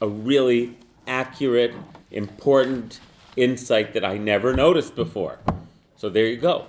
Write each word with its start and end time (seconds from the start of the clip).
a 0.00 0.06
really 0.06 0.78
accurate, 1.04 1.74
important 2.12 3.00
insight 3.36 3.92
that 3.94 4.04
I 4.04 4.18
never 4.18 4.54
noticed 4.54 4.94
before. 4.94 5.40
So 5.96 6.08
there 6.08 6.26
you 6.26 6.36
go. 6.36 6.66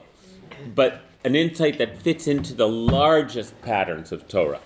But 0.73 1.02
an 1.23 1.35
insight 1.35 1.77
that 1.77 2.02
fits 2.02 2.25
into 2.25 2.55
the 2.55 2.67
largest 2.67 3.61
patterns 3.61 4.11
of 4.11 4.27
Torah, 4.27 4.61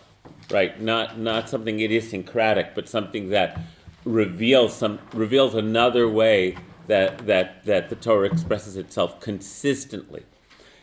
right? 0.50 0.82
Not 0.82 1.20
not 1.20 1.50
something 1.50 1.82
idiosyncratic, 1.82 2.74
but 2.76 2.88
something 2.88 3.28
that 3.30 3.60
reveals 4.06 4.74
some 4.74 5.00
reveals 5.12 5.54
another 5.54 6.08
way 6.08 6.56
that 6.88 7.26
that 7.28 7.66
that 7.66 7.90
the 7.90 7.96
Torah 7.98 8.28
expresses 8.28 8.78
itself 8.78 9.20
consistently. 9.20 10.24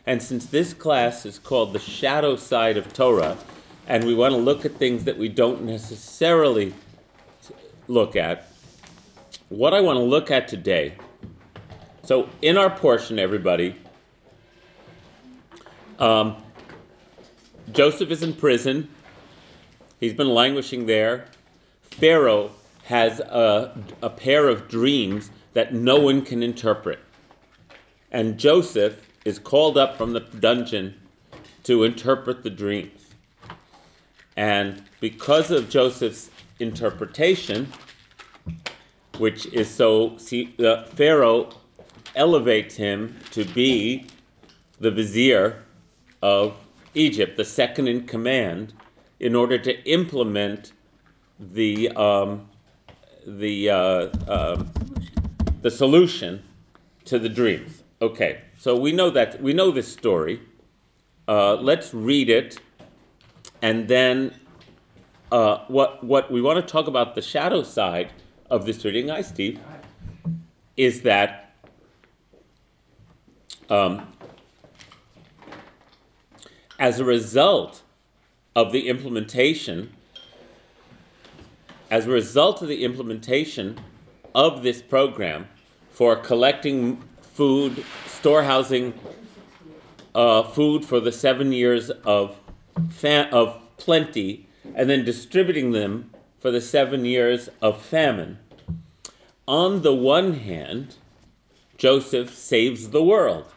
And 0.06 0.22
since 0.22 0.46
this 0.46 0.74
class 0.74 1.24
is 1.24 1.38
called 1.38 1.72
the 1.72 1.78
shadow 1.78 2.36
side 2.36 2.76
of 2.76 2.92
Torah, 2.92 3.36
and 3.86 4.04
we 4.04 4.14
want 4.14 4.32
to 4.32 4.38
look 4.38 4.64
at 4.64 4.72
things 4.72 5.04
that 5.04 5.16
we 5.16 5.28
don't 5.28 5.62
necessarily 5.62 6.74
look 7.86 8.16
at, 8.16 8.48
what 9.48 9.74
I 9.74 9.80
want 9.80 9.98
to 9.98 10.02
look 10.02 10.30
at 10.30 10.48
today. 10.48 10.94
So, 12.04 12.28
in 12.40 12.56
our 12.56 12.70
portion, 12.70 13.18
everybody, 13.18 13.76
um, 15.98 16.36
Joseph 17.70 18.10
is 18.10 18.22
in 18.22 18.32
prison. 18.32 18.88
He's 20.00 20.14
been 20.14 20.30
languishing 20.30 20.86
there. 20.86 21.26
Pharaoh 21.82 22.50
has 22.84 23.20
a, 23.20 23.78
a 24.02 24.10
pair 24.10 24.48
of 24.48 24.68
dreams 24.68 25.30
that 25.52 25.72
no 25.72 26.00
one 26.00 26.22
can 26.22 26.42
interpret. 26.42 26.98
And 28.10 28.36
Joseph 28.36 29.06
is 29.24 29.38
called 29.38 29.78
up 29.78 29.96
from 29.96 30.12
the 30.12 30.20
dungeon 30.20 30.94
to 31.64 31.84
interpret 31.84 32.42
the 32.42 32.50
dreams. 32.50 33.10
And 34.36 34.82
because 35.00 35.50
of 35.50 35.68
Joseph's 35.68 36.30
interpretation, 36.58 37.72
which 39.18 39.46
is 39.46 39.70
so, 39.70 40.16
see, 40.16 40.54
uh, 40.58 40.84
Pharaoh 40.84 41.50
elevates 42.14 42.76
him 42.76 43.16
to 43.30 43.44
be 43.44 44.06
the 44.80 44.90
vizier 44.90 45.62
of 46.20 46.56
Egypt, 46.94 47.36
the 47.36 47.44
second 47.44 47.88
in 47.88 48.06
command, 48.06 48.72
in 49.20 49.34
order 49.34 49.58
to 49.58 49.84
implement 49.88 50.72
the 51.38 51.90
um, 51.90 52.48
the 53.26 53.70
uh, 53.70 54.08
um, 54.28 54.70
the 55.62 55.70
solution 55.70 56.42
to 57.04 57.18
the 57.18 57.28
dreams. 57.28 57.82
Okay, 58.00 58.40
so 58.62 58.76
we 58.76 58.92
know 58.92 59.10
that 59.10 59.42
we 59.42 59.52
know 59.52 59.72
this 59.72 59.92
story. 59.92 60.40
Uh, 61.26 61.56
let's 61.56 61.92
read 61.92 62.30
it, 62.30 62.60
and 63.60 63.88
then 63.88 64.32
uh, 65.32 65.64
what 65.66 66.04
what 66.04 66.30
we 66.30 66.40
want 66.40 66.64
to 66.64 66.72
talk 66.72 66.86
about 66.86 67.16
the 67.16 67.22
shadow 67.22 67.64
side 67.64 68.12
of 68.48 68.64
this 68.64 68.84
reading. 68.84 69.08
Hi, 69.08 69.22
Steve. 69.22 69.58
Is 70.76 71.02
that 71.02 71.56
um, 73.68 74.06
as 76.78 77.00
a 77.00 77.04
result 77.04 77.82
of 78.54 78.70
the 78.70 78.88
implementation, 78.88 79.92
as 81.90 82.06
a 82.06 82.10
result 82.10 82.62
of 82.62 82.68
the 82.68 82.84
implementation 82.84 83.80
of 84.36 84.62
this 84.62 84.82
program 84.82 85.48
for 85.90 86.14
collecting 86.14 87.02
food, 87.42 87.84
storehousing 88.06 88.94
uh, 90.14 90.44
food 90.44 90.84
for 90.84 91.00
the 91.00 91.10
seven 91.10 91.52
years 91.52 91.90
of, 91.90 92.38
of 93.32 93.60
plenty, 93.78 94.48
and 94.76 94.88
then 94.88 95.04
distributing 95.04 95.72
them 95.72 96.08
for 96.38 96.52
the 96.52 96.60
seven 96.60 97.04
years 97.04 97.48
of 97.60 97.82
famine. 97.82 98.38
On 99.48 99.82
the 99.82 99.92
one 99.92 100.34
hand, 100.34 100.94
Joseph 101.76 102.32
saves 102.32 102.90
the 102.90 103.02
world, 103.02 103.52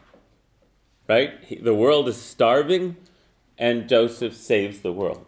right? 1.08 1.34
He, 1.46 1.54
the 1.54 1.72
world 1.72 2.08
is 2.08 2.20
starving, 2.20 2.96
and 3.56 3.88
Joseph 3.88 4.34
saves 4.34 4.80
the 4.80 4.92
world. 4.92 5.26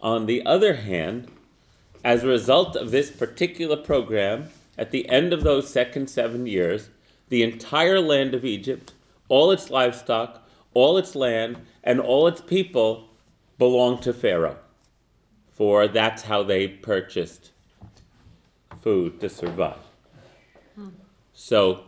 On 0.00 0.26
the 0.26 0.46
other 0.46 0.74
hand, 0.74 1.26
as 2.04 2.22
a 2.22 2.28
result 2.28 2.76
of 2.76 2.92
this 2.92 3.10
particular 3.10 3.76
program, 3.76 4.50
at 4.78 4.92
the 4.92 5.08
end 5.08 5.32
of 5.32 5.42
those 5.42 5.68
second 5.68 6.08
seven 6.08 6.46
years, 6.46 6.90
the 7.28 7.42
entire 7.42 8.00
land 8.00 8.34
of 8.34 8.44
Egypt, 8.44 8.92
all 9.28 9.50
its 9.50 9.70
livestock, 9.70 10.46
all 10.74 10.96
its 10.96 11.14
land, 11.14 11.58
and 11.82 12.00
all 12.00 12.26
its 12.26 12.40
people 12.40 13.08
belonged 13.58 14.02
to 14.02 14.12
Pharaoh. 14.12 14.58
For 15.52 15.88
that's 15.88 16.22
how 16.22 16.42
they 16.42 16.68
purchased 16.68 17.50
food 18.82 19.20
to 19.20 19.28
survive. 19.28 19.78
So 21.32 21.84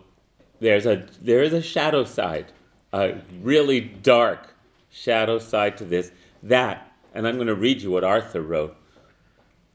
there's 0.61 0.87
a 0.87 1.07
there 1.21 1.43
is 1.43 1.53
a 1.53 1.63
shadow 1.63 2.05
side, 2.05 2.53
a 2.93 3.19
really 3.41 3.81
dark 3.81 4.55
shadow 4.91 5.39
side 5.39 5.77
to 5.79 5.85
this. 5.85 6.11
That, 6.43 6.93
and 7.15 7.27
I'm 7.27 7.37
going 7.37 7.47
to 7.49 7.55
read 7.55 7.83
you 7.83 7.91
what 7.91 8.05
Arthur 8.05 8.43
wrote, 8.43 8.77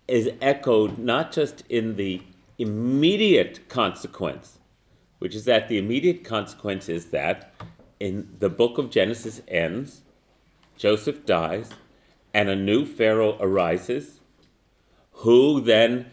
is 0.08 0.30
echoed 0.42 0.98
not 0.98 1.32
just 1.32 1.64
in 1.70 1.96
the 1.96 2.22
immediate 2.58 3.68
consequence, 3.70 4.60
which 5.24 5.36
is 5.36 5.46
that 5.46 5.70
the 5.70 5.78
immediate 5.78 6.26
consequence 6.26 6.90
is 6.90 7.06
that 7.06 7.54
in 7.98 8.28
the 8.40 8.50
book 8.50 8.78
of 8.78 8.90
Genesis 8.90 9.42
ends, 9.48 10.02
Joseph 10.78 11.26
dies, 11.26 11.70
and 12.34 12.50
a 12.50 12.58
new 12.58 12.86
Pharaoh 12.86 13.38
arises, 13.40 14.20
who 15.24 15.62
then 15.62 16.12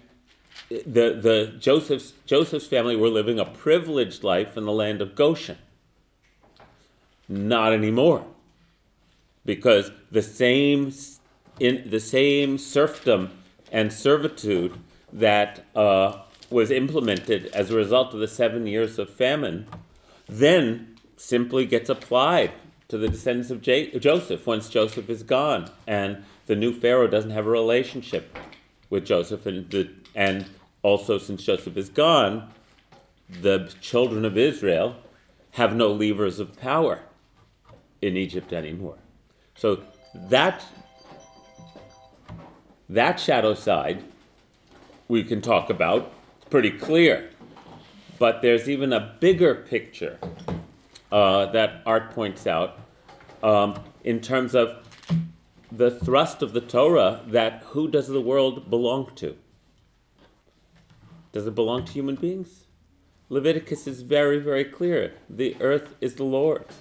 the 0.69 1.19
the 1.27 1.53
Joseph's 1.59 2.13
Joseph's 2.25 2.69
family 2.69 2.95
were 2.95 3.09
living 3.09 3.41
a 3.41 3.45
privileged 3.45 4.23
life 4.23 4.57
in 4.57 4.65
the 4.65 4.71
land 4.71 5.03
of 5.03 5.17
Goshen. 5.17 5.59
Not 7.29 7.73
anymore, 7.73 8.25
because 9.45 9.91
the 10.13 10.23
same 10.23 10.93
in 11.59 11.91
the 11.91 11.99
same 11.99 12.59
serfdom 12.59 13.33
and 13.73 13.93
servitude 13.93 14.75
that 15.13 15.65
uh, 15.75 16.19
was 16.51 16.71
implemented 16.71 17.47
as 17.47 17.71
a 17.71 17.77
result 17.77 18.13
of 18.13 18.21
the 18.21 18.29
seven 18.29 18.67
years 18.67 18.99
of 18.99 19.09
famine, 19.09 19.67
then 20.29 20.97
simply 21.17 21.65
gets 21.67 21.89
applied 21.89 22.51
to 22.89 22.99
the 22.99 23.09
descendants 23.09 23.51
of 23.51 23.63
J- 23.63 23.97
Joseph 23.99 24.47
once 24.47 24.69
Joseph 24.69 25.09
is 25.09 25.23
gone, 25.23 25.71
and 25.87 26.25
the 26.47 26.57
new 26.57 26.73
Pharaoh 26.73 27.07
doesn't 27.07 27.31
have 27.31 27.47
a 27.47 27.51
relationship 27.51 28.37
with 28.89 29.07
Joseph, 29.07 29.47
and 29.47 29.71
the, 29.71 29.91
and 30.15 30.47
also 30.83 31.19
since 31.19 31.45
Joseph 31.45 31.77
is 31.77 31.89
gone, 31.89 32.51
the 33.29 33.73
children 33.81 34.25
of 34.25 34.37
Israel 34.37 34.97
have 35.53 35.75
no 35.75 35.93
levers 35.93 36.41
of 36.41 36.59
power 36.61 37.01
in 38.03 38.17
Egypt 38.17 38.53
anymore. 38.53 38.99
So 39.55 39.83
that 40.15 40.65
that 42.89 43.21
shadow 43.21 43.55
side 43.55 44.03
we 45.07 45.23
can 45.23 45.41
talk 45.41 45.71
about. 45.71 46.13
Pretty 46.51 46.73
clear. 46.73 47.31
But 48.19 48.43
there's 48.43 48.69
even 48.69 48.93
a 48.93 49.17
bigger 49.21 49.55
picture 49.55 50.19
uh, 51.11 51.47
that 51.47 51.83
Art 51.87 52.11
points 52.11 52.47
out, 52.47 52.79
um, 53.43 53.81
in 54.05 54.21
terms 54.21 54.55
of 54.55 54.77
the 55.73 55.91
thrust 55.91 56.43
of 56.43 56.53
the 56.53 56.61
Torah 56.61 57.21
that 57.27 57.63
who 57.69 57.89
does 57.89 58.09
the 58.09 58.21
world 58.21 58.69
belong 58.69 59.13
to? 59.17 59.37
Does 61.33 61.47
it 61.47 61.55
belong 61.55 61.85
to 61.85 61.93
human 61.93 62.17
beings? 62.17 62.67
Leviticus 63.29 63.87
is 63.87 64.03
very, 64.03 64.39
very 64.41 64.65
clear. 64.65 65.15
The 65.29 65.57
earth 65.61 65.95
is 66.01 66.17
the 66.17 66.25
Lord's. 66.25 66.75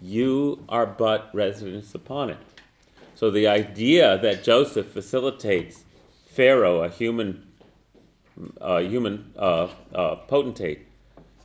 You 0.00 0.64
are 0.68 0.86
but 0.86 1.30
residents 1.34 1.94
upon 1.94 2.30
it. 2.30 2.38
So 3.14 3.30
the 3.30 3.46
idea 3.46 4.18
that 4.18 4.42
Joseph 4.42 4.88
facilitates 4.88 5.84
Pharaoh, 6.26 6.82
a 6.82 6.88
human, 6.88 7.45
uh, 8.60 8.78
human 8.78 9.32
uh, 9.36 9.68
uh, 9.94 10.16
potentate, 10.16 10.86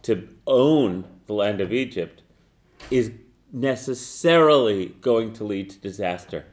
to 0.03 0.27
own 0.47 1.05
the 1.27 1.33
land 1.33 1.61
of 1.61 1.71
Egypt 1.71 2.21
is 2.89 3.11
necessarily 3.51 4.87
going 5.01 5.33
to 5.33 5.43
lead 5.43 5.69
to 5.69 5.77
disaster 5.77 6.45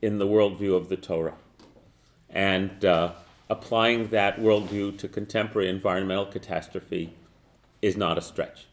in 0.00 0.18
the 0.18 0.26
worldview 0.26 0.76
of 0.76 0.88
the 0.88 0.96
Torah. 0.96 1.34
And 2.30 2.84
uh, 2.84 3.12
applying 3.48 4.08
that 4.08 4.38
worldview 4.38 4.98
to 4.98 5.08
contemporary 5.08 5.68
environmental 5.68 6.26
catastrophe 6.26 7.14
is 7.82 7.96
not 7.96 8.18
a 8.18 8.22
stretch, 8.22 8.66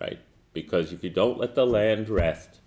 right? 0.00 0.20
Because 0.52 0.92
if 0.92 1.02
you 1.04 1.10
don't 1.10 1.38
let 1.38 1.54
the 1.54 1.66
land 1.66 2.08
rest, 2.08 2.60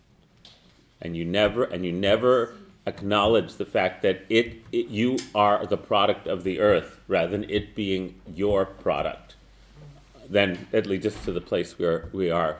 and 1.01 1.15
you 1.15 1.25
never 1.25 1.63
and 1.63 1.85
you 1.85 1.91
never 1.91 2.55
acknowledge 2.85 3.55
the 3.55 3.65
fact 3.65 4.01
that 4.03 4.25
it, 4.29 4.63
it 4.71 4.87
you 4.87 5.17
are 5.33 5.65
the 5.65 5.77
product 5.77 6.27
of 6.27 6.43
the 6.43 6.59
earth 6.59 6.99
rather 7.07 7.31
than 7.31 7.49
it 7.49 7.75
being 7.75 8.19
your 8.33 8.65
product, 8.65 9.35
then 10.29 10.67
it 10.71 10.85
leads 10.85 11.05
us 11.05 11.25
to 11.25 11.31
the 11.31 11.41
place 11.41 11.77
where 11.79 12.09
we 12.11 12.29
are 12.29 12.57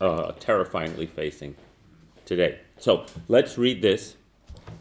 uh, 0.00 0.32
terrifyingly 0.40 1.06
facing 1.06 1.54
today. 2.24 2.58
So 2.78 3.06
let's 3.28 3.56
read 3.58 3.82
this, 3.82 4.16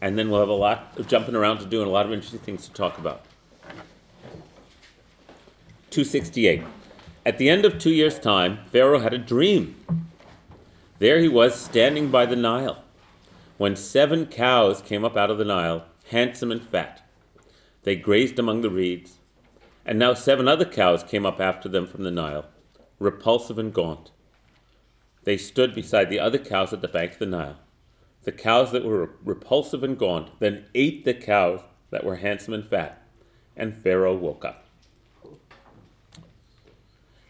and 0.02 0.18
then 0.18 0.30
we'll 0.30 0.40
have 0.40 0.50
a 0.50 0.54
lot 0.54 0.94
of 0.98 1.08
jumping 1.08 1.36
around 1.36 1.60
to 1.60 1.66
do 1.66 1.82
and 1.82 1.90
a 1.90 1.92
lot 1.92 2.06
of 2.06 2.12
interesting 2.12 2.40
things 2.40 2.68
to 2.68 2.74
talk 2.74 2.98
about. 2.98 3.26
268. 5.92 6.64
At 7.26 7.38
the 7.38 7.50
end 7.50 7.66
of 7.66 7.78
two 7.78 7.92
years' 7.92 8.20
time, 8.20 8.60
Pharaoh 8.72 9.00
had 9.00 9.14
a 9.14 9.18
dream. 9.18 9.76
There 11.00 11.20
he 11.20 11.28
was 11.28 11.56
standing 11.56 12.10
by 12.10 12.26
the 12.26 12.36
Nile, 12.36 12.83
when 13.64 13.78
seven 13.78 14.26
cows 14.26 14.82
came 14.82 15.06
up 15.06 15.16
out 15.16 15.32
of 15.32 15.38
the 15.38 15.46
Nile, 15.46 15.86
handsome 16.10 16.52
and 16.52 16.62
fat. 16.62 17.02
They 17.84 17.96
grazed 17.96 18.38
among 18.38 18.60
the 18.60 18.70
reeds, 18.70 19.20
and 19.86 19.98
now 19.98 20.16
seven 20.16 20.50
other 20.50 20.66
cows 20.66 21.02
came 21.02 21.26
up 21.26 21.40
after 21.40 21.70
them 21.70 21.88
from 21.88 22.04
the 22.04 22.12
Nile, 22.12 22.44
repulsive 23.00 23.58
and 23.58 23.74
gaunt. 23.74 24.12
They 25.24 25.38
stood 25.38 25.74
beside 25.74 26.10
the 26.10 26.20
other 26.20 26.40
cows 26.40 26.74
at 26.74 26.82
the 26.82 26.90
bank 26.90 27.14
of 27.14 27.20
the 27.20 27.26
Nile. 27.26 27.56
The 28.24 28.34
cows 28.34 28.74
that 28.74 28.84
were 28.84 29.12
repulsive 29.24 29.82
and 29.82 29.98
gaunt 29.98 30.38
then 30.42 30.66
ate 30.76 31.06
the 31.06 31.14
cows 31.14 31.62
that 31.90 32.04
were 32.04 32.18
handsome 32.18 32.54
and 32.54 32.68
fat, 32.68 33.02
and 33.56 33.74
Pharaoh 33.74 34.18
woke 34.18 34.44
up. 34.44 34.66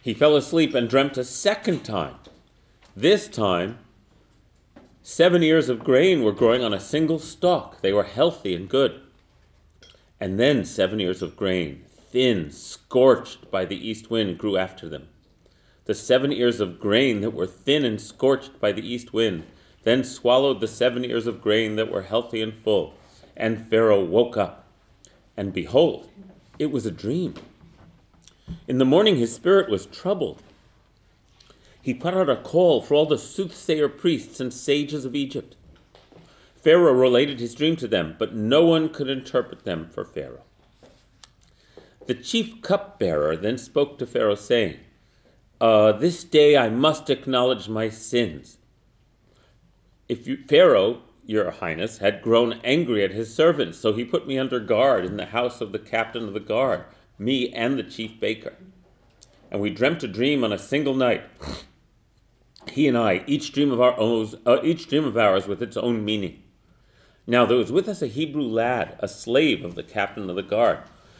He 0.01 0.15
fell 0.15 0.35
asleep 0.35 0.73
and 0.73 0.89
dreamt 0.89 1.15
a 1.15 1.25
second 1.25 1.83
time. 1.83 2.15
This 2.95 3.27
time, 3.27 3.77
seven 5.03 5.43
ears 5.43 5.69
of 5.69 5.83
grain 5.83 6.23
were 6.23 6.31
growing 6.31 6.63
on 6.63 6.73
a 6.73 6.79
single 6.79 7.19
stalk. 7.19 7.81
They 7.81 7.93
were 7.93 8.03
healthy 8.03 8.55
and 8.55 8.67
good. 8.67 8.99
And 10.19 10.39
then 10.39 10.65
seven 10.65 10.99
ears 10.99 11.21
of 11.21 11.35
grain, 11.35 11.83
thin, 12.11 12.49
scorched 12.49 13.51
by 13.51 13.65
the 13.65 13.75
east 13.75 14.09
wind, 14.09 14.39
grew 14.39 14.57
after 14.57 14.89
them 14.89 15.09
the 15.85 15.93
seven 15.93 16.31
ears 16.31 16.59
of 16.59 16.79
grain 16.79 17.21
that 17.21 17.33
were 17.33 17.47
thin 17.47 17.83
and 17.83 17.99
scorched 17.99 18.59
by 18.59 18.71
the 18.71 18.87
east 18.87 19.13
wind, 19.13 19.43
then 19.83 20.03
swallowed 20.03 20.61
the 20.61 20.67
seven 20.67 21.03
ears 21.03 21.27
of 21.27 21.41
grain 21.41 21.75
that 21.75 21.91
were 21.91 22.03
healthy 22.03 22.41
and 22.41 22.53
full. 22.53 22.93
And 23.35 23.67
Pharaoh 23.69 24.03
woke 24.03 24.37
up, 24.37 24.65
and 25.35 25.51
behold, 25.51 26.09
it 26.57 26.71
was 26.71 26.85
a 26.85 26.91
dream. 26.91 27.33
In 28.67 28.77
the 28.77 28.85
morning 28.85 29.17
his 29.17 29.35
spirit 29.35 29.69
was 29.69 29.85
troubled. 29.87 30.41
He 31.83 31.93
put 31.93 32.13
out 32.13 32.29
a 32.29 32.37
call 32.37 32.81
for 32.81 32.95
all 32.95 33.05
the 33.05 33.17
soothsayer 33.17 33.89
priests 33.89 34.39
and 34.39 34.53
sages 34.53 35.03
of 35.03 35.15
Egypt. 35.15 35.57
Pharaoh 36.55 36.93
related 36.93 37.41
his 37.41 37.53
dream 37.53 37.75
to 37.75 37.89
them, 37.89 38.15
but 38.17 38.33
no 38.33 38.65
one 38.65 38.87
could 38.87 39.09
interpret 39.09 39.65
them 39.65 39.89
for 39.89 40.05
Pharaoh. 40.05 40.45
The 42.07 42.15
chief 42.15 42.61
cupbearer 42.61 43.35
then 43.35 43.57
spoke 43.57 43.97
to 43.97 44.05
Pharaoh, 44.05 44.35
saying, 44.35 44.79
uh, 45.59 45.91
this 45.91 46.23
day 46.23 46.57
I 46.57 46.69
must 46.69 47.09
acknowledge 47.09 47.67
my 47.67 47.89
sins. 47.89 48.57
If 50.07 50.25
you, 50.25 50.37
Pharaoh, 50.47 51.01
your 51.25 51.51
highness, 51.51 51.97
had 51.99 52.21
grown 52.21 52.59
angry 52.63 53.03
at 53.03 53.11
his 53.11 53.33
servants, 53.33 53.77
so 53.77 53.91
he 53.91 54.05
put 54.05 54.27
me 54.27 54.37
under 54.37 54.59
guard 54.59 55.05
in 55.05 55.17
the 55.17 55.27
house 55.27 55.59
of 55.59 55.73
the 55.73 55.79
captain 55.79 56.27
of 56.27 56.33
the 56.33 56.39
guard, 56.39 56.85
me 57.17 57.49
and 57.53 57.77
the 57.77 57.83
chief 57.83 58.19
baker. 58.21 58.55
And 59.51 59.61
we 59.61 59.69
dreamt 59.69 60.03
a 60.03 60.07
dream 60.07 60.43
on 60.43 60.51
a 60.51 60.57
single 60.57 60.95
night. 60.95 61.23
He 62.71 62.87
and 62.87 62.97
I, 62.97 63.23
each 63.27 63.51
dream 63.51 63.71
of 63.71 63.81
our 63.81 63.97
own, 63.99 64.29
uh, 64.45 64.57
each 64.63 64.87
dream 64.87 65.05
of 65.05 65.17
ours 65.17 65.47
with 65.47 65.61
its 65.61 65.77
own 65.77 66.03
meaning. 66.03 66.41
Now 67.25 67.45
there 67.45 67.57
was 67.57 67.71
with 67.71 67.87
us 67.87 68.01
a 68.01 68.07
Hebrew 68.07 68.43
lad, 68.43 68.97
a 68.99 69.07
slave 69.07 69.63
of 69.63 69.75
the 69.75 69.83
captain 69.83 70.29
of 70.29 70.35
the 70.35 70.43
guard. 70.43 70.79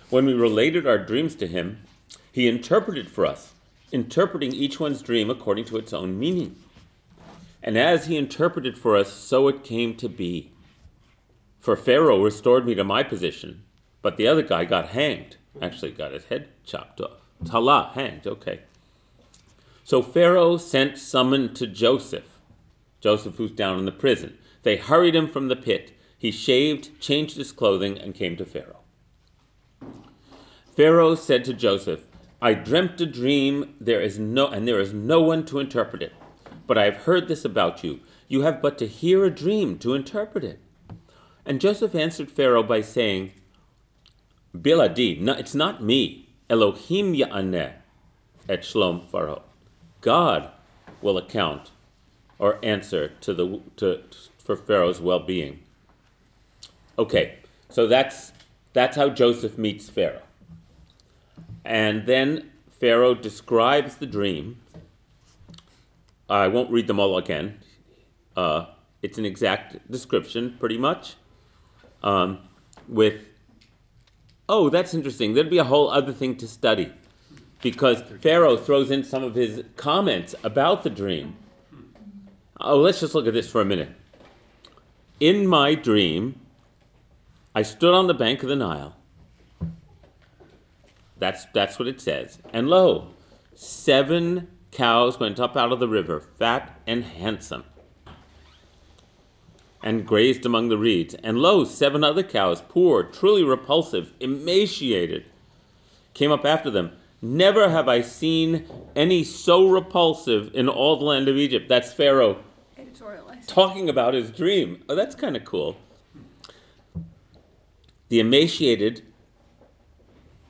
When 0.09 0.25
we 0.25 0.33
related 0.33 0.85
our 0.85 0.97
dreams 0.97 1.35
to 1.35 1.47
him, 1.47 1.83
he 2.31 2.47
interpreted 2.47 3.09
for 3.09 3.25
us 3.25 3.53
interpreting 3.93 4.51
each 4.51 4.79
one's 4.79 5.01
dream 5.01 5.29
according 5.29 5.65
to 5.65 5.77
its 5.77 5.93
own 5.93 6.19
meaning. 6.19 6.55
And 7.61 7.77
as 7.77 8.07
he 8.07 8.17
interpreted 8.17 8.77
for 8.77 8.97
us, 8.97 9.13
so 9.13 9.47
it 9.47 9.63
came 9.63 9.95
to 9.97 10.09
be. 10.09 10.51
For 11.59 11.77
Pharaoh 11.77 12.21
restored 12.21 12.65
me 12.65 12.75
to 12.75 12.83
my 12.83 13.03
position, 13.03 13.63
but 14.01 14.17
the 14.17 14.27
other 14.27 14.41
guy 14.41 14.65
got 14.65 14.89
hanged. 14.89 15.37
Actually, 15.61 15.91
got 15.91 16.11
his 16.11 16.25
head 16.25 16.49
chopped 16.65 16.99
off. 16.99 17.21
Tala, 17.45 17.91
hanged, 17.93 18.27
okay. 18.27 18.61
So 19.83 20.01
Pharaoh 20.01 20.57
sent 20.57 20.97
summon 20.97 21.53
to 21.55 21.67
Joseph, 21.67 22.39
Joseph 23.01 23.35
who's 23.35 23.51
down 23.51 23.79
in 23.79 23.85
the 23.85 23.91
prison. 23.91 24.37
They 24.63 24.77
hurried 24.77 25.15
him 25.15 25.27
from 25.27 25.49
the 25.49 25.55
pit. 25.55 25.91
He 26.17 26.31
shaved, 26.31 26.99
changed 27.01 27.35
his 27.35 27.51
clothing, 27.51 27.97
and 27.97 28.15
came 28.15 28.37
to 28.37 28.45
Pharaoh. 28.45 28.79
Pharaoh 30.75 31.15
said 31.15 31.43
to 31.45 31.53
Joseph, 31.53 32.07
I 32.41 32.53
dreamt 32.53 32.99
a 33.01 33.05
dream, 33.05 33.75
there 33.79 34.01
is 34.01 34.17
no 34.19 34.47
and 34.47 34.67
there 34.67 34.79
is 34.79 34.93
no 34.93 35.21
one 35.21 35.45
to 35.45 35.59
interpret 35.59 36.01
it. 36.01 36.13
But 36.65 36.77
I 36.77 36.85
have 36.85 37.03
heard 37.03 37.27
this 37.27 37.43
about 37.43 37.83
you. 37.83 37.99
You 38.27 38.41
have 38.41 38.61
but 38.61 38.77
to 38.77 38.87
hear 38.87 39.25
a 39.25 39.29
dream 39.29 39.77
to 39.79 39.93
interpret 39.93 40.43
it. 40.43 40.59
And 41.45 41.59
Joseph 41.59 41.93
answered 41.93 42.31
Pharaoh 42.31 42.63
by 42.63 42.81
saying, 42.81 43.33
Biladi, 44.55 45.19
no, 45.19 45.33
it's 45.33 45.55
not 45.55 45.83
me. 45.83 46.29
Elohim 46.49 47.13
ya'aneh 47.13 47.73
et 48.47 48.61
shlom 48.61 49.05
Pharaoh. 49.05 49.43
God 50.03 50.51
will 51.01 51.17
account 51.17 51.71
or 52.37 52.59
answer 52.61 53.13
to 53.21 53.33
the 53.33 53.61
to 53.77 54.03
for 54.37 54.57
Pharaoh's 54.57 54.99
well-being. 54.99 55.61
Okay, 56.99 57.37
so 57.69 57.87
that's 57.87 58.33
that's 58.73 58.97
how 58.97 59.09
Joseph 59.09 59.57
meets 59.57 59.89
Pharaoh. 59.89 60.21
And 61.63 62.05
then 62.05 62.51
Pharaoh 62.69 63.15
describes 63.15 63.95
the 63.95 64.05
dream. 64.05 64.59
I 66.29 66.49
won't 66.49 66.69
read 66.69 66.87
them 66.87 66.99
all 66.99 67.17
again. 67.17 67.59
Uh, 68.35 68.65
it's 69.01 69.17
an 69.17 69.25
exact 69.25 69.89
description, 69.89 70.57
pretty 70.59 70.77
much. 70.77 71.15
Um, 72.01 72.39
with, 72.89 73.29
oh, 74.49 74.69
that's 74.69 74.93
interesting. 74.93 75.33
There'd 75.33 75.49
be 75.49 75.59
a 75.59 75.63
whole 75.63 75.89
other 75.89 76.11
thing 76.11 76.35
to 76.37 76.47
study 76.47 76.91
because 77.63 78.01
Pharaoh 78.21 78.57
throws 78.57 78.91
in 78.91 79.03
some 79.03 79.23
of 79.23 79.33
his 79.33 79.63
comments 79.75 80.35
about 80.43 80.83
the 80.83 80.89
dream. 80.91 81.35
Oh, 82.59 82.79
let's 82.79 82.99
just 82.99 83.15
look 83.15 83.25
at 83.25 83.33
this 83.33 83.49
for 83.49 83.61
a 83.61 83.65
minute. 83.65 83.89
In 85.19 85.47
my 85.47 85.73
dream, 85.73 86.39
I 87.55 87.63
stood 87.63 87.93
on 87.93 88.07
the 88.07 88.13
bank 88.13 88.43
of 88.43 88.49
the 88.49 88.55
Nile 88.55 88.95
that's, 91.23 91.45
that's 91.53 91.79
what 91.79 91.87
it 91.87 92.01
says. 92.01 92.39
And 92.51 92.67
lo, 92.67 93.07
seven 93.55 94.49
cows 94.71 95.21
went 95.21 95.39
up 95.39 95.55
out 95.55 95.71
of 95.71 95.79
the 95.79 95.87
river, 95.87 96.19
fat 96.19 96.81
and 96.85 97.05
handsome, 97.05 97.63
and 99.81 100.05
grazed 100.05 100.45
among 100.45 100.67
the 100.67 100.77
reeds. 100.77 101.13
And 101.15 101.37
lo, 101.37 101.63
seven 101.63 102.03
other 102.03 102.23
cows, 102.23 102.61
poor, 102.67 103.03
truly 103.03 103.41
repulsive, 103.41 104.11
emaciated, 104.19 105.23
came 106.13 106.31
up 106.31 106.45
after 106.45 106.69
them. 106.69 106.91
Never 107.25 107.69
have 107.69 107.87
I 107.87 108.01
seen 108.01 108.65
any 108.97 109.23
so 109.23 109.65
repulsive 109.65 110.53
in 110.53 110.67
all 110.67 110.97
the 110.97 111.05
land 111.05 111.29
of 111.29 111.37
Egypt. 111.37 111.69
That's 111.69 111.93
Pharaoh 111.93 112.43
talking 113.47 113.87
about 113.87 114.13
his 114.13 114.29
dream. 114.29 114.83
Oh, 114.89 114.95
that's 114.95 115.15
kind 115.15 115.37
of 115.37 115.45
cool. 115.45 115.77
The 118.09 118.19
emaciated 118.19 119.03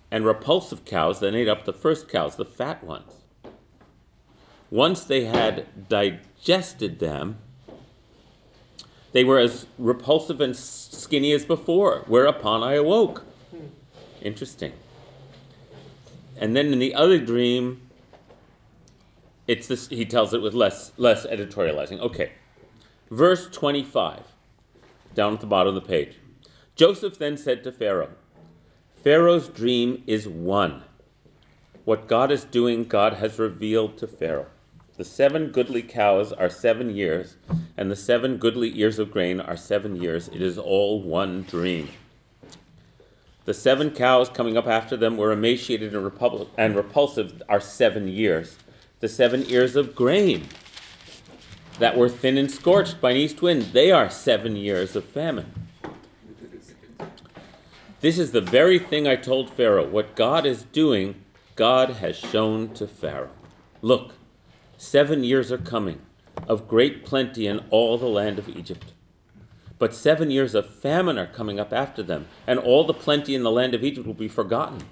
and 0.09 0.25
repulsive 0.25 0.83
cows 0.83 1.19
that 1.19 1.35
ate 1.35 1.47
up 1.47 1.65
the 1.65 1.73
first 1.73 2.09
cows, 2.09 2.37
the 2.37 2.45
fat 2.45 2.83
ones. 2.83 3.21
Once 4.71 5.03
they 5.03 5.25
had 5.25 5.87
digested 5.87 6.97
them, 6.97 7.37
They 9.11 9.23
were 9.23 9.37
as 9.37 9.67
repulsive 9.77 10.41
and 10.41 10.55
skinny 10.55 11.33
as 11.33 11.45
before, 11.45 12.03
whereupon 12.07 12.63
I 12.63 12.73
awoke. 12.73 13.23
Interesting. 14.23 14.73
And 16.43 16.57
then 16.57 16.73
in 16.73 16.79
the 16.79 16.93
other 16.93 17.19
dream, 17.19 17.89
it's 19.47 19.65
this, 19.67 19.87
he 19.87 20.03
tells 20.03 20.33
it 20.33 20.41
with 20.41 20.53
less, 20.53 20.91
less 20.97 21.25
editorializing. 21.25 22.01
Okay. 22.01 22.33
Verse 23.09 23.47
25, 23.49 24.25
down 25.15 25.35
at 25.35 25.39
the 25.39 25.47
bottom 25.47 25.73
of 25.73 25.81
the 25.81 25.87
page. 25.87 26.17
Joseph 26.75 27.17
then 27.17 27.37
said 27.37 27.63
to 27.63 27.71
Pharaoh, 27.71 28.09
Pharaoh's 29.01 29.47
dream 29.47 30.03
is 30.05 30.27
one. 30.27 30.83
What 31.85 32.09
God 32.09 32.29
is 32.29 32.43
doing, 32.43 32.83
God 32.83 33.13
has 33.13 33.39
revealed 33.39 33.97
to 33.99 34.05
Pharaoh. 34.07 34.47
The 34.97 35.05
seven 35.05 35.47
goodly 35.47 35.81
cows 35.81 36.33
are 36.33 36.49
seven 36.49 36.93
years, 36.93 37.37
and 37.77 37.89
the 37.89 37.95
seven 37.95 38.35
goodly 38.35 38.77
ears 38.77 38.99
of 38.99 39.11
grain 39.11 39.39
are 39.39 39.55
seven 39.55 39.95
years. 39.95 40.27
It 40.27 40.41
is 40.41 40.57
all 40.57 41.01
one 41.01 41.43
dream. 41.43 41.87
The 43.45 43.53
seven 43.53 43.91
cows 43.91 44.29
coming 44.29 44.55
up 44.55 44.67
after 44.67 44.95
them 44.95 45.17
were 45.17 45.31
emaciated 45.31 45.93
and, 45.93 46.09
repul- 46.09 46.47
and 46.57 46.75
repulsive, 46.75 47.41
are 47.49 47.59
seven 47.59 48.07
years. 48.07 48.57
The 49.01 49.09
seven 49.09 49.43
ears 49.49 49.75
of 49.75 49.95
grain 49.95 50.47
that 51.79 51.97
were 51.97 52.07
thin 52.07 52.37
and 52.37 52.49
scorched 52.49 53.01
by 53.01 53.11
an 53.11 53.17
east 53.17 53.41
wind, 53.41 53.63
they 53.73 53.91
are 53.91 54.09
seven 54.09 54.55
years 54.55 54.95
of 54.95 55.03
famine. 55.03 55.51
This 57.99 58.17
is 58.17 58.31
the 58.31 58.41
very 58.41 58.79
thing 58.79 59.07
I 59.07 59.15
told 59.15 59.49
Pharaoh. 59.49 59.87
What 59.87 60.15
God 60.15 60.45
is 60.45 60.63
doing, 60.63 61.15
God 61.55 61.91
has 61.91 62.15
shown 62.15 62.73
to 62.75 62.87
Pharaoh. 62.87 63.31
Look, 63.81 64.13
seven 64.77 65.23
years 65.23 65.51
are 65.51 65.57
coming 65.57 66.01
of 66.47 66.67
great 66.67 67.05
plenty 67.05 67.47
in 67.47 67.59
all 67.69 67.97
the 67.97 68.07
land 68.07 68.39
of 68.39 68.49
Egypt. 68.49 68.91
But 69.83 69.93
seven 69.93 70.31
years 70.31 70.55
of 70.55 70.73
famine 70.73 71.17
are 71.17 71.27
coming 71.27 71.59
up 71.59 71.73
after 71.73 72.01
them, 72.01 72.29
and 72.47 72.57
all 72.57 72.85
the 72.85 72.93
plenty 72.93 73.35
in 73.35 73.43
the 73.43 73.51
land 73.51 73.73
of 73.73 73.83
Egypt 73.83 74.07
will 74.07 74.13
be 74.13 74.29
forgotten. 74.29 74.83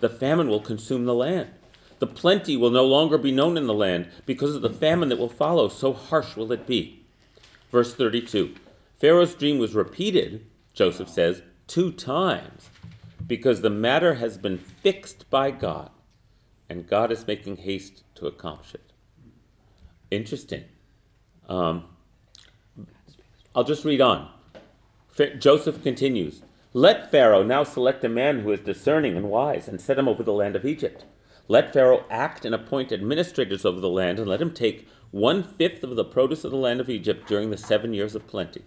The 0.00 0.08
famine 0.08 0.48
will 0.48 0.62
consume 0.62 1.04
the 1.04 1.12
land. 1.12 1.50
The 1.98 2.06
plenty 2.06 2.56
will 2.56 2.70
no 2.70 2.86
longer 2.86 3.18
be 3.18 3.30
known 3.30 3.58
in 3.58 3.66
the 3.66 3.74
land 3.74 4.08
because 4.24 4.54
of 4.54 4.62
the 4.62 4.70
famine 4.70 5.10
that 5.10 5.18
will 5.18 5.28
follow. 5.28 5.68
So 5.68 5.92
harsh 5.92 6.34
will 6.34 6.50
it 6.50 6.66
be. 6.66 7.04
Verse 7.70 7.94
32 7.94 8.54
Pharaoh's 8.98 9.34
dream 9.34 9.58
was 9.58 9.74
repeated, 9.74 10.46
Joseph 10.72 11.10
says, 11.10 11.42
two 11.66 11.92
times 11.92 12.70
because 13.26 13.60
the 13.60 13.68
matter 13.68 14.14
has 14.14 14.38
been 14.38 14.56
fixed 14.56 15.28
by 15.28 15.50
God, 15.50 15.90
and 16.70 16.88
God 16.88 17.12
is 17.12 17.26
making 17.26 17.58
haste 17.58 18.02
to 18.14 18.26
accomplish 18.26 18.72
it. 18.72 18.94
Interesting. 20.10 20.64
Um, 21.50 21.84
I'll 23.54 23.64
just 23.64 23.84
read 23.84 24.00
on. 24.00 24.30
Joseph 25.38 25.82
continues 25.82 26.42
Let 26.72 27.10
Pharaoh 27.10 27.42
now 27.42 27.64
select 27.64 28.04
a 28.04 28.08
man 28.08 28.40
who 28.40 28.52
is 28.52 28.60
discerning 28.60 29.16
and 29.16 29.28
wise 29.28 29.66
and 29.66 29.80
set 29.80 29.98
him 29.98 30.06
over 30.06 30.22
the 30.22 30.32
land 30.32 30.54
of 30.54 30.64
Egypt. 30.64 31.04
Let 31.48 31.72
Pharaoh 31.72 32.04
act 32.08 32.44
and 32.44 32.54
appoint 32.54 32.92
administrators 32.92 33.64
over 33.64 33.80
the 33.80 33.88
land, 33.88 34.18
and 34.18 34.28
let 34.28 34.40
him 34.40 34.52
take 34.52 34.86
one 35.10 35.42
fifth 35.42 35.82
of 35.82 35.96
the 35.96 36.04
produce 36.04 36.44
of 36.44 36.50
the 36.50 36.58
land 36.58 36.80
of 36.80 36.90
Egypt 36.90 37.26
during 37.26 37.50
the 37.50 37.56
seven 37.56 37.94
years 37.94 38.14
of 38.14 38.26
plenty. 38.26 38.62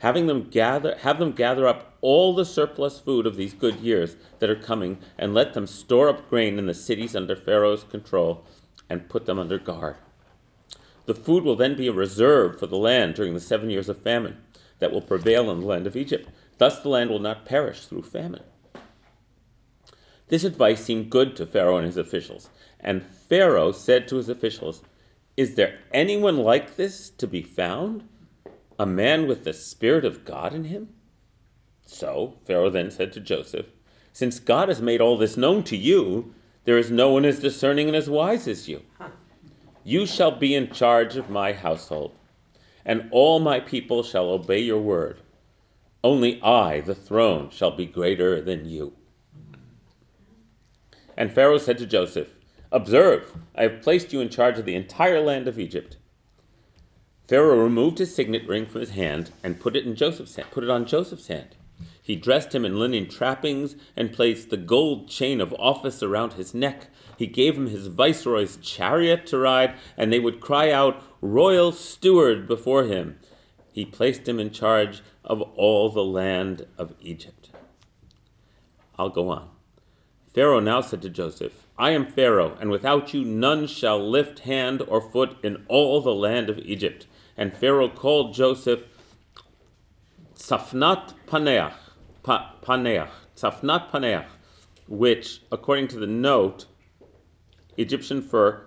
Having 0.00 0.26
them 0.26 0.50
gather, 0.50 0.96
have 0.98 1.18
them 1.18 1.32
gather 1.32 1.66
up 1.66 1.96
all 2.00 2.34
the 2.34 2.44
surplus 2.44 3.00
food 3.00 3.26
of 3.26 3.36
these 3.36 3.54
good 3.54 3.76
years 3.76 4.16
that 4.38 4.50
are 4.50 4.54
coming, 4.54 4.98
and 5.16 5.32
let 5.32 5.54
them 5.54 5.66
store 5.66 6.10
up 6.10 6.28
grain 6.28 6.58
in 6.58 6.66
the 6.66 6.74
cities 6.74 7.16
under 7.16 7.34
Pharaoh's 7.34 7.84
control, 7.84 8.44
and 8.90 9.08
put 9.08 9.24
them 9.24 9.38
under 9.38 9.58
guard. 9.58 9.96
The 11.06 11.14
food 11.14 11.42
will 11.42 11.56
then 11.56 11.76
be 11.76 11.88
a 11.88 11.92
reserve 11.92 12.60
for 12.60 12.66
the 12.66 12.76
land 12.76 13.14
during 13.14 13.34
the 13.34 13.40
seven 13.40 13.70
years 13.70 13.88
of 13.88 14.02
famine 14.02 14.43
that 14.84 14.92
will 14.92 15.00
prevail 15.00 15.50
in 15.50 15.60
the 15.60 15.66
land 15.66 15.86
of 15.86 15.96
Egypt. 15.96 16.28
Thus 16.58 16.78
the 16.80 16.90
land 16.90 17.08
will 17.08 17.18
not 17.18 17.46
perish 17.46 17.86
through 17.86 18.02
famine. 18.02 18.42
This 20.28 20.44
advice 20.44 20.84
seemed 20.84 21.08
good 21.08 21.36
to 21.36 21.46
Pharaoh 21.46 21.78
and 21.78 21.86
his 21.86 21.96
officials, 21.96 22.50
and 22.78 23.02
Pharaoh 23.02 23.72
said 23.72 24.06
to 24.08 24.16
his 24.16 24.28
officials, 24.28 24.82
Is 25.38 25.54
there 25.54 25.78
anyone 25.90 26.36
like 26.36 26.76
this 26.76 27.08
to 27.08 27.26
be 27.26 27.42
found? 27.42 28.06
A 28.78 28.84
man 28.84 29.26
with 29.26 29.44
the 29.44 29.54
Spirit 29.54 30.04
of 30.04 30.26
God 30.26 30.52
in 30.52 30.64
him? 30.64 30.90
So 31.86 32.36
Pharaoh 32.44 32.68
then 32.68 32.90
said 32.90 33.10
to 33.14 33.20
Joseph, 33.20 33.68
Since 34.12 34.38
God 34.38 34.68
has 34.68 34.82
made 34.82 35.00
all 35.00 35.16
this 35.16 35.38
known 35.38 35.62
to 35.64 35.78
you, 35.78 36.34
there 36.64 36.76
is 36.76 36.90
no 36.90 37.10
one 37.10 37.24
as 37.24 37.40
discerning 37.40 37.88
and 37.88 37.96
as 37.96 38.10
wise 38.10 38.46
as 38.46 38.68
you. 38.68 38.82
You 39.82 40.04
shall 40.04 40.30
be 40.30 40.54
in 40.54 40.72
charge 40.72 41.16
of 41.16 41.30
my 41.30 41.54
household, 41.54 42.12
and 42.84 43.08
all 43.10 43.40
my 43.40 43.60
people 43.60 44.02
shall 44.02 44.30
obey 44.30 44.60
your 44.60 44.80
word. 44.80 45.20
Only 46.02 46.40
I, 46.42 46.80
the 46.80 46.94
throne, 46.94 47.50
shall 47.50 47.70
be 47.70 47.86
greater 47.86 48.40
than 48.40 48.68
you. 48.68 48.92
And 51.16 51.32
Pharaoh 51.32 51.58
said 51.58 51.78
to 51.78 51.86
Joseph, 51.86 52.38
Observe, 52.70 53.36
I 53.54 53.62
have 53.62 53.82
placed 53.82 54.12
you 54.12 54.20
in 54.20 54.28
charge 54.28 54.58
of 54.58 54.64
the 54.64 54.74
entire 54.74 55.20
land 55.20 55.48
of 55.48 55.58
Egypt. 55.58 55.96
Pharaoh 57.26 57.62
removed 57.62 57.98
his 57.98 58.14
signet 58.14 58.46
ring 58.46 58.66
from 58.66 58.80
his 58.80 58.90
hand 58.90 59.30
and 59.42 59.60
put 59.60 59.76
it 59.76 59.86
in 59.86 59.94
Joseph's 59.94 60.36
hand, 60.36 60.50
put 60.50 60.64
it 60.64 60.70
on 60.70 60.84
Joseph's 60.84 61.28
hand. 61.28 61.56
He 62.02 62.16
dressed 62.16 62.54
him 62.54 62.66
in 62.66 62.78
linen 62.78 63.08
trappings 63.08 63.76
and 63.96 64.12
placed 64.12 64.50
the 64.50 64.58
gold 64.58 65.08
chain 65.08 65.40
of 65.40 65.54
office 65.58 66.02
around 66.02 66.34
his 66.34 66.52
neck. 66.52 66.88
He 67.16 67.26
gave 67.26 67.56
him 67.56 67.68
his 67.68 67.86
viceroy's 67.86 68.58
chariot 68.58 69.26
to 69.28 69.38
ride, 69.38 69.74
and 69.96 70.12
they 70.12 70.20
would 70.20 70.40
cry 70.40 70.70
out, 70.70 71.02
Royal 71.24 71.72
steward, 71.72 72.46
before 72.46 72.84
him. 72.84 73.18
He 73.72 73.86
placed 73.86 74.28
him 74.28 74.38
in 74.38 74.50
charge 74.50 75.00
of 75.24 75.40
all 75.40 75.88
the 75.88 76.04
land 76.04 76.66
of 76.76 76.92
Egypt. 77.00 77.48
I'll 78.98 79.08
go 79.08 79.30
on. 79.30 79.48
Pharaoh 80.34 80.60
now 80.60 80.82
said 80.82 81.00
to 81.00 81.08
Joseph, 81.08 81.66
I 81.78 81.92
am 81.92 82.06
Pharaoh, 82.06 82.58
and 82.60 82.68
without 82.68 83.14
you 83.14 83.24
none 83.24 83.66
shall 83.66 84.06
lift 84.06 84.40
hand 84.40 84.82
or 84.86 85.00
foot 85.00 85.38
in 85.42 85.64
all 85.66 86.02
the 86.02 86.14
land 86.14 86.50
of 86.50 86.58
Egypt. 86.58 87.06
And 87.38 87.54
Pharaoh 87.54 87.88
called 87.88 88.34
Joseph 88.34 88.84
Tzafnat 90.36 91.14
Paneach, 91.26 91.72
pa, 92.22 92.54
Paneach, 92.62 93.08
Tzafnat 93.34 93.90
Paneach, 93.90 94.26
which, 94.88 95.40
according 95.50 95.88
to 95.88 95.96
the 95.98 96.06
note, 96.06 96.66
Egyptian 97.78 98.20
for 98.20 98.66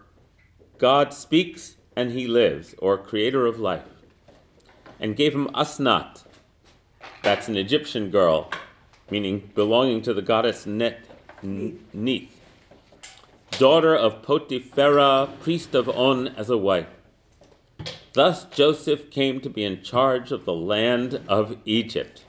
God 0.79 1.13
speaks 1.13 1.75
and 1.97 2.11
he 2.11 2.27
lives, 2.27 2.75
or 2.77 2.95
creator 2.95 3.47
of 3.47 3.59
life, 3.59 3.89
and 4.99 5.15
gave 5.15 5.33
him 5.33 5.47
Asnat, 5.55 6.25
that's 7.23 7.47
an 7.47 7.57
Egyptian 7.57 8.11
girl, 8.11 8.51
meaning 9.09 9.49
belonging 9.55 10.03
to 10.03 10.13
the 10.13 10.21
goddess 10.21 10.67
Net 10.67 10.99
Neith, 11.41 12.39
daughter 13.57 13.95
of 13.95 14.21
Potipharah, 14.21 15.39
priest 15.39 15.73
of 15.73 15.89
On, 15.89 16.27
as 16.27 16.51
a 16.51 16.57
wife. 16.57 17.01
Thus 18.13 18.45
Joseph 18.45 19.09
came 19.09 19.41
to 19.41 19.49
be 19.49 19.63
in 19.63 19.81
charge 19.81 20.31
of 20.31 20.45
the 20.45 20.53
land 20.53 21.21
of 21.27 21.57
Egypt. 21.65 22.25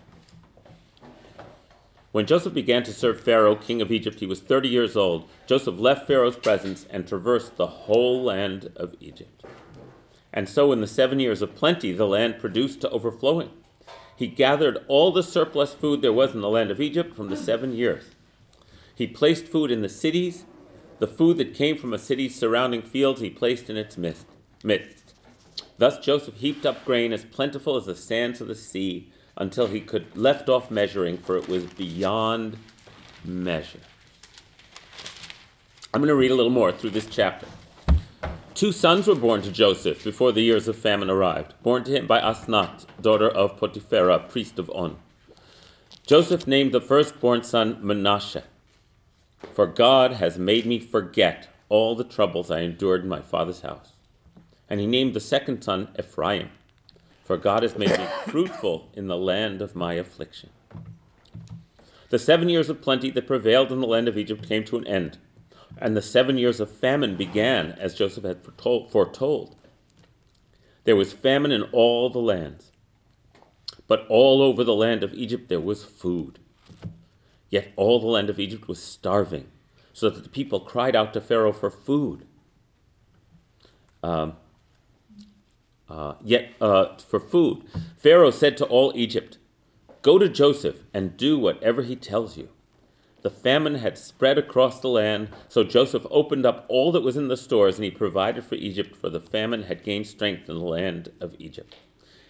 When 2.11 2.27
Joseph 2.27 2.55
began 2.55 2.85
to 2.85 2.93
serve 2.93 3.21
Pharaoh, 3.21 3.55
king 3.55 3.83
of 3.83 3.93
Egypt, 3.93 4.21
he 4.21 4.27
was 4.27 4.41
30 4.41 4.69
years 4.69 4.97
old. 4.97 5.29
Joseph 5.47 5.79
left 5.79 6.07
Pharaoh's 6.07 6.37
presence 6.37 6.87
and 6.89 7.07
traversed 7.07 7.57
the 7.57 7.67
whole 7.67 8.23
land 8.23 8.73
of 8.77 8.95
Egypt. 8.99 9.45
And 10.33 10.49
so, 10.49 10.73
in 10.73 10.81
the 10.81 10.87
seven 10.87 11.21
years 11.21 11.43
of 11.43 11.55
plenty, 11.55 11.93
the 11.93 12.07
land 12.07 12.39
produced 12.39 12.81
to 12.81 12.91
overflowing. 12.91 13.51
He 14.17 14.27
gathered 14.27 14.79
all 14.89 15.13
the 15.13 15.23
surplus 15.23 15.75
food 15.75 16.01
there 16.01 16.13
was 16.13 16.35
in 16.35 16.41
the 16.41 16.49
land 16.49 16.71
of 16.71 16.81
Egypt 16.81 17.15
from 17.15 17.29
the 17.29 17.37
seven 17.37 17.75
years. 17.75 18.11
He 18.95 19.07
placed 19.07 19.47
food 19.47 19.71
in 19.71 19.83
the 19.83 19.89
cities. 19.89 20.45
The 20.99 21.07
food 21.07 21.37
that 21.37 21.55
came 21.55 21.77
from 21.77 21.93
a 21.93 21.99
city's 21.99 22.35
surrounding 22.35 22.83
fields 22.83 23.21
he 23.21 23.31
placed 23.31 23.71
in 23.71 23.77
its 23.77 23.97
midst. 23.97 25.15
Thus 25.77 25.99
Joseph 25.99 26.39
heaped 26.39 26.67
up 26.67 26.85
grain 26.85 27.13
as 27.13 27.25
plentiful 27.25 27.77
as 27.77 27.87
the 27.87 27.95
sands 27.95 28.41
of 28.41 28.49
the 28.49 28.55
sea 28.57 29.13
until 29.39 29.69
he 29.69 29.81
could 29.81 30.15
left 30.15 30.51
off 30.51 30.71
measuring, 30.71 31.17
for 31.17 31.39
it 31.39 31.49
was 31.49 31.65
beyond 31.65 32.59
measure. 33.25 33.81
I'm 35.95 36.03
going 36.03 36.09
to 36.09 36.15
read 36.15 36.31
a 36.31 36.35
little 36.35 36.53
more 36.53 36.71
through 36.71 36.91
this 36.91 37.07
chapter. 37.07 37.47
Two 38.53 38.73
sons 38.73 39.07
were 39.07 39.15
born 39.15 39.41
to 39.43 39.51
Joseph 39.51 40.05
before 40.05 40.33
the 40.33 40.43
years 40.43 40.69
of 40.69 40.77
famine 40.77 41.09
arrived, 41.09 41.55
born 41.63 41.85
to 41.85 41.97
him 41.97 42.07
by 42.07 42.21
Asnat, 42.21 42.85
daughter 43.01 43.29
of 43.29 43.59
Potipharah, 43.59 44.29
priest 44.29 44.59
of 44.59 44.69
On. 44.71 44.99
Joseph 46.07 46.47
named 46.47 46.73
the 46.73 46.81
firstborn 46.81 47.43
son 47.43 47.79
Manasseh 47.81 48.45
for 49.53 49.67
God 49.67 50.15
has 50.15 50.39
made 50.39 50.67
me 50.67 50.79
forget 50.79 51.49
all 51.69 51.95
the 51.95 52.05
troubles 52.05 52.51
I 52.51 52.61
endured 52.61 53.03
in 53.03 53.09
my 53.09 53.21
father's 53.21 53.61
house. 53.61 53.93
And 54.69 54.81
he 54.81 54.87
named 54.87 55.15
the 55.15 55.21
second 55.21 55.63
son 55.63 55.89
Ephraim, 55.99 56.51
for 57.29 57.37
God 57.37 57.63
has 57.63 57.77
made 57.77 57.91
me 57.91 58.07
fruitful 58.25 58.89
in 58.95 59.07
the 59.07 59.17
land 59.19 59.61
of 59.61 59.77
my 59.77 59.93
affliction. 59.93 60.49
The 62.09 62.19
seven 62.19 62.49
years 62.49 62.71
of 62.71 62.81
plenty 62.81 63.11
that 63.11 63.27
prevailed 63.27 63.71
in 63.71 63.83
the 63.83 63.87
land 63.87 64.09
of 64.09 64.17
Egypt 64.17 64.49
came 64.49 64.65
to 64.65 64.79
an 64.79 64.87
end, 64.87 65.19
and 65.77 65.95
the 65.95 66.01
seven 66.01 66.39
years 66.39 66.59
of 66.59 66.71
famine 66.71 67.17
began, 67.17 67.73
as 67.73 67.95
Joseph 67.95 68.25
had 68.25 68.39
foretold. 68.91 69.57
There 70.85 70.97
was 70.97 71.13
famine 71.13 71.53
in 71.53 71.65
all 71.65 72.09
the 72.09 72.19
lands. 72.19 72.73
but 73.87 74.07
all 74.09 74.41
over 74.43 74.65
the 74.65 74.75
land 74.75 75.03
of 75.03 75.13
Egypt 75.15 75.49
there 75.49 75.61
was 75.61 75.85
food. 75.85 76.39
Yet 77.51 77.73
all 77.77 78.01
the 78.01 78.07
land 78.07 78.31
of 78.31 78.41
Egypt 78.41 78.69
was 78.69 78.83
starving, 78.83 79.49
so 79.93 80.09
that 80.09 80.23
the 80.23 80.31
people 80.31 80.61
cried 80.61 80.97
out 80.97 81.13
to 81.13 81.21
Pharaoh 81.21 81.53
for 81.53 81.71
food. 81.71 82.27
Um, 84.03 84.37
uh, 85.89 86.15
yet 86.23 86.53
uh, 86.61 86.97
for 86.97 87.21
food, 87.21 87.63
Pharaoh 87.97 88.31
said 88.31 88.57
to 88.59 88.67
all 88.67 88.93
Egypt, 88.95 89.39
Go 90.03 90.19
to 90.19 90.29
Joseph 90.29 90.85
and 90.95 91.17
do 91.17 91.39
whatever 91.39 91.83
he 91.83 91.97
tells 91.97 92.37
you. 92.37 92.49
The 93.23 93.31
famine 93.31 93.77
had 93.77 93.99
spread 93.99 94.39
across 94.39 94.81
the 94.81 94.89
land, 94.89 95.31
so 95.49 95.65
Joseph 95.65 96.07
opened 96.11 96.47
up 96.47 96.65
all 96.69 96.93
that 96.93 97.03
was 97.03 97.17
in 97.17 97.29
the 97.29 97.37
stores 97.37 97.77
and 97.77 97.85
he 97.85 97.91
provided 97.91 98.45
for 98.45 98.55
Egypt, 98.55 98.95
for 98.95 99.11
the 99.11 99.21
famine 99.21 99.65
had 99.65 99.83
gained 99.83 100.07
strength 100.07 100.49
in 100.49 100.57
the 100.57 100.65
land 100.65 101.11
of 101.21 101.35
Egypt. 101.39 101.75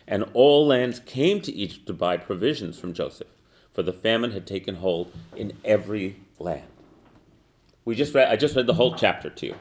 And 0.07 0.25
all 0.33 0.67
lands 0.67 1.01
came 1.01 1.43
to 1.43 1.53
Egypt 1.53 1.87
to 1.87 1.93
buy 1.93 2.17
provisions 2.17 2.79
from 2.79 2.95
Joseph, 2.95 3.29
for 3.71 3.83
the 3.83 3.93
famine 3.93 4.31
had 4.31 4.47
taken 4.47 4.77
hold 4.77 5.13
in 5.37 5.53
every 5.63 6.17
land. 6.39 6.65
We 7.85 7.95
just 7.95 8.15
read, 8.15 8.29
I 8.29 8.37
just 8.37 8.57
read 8.57 8.67
the 8.67 8.75
whole 8.75 8.97
chapter 8.97 9.29
to 9.29 9.47
you. 9.47 9.55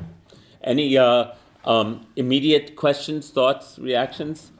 Any 0.63 0.97
uh, 0.97 1.33
um, 1.67 2.07
immediate 2.15 2.75
questions, 2.75 3.29
thoughts, 3.29 3.77
reactions? 3.77 4.51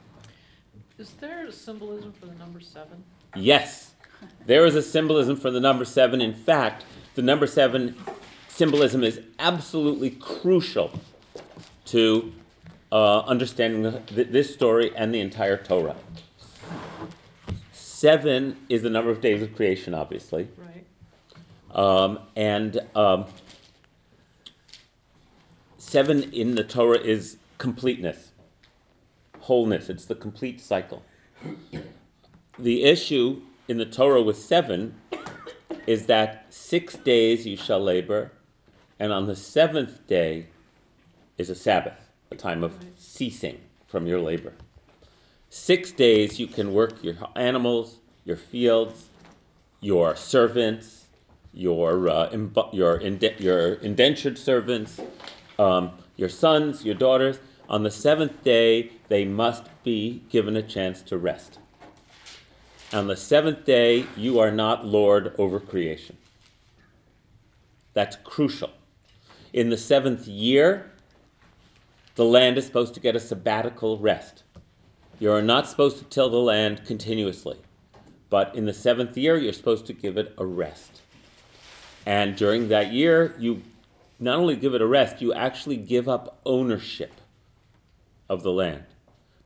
Is 0.98 1.10
there 1.12 1.46
a 1.46 1.52
symbolism 1.52 2.12
for 2.12 2.26
the 2.26 2.34
number 2.34 2.60
seven? 2.60 3.04
Yes, 3.34 3.94
there 4.46 4.66
is 4.66 4.76
a 4.76 4.82
symbolism 4.82 5.36
for 5.36 5.50
the 5.50 5.60
number 5.60 5.84
seven. 5.84 6.20
In 6.20 6.34
fact, 6.34 6.84
the 7.14 7.22
number 7.22 7.46
seven 7.46 7.96
symbolism 8.48 9.02
is 9.02 9.20
absolutely 9.38 10.10
crucial 10.10 10.90
to 11.86 12.32
uh, 12.92 13.20
understanding 13.20 14.02
th- 14.06 14.28
this 14.28 14.52
story 14.52 14.94
and 14.94 15.14
the 15.14 15.20
entire 15.20 15.56
Torah. 15.56 15.96
Seven 17.72 18.56
is 18.68 18.82
the 18.82 18.90
number 18.90 19.10
of 19.10 19.20
days 19.20 19.42
of 19.42 19.54
creation, 19.56 19.94
obviously. 19.94 20.48
Right. 20.56 20.84
Um, 21.74 22.18
and 22.36 22.80
um, 22.94 23.26
seven 25.88 26.24
in 26.34 26.54
the 26.54 26.64
Torah 26.64 26.98
is 26.98 27.38
completeness, 27.56 28.32
wholeness. 29.40 29.88
It's 29.88 30.04
the 30.04 30.14
complete 30.14 30.60
cycle. 30.60 31.02
The 32.58 32.84
issue 32.84 33.40
in 33.68 33.78
the 33.78 33.86
Torah 33.86 34.22
with 34.22 34.36
seven 34.36 34.96
is 35.86 36.04
that 36.06 36.46
six 36.50 36.94
days 36.96 37.46
you 37.46 37.56
shall 37.56 37.80
labor, 37.80 38.32
and 38.98 39.12
on 39.12 39.26
the 39.26 39.34
seventh 39.34 40.06
day 40.06 40.48
is 41.38 41.48
a 41.48 41.54
Sabbath, 41.54 42.10
a 42.30 42.36
time 42.36 42.62
of 42.62 42.74
ceasing 42.96 43.60
from 43.86 44.06
your 44.06 44.20
labor. 44.20 44.52
Six 45.48 45.90
days 45.90 46.38
you 46.38 46.46
can 46.46 46.74
work 46.74 47.02
your 47.02 47.16
animals, 47.34 48.00
your 48.26 48.36
fields, 48.36 49.08
your 49.80 50.14
servants, 50.16 51.06
your, 51.54 52.10
uh, 52.10 52.28
imbu- 52.28 52.74
your, 52.74 52.98
inde- 52.98 53.36
your 53.38 53.74
indentured 53.74 54.36
servants, 54.36 55.00
um, 55.58 55.92
your 56.16 56.28
sons, 56.28 56.84
your 56.84 56.94
daughters. 56.94 57.38
On 57.68 57.82
the 57.82 57.90
seventh 57.90 58.42
day, 58.42 58.92
they 59.08 59.24
must 59.24 59.64
be 59.84 60.22
given 60.30 60.56
a 60.56 60.62
chance 60.62 61.02
to 61.02 61.18
rest. 61.18 61.58
On 62.92 63.06
the 63.06 63.16
seventh 63.16 63.64
day, 63.64 64.06
you 64.16 64.38
are 64.38 64.50
not 64.50 64.86
Lord 64.86 65.34
over 65.38 65.60
creation. 65.60 66.16
That's 67.92 68.16
crucial. 68.24 68.70
In 69.52 69.70
the 69.70 69.76
seventh 69.76 70.26
year, 70.26 70.90
the 72.14 72.24
land 72.24 72.56
is 72.56 72.64
supposed 72.64 72.94
to 72.94 73.00
get 73.00 73.14
a 73.14 73.20
sabbatical 73.20 73.98
rest. 73.98 74.44
You 75.18 75.32
are 75.32 75.42
not 75.42 75.68
supposed 75.68 75.98
to 75.98 76.04
till 76.04 76.30
the 76.30 76.38
land 76.38 76.84
continuously. 76.86 77.58
But 78.30 78.54
in 78.54 78.66
the 78.66 78.74
seventh 78.74 79.16
year, 79.16 79.36
you're 79.36 79.52
supposed 79.52 79.86
to 79.86 79.92
give 79.92 80.16
it 80.16 80.34
a 80.38 80.46
rest. 80.46 81.00
And 82.06 82.36
during 82.36 82.68
that 82.68 82.92
year, 82.92 83.34
you 83.38 83.62
not 84.18 84.38
only 84.38 84.56
give 84.56 84.74
it 84.74 84.82
a 84.82 84.86
rest, 84.86 85.20
you 85.22 85.32
actually 85.32 85.76
give 85.76 86.08
up 86.08 86.40
ownership 86.44 87.20
of 88.28 88.42
the 88.42 88.52
land. 88.52 88.84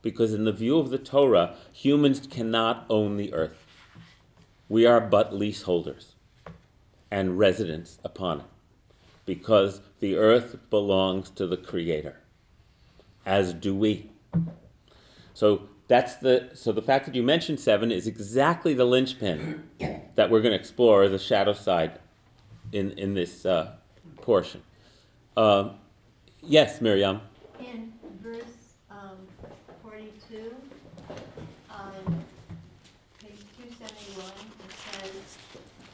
Because 0.01 0.33
in 0.33 0.43
the 0.43 0.51
view 0.51 0.77
of 0.79 0.89
the 0.89 0.97
Torah, 0.97 1.55
humans 1.71 2.27
cannot 2.27 2.85
own 2.89 3.17
the 3.17 3.33
earth. 3.33 3.65
We 4.67 4.85
are 4.85 4.99
but 4.99 5.33
leaseholders 5.33 6.15
and 7.09 7.37
residents 7.37 7.99
upon 8.03 8.39
it. 8.39 8.45
Because 9.25 9.81
the 9.99 10.17
earth 10.17 10.57
belongs 10.69 11.29
to 11.31 11.47
the 11.47 11.55
Creator, 11.55 12.19
as 13.25 13.53
do 13.53 13.73
we. 13.73 14.09
So 15.33 15.69
that's 15.87 16.15
the 16.15 16.49
so 16.53 16.71
the 16.71 16.81
fact 16.81 17.05
that 17.05 17.15
you 17.15 17.23
mentioned 17.23 17.59
seven 17.59 17.91
is 17.91 18.05
exactly 18.07 18.73
the 18.73 18.85
linchpin 18.85 19.63
that 20.15 20.29
we're 20.29 20.41
going 20.41 20.51
to 20.51 20.59
explore 20.59 21.07
the 21.07 21.19
shadow 21.19 21.53
side 21.53 21.99
in 22.73 22.91
in 22.91 23.13
this 23.13 23.45
uh, 23.45 23.75
portion. 24.23 24.63
Um, 25.35 25.71
yes, 26.41 26.79
Miriam. 26.81 27.19
In 27.59 27.93
verse 28.21 28.73
um, 28.89 29.17
42, 29.83 30.55
on 31.69 32.23
page 33.21 33.43
271, 33.57 34.31
it 34.31 34.73
says, 34.91 35.37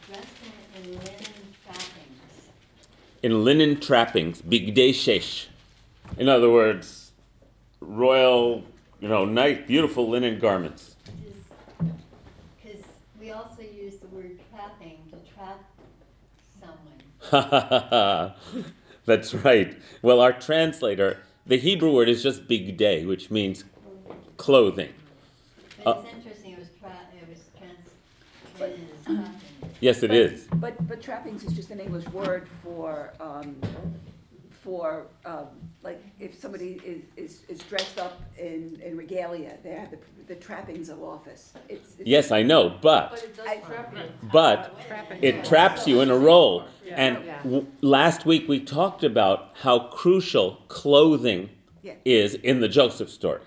dressed 0.07 0.27
in, 0.75 0.83
in 0.83 0.91
linen 0.99 1.33
trappings. 1.65 2.49
In 3.23 3.43
linen 3.43 3.79
trappings, 3.79 4.41
bigdei 4.43 4.93
shesh. 4.93 5.47
In 6.17 6.29
other 6.29 6.51
words, 6.51 7.11
royal, 7.81 8.63
you 8.99 9.07
know, 9.07 9.25
nice, 9.25 9.57
beautiful 9.65 10.07
linen 10.07 10.37
garments. 10.39 10.95
Because 12.61 12.83
we 13.19 13.31
also 13.31 13.63
use 13.63 13.97
the 13.97 14.07
word 14.07 14.39
trapping 14.51 14.99
to 15.09 15.33
trap 15.33 15.63
someone. 16.59 16.99
That's 19.05 19.33
right. 19.33 19.77
Well, 20.01 20.19
our 20.19 20.33
translator, 20.33 21.19
the 21.45 21.57
Hebrew 21.57 21.91
word 21.93 22.09
is 22.09 22.23
just 22.23 22.47
bigdei, 22.47 23.07
which 23.07 23.29
means 23.29 23.63
clothing. 24.37 24.93
But 25.83 25.97
Uh, 25.97 26.01
it's 26.01 26.13
interesting, 26.15 26.53
it 26.53 26.59
was 26.59 26.69
tra, 26.79 26.91
it 27.15 27.29
was 27.29 27.39
translated 28.57 28.89
as 28.97 29.05
trapping. 29.05 29.35
Yes, 29.79 30.03
it 30.03 30.13
is. 30.13 30.47
But, 30.55 30.87
but 30.87 31.01
trappings 31.01 31.43
is 31.43 31.53
just 31.53 31.69
an 31.71 31.79
English 31.79 32.05
word 32.07 32.47
for, 32.63 33.13
um, 33.19 33.55
for, 34.69 35.07
um, 35.25 35.47
like, 35.81 35.99
if 36.19 36.37
somebody 36.39 36.79
is, 36.85 37.01
is, 37.17 37.41
is 37.49 37.59
dressed 37.67 37.97
up 37.99 38.21
in, 38.37 38.79
in 38.85 38.95
regalia, 38.95 39.57
they 39.63 39.71
have 39.71 39.89
the, 39.89 39.97
the 40.27 40.35
trappings 40.35 40.89
of 40.89 41.01
office. 41.01 41.53
It's, 41.67 41.93
it's- 41.95 42.07
Yes, 42.07 42.31
I 42.31 42.43
know, 42.43 42.69
but 42.81 43.09
But 43.09 43.23
it 43.23 43.35
does 43.35 43.47
I- 43.47 43.55
trap 43.57 43.93
you. 43.95 44.01
but 44.31 44.75
it 45.21 45.43
traps 45.43 45.87
you 45.87 46.01
in 46.01 46.11
a 46.11 46.17
role. 46.17 46.65
And 46.91 47.25
Yeah. 47.25 47.41
w- 47.43 47.65
last 47.81 48.25
week 48.27 48.47
we 48.47 48.59
talked 48.59 49.03
about 49.03 49.49
how 49.63 49.79
crucial 49.89 50.57
clothing 50.67 51.49
Yeah. 51.81 51.93
is 52.05 52.35
in 52.35 52.59
the 52.61 52.67
Joseph 52.67 53.09
story. 53.09 53.41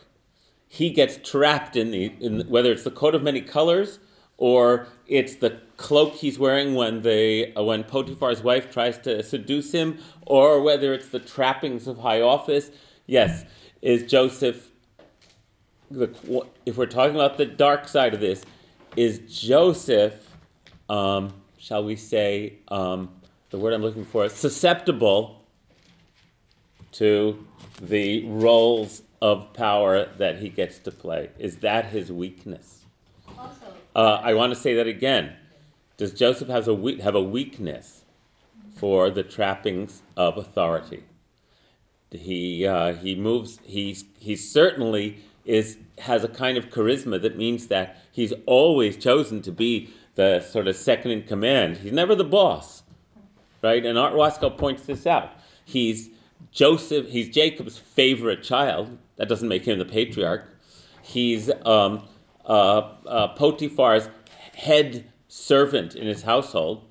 He 0.67 0.91
gets 0.91 1.19
trapped 1.31 1.77
in 1.77 1.91
the 1.93 2.05
in 2.21 2.49
whether 2.49 2.73
it's 2.73 2.83
the 2.85 2.91
coat 2.91 3.15
of 3.15 3.23
many 3.23 3.43
colors 3.43 3.99
or 4.39 4.87
it's 5.07 5.37
the 5.37 5.61
cloak 5.77 6.15
he's 6.15 6.39
wearing 6.39 6.75
when 6.75 7.03
they 7.03 7.53
uh, 7.55 7.63
when 7.63 7.85
Potiphar's 7.85 8.43
wife 8.43 8.73
tries 8.73 8.99
to 8.99 9.23
seduce 9.23 9.73
him, 9.73 9.99
or 10.27 10.61
whether 10.63 10.93
it's 10.93 11.09
the 11.09 11.21
trappings 11.21 11.87
of 11.87 11.99
high 11.99 12.21
office. 12.21 12.71
Yes, 13.07 13.45
is 13.81 14.11
Joseph 14.11 14.73
the, 15.93 16.47
if 16.67 16.77
we're 16.77 16.87
talking 16.87 17.15
about 17.15 17.37
the 17.37 17.47
dark 17.47 17.89
side 17.89 18.15
of 18.15 18.21
this, 18.21 18.45
is 18.97 19.21
Joseph, 19.29 20.37
um, 20.89 21.33
shall 21.59 21.85
we 21.85 21.97
say, 21.97 22.55
um, 22.69 23.11
the 23.51 23.59
word 23.59 23.73
I'm 23.73 23.83
looking 23.83 24.05
for, 24.05 24.29
susceptible 24.29 25.45
to 26.93 27.47
the 27.81 28.27
roles 28.27 29.03
of 29.21 29.53
power 29.53 30.07
that 30.19 30.39
he 30.39 30.49
gets 30.49 30.79
to 30.81 30.91
play? 30.91 31.31
Is 31.39 31.59
that 31.59 31.87
his 31.87 32.11
weakness? 32.11 32.82
Uh, 33.95 34.21
I 34.23 34.35
want 34.35 34.55
to 34.55 34.59
say 34.59 34.75
that 34.75 34.87
again. 34.87 35.35
Does 35.97 36.13
Joseph 36.13 36.49
has 36.49 36.67
a 36.67 36.75
we- 36.75 37.01
have 37.01 37.15
a 37.15 37.23
weakness 37.23 38.05
for 38.75 39.11
the 39.11 39.23
trappings 39.23 40.03
of 40.17 40.37
authority? 40.37 41.05
He 42.11 42.67
uh, 42.67 42.95
he 42.95 43.15
moves. 43.15 43.59
He's 43.65 44.05
he 44.19 44.37
certainly 44.37 45.19
is 45.45 45.79
has 45.99 46.25
a 46.25 46.29
kind 46.29 46.57
of 46.59 46.71
charisma 46.71 47.21
that 47.23 47.37
means 47.37 47.69
that 47.69 47.97
he's 48.11 48.33
always 48.47 48.97
chosen 48.97 49.43
to 49.43 49.53
be 49.53 49.91
the 50.15 50.41
sort 50.41 50.69
of 50.69 50.77
second 50.77 51.11
in 51.11 51.23
command. 51.23 51.79
He's 51.79 51.93
never 51.93 52.15
the 52.15 52.25
boss, 52.25 52.83
right? 53.63 53.85
And 53.85 53.99
Art 53.99 54.13
Waskow 54.15 54.57
points 54.57 54.85
this 54.85 55.07
out. 55.07 55.31
He's 55.65 56.11
Joseph. 56.51 57.09
He's 57.09 57.31
Jacob's 57.31 57.79
favorite 57.79 58.43
child. 58.43 58.99
That 59.17 59.29
doesn't 59.29 59.49
make 59.49 59.65
him 59.67 59.79
the 59.79 59.85
patriarch. 59.85 60.49
He's 61.03 61.51
um, 61.65 62.07
uh, 62.47 62.93
uh, 63.07 63.29
Potiphar's 63.35 64.09
head 64.55 65.11
servant 65.29 65.95
in 65.95 66.07
his 66.07 66.23
household. 66.23 66.85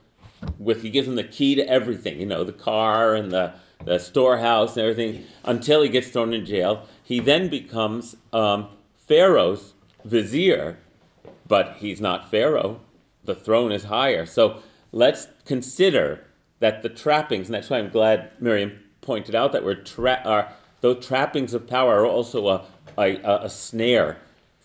With 0.58 0.82
he 0.82 0.90
gives 0.90 1.08
him 1.08 1.16
the 1.16 1.24
key 1.24 1.54
to 1.56 1.68
everything, 1.70 2.20
you 2.20 2.26
know, 2.26 2.44
the 2.44 2.52
car 2.52 3.14
and 3.14 3.32
the, 3.32 3.54
the 3.86 4.00
storehouse 4.00 4.76
and 4.76 4.88
everything, 4.88 5.26
until 5.44 5.84
he 5.84 5.90
gets 5.90 6.08
thrown 6.10 6.34
in 6.34 6.46
jail. 6.46 6.88
He 7.04 7.20
then 7.20 7.48
becomes 7.48 8.16
um, 8.34 8.70
Pharaoh's 8.96 9.74
vizier, 10.04 10.80
but 11.48 11.76
he's 11.78 12.02
not 12.02 12.32
Pharaoh. 12.32 12.82
The 13.24 13.36
throne 13.36 13.72
is 13.72 13.84
higher. 13.84 14.26
So 14.26 14.64
let's 14.92 15.28
consider 15.46 16.26
that 16.60 16.82
the 16.82 16.90
trappings, 16.90 17.48
and 17.48 17.54
that's 17.54 17.70
why 17.70 17.78
I'm 17.78 17.90
glad 17.90 18.32
Miriam 18.40 18.80
pointed 19.02 19.36
out 19.36 19.52
that 19.52 19.64
we're 19.64 19.76
tra- 19.76 20.22
are, 20.26 20.54
those 20.82 21.06
trappings 21.06 21.54
of 21.54 21.68
power 21.68 22.00
are 22.02 22.08
also 22.08 22.48
a, 22.48 22.66
a, 22.98 23.18
a- 23.18 23.44
a 23.44 23.50
snare 23.50 24.18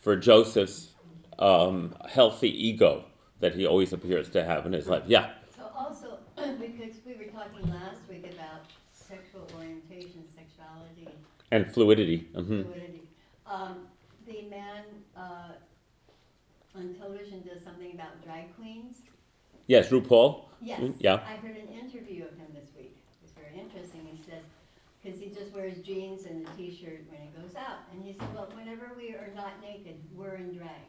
for 0.06 0.14
Joseph's 0.16 0.94
um, 1.40 1.96
healthy 2.08 2.48
ego 2.68 3.06
that 3.40 3.56
he 3.56 3.66
always 3.66 3.92
appears 3.92 4.28
to 4.30 4.44
have 4.44 4.64
in 4.64 4.72
his 4.72 4.86
life. 4.86 5.02
Yeah. 5.06 5.30
So 5.58 5.64
also, 5.74 6.20
because 6.38 7.02
we 7.10 7.18
were 7.18 7.26
talking 7.26 7.66
last 7.68 8.06
week 8.08 8.26
about 8.30 8.70
sexual 8.94 9.50
orientation, 9.52 10.22
sexuality, 10.32 11.18
And 11.50 11.66
fluidity. 11.66 12.28
hmm 12.34 12.62
fluidity. 12.62 12.86
Um, 13.46 13.88
the 14.26 14.46
man, 14.48 15.02
uh, 15.16 15.58
on 16.78 16.94
television 16.94 17.42
does 17.42 17.64
something 17.64 17.90
about 17.90 18.22
drag 18.22 18.54
queens. 18.54 19.02
Yes, 19.66 19.88
RuPaul. 19.90 20.44
Yes. 20.62 20.78
Mm, 20.78 20.94
yeah. 21.00 21.18
I 21.18 21.40
heard 21.42 21.58
an 21.58 21.74
interview 21.74 22.22
of 22.22 22.34
him 22.38 22.54
this 22.54 22.70
week. 22.78 22.94
It 22.94 23.22
was 23.26 23.32
very 23.32 23.58
interesting. 23.58 24.06
He 24.06 24.22
says, 24.22 24.44
because 25.06 25.20
he 25.20 25.28
just 25.30 25.52
wears 25.54 25.78
jeans 25.78 26.24
and 26.24 26.46
a 26.46 26.50
t-shirt 26.56 27.04
when 27.08 27.18
he 27.20 27.28
goes 27.28 27.54
out. 27.56 27.78
And 27.92 28.02
he 28.02 28.12
said, 28.18 28.28
well, 28.34 28.48
whenever 28.54 28.94
we 28.96 29.14
are 29.14 29.30
not 29.34 29.60
naked, 29.62 29.96
we're 30.14 30.36
in 30.36 30.52
drag. 30.52 30.82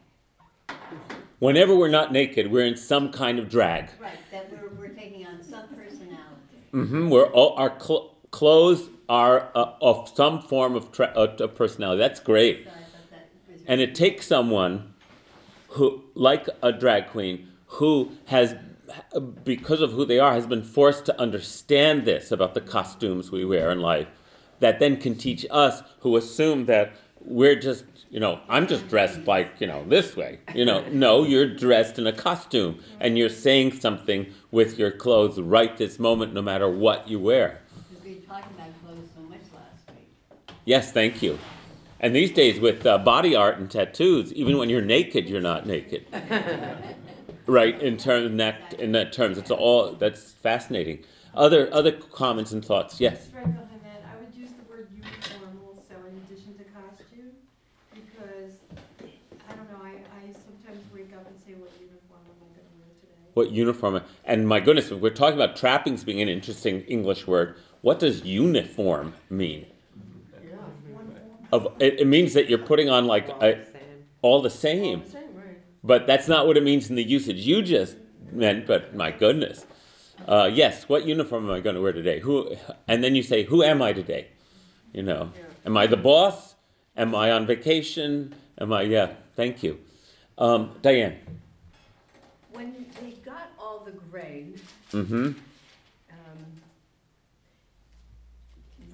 Whenever 1.38 1.74
we're 1.76 1.88
not 1.88 2.12
naked, 2.12 2.50
we're 2.50 2.66
in 2.66 2.76
some 2.76 3.12
kind 3.12 3.38
of 3.38 3.48
drag. 3.48 3.84
Right, 3.84 3.90
that 4.32 4.48
we're, 4.50 4.88
we're 4.88 4.94
taking 4.94 5.24
on 5.24 5.38
some 5.48 5.68
personality. 5.68 6.58
Mm-hmm. 6.74 7.10
We're 7.10 7.26
all, 7.26 7.54
our 7.56 7.78
cl- 7.80 8.16
clothes 8.32 8.88
are 9.08 9.50
uh, 9.54 9.72
of 9.80 10.10
some 10.14 10.42
form 10.42 10.74
of, 10.74 10.90
tra- 10.90 11.12
uh, 11.14 11.36
of 11.38 11.54
personality. 11.54 12.00
That's 12.00 12.18
great. 12.20 12.64
So 12.64 12.70
I 12.70 12.72
thought 12.72 13.10
that 13.10 13.20
was. 13.52 13.62
And 13.68 13.80
it 13.80 13.94
takes 13.94 14.26
someone 14.26 14.94
who, 15.68 16.02
like 16.14 16.48
a 16.62 16.72
drag 16.72 17.08
queen, 17.08 17.48
who 17.66 18.10
has, 18.26 18.56
because 19.44 19.80
of 19.80 19.92
who 19.92 20.04
they 20.04 20.18
are, 20.18 20.32
has 20.32 20.46
been 20.46 20.62
forced 20.62 21.04
to 21.06 21.20
understand 21.20 22.04
this 22.04 22.32
about 22.32 22.54
the 22.54 22.60
costumes 22.60 23.30
we 23.30 23.44
wear 23.44 23.70
in 23.70 23.80
life, 23.80 24.08
that 24.60 24.80
then 24.80 24.96
can 24.96 25.16
teach 25.16 25.46
us 25.50 25.82
who 26.00 26.16
assume 26.16 26.66
that 26.66 26.92
we're 27.20 27.56
just, 27.56 27.84
you 28.10 28.20
know, 28.20 28.40
I'm 28.48 28.66
just 28.66 28.88
dressed 28.88 29.26
like, 29.26 29.60
you 29.60 29.66
know, 29.66 29.84
this 29.86 30.16
way. 30.16 30.40
You 30.54 30.64
know, 30.64 30.84
no, 30.90 31.24
you're 31.24 31.52
dressed 31.54 31.98
in 31.98 32.06
a 32.06 32.12
costume 32.12 32.80
and 33.00 33.18
you're 33.18 33.28
saying 33.28 33.80
something 33.80 34.26
with 34.50 34.78
your 34.78 34.90
clothes 34.90 35.40
right 35.40 35.76
this 35.76 35.98
moment, 35.98 36.32
no 36.32 36.42
matter 36.42 36.68
what 36.68 37.08
you 37.08 37.20
wear. 37.20 37.60
We 38.04 38.14
were 38.14 38.20
talking 38.20 38.52
about 38.54 38.84
clothes 38.84 39.08
so 39.14 39.22
much 39.22 39.40
last 39.54 39.90
week. 39.90 40.08
Yes, 40.64 40.92
thank 40.92 41.22
you. 41.22 41.38
And 42.00 42.14
these 42.14 42.30
days, 42.30 42.60
with 42.60 42.86
uh, 42.86 42.98
body 42.98 43.34
art 43.34 43.58
and 43.58 43.68
tattoos, 43.68 44.32
even 44.32 44.56
when 44.56 44.70
you're 44.70 44.80
naked, 44.80 45.28
you're 45.28 45.40
not 45.40 45.66
naked. 45.66 46.06
right? 47.48 47.80
In 47.80 47.96
terms 47.96 48.26
in 48.26 48.36
that 48.36 48.74
in 48.78 48.92
that 48.92 49.12
terms, 49.12 49.38
it's 49.38 49.50
all 49.50 49.94
that's 49.94 50.32
fascinating. 50.32 51.04
Other 51.34 51.68
other 51.72 51.92
comments 51.92 52.52
and 52.52 52.64
thoughts? 52.64 53.00
Yes. 53.00 53.28
Strike 53.28 53.44
off 53.44 53.48
on 53.48 53.54
that, 53.82 54.02
I 54.04 54.20
would 54.20 54.34
use 54.40 54.50
the 54.52 54.64
word 54.70 54.88
uniform 54.94 55.58
also 55.76 55.94
in 56.08 56.16
addition 56.22 56.56
to 56.58 56.64
costume, 56.64 57.32
because, 57.94 58.52
I 59.48 59.52
don't 59.54 59.68
know, 59.68 59.78
I, 59.82 59.90
I 59.90 60.32
sometimes 60.32 60.84
wake 60.94 61.12
up 61.16 61.26
and 61.26 61.36
say, 61.46 61.54
what 61.54 61.70
uniform 61.80 62.20
am 62.26 62.36
I 62.42 62.46
gonna 62.54 62.70
wear 62.78 62.88
today? 63.00 63.14
What 63.34 63.50
uniform? 63.50 64.00
And 64.24 64.48
my 64.48 64.60
goodness, 64.60 64.90
if 64.90 65.00
we're 65.00 65.10
talking 65.10 65.40
about 65.40 65.56
trappings 65.56 66.04
being 66.04 66.20
an 66.20 66.28
interesting 66.28 66.82
English 66.82 67.26
word, 67.26 67.56
what 67.82 67.98
does 67.98 68.24
uniform 68.24 69.14
mean? 69.30 69.66
One 70.32 70.74
form, 71.06 71.14
Of 71.52 71.68
it, 71.80 72.00
it 72.00 72.06
means 72.06 72.34
that 72.34 72.48
you're 72.48 72.58
putting 72.58 72.88
on 72.88 73.06
like 73.06 73.28
a, 73.40 73.58
all 74.22 74.42
the 74.42 74.50
same. 74.50 75.04
same, 75.04 75.12
right? 75.12 75.27
But 75.84 76.06
that's 76.06 76.28
not 76.28 76.46
what 76.46 76.56
it 76.56 76.62
means 76.64 76.90
in 76.90 76.96
the 76.96 77.02
usage 77.04 77.38
you 77.46 77.62
just 77.62 77.96
meant. 78.32 78.66
But 78.66 78.94
my 78.94 79.10
goodness, 79.10 79.64
uh, 80.26 80.50
yes. 80.52 80.88
What 80.88 81.04
uniform 81.06 81.46
am 81.46 81.52
I 81.52 81.60
going 81.60 81.76
to 81.76 81.80
wear 81.82 81.92
today? 81.92 82.20
Who? 82.20 82.54
And 82.88 83.02
then 83.04 83.14
you 83.14 83.22
say, 83.22 83.44
"Who 83.44 83.62
am 83.62 83.80
I 83.80 83.92
today?" 83.92 84.28
You 84.92 85.02
know, 85.02 85.30
am 85.64 85.76
I 85.76 85.86
the 85.86 85.96
boss? 85.96 86.54
Am 86.96 87.14
I 87.14 87.30
on 87.30 87.46
vacation? 87.46 88.34
Am 88.60 88.72
I? 88.72 88.82
Yeah. 88.82 89.10
Thank 89.36 89.62
you, 89.62 89.78
um, 90.36 90.72
Diane. 90.82 91.16
When 92.52 92.74
we 93.00 93.12
got 93.24 93.50
all 93.58 93.84
the 93.84 93.92
grain, 93.92 94.58
Mm-hmm. 94.92 95.26
um, 95.26 95.34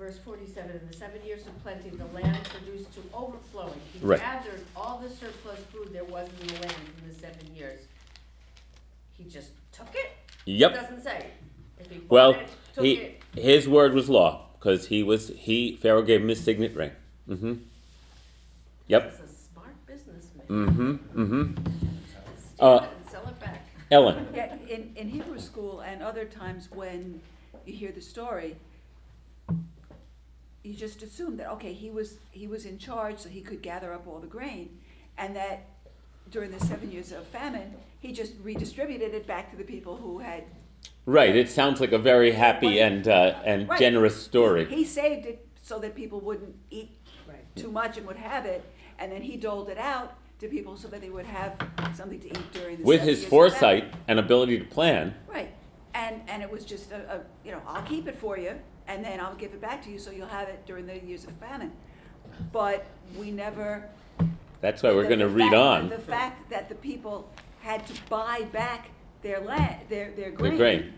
verse 0.05 0.19
forty-seven, 0.19 0.77
in 0.77 0.87
the 0.87 0.93
seven 0.93 1.25
years 1.25 1.47
of 1.47 1.63
plenty, 1.63 1.89
the 1.89 2.05
land 2.07 2.39
produced 2.45 2.93
to 2.93 3.01
overflowing. 3.15 3.81
He 3.93 3.99
Right. 4.01 4.21
gathered 4.21 4.61
all 4.77 4.99
the 4.99 5.09
surplus 5.09 5.61
food 5.73 5.93
there 5.93 6.05
was 6.05 6.29
in 6.41 6.47
the 6.49 6.53
land 6.61 6.75
in 7.03 7.09
the 7.09 7.15
seven 7.15 7.55
years. 7.57 7.81
He 9.17 9.25
just 9.25 9.53
took 9.73 9.89
it? 9.95 10.11
Yep. 10.45 10.73
It 10.73 10.75
doesn't 10.75 11.03
say. 11.03 11.31
If 11.79 11.91
he 11.91 12.03
Well, 12.09 12.33
it, 12.33 12.49
took 12.75 12.85
he 12.85 12.93
it, 12.97 13.23
his 13.35 13.67
word 13.67 13.95
was 13.95 14.11
law 14.11 14.49
because 14.59 14.89
he 14.89 15.03
was 15.03 15.29
he 15.29 15.77
Pharaoh 15.77 16.03
gave 16.03 16.21
him 16.21 16.29
his 16.29 16.45
signet 16.45 16.75
ring. 16.77 16.93
Mm-hmm. 17.29 17.55
Yep. 18.89 19.11
he's 19.11 19.21
a 19.21 19.35
smart 19.35 19.87
businessman. 19.87 20.47
Mm-hmm. 20.49 21.23
Mm-hmm. 21.23 21.65
Steal 22.55 22.67
Uh, 22.69 22.77
it 22.77 22.91
and 23.01 23.11
sell 23.11 23.27
it 23.27 23.41
back. 23.41 23.67
Ellen. 23.91 24.27
Yeah, 24.35 24.55
in, 24.69 24.93
in 24.97 25.09
Hebrew 25.09 25.39
school 25.39 25.81
and 25.81 26.03
other 26.03 26.27
times 26.27 26.71
when 26.71 27.23
you 27.65 27.73
hear 27.73 27.93
the 27.93 28.03
story, 28.03 28.57
you 30.65 30.75
just 30.75 31.03
assume 31.03 31.37
that, 31.37 31.51
okay, 31.53 31.73
he 31.75 31.91
was, 31.91 32.19
he 32.31 32.47
was 32.49 32.65
in 32.65 32.79
charge 32.79 33.19
so 33.19 33.29
he 33.29 33.43
could 33.43 33.63
gather 33.63 33.93
up 33.93 34.07
all 34.09 34.19
the 34.19 34.27
grain. 34.27 34.79
And 35.19 35.37
that 35.37 35.67
during 36.31 36.51
the 36.51 36.59
seven 36.59 36.91
years 36.91 37.13
of 37.13 37.27
famine, 37.27 37.75
he 38.01 38.13
just 38.13 38.33
redistributed 38.43 39.15
it 39.15 39.27
back 39.27 39.51
to 39.51 39.57
the 39.57 39.63
people 39.63 39.97
who 39.97 40.19
had. 40.19 40.45
Right. 41.07 41.37
It 41.37 41.51
sounds 41.51 41.81
like 41.81 41.93
a 41.93 41.99
very 41.99 42.33
happy 42.33 42.81
and 42.81 43.07
uh, 43.07 43.35
and 43.45 43.69
Right. 43.69 43.79
generous 43.79 44.21
story. 44.23 44.65
He 44.65 44.85
saved 44.87 45.27
it 45.27 45.47
so 45.63 45.79
that 45.81 45.95
people 45.95 46.21
wouldn't 46.21 46.57
eat 46.71 46.91
Right. 47.29 47.45
too 47.57 47.71
much 47.71 47.99
and 47.99 48.07
would 48.07 48.17
have 48.17 48.45
it, 48.47 48.65
and 48.99 49.13
then 49.13 49.21
he 49.23 49.37
doled 49.37 49.69
it 49.69 49.79
out 49.79 50.15
to 50.41 50.49
people 50.49 50.77
so 50.77 50.89
that 50.89 51.01
they 51.03 51.11
would 51.11 51.27
have 51.27 51.57
something 51.95 52.21
to 52.21 52.29
eat 52.29 52.53
during 52.53 52.79
the 52.79 52.85
With 52.85 53.01
seven 53.01 53.09
his 53.09 53.19
years 53.21 53.25
of 53.25 53.31
famine. 53.31 53.51
foresight 53.51 53.95
and 54.09 54.19
ability 54.19 54.59
to 54.59 54.65
plan. 54.65 55.15
Right, 55.27 55.51
and, 55.95 56.21
and 56.29 56.43
it 56.43 56.51
was 56.51 56.65
just 56.65 56.91
a, 56.93 57.17
a, 57.17 57.21
you 57.47 57.53
know, 57.53 57.61
I'll 57.67 57.83
keep 57.83 58.09
it 58.09 58.17
for 58.19 58.37
you, 58.39 58.59
and 58.89 59.05
then 59.05 59.21
I'll 59.21 59.35
give 59.35 59.53
it 59.53 59.61
back 59.61 59.83
to 59.85 59.91
you, 59.91 59.99
so 59.99 60.11
you'll 60.11 60.27
have 60.27 60.49
it 60.49 60.65
during 60.67 60.87
the 60.87 60.99
years 61.05 61.25
of 61.25 61.33
famine. 61.33 61.73
But 62.53 62.85
we 63.19 63.31
never. 63.31 63.89
That's 64.61 64.83
why 64.83 64.91
we're 64.93 65.03
the- 65.03 65.09
going 65.09 65.21
to 65.21 65.29
the 65.29 65.35
read 65.35 65.51
fact- 65.51 65.55
on. 65.57 65.89
The 65.89 65.99
fact 65.99 66.51
that 66.51 66.69
the 66.69 66.75
people 66.75 67.29
had 67.61 67.87
to 67.87 67.95
buy 68.09 68.43
back 68.53 68.91
their 69.23 69.41
land, 69.41 69.77
their, 69.89 70.11
their 70.13 70.31
grain. 70.31 70.57
grain. 70.57 70.93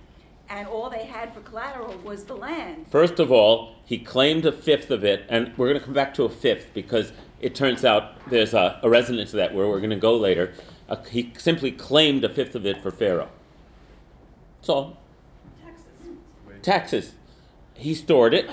And 0.49 0.69
all 0.69 0.89
they 0.91 1.05
had 1.07 1.35
for 1.35 1.41
collateral 1.41 1.97
was 2.05 2.25
the 2.25 2.37
land. 2.37 2.87
First 2.89 3.19
of 3.19 3.33
all, 3.33 3.75
he 3.85 3.99
claimed 3.99 4.47
a 4.47 4.53
fifth 4.53 4.91
of 4.93 5.05
it, 5.05 5.25
and 5.29 5.53
we're 5.57 5.67
going 5.69 5.79
to 5.79 5.85
come 5.85 5.95
back 5.95 6.15
to 6.15 6.23
a 6.25 6.29
fifth 6.29 6.71
because 6.73 7.13
it 7.41 7.55
turns 7.57 7.85
out 7.85 8.13
there's 8.31 8.55
a, 8.55 8.79
a 8.83 8.89
resonance 8.89 9.31
to 9.31 9.37
that 9.37 9.53
where 9.55 9.67
we're 9.69 9.79
going 9.81 9.91
to 9.91 9.97
go 9.97 10.17
later. 10.17 10.53
Uh, 10.89 10.97
he 11.11 11.33
simply 11.37 11.73
claimed 11.73 12.25
a 12.25 12.29
fifth 12.29 12.55
of 12.55 12.65
it 12.65 12.81
for 12.81 12.93
Pharaoh. 12.93 13.29
That's 14.61 14.69
all. 14.69 14.99
Taxes. 15.65 16.63
Taxes. 16.63 17.13
He 17.77 17.95
stored 17.95 18.35
it, 18.35 18.49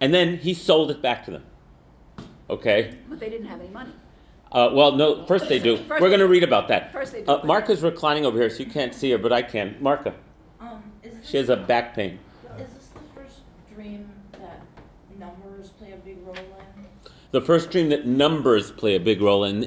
and 0.00 0.12
then 0.14 0.38
he 0.38 0.54
sold 0.54 0.90
it 0.90 1.00
back 1.02 1.24
to 1.24 1.30
them. 1.30 1.44
Okay? 2.48 2.94
But 3.08 3.18
they 3.20 3.30
didn't 3.30 3.46
have 3.46 3.60
any 3.60 3.70
money. 3.70 3.90
Uh, 4.52 4.70
well, 4.72 4.92
no, 4.92 5.24
first 5.26 5.48
they 5.48 5.58
do. 5.58 5.76
First 5.76 6.00
We're 6.00 6.08
going 6.08 6.20
to 6.20 6.28
read 6.28 6.44
about 6.44 6.68
that. 6.68 6.92
first 6.92 7.12
they 7.12 7.22
do, 7.22 7.30
Uh, 7.30 7.36
but- 7.38 7.46
Marca's 7.46 7.82
reclining 7.82 8.24
over 8.24 8.38
here, 8.38 8.48
so 8.50 8.62
you 8.62 8.70
can't 8.70 8.94
see 8.94 9.10
her, 9.10 9.18
but 9.18 9.32
I 9.32 9.42
can. 9.42 9.76
Marca, 9.80 10.14
Um, 10.60 10.82
is 11.02 11.14
she 11.28 11.36
has 11.38 11.48
a 11.48 11.56
back 11.56 11.94
pain. 11.94 12.18
is 12.58 12.72
this 12.72 12.86
the 12.88 13.00
first 13.14 13.40
dream 13.74 14.08
that 14.32 14.60
numbers 15.18 15.70
play 15.70 15.92
a 15.92 15.96
big 15.96 16.18
role 16.24 16.36
in? 16.36 16.86
The 17.32 17.40
first 17.40 17.70
dream 17.70 17.88
that 17.88 18.06
numbers 18.06 18.70
play 18.70 18.94
a 18.94 19.00
big 19.00 19.20
role 19.20 19.42
in, 19.44 19.62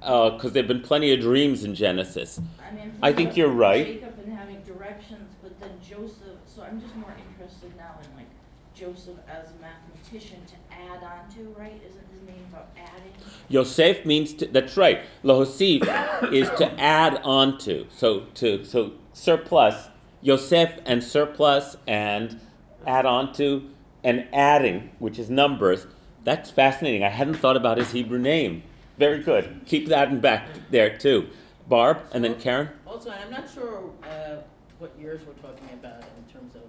because 0.00 0.52
there've 0.52 0.68
been 0.68 0.80
plenty 0.82 1.12
of 1.12 1.20
dreams 1.20 1.64
in 1.64 1.74
Genesis. 1.74 2.40
I 2.64 2.72
mean, 2.74 2.92
I 3.02 3.12
think 3.12 3.36
you're 3.36 3.48
right. 3.48 3.86
Jacob 4.00 4.14
and 4.24 4.32
having 4.32 4.62
directions, 4.62 5.34
but 5.42 5.58
then 5.60 5.70
Joseph. 5.82 6.38
So 6.46 6.62
I'm 6.62 6.80
just 6.80 6.94
more 6.96 7.10
interested 7.10 7.35
now 7.76 7.94
in 8.02 8.16
like 8.16 8.26
Joseph 8.74 9.16
as 9.28 9.50
a 9.50 9.54
mathematician 9.60 10.40
to 10.46 10.74
add 10.74 11.02
on 11.02 11.28
to, 11.34 11.54
right? 11.58 11.80
Isn't 11.88 12.04
his 12.12 12.22
name 12.26 12.44
about 12.50 12.68
adding? 12.76 13.12
Yosef 13.48 14.04
means 14.04 14.34
to, 14.34 14.46
that's 14.46 14.76
right. 14.76 15.00
Lohosif 15.24 15.82
is 16.32 16.50
to 16.58 16.80
add 16.80 17.20
on 17.24 17.58
to. 17.58 17.86
So 17.90 18.20
to 18.34 18.64
so 18.64 18.92
surplus, 19.12 19.88
Yosef 20.20 20.78
and 20.84 21.02
surplus 21.02 21.76
and 21.86 22.40
add 22.86 23.06
on 23.06 23.32
to 23.34 23.70
and 24.04 24.28
adding, 24.32 24.90
which 24.98 25.18
is 25.18 25.30
numbers. 25.30 25.86
That's 26.24 26.50
fascinating. 26.50 27.04
I 27.04 27.08
hadn't 27.08 27.34
thought 27.34 27.56
about 27.56 27.78
his 27.78 27.92
Hebrew 27.92 28.18
name. 28.18 28.62
Very 28.98 29.22
good. 29.22 29.62
Keep 29.66 29.88
that 29.88 30.08
in 30.08 30.20
back 30.20 30.48
there 30.70 30.96
too. 30.96 31.28
Barb 31.68 31.98
and 32.12 32.24
then 32.24 32.36
Karen. 32.40 32.68
Also, 32.86 33.10
I'm 33.10 33.30
not 33.30 33.48
sure 33.50 33.90
uh, 34.02 34.42
what 34.78 34.92
years 34.98 35.20
we're 35.26 35.34
talking 35.34 35.68
about 35.74 36.02
in 36.02 36.32
terms 36.32 36.54
of 36.54 36.62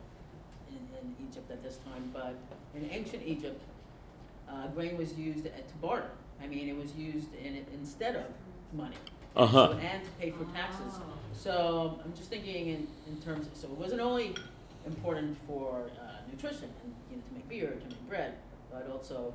in, 0.70 0.78
in 1.00 1.28
Egypt 1.28 1.50
at 1.52 1.57
this 1.68 1.78
time, 1.78 2.10
but 2.14 2.36
in 2.76 2.90
ancient 2.92 3.24
Egypt, 3.26 3.62
uh, 4.50 4.68
grain 4.68 4.98
was 4.98 5.14
used 5.14 5.44
to 5.44 5.52
barter. 5.82 6.10
I 6.42 6.48
mean, 6.48 6.70
it 6.70 6.78
was 6.78 6.96
used 6.96 7.34
in, 7.36 7.66
instead 7.74 8.16
of 8.16 8.26
money. 8.74 8.96
Uh-huh. 9.36 9.74
So, 9.74 9.80
and 9.80 10.04
to 10.04 10.10
pay 10.20 10.32
for 10.32 10.46
taxes. 10.46 10.94
So 11.34 12.00
I'm 12.04 12.14
just 12.14 12.30
thinking 12.30 12.68
in, 12.68 12.88
in 13.08 13.22
terms, 13.24 13.48
of 13.48 13.56
so 13.56 13.68
it 13.68 13.78
wasn't 13.78 14.02
only 14.02 14.36
important 14.86 15.38
for 15.46 15.90
uh, 16.02 16.32
nutrition 16.32 16.70
and, 16.84 16.94
you 17.12 17.18
know, 17.18 17.24
to 17.28 17.34
make 17.34 17.50
beer, 17.50 17.72
to 17.72 17.88
make 17.88 18.10
bread, 18.10 18.34
but 18.72 18.90
also, 18.92 19.34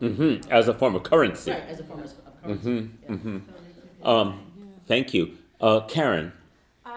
Mm-hmm. 0.00 0.48
As 0.52 0.68
a 0.68 0.74
form 0.74 0.94
of 0.94 1.02
currency. 1.02 1.50
right, 1.50 1.62
as 1.62 1.80
a 1.80 1.82
form 1.82 2.00
of 2.04 2.42
currency. 2.42 2.70
Mm-hmm. 2.70 2.94
yeah. 3.02 3.16
Mm-hmm. 3.16 4.06
Um, 4.06 4.40
thank 4.86 5.12
you, 5.12 5.36
uh, 5.60 5.80
Karen. 5.88 6.32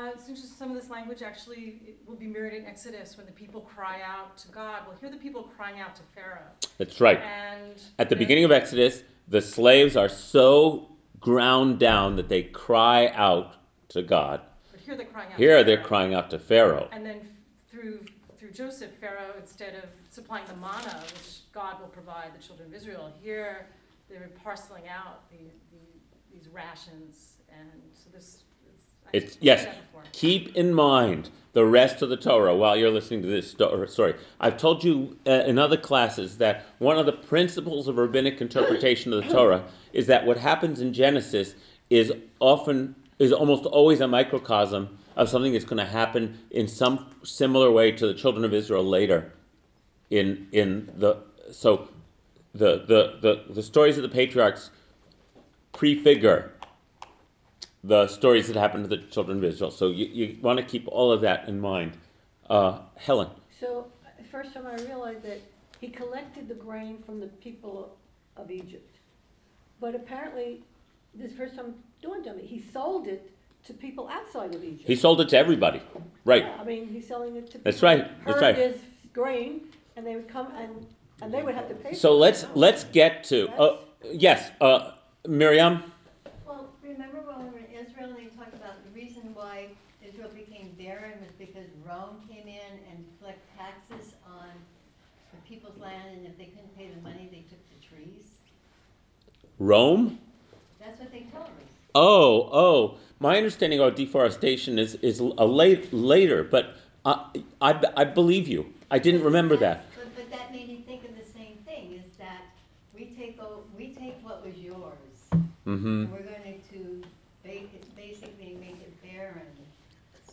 Uh, 0.01 0.17
so 0.17 0.33
just 0.33 0.57
some 0.57 0.69
of 0.69 0.75
this 0.75 0.89
language 0.89 1.21
actually 1.21 1.95
will 2.07 2.15
be 2.15 2.25
mirrored 2.25 2.53
in 2.53 2.65
Exodus 2.65 3.17
when 3.17 3.25
the 3.27 3.31
people 3.31 3.61
cry 3.61 4.01
out 4.03 4.35
to 4.35 4.47
God. 4.47 4.81
We'll 4.87 4.97
hear 4.97 5.11
the 5.11 5.17
people 5.17 5.43
crying 5.43 5.79
out 5.79 5.95
to 5.95 6.01
Pharaoh. 6.15 6.47
That's 6.79 6.99
right. 6.99 7.19
And 7.19 7.79
At 7.99 8.09
the 8.09 8.15
beginning 8.15 8.43
of 8.43 8.51
Exodus, 8.51 9.03
the 9.27 9.41
slaves 9.41 9.95
are 9.95 10.09
so 10.09 10.89
ground 11.19 11.77
down 11.77 12.15
that 12.15 12.29
they 12.29 12.41
cry 12.41 13.09
out 13.09 13.53
to 13.89 14.01
God. 14.01 14.41
But 14.71 14.79
here 14.79 14.97
they're 14.97 15.05
crying 15.05 15.33
out. 15.33 15.37
Here 15.37 15.57
to 15.59 15.63
they're 15.63 15.77
Pharaoh. 15.77 15.87
crying 15.87 16.13
out 16.15 16.29
to 16.31 16.39
Pharaoh. 16.39 16.89
And 16.91 17.05
then 17.05 17.21
through 17.69 17.99
through 18.37 18.51
Joseph, 18.51 18.91
Pharaoh, 18.99 19.35
instead 19.39 19.75
of 19.75 19.89
supplying 20.09 20.47
the 20.47 20.55
manna, 20.55 20.99
which 21.03 21.41
God 21.53 21.79
will 21.79 21.89
provide 21.89 22.33
the 22.35 22.43
children 22.43 22.69
of 22.69 22.73
Israel, 22.73 23.13
here 23.21 23.67
they're 24.09 24.31
parceling 24.43 24.87
out 24.87 25.29
the, 25.29 25.51
the, 25.71 26.33
these 26.33 26.47
rations. 26.47 27.33
And 27.51 27.69
so 27.93 28.09
this. 28.11 28.43
It's, 29.13 29.37
yes. 29.41 29.61
seen 29.61 29.69
that 29.69 29.91
before. 29.91 30.03
Keep 30.11 30.55
in 30.55 30.73
mind 30.73 31.29
the 31.53 31.65
rest 31.65 32.01
of 32.01 32.09
the 32.09 32.17
Torah 32.17 32.55
while 32.55 32.77
you're 32.77 32.91
listening 32.91 33.21
to 33.23 33.27
this 33.27 33.51
sto- 33.51 33.85
story. 33.85 34.15
I've 34.39 34.57
told 34.57 34.83
you 34.83 35.17
uh, 35.27 35.31
in 35.45 35.59
other 35.59 35.77
classes 35.77 36.37
that 36.37 36.65
one 36.79 36.97
of 36.97 37.05
the 37.05 37.11
principles 37.11 37.87
of 37.87 37.97
rabbinic 37.97 38.39
interpretation 38.39 39.11
of 39.13 39.23
the 39.23 39.29
Torah 39.29 39.63
is 39.91 40.07
that 40.07 40.25
what 40.25 40.37
happens 40.37 40.79
in 40.79 40.93
Genesis 40.93 41.55
is 41.89 42.13
often 42.39 42.95
is 43.19 43.31
almost 43.31 43.65
always 43.65 43.99
a 43.99 44.07
microcosm 44.07 44.97
of 45.15 45.29
something 45.29 45.51
that's 45.51 45.65
going 45.65 45.77
to 45.77 45.91
happen 45.91 46.39
in 46.49 46.67
some 46.67 47.13
similar 47.23 47.69
way 47.69 47.91
to 47.91 48.07
the 48.07 48.13
children 48.13 48.45
of 48.45 48.53
Israel 48.53 48.83
later. 48.83 49.33
In 50.09 50.47
in 50.51 50.91
the 50.95 51.17
so 51.51 51.89
the 52.53 52.83
the 52.85 53.17
the, 53.21 53.53
the 53.53 53.63
stories 53.63 53.97
of 53.97 54.03
the 54.03 54.09
patriarchs 54.09 54.71
prefigure 55.73 56.53
the 57.83 58.07
stories 58.07 58.47
that 58.47 58.55
happened 58.55 58.89
to 58.89 58.95
the 58.95 59.01
children 59.03 59.37
of 59.39 59.43
Israel. 59.43 59.71
So 59.71 59.89
you, 59.89 60.05
you 60.05 60.37
want 60.41 60.59
to 60.59 60.65
keep 60.65 60.87
all 60.87 61.11
of 61.11 61.21
that 61.21 61.47
in 61.47 61.59
mind. 61.59 61.97
Uh, 62.49 62.79
Helen. 62.97 63.29
So, 63.59 63.87
the 64.17 64.25
first 64.25 64.53
time 64.53 64.67
I 64.67 64.75
realized 64.83 65.23
that 65.23 65.39
he 65.79 65.87
collected 65.87 66.47
the 66.47 66.53
grain 66.53 66.97
from 67.05 67.19
the 67.19 67.27
people 67.27 67.95
of 68.35 68.51
Egypt. 68.51 68.97
But 69.79 69.95
apparently, 69.95 70.63
this 71.15 71.31
first 71.33 71.55
time 71.55 71.75
dawned 72.01 72.27
on 72.27 72.37
me, 72.37 72.45
he 72.45 72.61
sold 72.61 73.07
it 73.07 73.31
to 73.65 73.73
people 73.73 74.07
outside 74.09 74.53
of 74.53 74.63
Egypt. 74.63 74.87
He 74.87 74.95
sold 74.95 75.21
it 75.21 75.29
to 75.29 75.37
everybody. 75.37 75.81
Right. 76.25 76.43
Yeah, 76.43 76.57
I 76.59 76.63
mean, 76.63 76.87
he's 76.87 77.07
selling 77.07 77.35
it 77.35 77.47
to 77.47 77.59
people. 77.59 77.71
That's 77.71 77.83
right, 77.83 78.03
who 78.03 78.25
that's 78.25 78.33
Heard 78.35 78.41
right. 78.41 78.55
his 78.55 78.75
grain, 79.13 79.61
and 79.95 80.05
they 80.05 80.15
would 80.15 80.27
come 80.27 80.51
and, 80.55 80.85
and 81.21 81.33
they 81.33 81.41
would 81.41 81.55
have 81.55 81.67
to 81.69 81.75
pay. 81.75 81.93
So 81.93 82.15
let's 82.17 82.45
let's 82.53 82.83
get 82.85 83.23
to 83.25 83.49
uh, 83.49 83.77
yes, 84.11 84.51
uh, 84.61 84.91
Miriam. 85.27 85.83
Well, 86.45 86.69
remember 86.83 87.19
when 87.21 87.45
we 87.45 87.51
were 87.53 87.59
in 87.59 87.85
Israel 87.85 88.09
and 88.09 88.17
they 88.17 88.30
talked 88.41 88.55
about 88.55 88.83
the 88.83 88.99
reason 88.99 89.33
why 89.35 89.67
Israel 90.07 90.29
became 90.33 90.73
barren 90.77 91.13
was 91.21 91.31
because 91.37 91.67
Rome 91.87 92.17
came 92.27 92.47
in 92.47 92.79
and 92.89 93.05
collect 93.19 93.39
taxes 93.57 94.13
on 94.25 94.47
the 95.31 95.37
people's 95.47 95.77
land, 95.79 96.15
and 96.15 96.25
if 96.25 96.37
they 96.37 96.45
couldn't 96.45 96.75
pay 96.75 96.89
the 96.89 97.01
money, 97.01 97.29
they 97.31 97.43
took 97.49 97.59
the 97.69 97.85
trees. 97.87 98.25
Rome. 99.59 100.17
That's 100.79 100.99
what 100.99 101.11
they 101.11 101.27
told 101.31 101.45
us. 101.45 101.51
Oh, 101.93 102.49
oh. 102.51 102.97
My 103.19 103.37
understanding 103.37 103.77
about 103.79 103.95
deforestation 103.95 104.79
is 104.79 104.95
is 104.95 105.19
a 105.19 105.45
late 105.45 105.93
later, 105.93 106.43
but 106.43 106.75
uh, 107.05 107.25
I 107.61 107.79
I 107.95 108.03
believe 108.05 108.47
you. 108.47 108.73
I 108.89 108.97
didn't 108.97 109.23
remember 109.23 109.55
that. 109.57 109.85
But, 109.95 110.15
but 110.15 110.31
that 110.31 110.51
made 110.51 110.67
me 110.67 110.83
think 110.87 111.03
of 111.05 111.15
the 111.15 111.23
same 111.23 111.57
thing, 111.63 111.93
is 112.03 112.11
that 112.17 112.41
we 112.95 113.05
take, 113.17 113.39
we 113.77 113.93
take 113.93 114.15
what 114.23 114.43
was 114.43 114.57
yours, 114.57 114.95
Mm-hmm. 115.67 115.85
and 115.85 116.11
we're 116.11 116.23
going 116.23 116.59
to 116.73 117.01
ba- 117.43 117.69
it- 117.77 117.95
basically 117.95 118.57
make 118.59 118.81
it 118.81 118.93
barren, 119.03 119.45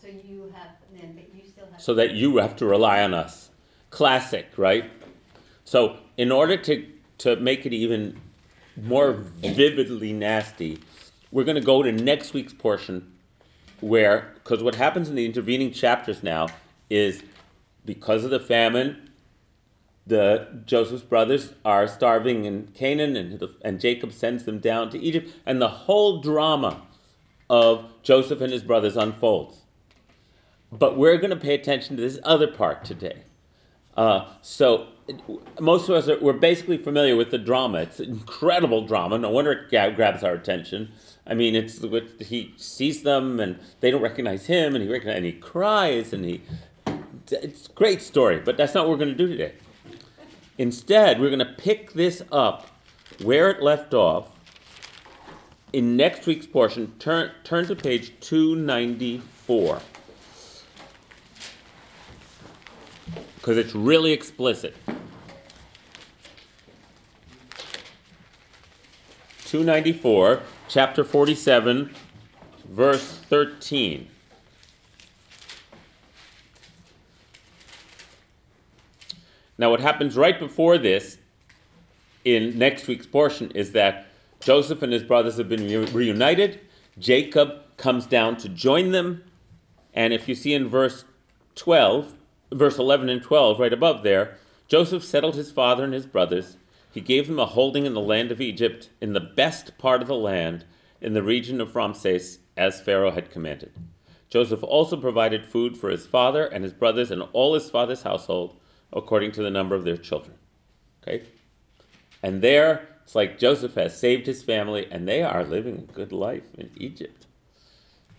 so 0.01 0.07
you 0.09 0.51
have, 0.57 0.71
then, 0.97 1.13
but 1.15 1.27
you 1.37 1.43
still 1.47 1.69
have. 1.71 1.78
So 1.89 1.95
that 1.95 2.13
you 2.13 2.37
have 2.37 2.55
to 2.55 2.67
rely 2.67 3.03
on 3.03 3.15
us. 3.15 3.49
Classic, 3.89 4.47
right? 4.59 4.91
So, 5.65 5.97
in 6.19 6.31
order 6.31 6.55
to, 6.59 6.87
to 7.17 7.37
make 7.37 7.65
it 7.65 7.73
even 7.73 8.21
more 8.77 9.13
vividly 9.13 10.13
nasty, 10.13 10.81
we're 11.33 11.45
going 11.45 11.55
to 11.55 11.63
go 11.63 11.83
to 11.83 11.91
next 11.91 12.35
week's 12.35 12.53
portion 12.53 13.15
where, 13.81 14.35
because 14.35 14.63
what 14.63 14.75
happens 14.75 15.09
in 15.09 15.15
the 15.15 15.25
intervening 15.25 15.73
chapters 15.73 16.23
now 16.23 16.49
is 16.91 17.23
because 17.87 18.23
of 18.23 18.29
the 18.29 18.41
famine, 18.41 19.09
the 20.07 20.47
Joseph's 20.67 21.03
brothers 21.03 21.55
are 21.65 21.89
starving 21.89 22.45
in 22.45 22.67
Canaan, 22.75 23.17
and, 23.17 23.39
the, 23.39 23.55
and 23.63 23.81
Jacob 23.81 24.13
sends 24.13 24.45
them 24.45 24.59
down 24.59 24.91
to 24.91 24.99
Egypt, 24.99 25.33
and 25.47 25.59
the 25.59 25.69
whole 25.69 26.21
drama 26.21 26.83
of 27.49 27.87
Joseph 28.03 28.43
and 28.43 28.53
his 28.53 28.63
brothers 28.63 28.95
unfolds. 28.95 29.63
But 30.71 30.97
we're 30.97 31.17
going 31.17 31.31
to 31.31 31.37
pay 31.37 31.55
attention 31.55 31.97
to 31.97 32.03
this 32.03 32.19
other 32.25 32.47
part 32.47 32.85
today. 32.85 33.23
Uh, 33.97 34.27
so 34.43 34.89
most 35.59 35.89
of 35.89 35.95
us 35.97 36.09
are 36.09 36.21
we're 36.21 36.33
basically 36.35 36.77
familiar 36.77 37.17
with 37.17 37.31
the 37.31 37.39
drama. 37.39 37.79
It's 37.79 37.99
incredible 37.99 38.87
drama. 38.87 39.19
No 39.19 39.31
wonder 39.31 39.53
it 39.53 39.71
gra- 39.71 39.93
grabs 39.93 40.23
our 40.23 40.35
attention. 40.35 40.93
I 41.27 41.35
mean, 41.35 41.57
it's 41.57 41.81
he 42.21 42.55
sees 42.57 43.03
them 43.03 43.41
and 43.41 43.59
they 43.81 43.91
don't 43.91 44.03
recognize 44.03 44.47
him, 44.47 44.75
and 44.75 44.85
he 44.85 44.91
recognize, 44.91 45.17
and 45.17 45.25
he 45.25 45.33
cries 45.33 46.13
and 46.13 46.25
he. 46.25 46.43
It's 47.31 47.69
a 47.69 47.73
great 47.73 48.01
story, 48.01 48.39
but 48.39 48.57
that's 48.57 48.75
not 48.75 48.85
what 48.87 48.93
we're 48.93 49.05
going 49.05 49.17
to 49.17 49.27
do 49.27 49.29
today. 49.29 49.55
Instead, 50.57 51.21
we're 51.21 51.29
going 51.29 51.39
to 51.41 51.55
pick 51.59 51.93
this 51.93 52.23
up 52.31 52.67
where 53.23 53.51
it 53.51 53.63
left 53.63 53.95
off 53.95 54.31
in 55.73 55.97
next 55.97 56.27
week's 56.27 56.47
portion. 56.47 56.93
Turn 56.99 57.33
turn 57.43 57.67
to 57.67 57.75
page 57.75 58.13
two 58.21 58.55
ninety 58.55 59.19
four. 59.19 59.81
Because 63.37 63.57
it's 63.57 63.75
really 63.75 64.13
explicit. 64.13 64.75
294, 69.45 70.43
chapter 70.69 71.03
47, 71.03 71.95
verse 72.69 73.17
13. 73.17 74.09
Now, 79.57 79.71
what 79.71 79.81
happens 79.81 80.17
right 80.17 80.39
before 80.39 80.77
this 80.77 81.19
in 82.25 82.59
next 82.59 82.87
week's 82.87 83.07
portion 83.07 83.51
is 83.53 83.73
that 83.73 84.07
Joseph 84.41 84.83
and 84.83 84.93
his 84.93 85.03
brothers 85.03 85.39
have 85.39 85.49
been 85.49 85.63
reu- 85.63 85.93
reunited. 85.95 86.61
Jacob 86.99 87.63
comes 87.79 88.07
down 88.07 88.37
to 88.37 88.49
join 88.49 88.93
them. 88.93 89.25
And 89.95 90.13
if 90.13 90.29
you 90.29 90.35
see 90.35 90.53
in 90.53 90.69
verse 90.69 91.05
12, 91.55 92.15
verse 92.53 92.79
11 92.79 93.09
and 93.09 93.23
12, 93.23 93.61
right 93.61 93.73
above 93.73 94.03
there, 94.03 94.37
Joseph 94.69 95.05
settled 95.05 95.35
his 95.35 95.51
father 95.51 95.85
and 95.85 95.95
his 95.95 96.07
brothers. 96.07 96.57
He 96.93 97.01
gave 97.01 97.27
them 97.27 97.39
a 97.39 97.47
holding 97.47 97.87
in 97.87 97.95
the 97.95 98.01
land 98.01 98.31
of 98.31 98.41
Egypt, 98.41 98.91
in 99.01 99.13
the 99.13 99.21
best 99.21 99.79
part 99.79 100.03
of 100.03 100.09
the 100.09 100.17
land, 100.17 100.65
in 101.01 101.15
the 101.15 101.23
region 101.23 101.61
of 101.61 101.77
Ramses, 101.77 102.39
as 102.57 102.81
Pharaoh 102.81 103.13
had 103.13 103.31
commanded. 103.31 103.73
Joseph 104.29 104.63
also 104.63 104.97
provided 104.97 105.47
food 105.47 105.77
for 105.77 105.91
his 105.91 106.07
father 106.07 106.45
and 106.45 106.65
his 106.65 106.73
brothers 106.73 107.11
and 107.11 107.23
all 107.33 107.55
his 107.55 107.71
father's 107.71 108.03
household, 108.03 108.59
according 108.93 109.33
to 109.33 109.43
the 109.43 109.51
number 109.51 109.75
of 109.75 109.85
their 109.85 109.97
children. 109.97 110.37
Okay? 111.03 111.25
And 112.23 112.43
there, 112.43 112.89
it's 113.05 113.15
like 113.15 113.39
Joseph 113.39 113.75
has 113.75 113.99
saved 113.99 114.27
his 114.27 114.43
family, 114.43 114.87
and 114.91 115.09
they 115.09 115.23
are 115.23 115.45
living 115.45 115.79
a 115.79 115.93
good 115.93 116.13
life 116.13 116.55
in 116.57 116.71
Egypt. 116.77 117.27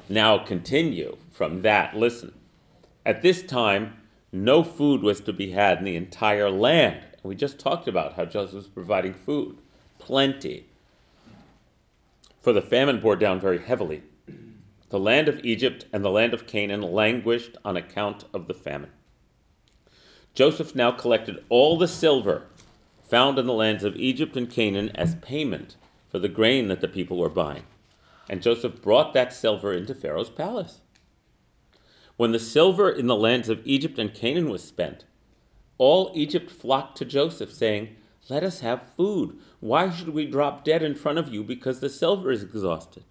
Now, 0.08 0.40
continue 0.40 1.18
from 1.32 1.62
that. 1.62 1.96
Listen. 1.96 2.34
At 3.06 3.22
this 3.22 3.44
time, 3.44 3.99
no 4.32 4.64
food 4.64 5.02
was 5.02 5.22
to 5.22 5.34
be 5.34 5.52
had 5.52 5.80
in 5.80 5.86
the 5.86 5.96
entire 5.96 6.50
land. 6.50 7.02
We 7.24 7.36
just 7.36 7.60
talked 7.60 7.88
about 7.88 8.14
how 8.14 8.26
Joseph 8.26 8.56
was 8.56 8.68
providing 8.68 9.14
food, 9.14 9.58
plenty. 9.98 10.68
For 12.42 12.54
the 12.54 12.62
famine 12.62 13.00
bore 13.00 13.16
down 13.16 13.40
very 13.40 13.60
heavily. 13.60 14.04
The 14.90 15.00
land 15.00 15.28
of 15.28 15.44
Egypt 15.44 15.86
and 15.92 16.04
the 16.04 16.10
land 16.10 16.34
of 16.34 16.48
Canaan 16.48 16.82
languished 16.82 17.58
on 17.64 17.78
account 17.78 18.26
of 18.34 18.48
the 18.48 18.54
famine. 18.54 18.92
Joseph 20.34 20.76
now 20.76 20.92
collected 20.92 21.44
all 21.50 21.78
the 21.78 21.88
silver 21.88 22.48
found 23.10 23.40
in 23.40 23.48
the 23.48 23.54
lands 23.54 23.84
of 23.84 23.96
Egypt 23.96 24.38
and 24.38 24.50
Canaan 24.50 24.90
as 24.96 25.16
payment 25.16 25.76
for 26.08 26.20
the 26.20 26.30
grain 26.30 26.68
that 26.68 26.80
the 26.80 26.88
people 26.88 27.18
were 27.18 27.30
buying. 27.30 27.64
And 28.30 28.42
Joseph 28.42 28.82
brought 28.82 29.14
that 29.14 29.34
silver 29.34 29.74
into 29.74 29.96
Pharaoh's 29.96 30.30
palace. 30.30 30.82
When 32.20 32.34
the 32.34 32.38
silver 32.38 32.90
in 32.90 33.08
the 33.08 33.16
lands 33.16 33.48
of 33.48 33.66
Egypt 33.66 33.98
and 33.98 34.14
Canaan 34.14 34.50
was 34.50 34.62
spent, 34.62 35.06
all 35.78 36.12
Egypt 36.14 36.52
flocked 36.52 36.98
to 36.98 37.06
Joseph, 37.06 37.54
saying, 37.54 37.96
Let 38.28 38.44
us 38.44 38.60
have 38.60 38.92
food. 38.98 39.40
Why 39.62 39.90
should 39.90 40.10
we 40.10 40.26
drop 40.26 40.66
dead 40.66 40.84
in 40.84 40.96
front 40.96 41.18
of 41.18 41.34
you 41.34 41.46
because 41.46 41.80
the 41.80 41.88
silver 41.88 42.30
is 42.30 42.44
exhausted? 42.44 43.06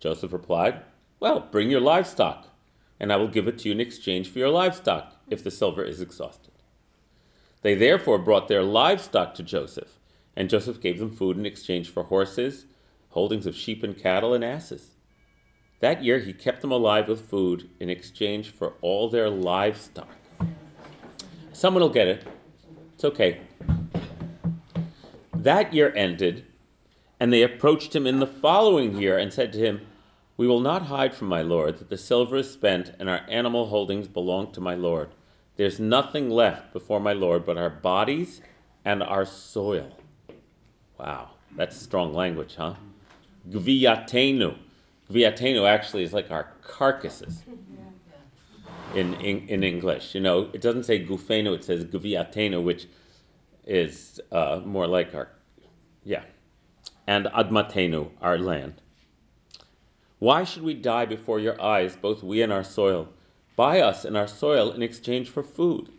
Joseph 0.00 0.32
replied, 0.32 0.82
Well, 1.20 1.46
bring 1.52 1.70
your 1.70 1.80
livestock, 1.80 2.48
and 2.98 3.12
I 3.12 3.16
will 3.18 3.28
give 3.28 3.46
it 3.46 3.56
to 3.60 3.68
you 3.68 3.72
in 3.72 3.80
exchange 3.80 4.28
for 4.28 4.40
your 4.40 4.50
livestock 4.50 5.14
if 5.28 5.44
the 5.44 5.52
silver 5.52 5.84
is 5.84 6.00
exhausted. 6.00 6.54
They 7.62 7.76
therefore 7.76 8.18
brought 8.18 8.48
their 8.48 8.64
livestock 8.64 9.36
to 9.36 9.44
Joseph, 9.44 10.00
and 10.34 10.50
Joseph 10.50 10.80
gave 10.80 10.98
them 10.98 11.14
food 11.14 11.38
in 11.38 11.46
exchange 11.46 11.88
for 11.88 12.02
horses, 12.02 12.66
holdings 13.10 13.46
of 13.46 13.54
sheep 13.54 13.84
and 13.84 13.96
cattle, 13.96 14.34
and 14.34 14.44
asses. 14.44 14.96
That 15.80 16.04
year 16.04 16.18
he 16.18 16.32
kept 16.34 16.60
them 16.60 16.70
alive 16.70 17.08
with 17.08 17.28
food 17.28 17.68
in 17.80 17.88
exchange 17.88 18.50
for 18.50 18.74
all 18.82 19.08
their 19.08 19.30
livestock. 19.30 20.08
Someone 21.52 21.82
will 21.82 21.90
get 21.90 22.06
it. 22.06 22.26
It's 22.94 23.04
okay. 23.04 23.40
That 25.34 25.72
year 25.72 25.92
ended, 25.96 26.44
and 27.18 27.32
they 27.32 27.42
approached 27.42 27.96
him 27.96 28.06
in 28.06 28.20
the 28.20 28.26
following 28.26 28.96
year 28.96 29.16
and 29.16 29.32
said 29.32 29.54
to 29.54 29.58
him, 29.58 29.80
We 30.36 30.46
will 30.46 30.60
not 30.60 30.86
hide 30.86 31.14
from 31.14 31.28
my 31.28 31.40
lord 31.40 31.78
that 31.78 31.88
the 31.88 31.96
silver 31.96 32.36
is 32.36 32.50
spent 32.50 32.92
and 32.98 33.08
our 33.08 33.22
animal 33.28 33.68
holdings 33.68 34.06
belong 34.06 34.52
to 34.52 34.60
my 34.60 34.74
lord. 34.74 35.08
There's 35.56 35.80
nothing 35.80 36.28
left 36.28 36.74
before 36.74 37.00
my 37.00 37.14
lord 37.14 37.46
but 37.46 37.56
our 37.56 37.70
bodies 37.70 38.42
and 38.84 39.02
our 39.02 39.24
soil. 39.24 39.96
Wow, 40.98 41.30
that's 41.56 41.76
strong 41.76 42.12
language, 42.12 42.56
huh? 42.56 42.74
Gviatenu. 43.48 44.56
Gviatenu 45.10 45.68
actually 45.68 46.04
is 46.04 46.12
like 46.12 46.30
our 46.30 46.52
carcasses 46.62 47.42
in, 48.94 49.14
in, 49.14 49.48
in 49.48 49.64
English. 49.64 50.14
You 50.14 50.20
know, 50.20 50.48
it 50.52 50.60
doesn't 50.60 50.84
say 50.84 51.04
gufeno, 51.04 51.54
it 51.54 51.64
says 51.64 51.84
gviatenu, 51.84 52.62
which 52.62 52.86
is 53.66 54.20
uh, 54.30 54.60
more 54.64 54.86
like 54.86 55.14
our, 55.14 55.28
yeah, 56.04 56.22
and 57.06 57.26
admatenu, 57.26 58.10
our 58.22 58.38
land. 58.38 58.80
Why 60.20 60.44
should 60.44 60.62
we 60.62 60.74
die 60.74 61.06
before 61.06 61.40
your 61.40 61.60
eyes, 61.60 61.96
both 61.96 62.22
we 62.22 62.42
and 62.42 62.52
our 62.52 62.64
soil? 62.64 63.08
Buy 63.56 63.80
us 63.80 64.04
and 64.04 64.16
our 64.16 64.28
soil 64.28 64.70
in 64.70 64.82
exchange 64.82 65.28
for 65.28 65.42
food. 65.42 65.90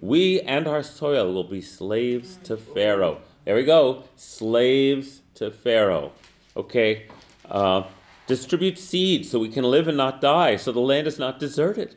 We 0.00 0.40
and 0.40 0.66
our 0.66 0.82
soil 0.82 1.32
will 1.32 1.44
be 1.44 1.60
slaves 1.60 2.38
to 2.44 2.56
Pharaoh. 2.56 3.20
There 3.44 3.56
we 3.56 3.64
go, 3.64 4.04
slaves 4.16 5.22
to 5.34 5.50
Pharaoh. 5.50 6.12
Okay, 6.56 7.06
uh, 7.50 7.84
distribute 8.26 8.78
seed 8.78 9.26
so 9.26 9.38
we 9.38 9.48
can 9.48 9.64
live 9.64 9.88
and 9.88 9.96
not 9.96 10.20
die, 10.20 10.56
so 10.56 10.72
the 10.72 10.80
land 10.80 11.06
is 11.06 11.18
not 11.18 11.38
deserted. 11.38 11.96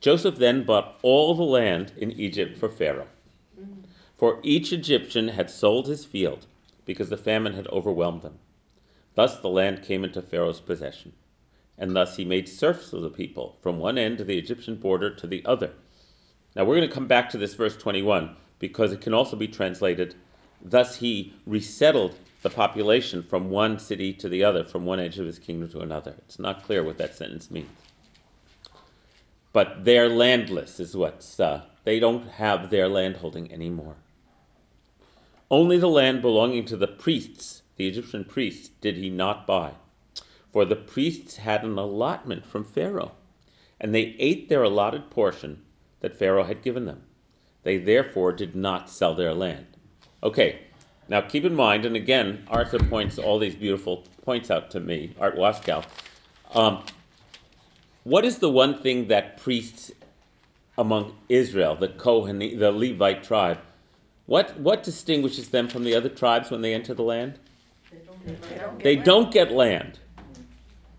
Joseph 0.00 0.36
then 0.36 0.64
bought 0.64 0.98
all 1.02 1.34
the 1.34 1.42
land 1.42 1.92
in 1.96 2.12
Egypt 2.12 2.56
for 2.56 2.68
Pharaoh. 2.68 3.08
For 4.16 4.38
each 4.42 4.72
Egyptian 4.72 5.28
had 5.28 5.50
sold 5.50 5.86
his 5.86 6.04
field 6.04 6.46
because 6.84 7.08
the 7.08 7.16
famine 7.16 7.54
had 7.54 7.66
overwhelmed 7.68 8.22
them. 8.22 8.38
Thus 9.14 9.38
the 9.38 9.48
land 9.48 9.82
came 9.82 10.04
into 10.04 10.22
Pharaoh's 10.22 10.60
possession. 10.60 11.12
And 11.76 11.96
thus 11.96 12.16
he 12.16 12.24
made 12.24 12.48
serfs 12.48 12.92
of 12.92 13.02
the 13.02 13.10
people 13.10 13.56
from 13.60 13.78
one 13.78 13.98
end 13.98 14.20
of 14.20 14.26
the 14.26 14.38
Egyptian 14.38 14.76
border 14.76 15.10
to 15.10 15.26
the 15.26 15.44
other. 15.44 15.72
Now 16.54 16.64
we're 16.64 16.76
going 16.76 16.88
to 16.88 16.94
come 16.94 17.08
back 17.08 17.30
to 17.30 17.38
this 17.38 17.54
verse 17.54 17.76
21 17.76 18.36
because 18.58 18.92
it 18.92 19.00
can 19.00 19.12
also 19.12 19.36
be 19.36 19.48
translated, 19.48 20.14
thus 20.62 20.96
he 20.96 21.34
resettled 21.46 22.16
the 22.44 22.50
population 22.50 23.22
from 23.22 23.48
one 23.48 23.78
city 23.78 24.12
to 24.12 24.28
the 24.28 24.44
other, 24.44 24.62
from 24.62 24.84
one 24.84 25.00
edge 25.00 25.18
of 25.18 25.24
his 25.24 25.38
kingdom 25.38 25.66
to 25.70 25.80
another. 25.80 26.12
It's 26.18 26.38
not 26.38 26.62
clear 26.62 26.84
what 26.84 26.98
that 26.98 27.16
sentence 27.16 27.50
means. 27.50 27.70
But 29.54 29.86
they're 29.86 30.10
landless, 30.10 30.78
is 30.78 30.94
what's, 30.94 31.40
uh, 31.40 31.62
they 31.84 31.98
don't 31.98 32.28
have 32.32 32.68
their 32.68 32.86
landholding 32.86 33.50
anymore. 33.50 33.96
Only 35.50 35.78
the 35.78 35.88
land 35.88 36.20
belonging 36.20 36.66
to 36.66 36.76
the 36.76 36.86
priests, 36.86 37.62
the 37.76 37.88
Egyptian 37.88 38.26
priests, 38.26 38.68
did 38.82 38.98
he 38.98 39.08
not 39.08 39.46
buy. 39.46 39.72
For 40.52 40.66
the 40.66 40.76
priests 40.76 41.36
had 41.36 41.64
an 41.64 41.78
allotment 41.78 42.44
from 42.44 42.64
Pharaoh, 42.64 43.12
and 43.80 43.94
they 43.94 44.16
ate 44.18 44.50
their 44.50 44.62
allotted 44.62 45.08
portion 45.08 45.62
that 46.00 46.18
Pharaoh 46.18 46.44
had 46.44 46.60
given 46.60 46.84
them. 46.84 47.04
They 47.62 47.78
therefore 47.78 48.32
did 48.32 48.54
not 48.54 48.90
sell 48.90 49.14
their 49.14 49.32
land. 49.32 49.78
Okay, 50.22 50.63
now 51.08 51.20
keep 51.20 51.44
in 51.44 51.54
mind, 51.54 51.84
and 51.84 51.96
again, 51.96 52.44
Arthur 52.48 52.78
points 52.78 53.18
all 53.18 53.38
these 53.38 53.54
beautiful 53.54 54.04
points 54.22 54.50
out 54.50 54.70
to 54.70 54.80
me, 54.80 55.14
Art 55.20 55.36
Waskow. 55.36 55.84
Um, 56.54 56.84
what 58.04 58.24
is 58.24 58.38
the 58.38 58.50
one 58.50 58.78
thing 58.78 59.08
that 59.08 59.36
priests 59.36 59.90
among 60.76 61.16
Israel, 61.28 61.74
the 61.74 61.88
Kohen, 61.88 62.38
the 62.38 62.70
Levite 62.70 63.22
tribe, 63.22 63.58
what, 64.26 64.58
what 64.58 64.82
distinguishes 64.82 65.50
them 65.50 65.68
from 65.68 65.84
the 65.84 65.94
other 65.94 66.08
tribes 66.08 66.50
when 66.50 66.62
they 66.62 66.74
enter 66.74 66.94
the 66.94 67.02
land? 67.02 67.38
They 68.78 68.96
don't 68.96 69.30
get 69.30 69.52
land. 69.52 69.98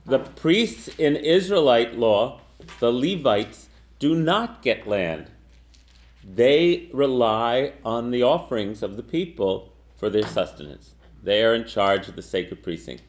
The 0.06 0.20
priests 0.20 0.88
in 1.00 1.16
Israelite 1.16 1.98
law, 1.98 2.42
the 2.80 2.92
Levites, 2.92 3.70
do 3.98 4.14
not 4.14 4.62
get 4.62 4.88
land. 4.88 5.32
They 6.24 6.90
rely 6.94 7.74
on 7.84 8.12
the 8.12 8.24
offerings 8.24 8.84
of 8.84 8.98
the 8.98 9.04
people 9.04 9.74
for 10.06 10.12
their 10.12 10.28
sustenance. 10.28 10.94
They 11.24 11.44
are 11.44 11.56
in 11.56 11.66
charge 11.66 12.08
of 12.08 12.16
the 12.16 12.22
sacred 12.22 12.62
precincts. 12.62 13.02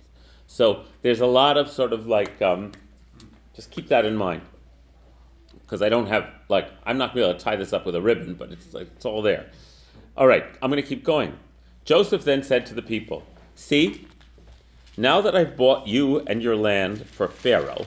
So 0.47 0.85
there's 1.03 1.21
a 1.21 1.27
lot 1.27 1.59
of 1.59 1.69
sort 1.69 1.93
of 1.93 2.07
like, 2.07 2.41
um, 2.41 2.73
just 3.53 3.71
keep 3.71 3.89
that 3.89 4.07
in 4.07 4.17
mind. 4.17 4.41
Because 5.53 5.83
I 5.83 5.91
don't 5.91 6.07
have, 6.07 6.31
like, 6.49 6.71
I'm 6.87 6.97
not 6.97 7.13
going 7.13 7.25
to 7.25 7.27
be 7.27 7.29
able 7.29 7.39
to 7.39 7.45
tie 7.45 7.57
this 7.57 7.75
up 7.75 7.85
with 7.85 7.97
a 7.97 8.01
ribbon, 8.01 8.33
but 8.33 8.51
it's 8.51 8.73
like, 8.73 8.87
it's 8.97 9.05
all 9.05 9.21
there. 9.21 9.51
All 10.17 10.27
right, 10.27 10.47
I'm 10.63 10.71
going 10.71 10.83
to 10.83 10.89
keep 10.89 11.05
going. 11.05 11.39
Joseph 11.85 12.25
then 12.25 12.43
said 12.43 12.65
to 12.65 12.73
the 12.73 12.81
people, 12.81 13.25
See, 13.55 14.07
now 14.97 15.21
that 15.21 15.37
I've 15.37 15.55
bought 15.55 15.87
you 15.87 16.21
and 16.21 16.43
your 16.43 16.57
land 16.57 17.07
for 17.07 17.29
Pharaoh, 17.29 17.85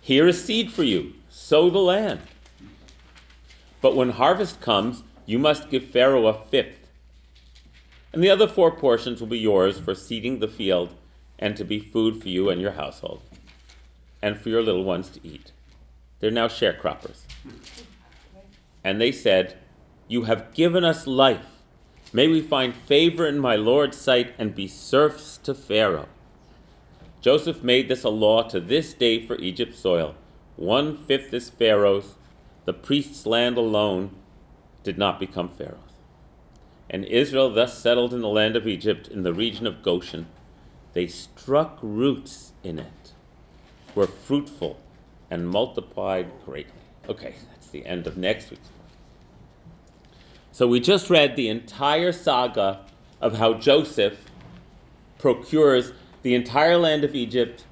here 0.00 0.26
is 0.26 0.42
seed 0.42 0.72
for 0.72 0.82
you. 0.82 1.12
Sow 1.28 1.68
the 1.68 1.78
land. 1.78 2.20
But 3.82 3.96
when 3.96 4.08
harvest 4.12 4.62
comes, 4.62 5.02
you 5.26 5.38
must 5.38 5.68
give 5.68 5.84
Pharaoh 5.84 6.26
a 6.28 6.32
fifth. 6.32 6.81
And 8.12 8.22
the 8.22 8.30
other 8.30 8.46
four 8.46 8.70
portions 8.70 9.20
will 9.20 9.28
be 9.28 9.38
yours 9.38 9.78
for 9.78 9.94
seeding 9.94 10.38
the 10.38 10.48
field 10.48 10.94
and 11.38 11.56
to 11.56 11.64
be 11.64 11.80
food 11.80 12.22
for 12.22 12.28
you 12.28 12.50
and 12.50 12.60
your 12.60 12.72
household, 12.72 13.22
and 14.20 14.38
for 14.38 14.48
your 14.48 14.62
little 14.62 14.84
ones 14.84 15.08
to 15.10 15.26
eat. 15.26 15.52
They're 16.20 16.30
now 16.30 16.46
sharecroppers. 16.46 17.22
And 18.84 19.00
they 19.00 19.10
said, 19.10 19.58
You 20.06 20.24
have 20.24 20.54
given 20.54 20.84
us 20.84 21.06
life. 21.06 21.62
May 22.12 22.28
we 22.28 22.42
find 22.42 22.74
favor 22.74 23.26
in 23.26 23.38
my 23.38 23.56
Lord's 23.56 23.96
sight 23.96 24.34
and 24.38 24.54
be 24.54 24.68
serfs 24.68 25.38
to 25.38 25.54
Pharaoh. 25.54 26.08
Joseph 27.22 27.62
made 27.62 27.88
this 27.88 28.04
a 28.04 28.10
law 28.10 28.42
to 28.42 28.60
this 28.60 28.92
day 28.92 29.24
for 29.24 29.36
Egypt's 29.36 29.78
soil. 29.78 30.14
One 30.56 30.96
fifth 30.96 31.32
is 31.32 31.50
Pharaoh's. 31.50 32.16
The 32.66 32.72
priest's 32.72 33.26
land 33.26 33.56
alone 33.56 34.14
did 34.84 34.98
not 34.98 35.18
become 35.18 35.48
Pharaoh's. 35.48 35.91
And 36.92 37.06
Israel 37.06 37.50
thus 37.50 37.78
settled 37.78 38.12
in 38.12 38.20
the 38.20 38.28
land 38.28 38.54
of 38.54 38.68
Egypt 38.68 39.08
in 39.08 39.22
the 39.22 39.32
region 39.32 39.66
of 39.66 39.82
Goshen. 39.82 40.26
They 40.92 41.06
struck 41.06 41.78
roots 41.80 42.52
in 42.62 42.78
it, 42.78 43.12
were 43.94 44.06
fruitful, 44.06 44.78
and 45.30 45.48
multiplied 45.48 46.30
greatly. 46.44 46.72
Okay, 47.08 47.34
that's 47.50 47.68
the 47.68 47.86
end 47.86 48.06
of 48.06 48.18
next 48.18 48.50
week's. 48.50 48.68
So 50.52 50.68
we 50.68 50.80
just 50.80 51.08
read 51.08 51.34
the 51.34 51.48
entire 51.48 52.12
saga 52.12 52.84
of 53.22 53.38
how 53.38 53.54
Joseph 53.54 54.30
procures 55.18 55.92
the 56.20 56.34
entire 56.34 56.76
land 56.76 57.04
of 57.04 57.14
Egypt, 57.14 57.64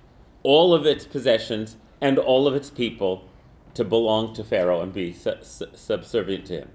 all 0.43 0.73
of 0.73 0.87
its 0.87 1.05
possessions, 1.05 1.77
and 2.01 2.19
all 2.19 2.47
of 2.47 2.55
its 2.55 2.71
people 2.71 3.29
to 3.75 3.85
belong 3.85 4.35
to 4.35 4.43
Pharaoh 4.43 4.81
and 4.81 4.95
be 4.95 5.13
su- 5.13 5.35
su- 5.43 5.67
subservient 5.75 6.47
to 6.47 6.61
him. 6.61 6.71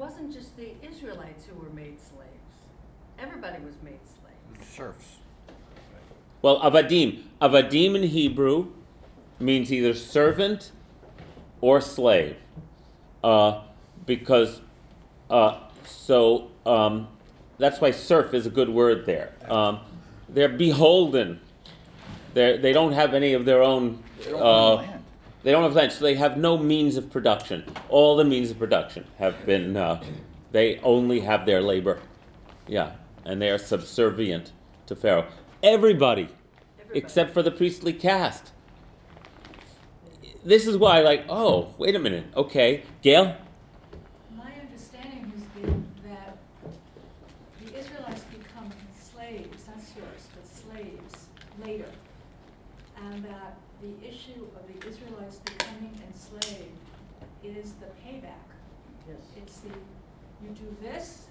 So 0.00 0.06
was, 0.06 0.12
it 0.12 0.16
wasn't 0.16 0.32
just 0.32 0.56
the 0.56 0.72
Israelites 0.82 1.44
who 1.44 1.54
were 1.60 1.70
made 1.70 2.00
slaves. 2.00 2.30
Everybody 3.18 3.62
was 3.62 3.74
made 3.82 4.00
slaves. 4.04 4.74
Serfs. 4.74 5.16
Well, 6.42 6.58
avadim. 6.60 7.24
Avadim 7.42 7.94
in 7.96 8.04
Hebrew 8.04 8.68
means 9.38 9.70
either 9.72 9.92
servant 9.94 10.72
or 11.60 11.80
slave. 11.82 12.36
Uh, 13.22 13.60
because, 14.06 14.62
uh, 15.28 15.58
so 15.84 16.50
um, 16.64 17.08
that's 17.58 17.80
why 17.80 17.90
serf 17.90 18.32
is 18.32 18.46
a 18.46 18.50
good 18.50 18.70
word 18.70 19.04
there. 19.04 19.34
Um, 19.50 19.80
they're 20.30 20.48
beholden. 20.48 21.40
They're, 22.32 22.56
they 22.56 22.72
don't 22.72 22.92
have 22.92 23.12
any 23.12 23.34
of 23.34 23.44
their 23.44 23.62
own. 23.62 24.02
They 24.18 24.30
don't 24.30 24.40
uh, 24.40 24.44
own 24.44 24.76
land. 24.78 24.99
They 25.42 25.52
don't 25.52 25.62
have 25.62 25.74
land, 25.74 25.92
so 25.92 26.04
they 26.04 26.14
have 26.16 26.36
no 26.36 26.58
means 26.58 26.96
of 26.96 27.10
production. 27.10 27.64
All 27.88 28.16
the 28.16 28.24
means 28.24 28.50
of 28.50 28.58
production 28.58 29.06
have 29.18 29.46
been, 29.46 29.76
uh, 29.76 30.02
they 30.52 30.78
only 30.78 31.20
have 31.20 31.46
their 31.46 31.62
labor. 31.62 32.00
Yeah, 32.66 32.92
and 33.24 33.40
they 33.40 33.50
are 33.50 33.58
subservient 33.58 34.52
to 34.86 34.94
Pharaoh. 34.94 35.26
Everybody, 35.62 36.28
except 36.92 37.32
for 37.32 37.42
the 37.42 37.50
priestly 37.50 37.92
caste. 37.92 38.52
This 40.44 40.66
is 40.66 40.76
why, 40.76 41.00
like, 41.00 41.24
oh, 41.28 41.74
wait 41.78 41.94
a 41.94 41.98
minute, 41.98 42.26
okay, 42.36 42.82
Gail? 43.02 43.36
My 44.36 44.52
understanding 44.60 45.30
later. 51.64 51.90
And 53.02 53.24
that 53.24 53.56
the 53.80 53.92
issue 54.06 54.46
of 54.56 54.62
the 54.68 54.88
Israelites 54.88 55.38
becoming 55.38 55.98
enslaved 56.06 56.78
is 57.44 57.72
the 57.74 57.86
payback. 58.02 58.48
Yes. 59.08 59.18
It's 59.36 59.60
the, 59.60 59.68
you 60.42 60.50
do 60.54 60.59
this, 60.80 61.26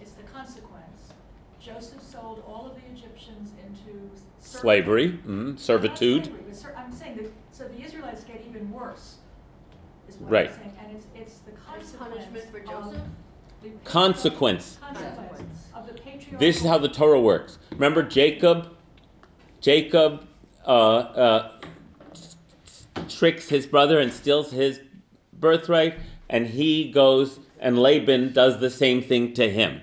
it's 0.00 0.12
the 0.12 0.22
consequence. 0.24 1.12
Joseph 1.60 2.02
sold 2.02 2.42
all 2.46 2.66
of 2.66 2.74
the 2.74 2.82
Egyptians 2.92 3.52
into 3.64 4.10
serv- 4.40 4.60
Slavery, 4.60 5.12
mm, 5.26 5.46
Not 5.52 5.60
servitude. 5.60 6.26
slavery, 6.26 6.52
ser- 6.54 6.74
I'm 6.76 6.92
saying 6.92 7.16
that, 7.16 7.32
so 7.52 7.68
the 7.68 7.82
Israelites 7.82 8.24
get 8.24 8.42
even 8.46 8.70
worse, 8.70 9.16
is 10.08 10.16
what 10.16 10.30
Right. 10.30 10.48
I'm 10.50 10.54
saying, 10.56 10.72
and 10.82 10.96
it's, 10.96 11.06
it's 11.14 11.38
the 11.38 11.52
consequence 11.52 11.98
punishment 12.26 12.50
for 12.50 12.58
of 12.58 12.64
Joseph? 12.66 13.02
the 13.62 13.68
patriarch- 13.70 13.84
Consequence. 13.84 14.78
Consequence 14.80 15.68
of 15.74 15.86
the 15.86 15.94
patriarchal. 15.94 16.38
This 16.38 16.56
is 16.60 16.66
how 16.66 16.76
the 16.78 16.88
Torah 16.88 17.20
works. 17.20 17.58
Remember 17.72 18.02
Jacob? 18.02 18.76
Jacob 19.62 20.26
uh, 20.66 20.70
uh, 20.70 21.52
tricks 23.08 23.48
his 23.48 23.66
brother 23.66 23.98
and 23.98 24.12
steals 24.12 24.50
his 24.52 24.80
birthright, 25.32 25.98
and 26.28 26.46
he 26.48 26.90
goes 26.90 27.38
and 27.64 27.78
Laban 27.78 28.32
does 28.34 28.60
the 28.60 28.68
same 28.68 29.02
thing 29.02 29.32
to 29.32 29.50
him. 29.50 29.80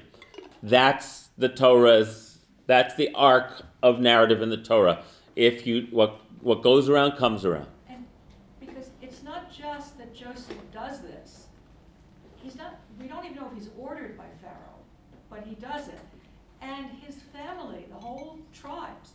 That's 0.62 1.30
the 1.38 1.50
Torah's. 1.50 2.38
That's 2.68 2.94
the 2.94 3.10
arc 3.16 3.64
of 3.82 4.00
narrative 4.00 4.42
in 4.42 4.50
the 4.50 4.58
Torah. 4.58 5.04
If 5.36 5.66
you 5.66 5.88
what 5.90 6.22
what 6.42 6.62
goes 6.62 6.88
around 6.88 7.18
comes 7.18 7.44
around. 7.44 7.68
And 7.90 8.06
because 8.60 8.92
it's 9.02 9.24
not 9.24 9.52
just 9.52 9.98
that 9.98 10.14
Joseph 10.14 10.58
does 10.72 11.02
this. 11.02 11.48
He's 12.36 12.56
not, 12.56 12.80
we 13.00 13.08
don't 13.08 13.26
even 13.26 13.38
know 13.38 13.48
if 13.48 13.54
he's 13.54 13.70
ordered 13.78 14.18
by 14.18 14.26
Pharaoh, 14.42 14.80
but 15.30 15.44
he 15.46 15.54
does 15.56 15.88
it. 15.88 16.00
And 16.60 16.88
his 17.06 17.16
family, 17.16 17.86
the 17.90 18.00
whole 18.00 18.40
tribes, 18.52 19.12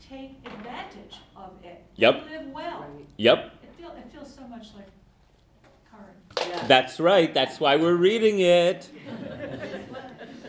take 0.00 0.38
advantage 0.46 1.16
of 1.36 1.52
it. 1.62 1.84
Yep. 1.96 2.24
They 2.26 2.38
live 2.38 2.46
well. 2.48 2.86
Yep, 3.18 3.52
It 3.62 3.74
feel, 3.78 3.90
it 3.90 4.10
feels 4.10 4.34
so 4.34 4.46
much 4.48 4.68
like 4.74 4.86
current. 4.86 4.97
Yeah. 6.40 6.66
that's 6.66 7.00
right. 7.00 7.32
That's 7.32 7.60
why 7.60 7.76
we're 7.76 7.96
reading 7.96 8.40
it. 8.40 8.90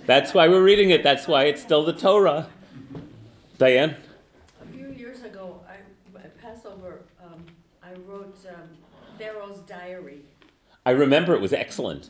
That's 0.05 0.33
why 0.33 0.47
we're 0.47 0.63
reading 0.63 0.89
it. 0.89 1.03
That's 1.03 1.27
why 1.27 1.45
it's 1.45 1.61
still 1.61 1.85
the 1.85 1.93
Torah. 1.93 2.47
Diane? 3.57 3.95
A 4.61 4.65
few 4.65 4.89
years 4.89 5.21
ago, 5.23 5.61
I, 5.69 5.75
at 6.19 6.35
Passover, 6.41 7.01
um, 7.23 7.45
I 7.83 7.91
wrote, 8.07 8.37
um, 8.49 8.69
Pharaoh's 9.19 9.59
diary. 9.67 10.21
I 10.85 10.91
remember 10.91 11.35
it 11.35 11.41
was 11.41 11.53
excellent. 11.53 12.09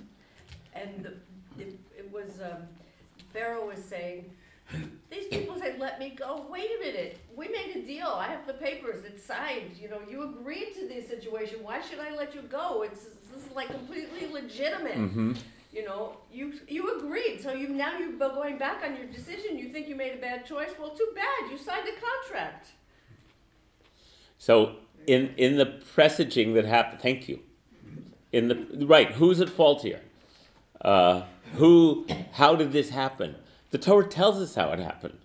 And 0.74 1.04
the, 1.04 1.62
it, 1.62 1.80
it 1.98 2.10
was, 2.12 2.40
um, 2.40 2.68
Pharaoh 3.34 3.68
was 3.68 3.84
saying, 3.84 4.32
these 5.10 5.26
people 5.28 5.58
said, 5.58 5.80
let 5.80 6.00
me 6.00 6.12
go. 6.12 6.46
Wait 6.50 6.70
a 6.80 6.86
minute. 6.86 7.18
We 7.36 7.48
made 7.48 7.76
a 7.76 7.82
deal. 7.82 8.08
I 8.08 8.28
have 8.28 8.46
the 8.46 8.54
papers. 8.54 9.04
It's 9.04 9.26
signed. 9.26 9.72
You 9.78 9.90
know, 9.90 10.00
you 10.10 10.24
agreed 10.24 10.74
to 10.76 10.88
this 10.88 11.08
situation. 11.08 11.58
Why 11.64 11.82
should 11.82 12.00
I 12.00 12.16
let 12.16 12.36
you 12.36 12.44
go? 12.44 12.84
It's, 12.84 13.08
this 13.34 13.46
is 13.46 13.56
like 13.56 13.70
completely 13.70 14.28
legitimate. 14.28 14.96
hmm 14.96 15.34
You 15.72 15.86
know, 15.86 16.18
you, 16.32 16.54
you 16.68 16.98
agreed. 16.98 17.42
So 17.42 17.54
you, 17.54 17.70
now 17.70 17.98
you're 17.98 18.14
going 18.14 18.58
back 18.58 18.84
on 18.84 18.96
your 18.96 19.06
decision. 19.06 19.58
You 19.60 19.70
think 19.70 19.88
you 19.88 19.96
made 19.96 20.14
a 20.14 20.22
bad 20.22 20.46
choice? 20.46 20.72
Well, 20.80 20.90
too 20.90 21.10
bad. 21.16 21.52
You 21.52 21.58
signed 21.58 21.88
a 21.88 21.94
contract. 22.00 22.70
So 24.38 24.78
in 25.06 25.34
in 25.38 25.58
the 25.58 25.66
presaging 25.66 26.54
that 26.54 26.66
happened, 26.66 27.02
thank 27.02 27.28
you. 27.28 27.40
In 28.32 28.48
the 28.48 28.86
right, 28.86 29.12
who's 29.12 29.42
at 29.42 29.50
fault 29.50 29.82
here? 29.82 30.02
Uh, 30.82 31.24
who? 31.56 32.08
How 32.34 32.56
did 32.56 32.72
this 32.72 32.90
happen? 32.90 33.36
The 33.72 33.78
Torah 33.78 34.08
tells 34.08 34.38
us 34.42 34.56
how 34.56 34.72
it 34.72 34.80
happened. 34.80 35.20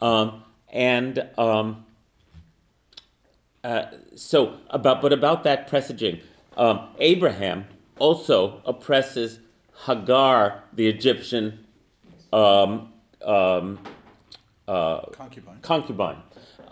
Um, 0.00 0.42
and 0.68 1.28
um, 1.38 1.86
uh, 3.62 3.86
so 4.14 4.58
about 4.70 5.00
but 5.00 5.12
about 5.12 5.44
that 5.44 5.66
presaging, 5.66 6.20
um, 6.56 6.88
Abraham 6.98 7.66
also 7.98 8.62
oppresses 8.64 9.38
Hagar, 9.86 10.64
the 10.72 10.88
Egyptian 10.88 11.66
um, 12.32 12.92
um, 13.24 13.78
uh, 14.66 15.00
Concubine. 15.12 15.58
concubine, 15.62 16.16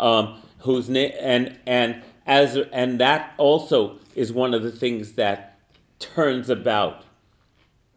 um, 0.01 0.41
whose 0.59 0.89
name 0.89 1.13
and 1.21 1.59
and 1.67 2.03
as 2.27 2.57
and 2.73 3.01
that 3.01 3.35
also 3.37 3.99
is 4.15 4.33
one 4.33 4.55
of 4.55 4.63
the 4.63 4.71
things 4.71 5.13
that 5.13 5.59
turns 5.99 6.49
about 6.49 7.05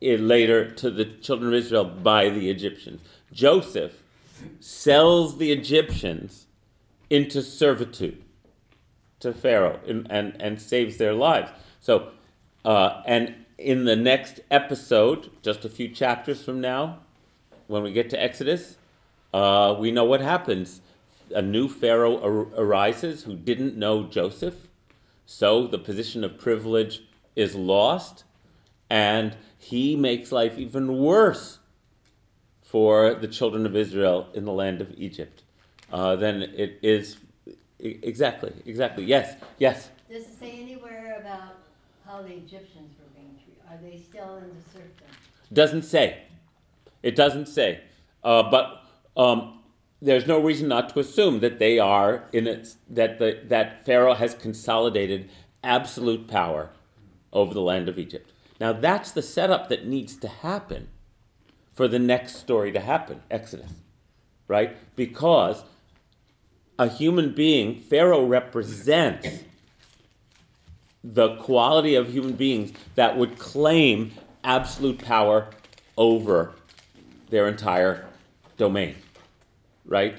it 0.02 0.20
later 0.20 0.70
to 0.70 0.92
the 0.92 1.06
children 1.06 1.54
of 1.54 1.60
Israel 1.60 1.86
by 1.86 2.30
the 2.30 2.50
Egyptians. 2.50 3.02
Joseph 3.32 4.04
sells 4.60 5.38
the 5.38 5.52
Egyptians 5.52 6.48
into 7.10 7.42
servitude 7.42 8.22
to 9.20 9.34
Pharaoh 9.34 9.80
and, 9.88 10.06
and, 10.10 10.36
and 10.40 10.62
saves 10.62 10.98
their 10.98 11.14
lives. 11.14 11.52
So, 11.86 12.10
uh, 12.66 13.04
and 13.06 13.46
in 13.60 13.86
the 13.86 13.96
next 13.96 14.40
episode, 14.50 15.30
just 15.44 15.66
a 15.66 15.70
few 15.70 15.88
chapters 15.88 16.44
from 16.44 16.60
now, 16.60 17.02
when 17.68 17.84
we 17.84 17.92
get 17.92 18.10
to 18.10 18.20
Exodus, 18.20 18.78
uh, 19.36 19.76
we 19.78 19.92
know 19.92 20.04
what 20.04 20.20
happens. 20.20 20.82
A 21.30 21.44
new 21.44 21.70
Pharaoh 21.70 22.20
ar- 22.24 22.60
arises 22.60 23.26
who 23.26 23.36
didn't 23.36 23.78
know 23.78 24.02
Joseph, 24.02 24.68
so 25.28 25.68
the 25.68 25.78
position 25.78 26.24
of 26.24 26.40
privilege 26.40 27.04
is 27.36 27.54
lost, 27.54 28.24
and 28.90 29.38
he 29.56 29.96
makes 29.96 30.32
life 30.32 30.58
even 30.58 30.98
worse 30.98 31.60
for 32.64 33.14
the 33.14 33.28
children 33.28 33.64
of 33.68 33.76
Israel 33.76 34.28
in 34.34 34.46
the 34.46 34.52
land 34.52 34.82
of 34.82 34.92
Egypt 34.98 35.44
uh, 35.92 36.16
than 36.16 36.42
it 36.42 36.80
is. 36.82 37.18
Exactly, 37.78 38.54
exactly. 38.66 39.04
Yes, 39.04 39.36
yes. 39.60 39.92
Does 40.10 40.24
it 40.24 40.40
say 40.40 40.60
anywhere 40.60 41.18
about 41.20 41.65
how 42.08 42.22
the 42.22 42.34
Egyptians 42.34 42.96
were 43.00 43.20
being 43.20 43.36
treated? 43.44 43.62
Are 43.70 43.78
they 43.82 43.98
still 43.98 44.38
in 44.38 44.50
the 44.50 44.64
serfdom? 44.72 45.08
Doesn't 45.52 45.84
say. 45.84 46.24
It 47.04 47.16
doesn't 47.16 47.48
say. 47.48 47.82
Uh, 48.24 48.44
but 48.50 48.84
um, 49.16 49.60
there's 50.02 50.28
no 50.28 50.40
reason 50.40 50.68
not 50.68 50.90
to 50.90 51.00
assume 51.00 51.40
that 51.40 51.60
they 51.60 51.80
are 51.80 52.26
in 52.32 52.48
it, 52.48 52.76
that 52.90 53.20
the, 53.20 53.40
that 53.46 53.86
Pharaoh 53.86 54.14
has 54.14 54.34
consolidated 54.34 55.30
absolute 55.64 56.28
power 56.28 56.70
over 57.34 57.54
the 57.54 57.62
land 57.62 57.90
of 57.90 57.98
Egypt. 58.00 58.32
Now 58.60 58.72
that's 58.72 59.12
the 59.12 59.22
setup 59.22 59.70
that 59.70 59.86
needs 59.86 60.16
to 60.18 60.28
happen 60.28 60.88
for 61.74 61.88
the 61.88 62.00
next 62.00 62.38
story 62.38 62.72
to 62.72 62.80
happen, 62.80 63.22
Exodus, 63.30 63.72
right? 64.48 64.78
Because 64.96 65.64
a 66.80 66.88
human 66.88 67.34
being, 67.34 67.76
Pharaoh 67.76 68.26
represents 68.26 69.28
the 71.14 71.36
quality 71.36 71.94
of 71.94 72.12
human 72.12 72.34
beings 72.34 72.74
that 72.96 73.16
would 73.16 73.38
claim 73.38 74.12
absolute 74.44 74.98
power 74.98 75.48
over 75.98 76.56
their 77.30 77.48
entire 77.48 78.08
domain, 78.58 78.96
right? 79.86 80.16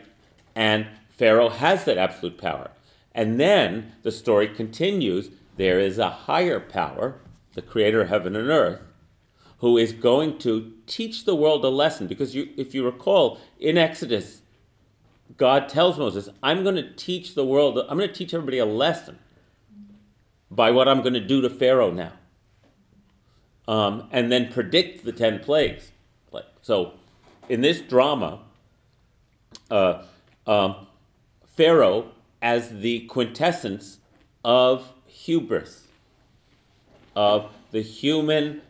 And 0.54 0.86
Pharaoh 1.10 1.48
has 1.48 1.84
that 1.84 1.98
absolute 1.98 2.38
power. 2.38 2.70
And 3.12 3.40
then 3.40 3.94
the 4.02 4.12
story 4.12 4.46
continues 4.46 5.30
there 5.56 5.80
is 5.80 5.98
a 5.98 6.10
higher 6.10 6.60
power, 6.60 7.16
the 7.54 7.62
creator 7.62 8.02
of 8.02 8.08
heaven 8.08 8.36
and 8.36 8.48
earth, 8.48 8.80
who 9.58 9.78
is 9.78 9.92
going 9.92 10.38
to 10.38 10.72
teach 10.86 11.24
the 11.24 11.34
world 11.34 11.64
a 11.64 11.68
lesson. 11.68 12.06
Because 12.06 12.34
you, 12.34 12.50
if 12.56 12.74
you 12.74 12.84
recall, 12.84 13.40
in 13.58 13.76
Exodus, 13.76 14.42
God 15.36 15.68
tells 15.68 15.98
Moses, 15.98 16.28
I'm 16.42 16.62
going 16.62 16.76
to 16.76 16.92
teach 16.92 17.34
the 17.34 17.44
world, 17.44 17.78
I'm 17.88 17.96
going 17.96 18.08
to 18.08 18.14
teach 18.14 18.34
everybody 18.34 18.58
a 18.58 18.66
lesson 18.66 19.18
by 20.50 20.70
what 20.70 20.88
I'm 20.88 21.00
going 21.02 21.14
to 21.14 21.20
do 21.20 21.40
to 21.42 21.50
Pharaoh 21.50 21.90
now. 21.90 22.12
Um, 23.68 24.08
and 24.12 24.30
then 24.30 24.52
predict 24.52 25.04
the 25.04 25.12
10 25.12 25.40
plagues. 25.40 25.90
So, 26.66 26.94
in 27.48 27.60
this 27.60 27.80
drama, 27.80 28.40
uh, 29.70 30.02
um, 30.48 30.88
Pharaoh 31.54 32.10
as 32.42 32.80
the 32.80 33.06
quintessence 33.06 33.98
of 34.44 34.92
hubris, 35.06 35.86
of 37.14 37.52
the 37.70 37.82
human 37.82 38.62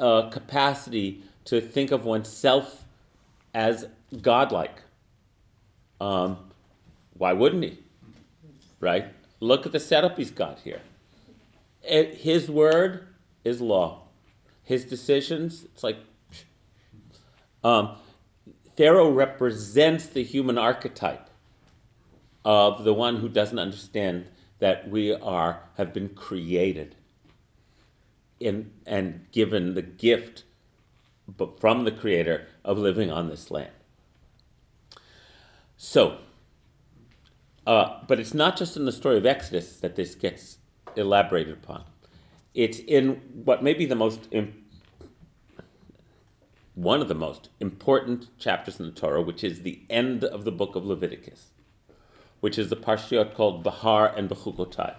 uh, 0.00 0.22
capacity 0.22 1.22
to 1.44 1.60
think 1.60 1.92
of 1.92 2.04
oneself 2.04 2.84
as 3.54 3.86
godlike. 4.20 4.82
Um, 6.00 6.36
why 7.16 7.32
wouldn't 7.32 7.62
he? 7.62 7.78
Right? 8.80 9.06
Look 9.38 9.66
at 9.66 9.70
the 9.70 9.78
setup 9.78 10.16
he's 10.16 10.32
got 10.32 10.58
here. 10.58 10.80
It, 11.82 12.18
his 12.18 12.50
word 12.50 13.06
is 13.44 13.60
law. 13.60 14.08
His 14.62 14.84
decisions, 14.84 15.64
it's 15.64 15.82
like. 15.82 15.98
Um, 17.62 17.96
Pharaoh 18.76 19.10
represents 19.10 20.06
the 20.06 20.22
human 20.22 20.56
archetype 20.56 21.28
of 22.44 22.84
the 22.84 22.94
one 22.94 23.16
who 23.16 23.28
doesn't 23.28 23.58
understand 23.58 24.26
that 24.58 24.88
we 24.88 25.12
are 25.12 25.64
have 25.76 25.92
been 25.92 26.08
created 26.10 26.94
in, 28.38 28.70
and 28.86 29.26
given 29.32 29.74
the 29.74 29.82
gift 29.82 30.44
but 31.36 31.60
from 31.60 31.84
the 31.84 31.92
creator 31.92 32.46
of 32.64 32.78
living 32.78 33.10
on 33.10 33.28
this 33.28 33.50
land. 33.50 33.72
So, 35.76 36.18
uh, 37.66 38.00
but 38.06 38.18
it's 38.18 38.34
not 38.34 38.56
just 38.56 38.76
in 38.76 38.84
the 38.84 38.92
story 38.92 39.16
of 39.16 39.26
Exodus 39.26 39.78
that 39.80 39.96
this 39.96 40.14
gets 40.14 40.58
elaborated 40.96 41.54
upon. 41.54 41.84
It's 42.54 42.78
in 42.78 43.20
what 43.44 43.62
may 43.62 43.74
be 43.74 43.86
the 43.86 43.94
most 43.94 44.28
im- 44.30 44.64
one 46.74 47.00
of 47.00 47.08
the 47.08 47.14
most 47.14 47.50
important 47.60 48.36
chapters 48.38 48.80
in 48.80 48.86
the 48.86 48.92
Torah, 48.92 49.22
which 49.22 49.44
is 49.44 49.62
the 49.62 49.82
end 49.90 50.24
of 50.24 50.44
the 50.44 50.52
book 50.52 50.74
of 50.74 50.84
Leviticus, 50.84 51.48
which 52.40 52.58
is 52.58 52.70
the 52.70 52.76
parshiot 52.76 53.34
called 53.34 53.62
Bahar 53.62 54.08
and 54.16 54.28
Bechukotai. 54.28 54.94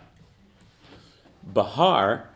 Bahar 1.44 2.30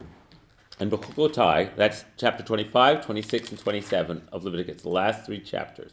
and 0.79 0.91
Bechukotai, 0.91 1.75
that's 1.75 2.05
chapter 2.17 2.43
25, 2.43 3.05
26, 3.05 3.51
and 3.51 3.59
27 3.59 4.27
of 4.31 4.43
Leviticus, 4.43 4.81
the 4.81 4.89
last 4.89 5.25
three 5.25 5.39
chapters, 5.39 5.91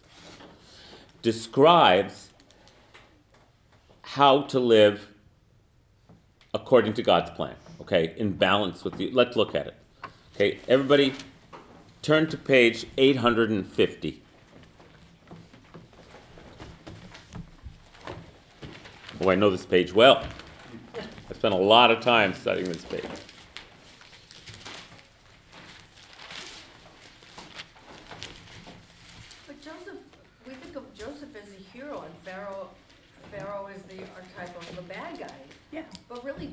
describes 1.21 2.31
how 4.03 4.43
to 4.43 4.59
live 4.59 5.09
according 6.55 6.93
to 6.93 7.03
God's 7.03 7.31
plan, 7.31 7.55
okay, 7.81 8.15
in 8.19 8.33
balance 8.33 8.85
with 8.85 9.01
you. 9.01 9.11
Let's 9.11 9.37
look 9.37 9.55
at 9.55 9.69
it. 9.69 9.75
Okay, 10.35 10.59
everybody 10.69 11.15
turn 12.03 12.29
to 12.29 12.37
page 12.37 12.87
850. 12.99 14.23
Oh, 19.21 19.31
I 19.31 19.35
know 19.35 19.51
this 19.51 19.65
page 19.65 19.93
well. 19.95 20.25
I 21.31 21.35
spent 21.35 21.55
a 21.55 21.57
lot 21.57 21.91
of 21.91 22.01
time 22.01 22.35
studying 22.35 22.69
this 22.69 22.85
page. 22.85 23.05
But 29.47 29.63
Joseph, 29.63 29.99
we 30.47 30.55
think 30.55 30.77
of 30.77 30.93
Joseph 30.95 31.35
as 31.35 31.49
a 31.51 31.77
hero 31.77 32.03
and 32.03 32.15
Pharaoh, 32.25 32.69
Pharaoh 33.31 33.71
is 33.75 33.83
the 33.85 34.03
archetype 34.15 34.55
of 34.61 34.77
the 34.77 34.83
bad 34.83 35.19
guy. 35.19 35.35
Yeah. 35.71 35.85
But 36.09 36.23
really 36.23 36.49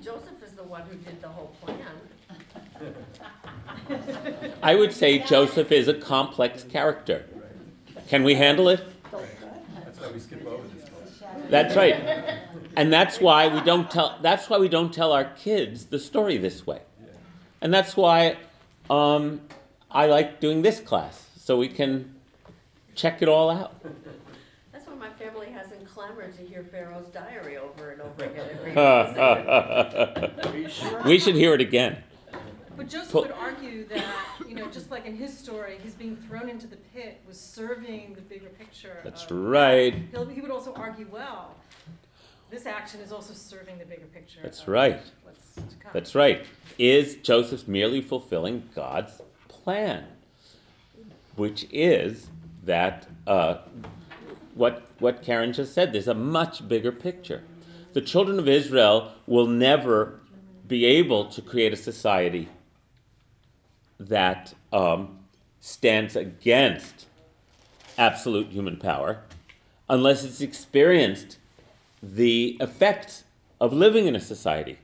The 1.21 1.27
whole 1.27 1.55
plan. 1.61 1.77
I 4.63 4.73
would 4.73 4.91
say 4.91 5.19
Joseph 5.19 5.71
is 5.71 5.87
a 5.87 5.93
complex 5.93 6.63
character. 6.63 7.25
Can 8.07 8.23
we 8.23 8.33
handle 8.33 8.69
it? 8.69 8.83
That's 9.11 9.99
why 9.99 10.11
we 10.11 10.19
skip 10.19 10.45
over 10.47 10.67
this 10.67 10.89
part. 10.89 11.51
That's 11.51 11.75
right. 11.75 11.95
And 12.75 12.91
that's 12.91 13.19
why 13.19 13.47
we 13.53 13.61
don't 13.61 13.91
tell 13.91 14.17
that's 14.23 14.49
why 14.49 14.57
we 14.57 14.67
don't 14.67 14.91
tell 14.91 15.11
our 15.11 15.25
kids 15.25 15.85
the 15.85 15.99
story 15.99 16.37
this 16.37 16.65
way. 16.65 16.81
And 17.61 17.71
that's 17.71 17.95
why 17.95 18.37
um, 18.89 19.41
I 19.91 20.07
like 20.07 20.39
doing 20.39 20.63
this 20.63 20.79
class 20.79 21.29
so 21.35 21.57
we 21.57 21.67
can 21.67 22.15
check 22.95 23.21
it 23.21 23.29
all 23.29 23.51
out. 23.51 23.75
That's 24.71 24.87
why 24.87 24.95
my 24.95 25.09
family 25.11 25.51
hasn't 26.01 26.17
clamored 26.17 26.35
to 26.37 26.43
hear 26.45 26.63
Pharaoh's 26.63 27.07
diary 27.07 27.57
over 27.57 27.91
and 27.91 28.01
over 28.01 28.23
again 28.25 28.47
every 28.53 28.71
episode. 30.45 31.05
we 31.05 31.19
should 31.19 31.35
hear 31.35 31.53
it 31.53 31.61
again. 31.61 32.03
But 32.77 32.87
Joseph 32.87 33.11
Pull- 33.11 33.21
would 33.23 33.31
argue 33.31 33.85
that, 33.89 34.05
you 34.47 34.55
know, 34.55 34.67
just 34.67 34.89
like 34.89 35.05
in 35.05 35.15
his 35.17 35.37
story, 35.37 35.77
his 35.83 35.93
being 35.95 36.15
thrown 36.15 36.47
into 36.47 36.65
the 36.65 36.77
pit 36.77 37.19
was 37.27 37.37
serving 37.39 38.13
the 38.15 38.21
bigger 38.21 38.47
picture. 38.49 38.97
That's 39.03 39.25
of- 39.25 39.31
right. 39.31 39.93
He'll, 40.11 40.25
he 40.27 40.39
would 40.41 40.51
also 40.51 40.73
argue, 40.73 41.07
well, 41.11 41.55
this 42.49 42.65
action 42.65 43.01
is 43.01 43.11
also 43.11 43.33
serving 43.33 43.77
the 43.79 43.85
bigger 43.85 44.05
picture. 44.13 44.39
That's 44.41 44.61
of 44.61 44.69
right. 44.69 45.01
What's 45.23 45.55
to 45.55 45.61
come. 45.61 45.91
That's 45.93 46.15
right. 46.15 46.45
Is 46.77 47.15
Joseph 47.15 47.67
merely 47.67 47.99
fulfilling 48.01 48.69
God's 48.73 49.21
plan? 49.49 50.05
Which 51.35 51.67
is 51.71 52.27
that 52.63 53.07
uh, 53.27 53.57
what, 54.59 54.83
what 54.99 55.23
Karen 55.23 55.53
just 55.53 55.73
said, 55.73 55.93
there's 55.93 56.09
a 56.09 56.13
much 56.13 56.67
bigger 56.67 56.91
picture. 56.91 57.43
The 57.93 58.01
children 58.01 58.37
of 58.37 58.47
Israel 58.49 59.13
will 59.25 59.47
never 59.47 60.19
be 60.67 60.83
able 60.83 61.29
to 61.29 61.41
create 61.41 61.71
a 61.71 61.77
society 61.77 62.49
that 63.97 64.53
um, 64.73 65.19
stands 65.61 66.17
against 66.17 67.05
absolute 67.97 68.47
human 68.47 68.75
power 68.75 69.21
unless 69.87 70.25
it's 70.25 70.41
experienced 70.41 71.37
the 72.03 72.57
effects 72.59 73.23
of 73.61 73.71
living 73.71 74.07
in 74.07 74.15
a 74.15 74.19
society 74.19 74.77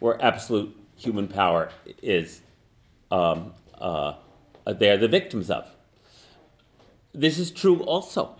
where 0.00 0.22
absolute 0.22 0.76
human 0.96 1.28
power 1.28 1.70
is 2.02 2.42
um, 3.10 3.54
uh, 3.78 4.12
they're 4.66 4.98
the 4.98 5.08
victims 5.08 5.50
of. 5.50 5.66
This 7.14 7.38
is 7.38 7.50
true 7.50 7.80
also, 7.84 8.36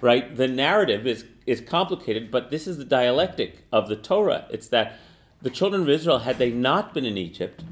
right? 0.00 0.34
The 0.36 0.48
narrative 0.48 1.06
is, 1.06 1.24
is 1.46 1.60
complicated, 1.60 2.30
but 2.30 2.50
this 2.50 2.66
is 2.66 2.78
the 2.78 2.84
dialectic 2.84 3.66
of 3.72 3.88
the 3.88 3.96
Torah. 3.96 4.46
It's 4.50 4.68
that 4.68 4.98
the 5.42 5.50
children 5.50 5.82
of 5.82 5.88
Israel, 5.88 6.20
had 6.20 6.38
they 6.38 6.50
not 6.50 6.94
been 6.94 7.04
in 7.04 7.16
Egypt, 7.16 7.64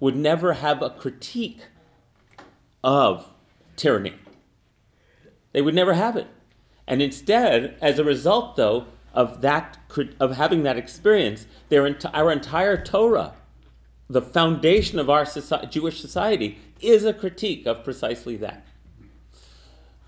would 0.00 0.16
never 0.16 0.54
have 0.54 0.82
a 0.82 0.90
critique 0.90 1.60
of 2.82 3.28
tyranny. 3.76 4.14
They 5.52 5.62
would 5.62 5.74
never 5.74 5.94
have 5.94 6.16
it. 6.16 6.26
And 6.86 7.00
instead, 7.00 7.76
as 7.80 7.98
a 7.98 8.04
result, 8.04 8.56
though, 8.56 8.86
of 9.14 9.42
that 9.42 9.78
of 10.18 10.36
having 10.36 10.62
that 10.62 10.78
experience, 10.78 11.46
their 11.68 11.96
our 12.14 12.32
entire 12.32 12.82
Torah, 12.82 13.34
the 14.08 14.22
foundation 14.22 14.98
of 14.98 15.10
our 15.10 15.26
Jewish 15.70 16.00
society, 16.00 16.58
is 16.80 17.04
a 17.04 17.12
critique 17.12 17.66
of 17.66 17.84
precisely 17.84 18.36
that. 18.38 18.66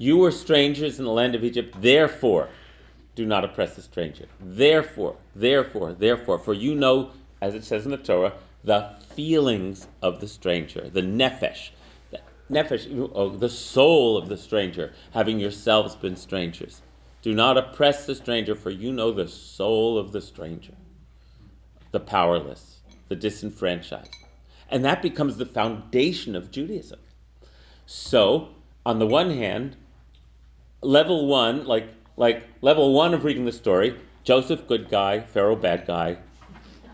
You 0.05 0.19
were 0.19 0.33
strangers 0.33 0.99
in 0.99 1.07
the 1.07 1.11
land 1.11 1.35
of 1.35 1.43
Egypt, 1.43 1.81
therefore 1.81 2.51
do 3.15 3.25
not 3.25 3.43
oppress 3.43 3.75
the 3.75 3.81
stranger. 3.81 4.27
Therefore, 4.39 5.17
therefore, 5.35 5.95
therefore, 5.95 6.39
for 6.39 6.53
you 6.53 6.75
know, 6.75 7.13
as 7.41 7.55
it 7.55 7.65
says 7.65 7.87
in 7.87 7.91
the 7.91 7.97
Torah, 7.97 8.35
the 8.63 8.97
feelings 9.15 9.87
of 10.03 10.21
the 10.21 10.29
stranger, 10.29 10.91
the 10.91 11.01
nephesh. 11.01 11.71
The 12.11 12.21
nefesh, 12.51 13.11
oh, 13.15 13.31
the 13.31 13.49
soul 13.49 14.19
of 14.19 14.29
the 14.29 14.37
stranger, 14.37 14.93
having 15.13 15.41
yourselves 15.41 15.97
been 15.97 16.17
strangers. 16.17 16.83
Do 17.23 17.33
not 17.35 17.57
oppress 17.57 18.05
the 18.05 18.15
stranger, 18.15 18.55
for 18.55 18.69
you 18.69 18.93
know 18.93 19.11
the 19.11 19.27
soul 19.27 19.97
of 19.97 20.13
the 20.13 20.21
stranger, 20.21 20.75
the 21.93 22.01
powerless, 22.01 22.83
the 23.09 23.17
disenfranchised. 23.17 24.15
And 24.69 24.85
that 24.85 25.01
becomes 25.01 25.39
the 25.39 25.47
foundation 25.47 26.37
of 26.37 26.51
Judaism. 26.51 27.01
So, 27.87 28.51
on 28.85 28.99
the 28.99 29.07
one 29.07 29.31
hand, 29.31 29.79
level 30.85 31.27
one, 31.27 31.67
like 31.67 31.89
like 32.17 32.47
level 32.61 32.93
one 32.93 33.15
of 33.15 33.25
reading 33.25 33.45
the 33.45 33.53
story, 33.53 33.99
Joseph 34.23 34.67
good 34.69 34.89
guy, 34.89 35.21
Pharaoh 35.21 35.57
bad 35.57 35.87
guy. 35.87 36.19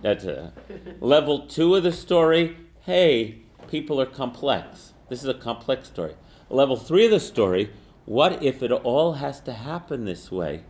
That's 0.03 0.25
a 0.25 0.53
level 1.01 1.47
two 1.47 1.75
of 1.75 1.83
the 1.83 1.93
story. 1.93 2.57
Hey, 2.81 3.43
people 3.69 4.01
are 4.01 4.07
complex. 4.07 4.95
This 5.09 5.23
is 5.23 5.29
a 5.29 5.35
complex 5.35 5.89
story. 5.89 6.15
Level 6.49 6.77
three 6.77 7.05
of 7.05 7.11
the 7.11 7.21
story. 7.21 7.71
What 8.07 8.43
if 8.43 8.63
it 8.63 8.73
all 8.73 9.15
has 9.15 9.41
to 9.43 9.53
happen 9.53 10.05
this 10.05 10.33
way 10.33 10.65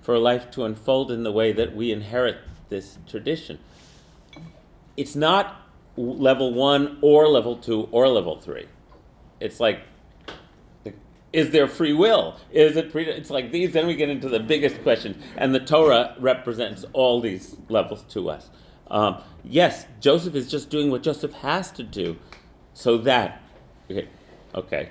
for 0.00 0.18
life 0.18 0.50
to 0.52 0.64
unfold 0.64 1.10
in 1.10 1.22
the 1.22 1.30
way 1.30 1.52
that 1.52 1.76
we 1.76 1.92
inherit 1.92 2.38
this 2.68 2.98
tradition? 3.06 3.58
It's 4.96 5.14
not 5.14 5.68
level 5.96 6.54
one 6.54 6.98
or 7.02 7.28
level 7.28 7.56
two 7.56 7.88
or 7.92 8.08
level 8.08 8.40
three. 8.40 8.66
It's 9.38 9.60
like 9.60 9.82
is 11.32 11.50
there 11.50 11.66
free 11.66 11.92
will? 11.92 12.36
Is 12.50 12.76
it 12.76 12.92
pre- 12.92 13.06
it's 13.08 13.30
like 13.30 13.50
these 13.52 13.72
then 13.72 13.86
we 13.86 13.94
get 13.94 14.08
into 14.10 14.28
the 14.28 14.40
biggest 14.40 14.82
question 14.82 15.20
and 15.36 15.54
the 15.54 15.60
Torah 15.60 16.14
represents 16.18 16.84
all 16.92 17.20
these 17.20 17.56
levels 17.68 18.02
to 18.10 18.28
us. 18.30 18.50
Um, 18.90 19.22
yes, 19.42 19.86
Joseph 20.00 20.34
is 20.34 20.50
just 20.50 20.68
doing 20.68 20.90
what 20.90 21.02
Joseph 21.02 21.32
has 21.34 21.70
to 21.72 21.82
do 21.82 22.16
so 22.74 22.98
that 22.98 23.40
okay, 23.90 24.08
okay. 24.54 24.90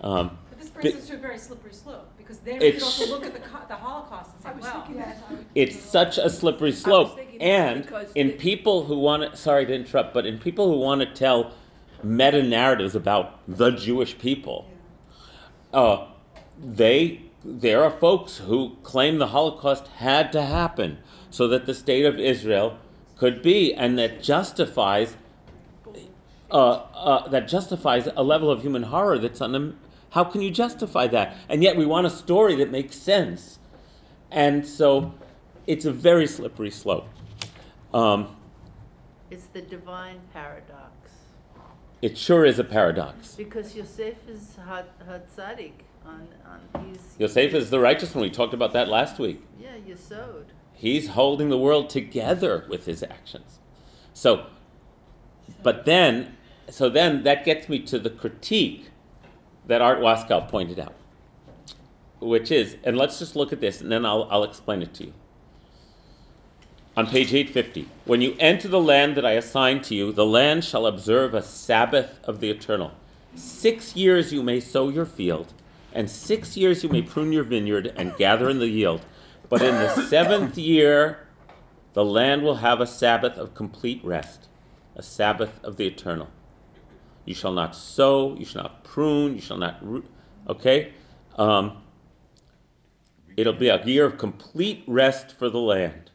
Um, 0.00 0.38
But 0.50 0.58
this 0.60 0.70
brings 0.70 0.92
Bi- 0.94 0.98
us 1.00 1.06
to 1.08 1.14
a 1.14 1.18
very 1.18 1.38
slippery 1.38 1.72
slope, 1.72 2.08
because 2.18 2.38
then 2.38 2.54
we 2.54 2.60
could 2.60 2.66
It's- 2.76 2.82
also 2.82 3.06
look 3.10 3.24
at 3.26 3.34
the, 3.34 3.40
the 3.40 3.74
Holocaust 3.76 4.30
and 4.34 4.42
say, 4.42 4.48
I 4.48 4.52
was 4.52 4.62
well, 4.62 4.72
thinking 4.84 4.96
that. 5.02 5.22
it's 5.54 5.78
such 5.78 6.18
a 6.18 6.28
slippery 6.30 6.72
slope 6.72 7.18
and 7.40 7.86
in 8.14 8.28
the- 8.28 8.32
people 8.34 8.84
who 8.84 8.98
want 8.98 9.30
to 9.30 9.36
sorry 9.36 9.66
to 9.66 9.74
interrupt 9.74 10.14
but 10.14 10.24
in 10.26 10.38
people 10.38 10.72
who 10.72 10.78
want 10.78 11.00
to 11.02 11.06
tell 11.06 11.52
meta 12.02 12.42
narratives 12.42 12.94
about 12.96 13.38
the 13.46 13.70
jewish 13.70 14.18
people 14.18 14.66
uh, 15.72 16.06
they 16.58 17.22
there 17.44 17.82
are 17.82 17.90
folks 17.90 18.38
who 18.38 18.76
claim 18.82 19.18
the 19.18 19.28
holocaust 19.28 19.86
had 19.98 20.30
to 20.32 20.42
happen 20.42 20.98
so 21.30 21.48
that 21.48 21.66
the 21.66 21.74
state 21.74 22.04
of 22.04 22.18
israel 22.18 22.78
could 23.16 23.42
be 23.42 23.74
and 23.74 23.98
that 23.98 24.22
justifies 24.22 25.16
uh, 26.50 26.70
uh, 26.94 27.28
that 27.28 27.48
justifies 27.48 28.08
a 28.14 28.22
level 28.22 28.50
of 28.50 28.62
human 28.62 28.84
horror 28.84 29.18
that's 29.18 29.40
on 29.40 29.52
them. 29.52 29.78
how 30.10 30.22
can 30.22 30.40
you 30.40 30.50
justify 30.50 31.06
that 31.06 31.36
and 31.48 31.62
yet 31.62 31.76
we 31.76 31.84
want 31.84 32.06
a 32.06 32.10
story 32.10 32.54
that 32.54 32.70
makes 32.70 32.96
sense 32.96 33.58
and 34.30 34.66
so 34.66 35.12
it's 35.66 35.84
a 35.84 35.92
very 35.92 36.26
slippery 36.26 36.70
slope. 36.70 37.08
Um, 37.94 38.36
It's 39.30 39.46
the 39.46 39.62
divine 39.62 40.20
paradox. 40.32 40.91
It 42.02 42.18
sure 42.18 42.44
is 42.44 42.58
a 42.58 42.64
paradox. 42.64 43.36
Because 43.36 43.76
Yosef 43.76 44.28
is 44.28 44.56
had, 44.66 44.86
had 45.06 45.30
tzaddik 45.30 45.72
on, 46.04 46.26
on. 46.44 46.98
Yosef 47.16 47.54
is 47.54 47.70
the 47.70 47.78
righteous 47.78 48.12
one. 48.12 48.22
We 48.22 48.30
talked 48.30 48.52
about 48.52 48.72
that 48.72 48.88
last 48.88 49.20
week. 49.20 49.40
Yeah, 49.60 49.76
Yesod. 49.88 50.46
He's 50.74 51.10
holding 51.10 51.48
the 51.48 51.56
world 51.56 51.88
together 51.88 52.64
with 52.68 52.86
his 52.86 53.04
actions. 53.04 53.60
So, 54.12 54.46
but 55.62 55.84
then, 55.84 56.36
so 56.68 56.90
then 56.90 57.22
that 57.22 57.44
gets 57.44 57.68
me 57.68 57.78
to 57.80 58.00
the 58.00 58.10
critique 58.10 58.90
that 59.68 59.80
Art 59.80 60.00
Waskow 60.00 60.48
pointed 60.48 60.80
out, 60.80 60.94
which 62.18 62.50
is, 62.50 62.78
and 62.82 62.98
let's 62.98 63.20
just 63.20 63.36
look 63.36 63.52
at 63.52 63.60
this 63.60 63.80
and 63.80 63.92
then 63.92 64.04
I'll, 64.04 64.26
I'll 64.28 64.42
explain 64.42 64.82
it 64.82 64.92
to 64.94 65.04
you. 65.04 65.14
On 66.94 67.06
page 67.06 67.32
850, 67.32 67.88
when 68.04 68.20
you 68.20 68.36
enter 68.38 68.68
the 68.68 68.78
land 68.80 69.16
that 69.16 69.24
I 69.24 69.32
assign 69.32 69.80
to 69.82 69.94
you, 69.94 70.12
the 70.12 70.26
land 70.26 70.62
shall 70.62 70.86
observe 70.86 71.32
a 71.32 71.42
Sabbath 71.42 72.20
of 72.24 72.40
the 72.40 72.50
eternal. 72.50 72.92
Six 73.34 73.96
years 73.96 74.30
you 74.30 74.42
may 74.42 74.60
sow 74.60 74.90
your 74.90 75.06
field, 75.06 75.54
and 75.94 76.10
six 76.10 76.54
years 76.54 76.82
you 76.82 76.90
may 76.90 77.00
prune 77.00 77.32
your 77.32 77.44
vineyard 77.44 77.90
and 77.96 78.14
gather 78.18 78.50
in 78.50 78.58
the 78.58 78.68
yield. 78.68 79.06
But 79.48 79.62
in 79.62 79.74
the 79.74 79.88
seventh 80.06 80.58
year, 80.58 81.26
the 81.94 82.04
land 82.04 82.42
will 82.42 82.56
have 82.56 82.78
a 82.78 82.86
Sabbath 82.86 83.38
of 83.38 83.54
complete 83.54 84.04
rest, 84.04 84.48
a 84.94 85.02
Sabbath 85.02 85.64
of 85.64 85.78
the 85.78 85.86
eternal. 85.86 86.28
You 87.24 87.34
shall 87.34 87.52
not 87.52 87.74
sow, 87.74 88.36
you 88.36 88.44
shall 88.44 88.64
not 88.64 88.84
prune, 88.84 89.34
you 89.34 89.40
shall 89.40 89.56
not 89.56 89.78
root. 89.82 90.04
Okay? 90.46 90.92
Um, 91.36 91.78
it'll 93.34 93.54
be 93.54 93.68
a 93.68 93.82
year 93.82 94.04
of 94.04 94.18
complete 94.18 94.84
rest 94.86 95.32
for 95.32 95.48
the 95.48 95.58
land. 95.60 96.11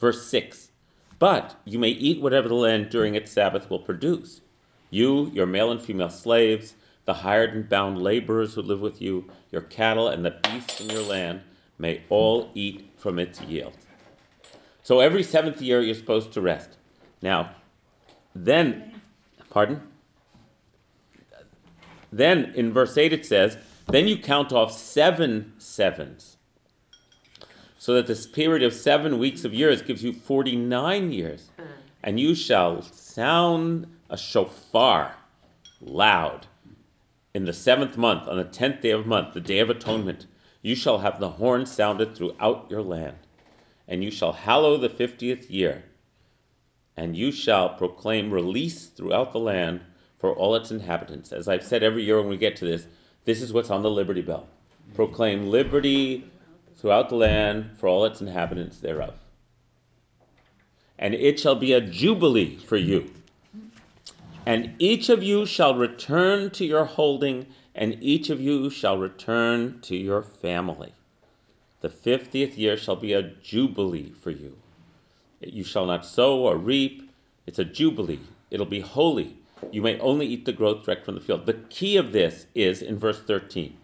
Verse 0.00 0.26
6 0.26 0.70
But 1.18 1.60
you 1.64 1.78
may 1.78 1.90
eat 1.90 2.20
whatever 2.20 2.48
the 2.48 2.54
land 2.54 2.88
during 2.88 3.14
its 3.14 3.30
Sabbath 3.30 3.70
will 3.70 3.78
produce. 3.78 4.40
You, 4.88 5.30
your 5.32 5.46
male 5.46 5.70
and 5.70 5.80
female 5.80 6.10
slaves, 6.10 6.74
the 7.04 7.14
hired 7.14 7.54
and 7.54 7.68
bound 7.68 8.02
laborers 8.02 8.54
who 8.54 8.62
live 8.62 8.80
with 8.80 9.00
you, 9.00 9.30
your 9.52 9.62
cattle, 9.62 10.08
and 10.08 10.24
the 10.24 10.32
beasts 10.42 10.80
in 10.80 10.90
your 10.90 11.02
land 11.02 11.42
may 11.78 12.02
all 12.08 12.50
eat 12.54 12.90
from 12.96 13.18
its 13.18 13.40
yield. 13.42 13.74
So 14.82 15.00
every 15.00 15.22
seventh 15.22 15.60
year 15.60 15.80
you're 15.80 15.94
supposed 15.94 16.32
to 16.32 16.40
rest. 16.40 16.76
Now, 17.22 17.54
then, 18.34 19.00
pardon? 19.50 19.82
Then 22.10 22.52
in 22.56 22.72
verse 22.72 22.96
8 22.96 23.12
it 23.12 23.24
says, 23.24 23.56
Then 23.86 24.08
you 24.08 24.16
count 24.18 24.52
off 24.52 24.72
seven 24.72 25.52
sevens 25.58 26.36
so 27.80 27.94
that 27.94 28.06
this 28.06 28.26
period 28.26 28.62
of 28.62 28.74
seven 28.74 29.18
weeks 29.18 29.42
of 29.42 29.54
years 29.54 29.80
gives 29.80 30.04
you 30.04 30.12
49 30.12 31.12
years. 31.12 31.48
Uh-huh. 31.58 31.66
And 32.04 32.20
you 32.20 32.34
shall 32.34 32.82
sound 32.82 33.86
a 34.10 34.18
shofar 34.18 35.16
loud 35.80 36.46
in 37.32 37.46
the 37.46 37.54
seventh 37.54 37.96
month, 37.96 38.28
on 38.28 38.36
the 38.36 38.44
tenth 38.44 38.82
day 38.82 38.90
of 38.90 39.04
the 39.04 39.08
month, 39.08 39.32
the 39.32 39.40
day 39.40 39.60
of 39.60 39.70
atonement. 39.70 40.26
You 40.60 40.74
shall 40.74 40.98
have 40.98 41.18
the 41.18 41.30
horn 41.30 41.64
sounded 41.64 42.14
throughout 42.14 42.66
your 42.68 42.82
land. 42.82 43.16
And 43.88 44.04
you 44.04 44.10
shall 44.10 44.32
hallow 44.32 44.76
the 44.76 44.90
fiftieth 44.90 45.50
year. 45.50 45.84
And 46.98 47.16
you 47.16 47.32
shall 47.32 47.70
proclaim 47.70 48.30
release 48.30 48.88
throughout 48.88 49.32
the 49.32 49.40
land 49.40 49.80
for 50.18 50.34
all 50.34 50.54
its 50.54 50.70
inhabitants. 50.70 51.32
As 51.32 51.48
I've 51.48 51.64
said 51.64 51.82
every 51.82 52.04
year 52.04 52.20
when 52.20 52.28
we 52.28 52.36
get 52.36 52.56
to 52.56 52.66
this, 52.66 52.86
this 53.24 53.40
is 53.40 53.54
what's 53.54 53.70
on 53.70 53.82
the 53.82 53.90
Liberty 53.90 54.20
Bell. 54.20 54.48
Proclaim 54.92 55.48
liberty 55.48 56.30
throughout 56.80 57.10
the 57.10 57.14
land 57.14 57.70
for 57.76 57.88
all 57.88 58.06
its 58.06 58.20
inhabitants 58.20 58.78
thereof. 58.78 59.14
And 60.98 61.14
it 61.14 61.38
shall 61.38 61.54
be 61.54 61.72
a 61.72 61.80
jubilee 61.80 62.56
for 62.56 62.76
you. 62.76 63.10
And 64.46 64.74
each 64.78 65.10
of 65.10 65.22
you 65.22 65.44
shall 65.44 65.74
return 65.74 66.50
to 66.52 66.64
your 66.64 66.86
holding, 66.86 67.46
and 67.74 67.96
each 68.00 68.30
of 68.30 68.40
you 68.40 68.70
shall 68.70 68.98
return 68.98 69.80
to 69.82 69.96
your 69.96 70.22
family. 70.22 70.94
The 71.82 71.90
fiftieth 71.90 72.56
year 72.56 72.76
shall 72.76 72.96
be 72.96 73.12
a 73.12 73.22
jubilee 73.22 74.12
for 74.12 74.30
you. 74.30 74.56
You 75.40 75.64
shall 75.64 75.86
not 75.86 76.04
sow 76.04 76.40
or 76.40 76.56
reap. 76.56 77.10
It's 77.46 77.58
a 77.58 77.64
jubilee. 77.64 78.20
It'll 78.50 78.66
be 78.66 78.80
holy. 78.80 79.36
You 79.70 79.82
may 79.82 79.98
only 80.00 80.26
eat 80.26 80.46
the 80.46 80.52
growth 80.52 80.84
direct 80.84 81.04
from 81.04 81.14
the 81.14 81.20
field. 81.20 81.46
The 81.46 81.54
key 81.54 81.96
of 81.96 82.12
this 82.12 82.46
is 82.54 82.82
in 82.82 82.98
verse 82.98 83.22
13. 83.22 83.76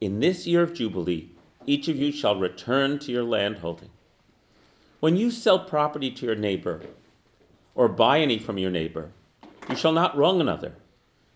In 0.00 0.20
this 0.20 0.46
year 0.46 0.62
of 0.62 0.74
jubilee, 0.74 1.30
each 1.66 1.88
of 1.88 1.96
you 1.96 2.12
shall 2.12 2.38
return 2.38 2.98
to 3.00 3.12
your 3.12 3.24
landholding. 3.24 3.90
When 5.00 5.16
you 5.16 5.30
sell 5.30 5.58
property 5.58 6.10
to 6.10 6.26
your 6.26 6.36
neighbor, 6.36 6.82
or 7.74 7.88
buy 7.88 8.20
any 8.20 8.38
from 8.38 8.56
your 8.56 8.70
neighbor, 8.70 9.10
you 9.68 9.76
shall 9.76 9.92
not 9.92 10.16
wrong 10.16 10.40
another. 10.40 10.74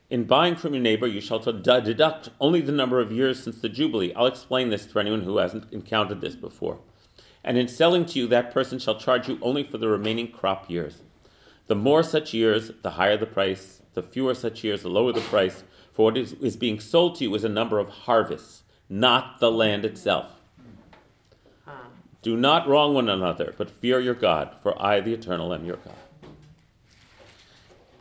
In 0.09 0.24
buying 0.24 0.57
from 0.57 0.72
your 0.72 0.83
neighbor, 0.83 1.07
you 1.07 1.20
shall 1.20 1.39
deduct 1.39 2.31
only 2.41 2.61
the 2.61 2.72
number 2.72 3.01
of 3.01 3.12
years 3.12 3.43
since 3.43 3.61
the 3.61 3.68
Jubilee. 3.68 4.12
I'll 4.14 4.26
explain 4.26 4.70
this 4.70 4.87
for 4.87 4.99
anyone 4.99 5.22
who 5.22 5.37
hasn't 5.37 5.72
encountered 5.72 6.20
this 6.20 6.35
before. 6.35 6.78
And 7.45 7.57
in 7.57 7.68
selling 7.68 8.07
to 8.07 8.18
you, 8.18 8.26
that 8.28 8.53
person 8.53 8.78
shall 8.78 8.99
charge 8.99 9.28
you 9.28 9.39
only 9.43 9.62
for 9.62 9.78
the 9.78 9.89
remaining 9.89 10.33
crop 10.33 10.68
years. 10.70 11.03
The 11.68 11.76
more 11.76 12.03
such 12.03 12.35
years, 12.35 12.72
the 12.83 12.91
higher 12.91 13.16
the 13.16 13.26
price. 13.26 13.83
The 13.95 14.03
fewer 14.03 14.35
such 14.35 14.64
years, 14.64 14.83
the 14.83 14.89
lower 14.89 15.12
the 15.12 15.20
price. 15.20 15.62
For 15.93 16.07
what 16.07 16.16
is, 16.16 16.33
is 16.35 16.57
being 16.57 16.81
sold 16.81 17.16
to 17.16 17.24
you 17.24 17.35
is 17.35 17.45
a 17.45 17.49
number 17.49 17.78
of 17.78 17.89
harvests 17.89 18.60
not 18.91 19.38
the 19.38 19.51
land 19.51 19.84
itself. 19.84 20.26
Do 22.22 22.36
not 22.36 22.68
wrong 22.68 22.93
one 22.93 23.09
another, 23.09 23.55
but 23.57 23.70
fear 23.70 23.99
your 23.99 24.14
God, 24.14 24.55
for 24.62 24.80
I, 24.82 25.01
the 25.01 25.14
Eternal, 25.14 25.55
am 25.55 25.64
your 25.64 25.76
God. 25.76 25.95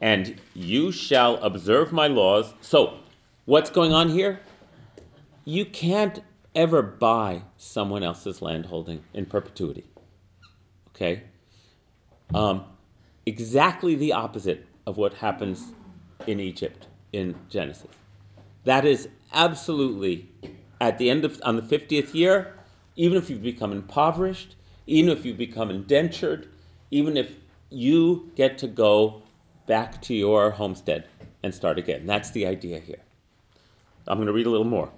And 0.01 0.41
you 0.53 0.91
shall 0.91 1.35
observe 1.37 1.93
my 1.93 2.07
laws. 2.07 2.53
So, 2.59 2.99
what's 3.45 3.69
going 3.69 3.93
on 3.93 4.09
here? 4.09 4.41
You 5.45 5.63
can't 5.63 6.21
ever 6.53 6.81
buy 6.81 7.43
someone 7.57 8.03
else's 8.03 8.41
landholding 8.41 9.03
in 9.13 9.25
perpetuity. 9.25 9.85
Okay? 10.89 11.23
Um, 12.33 12.65
exactly 13.25 13.95
the 13.95 14.11
opposite 14.11 14.65
of 14.85 14.97
what 14.97 15.15
happens 15.15 15.71
in 16.27 16.39
Egypt 16.39 16.87
in 17.13 17.35
Genesis. 17.49 17.91
That 18.65 18.85
is 18.85 19.07
absolutely 19.33 20.28
at 20.79 20.97
the 20.97 21.09
end 21.09 21.25
of 21.25 21.41
on 21.43 21.55
the 21.55 21.61
50th 21.61 22.13
year, 22.13 22.55
even 22.95 23.17
if 23.17 23.29
you've 23.29 23.41
become 23.41 23.71
impoverished, 23.71 24.55
even 24.87 25.09
if 25.11 25.25
you've 25.25 25.37
become 25.37 25.69
indentured, 25.69 26.47
even 26.91 27.15
if 27.15 27.35
you 27.69 28.31
get 28.35 28.57
to 28.57 28.67
go 28.67 29.21
back 29.67 30.01
to 30.01 30.13
your 30.13 30.51
homestead 30.51 31.07
and 31.43 31.53
start 31.53 31.77
again. 31.77 32.05
That's 32.05 32.31
the 32.31 32.45
idea 32.45 32.79
here. 32.79 33.01
I'm 34.07 34.17
going 34.17 34.27
to 34.27 34.33
read 34.33 34.47
a 34.47 34.49
little 34.49 34.65
more. 34.65 34.91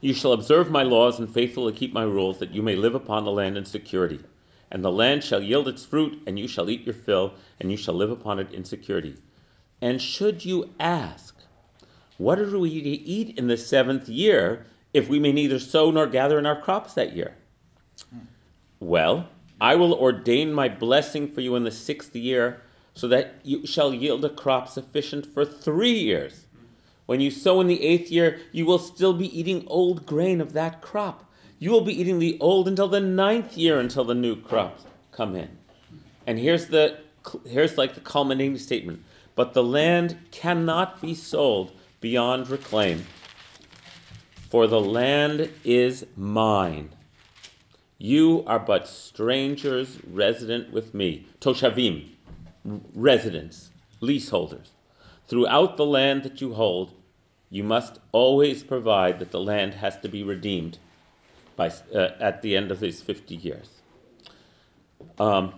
You 0.00 0.14
shall 0.14 0.32
observe 0.32 0.70
my 0.70 0.82
laws 0.82 1.18
and 1.18 1.32
faithfully 1.32 1.72
keep 1.72 1.92
my 1.92 2.02
rules, 2.02 2.38
that 2.38 2.52
you 2.52 2.62
may 2.62 2.76
live 2.76 2.94
upon 2.94 3.24
the 3.24 3.30
land 3.30 3.56
in 3.56 3.64
security. 3.64 4.20
And 4.70 4.84
the 4.84 4.90
land 4.90 5.22
shall 5.22 5.42
yield 5.42 5.68
its 5.68 5.84
fruit, 5.84 6.22
and 6.26 6.38
you 6.38 6.48
shall 6.48 6.68
eat 6.68 6.84
your 6.84 6.94
fill, 6.94 7.34
and 7.60 7.70
you 7.70 7.76
shall 7.76 7.94
live 7.94 8.10
upon 8.10 8.38
it 8.38 8.52
in 8.52 8.64
security. 8.64 9.16
And 9.80 10.00
should 10.00 10.44
you 10.44 10.70
ask, 10.80 11.33
what 12.16 12.38
are 12.38 12.58
we 12.58 12.82
to 12.82 12.88
eat 12.88 13.38
in 13.38 13.48
the 13.48 13.56
seventh 13.56 14.08
year 14.08 14.66
if 14.92 15.08
we 15.08 15.18
may 15.18 15.32
neither 15.32 15.58
sow 15.58 15.90
nor 15.90 16.06
gather 16.06 16.38
in 16.38 16.46
our 16.46 16.60
crops 16.60 16.94
that 16.94 17.16
year? 17.16 17.36
Well, 18.80 19.28
I 19.60 19.74
will 19.76 19.94
ordain 19.94 20.52
my 20.52 20.68
blessing 20.68 21.26
for 21.28 21.40
you 21.40 21.56
in 21.56 21.64
the 21.64 21.70
sixth 21.70 22.14
year, 22.14 22.60
so 22.94 23.08
that 23.08 23.34
you 23.42 23.66
shall 23.66 23.92
yield 23.92 24.24
a 24.24 24.30
crop 24.30 24.68
sufficient 24.68 25.26
for 25.26 25.44
three 25.44 25.98
years. 25.98 26.46
When 27.06 27.20
you 27.20 27.30
sow 27.30 27.60
in 27.60 27.66
the 27.66 27.82
eighth 27.82 28.10
year, 28.10 28.38
you 28.52 28.64
will 28.64 28.78
still 28.78 29.12
be 29.12 29.38
eating 29.38 29.64
old 29.66 30.06
grain 30.06 30.40
of 30.40 30.52
that 30.52 30.80
crop. 30.80 31.30
You 31.58 31.70
will 31.70 31.80
be 31.80 31.98
eating 31.98 32.18
the 32.18 32.38
old 32.40 32.68
until 32.68 32.88
the 32.88 33.00
ninth 33.00 33.56
year 33.56 33.78
until 33.78 34.04
the 34.04 34.14
new 34.14 34.36
crops 34.36 34.84
come 35.12 35.34
in. 35.34 35.48
And 36.26 36.38
here's 36.38 36.66
the 36.66 36.98
here's 37.46 37.78
like 37.78 37.94
the 37.94 38.00
culminating 38.00 38.58
statement. 38.58 39.02
But 39.34 39.54
the 39.54 39.64
land 39.64 40.16
cannot 40.30 41.00
be 41.00 41.14
sold 41.14 41.72
beyond 42.04 42.50
reclaim. 42.50 43.06
For 44.50 44.66
the 44.66 44.78
land 44.78 45.50
is 45.64 46.04
mine. 46.14 46.90
You 47.96 48.44
are 48.46 48.58
but 48.58 48.86
strangers 48.86 50.00
resident 50.06 50.70
with 50.70 50.92
me. 50.92 51.26
Toshavim, 51.40 52.10
residents, 52.94 53.70
leaseholders. 54.02 54.72
Throughout 55.26 55.78
the 55.78 55.86
land 55.86 56.24
that 56.24 56.42
you 56.42 56.52
hold, 56.52 56.92
you 57.48 57.64
must 57.64 58.00
always 58.12 58.62
provide 58.62 59.18
that 59.18 59.30
the 59.30 59.40
land 59.40 59.72
has 59.76 59.96
to 60.00 60.08
be 60.10 60.22
redeemed 60.22 60.76
by, 61.56 61.68
uh, 61.94 62.10
at 62.20 62.42
the 62.42 62.54
end 62.54 62.70
of 62.70 62.80
these 62.80 63.00
50 63.00 63.34
years. 63.34 63.80
Um, 65.18 65.54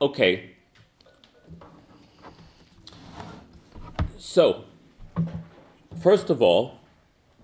okay, 0.00 0.52
So, 4.32 4.62
first 6.00 6.30
of 6.30 6.40
all, 6.40 6.78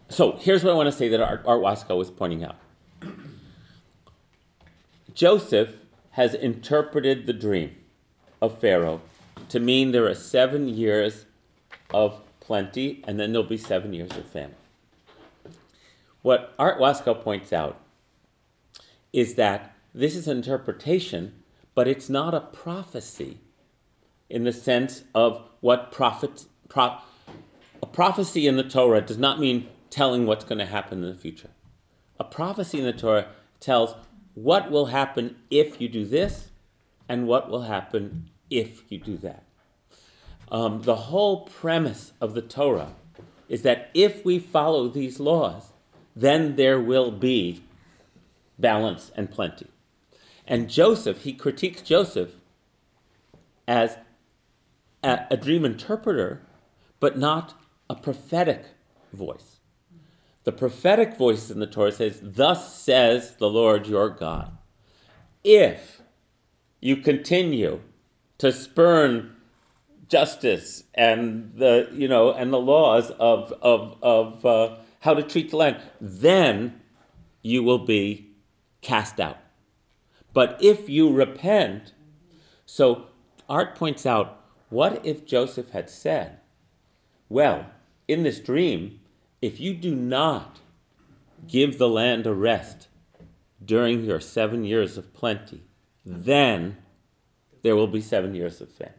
so 0.09 0.37
here's 0.37 0.62
what 0.62 0.72
I 0.72 0.76
want 0.76 0.87
to 0.87 0.97
say 0.97 1.09
that 1.09 1.20
Art, 1.20 1.43
Art 1.45 1.61
Waskow 1.61 1.99
was 1.99 2.12
pointing 2.12 2.45
out. 2.45 2.55
Joseph 5.12 5.70
has 6.12 6.32
interpreted 6.32 7.26
the 7.26 7.32
dream 7.32 7.74
of 8.41 8.61
Pharaoh 8.61 9.01
to 9.49 9.59
mean 9.59 9.91
there 9.91 10.07
are 10.07 10.14
seven 10.14 10.68
years 10.68 11.26
of 11.93 12.20
plenty 12.39 13.03
and 13.05 13.18
then 13.18 13.32
there'll 13.32 13.49
be 13.49 13.57
seven 13.57 13.93
years 13.93 14.16
of 14.16 14.24
famine. 14.28 14.55
What 16.22 16.55
Art 16.57 16.78
Waskow 16.78 17.20
points 17.20 17.53
out 17.53 17.80
is 19.12 19.34
that 19.34 19.74
this 19.93 20.14
is 20.14 20.28
an 20.28 20.37
interpretation, 20.37 21.43
but 21.74 21.89
it's 21.89 22.09
not 22.09 22.32
a 22.32 22.41
prophecy 22.41 23.39
in 24.30 24.45
the 24.45 24.53
sense 24.53 25.03
of 25.16 25.43
what 25.59 25.91
prophets. 25.91 26.47
Pro, 26.68 26.98
a 27.82 27.86
prophecy 27.86 28.46
in 28.46 28.56
the 28.56 28.62
Torah 28.62 29.00
does 29.00 29.18
not 29.18 29.38
mean 29.38 29.68
telling 29.90 30.26
what's 30.26 30.44
going 30.44 30.58
to 30.58 30.66
happen 30.66 31.02
in 31.02 31.08
the 31.08 31.14
future. 31.14 31.50
A 32.18 32.24
prophecy 32.24 32.78
in 32.78 32.84
the 32.84 32.92
Torah 32.92 33.28
tells 33.60 33.94
what 34.34 34.70
will 34.70 34.86
happen 34.86 35.36
if 35.50 35.80
you 35.80 35.88
do 35.88 36.04
this 36.04 36.50
and 37.08 37.26
what 37.26 37.48
will 37.48 37.62
happen 37.62 38.30
if 38.50 38.82
you 38.90 38.98
do 38.98 39.16
that. 39.18 39.44
Um, 40.50 40.82
the 40.82 40.96
whole 40.96 41.46
premise 41.46 42.12
of 42.20 42.34
the 42.34 42.42
Torah 42.42 42.92
is 43.48 43.62
that 43.62 43.90
if 43.94 44.24
we 44.24 44.38
follow 44.38 44.88
these 44.88 45.20
laws, 45.20 45.72
then 46.14 46.56
there 46.56 46.80
will 46.80 47.10
be 47.10 47.62
balance 48.58 49.10
and 49.16 49.30
plenty. 49.30 49.66
And 50.46 50.70
Joseph, 50.70 51.22
he 51.22 51.32
critiques 51.32 51.82
Joseph 51.82 52.36
as 53.66 53.96
a, 55.02 55.26
a 55.30 55.36
dream 55.36 55.64
interpreter, 55.64 56.40
but 57.01 57.18
not 57.18 57.55
a 57.88 57.94
prophetic 57.94 58.64
voice. 59.12 59.61
The 60.44 60.53
prophetic 60.53 61.16
voice 61.16 61.51
in 61.51 61.59
the 61.59 61.66
Torah 61.66 61.92
says, 61.92 62.20
Thus 62.22 62.74
says 62.80 63.36
the 63.36 63.49
Lord 63.49 63.86
your 63.86 64.11
God. 64.11 64.57
If 65.42 66.03
you 66.80 66.97
continue 66.97 67.80
to 68.38 68.53
spurn 68.53 69.36
justice 70.09 70.84
and 70.94 71.53
the 71.57 71.88
you 71.92 72.07
know 72.07 72.32
and 72.32 72.53
the 72.53 72.61
laws 72.61 73.11
of 73.18 73.53
of 73.61 73.97
of 74.03 74.47
uh, 74.47 74.76
how 75.01 75.14
to 75.14 75.22
treat 75.22 75.51
the 75.51 75.57
land, 75.57 75.78
then 76.01 76.80
you 77.42 77.62
will 77.62 77.78
be 77.78 78.30
cast 78.82 79.18
out. 79.18 79.38
But 80.32 80.59
if 80.61 80.88
you 80.88 81.12
repent, 81.12 81.92
so 82.66 83.07
Art 83.49 83.74
points 83.74 84.05
out, 84.05 84.44
what 84.68 85.05
if 85.05 85.24
Joseph 85.24 85.70
had 85.70 85.88
said, 85.88 86.40
"Well, 87.29 87.66
in 88.09 88.22
this 88.22 88.41
dream, 88.41 89.01
if 89.43 89.61
you 89.61 89.74
do 89.74 89.95
not 89.95 90.61
give 91.47 91.79
the 91.79 91.89
land 91.89 92.27
a 92.27 92.35
rest 92.35 92.89
during 93.64 94.05
your 94.05 94.20
seven 94.20 94.64
years 94.64 94.97
of 94.97 95.12
plenty, 95.12 95.62
then 96.05 96.79
there 97.62 97.77
will 97.77 97.89
be 97.89 98.01
seven 98.01 98.35
years 98.35 98.61
of 98.61 98.70
famine. 98.70 98.95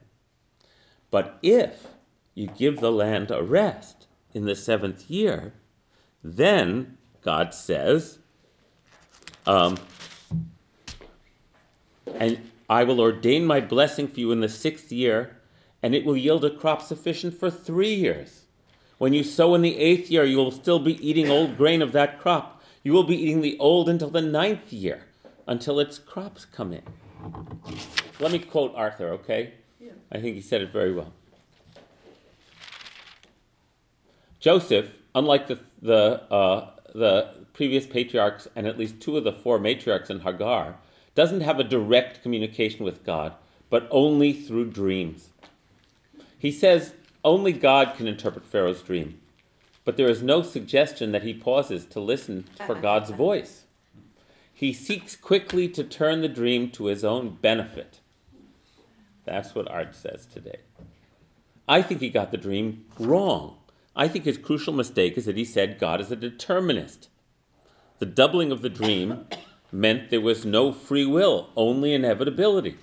But 1.09 1.39
if 1.41 1.87
you 2.35 2.47
give 2.47 2.79
the 2.79 2.91
land 2.91 3.31
a 3.31 3.41
rest 3.41 4.07
in 4.33 4.45
the 4.45 4.55
seventh 4.55 5.09
year, 5.09 5.53
then 6.23 6.97
God 7.21 7.53
says, 7.53 8.19
um, 9.45 9.77
and 12.15 12.51
I 12.69 12.83
will 12.83 12.99
ordain 12.99 13.45
my 13.45 13.61
blessing 13.61 14.07
for 14.07 14.19
you 14.19 14.31
in 14.31 14.41
the 14.41 14.49
sixth 14.49 14.91
year, 14.91 15.36
and 15.81 15.93
it 15.93 16.05
will 16.05 16.17
yield 16.17 16.43
a 16.43 16.49
crop 16.49 16.81
sufficient 16.81 17.33
for 17.33 17.49
three 17.49 17.93
years. 17.93 18.43
When 18.97 19.13
you 19.13 19.23
sow 19.23 19.53
in 19.53 19.61
the 19.61 19.77
eighth 19.77 20.09
year, 20.09 20.23
you 20.23 20.37
will 20.37 20.51
still 20.51 20.79
be 20.79 21.07
eating 21.07 21.29
old 21.29 21.55
grain 21.55 21.81
of 21.81 21.91
that 21.91 22.19
crop. 22.19 22.63
You 22.83 22.93
will 22.93 23.03
be 23.03 23.21
eating 23.21 23.41
the 23.41 23.57
old 23.59 23.89
until 23.89 24.09
the 24.09 24.21
ninth 24.21 24.73
year, 24.73 25.05
until 25.45 25.79
its 25.79 25.99
crops 25.99 26.45
come 26.45 26.73
in. 26.73 26.83
Let 28.19 28.31
me 28.31 28.39
quote 28.39 28.73
Arthur, 28.75 29.09
okay? 29.09 29.53
Yeah. 29.79 29.91
I 30.11 30.19
think 30.19 30.35
he 30.35 30.41
said 30.41 30.61
it 30.61 30.71
very 30.71 30.93
well. 30.93 31.13
Joseph, 34.39 34.93
unlike 35.13 35.47
the, 35.47 35.59
the, 35.81 36.23
uh, 36.31 36.71
the 36.95 37.45
previous 37.53 37.85
patriarchs 37.85 38.47
and 38.55 38.65
at 38.65 38.77
least 38.77 38.99
two 38.99 39.17
of 39.17 39.23
the 39.23 39.33
four 39.33 39.59
matriarchs 39.59 40.09
in 40.09 40.21
Hagar, 40.21 40.77
doesn't 41.15 41.41
have 41.41 41.59
a 41.59 41.63
direct 41.63 42.21
communication 42.23 42.85
with 42.85 43.03
God, 43.03 43.33
but 43.69 43.87
only 43.91 44.33
through 44.33 44.71
dreams. 44.71 45.29
He 46.37 46.51
says 46.51 46.93
only 47.23 47.51
God 47.51 47.95
can 47.95 48.07
interpret 48.07 48.45
Pharaoh's 48.45 48.81
dream, 48.81 49.19
but 49.83 49.97
there 49.97 50.09
is 50.09 50.21
no 50.21 50.41
suggestion 50.41 51.11
that 51.11 51.23
he 51.23 51.33
pauses 51.33 51.85
to 51.85 51.99
listen 51.99 52.45
for 52.65 52.75
uh-uh. 52.75 52.81
God's 52.81 53.09
voice. 53.09 53.63
He 54.53 54.73
seeks 54.73 55.15
quickly 55.15 55.67
to 55.69 55.83
turn 55.83 56.21
the 56.21 56.27
dream 56.27 56.71
to 56.71 56.85
his 56.85 57.03
own 57.03 57.37
benefit. 57.41 57.99
That's 59.25 59.53
what 59.53 59.69
Art 59.69 59.93
says 59.93 60.25
today. 60.25 60.59
I 61.67 61.81
think 61.81 61.99
he 61.99 62.09
got 62.09 62.31
the 62.31 62.37
dream 62.37 62.85
wrong. 62.97 63.57
I 63.95 64.07
think 64.07 64.25
his 64.25 64.37
crucial 64.37 64.73
mistake 64.73 65.17
is 65.17 65.25
that 65.25 65.37
he 65.37 65.43
said 65.43 65.79
God 65.79 65.99
is 65.99 66.11
a 66.11 66.15
determinist. 66.15 67.09
The 67.99 68.05
doubling 68.05 68.51
of 68.51 68.61
the 68.61 68.69
dream 68.69 69.25
meant 69.71 70.11
there 70.11 70.21
was 70.21 70.45
no 70.45 70.71
free 70.71 71.05
will, 71.05 71.49
only 71.55 71.93
inevitability. 71.93 72.77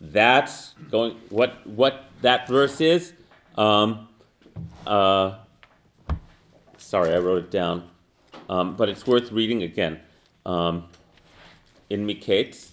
That's 0.00 0.74
going 0.90 1.16
what 1.28 1.66
what 1.66 2.04
that 2.22 2.48
verse 2.48 2.80
is. 2.80 3.12
Um, 3.56 4.08
uh, 4.86 5.38
sorry, 6.76 7.12
I 7.12 7.18
wrote 7.18 7.44
it 7.44 7.50
down, 7.50 7.88
um, 8.48 8.76
but 8.76 8.88
it's 8.88 9.06
worth 9.06 9.32
reading 9.32 9.62
again. 9.62 10.00
Um, 10.46 10.88
in 11.88 12.06
Miketz, 12.06 12.70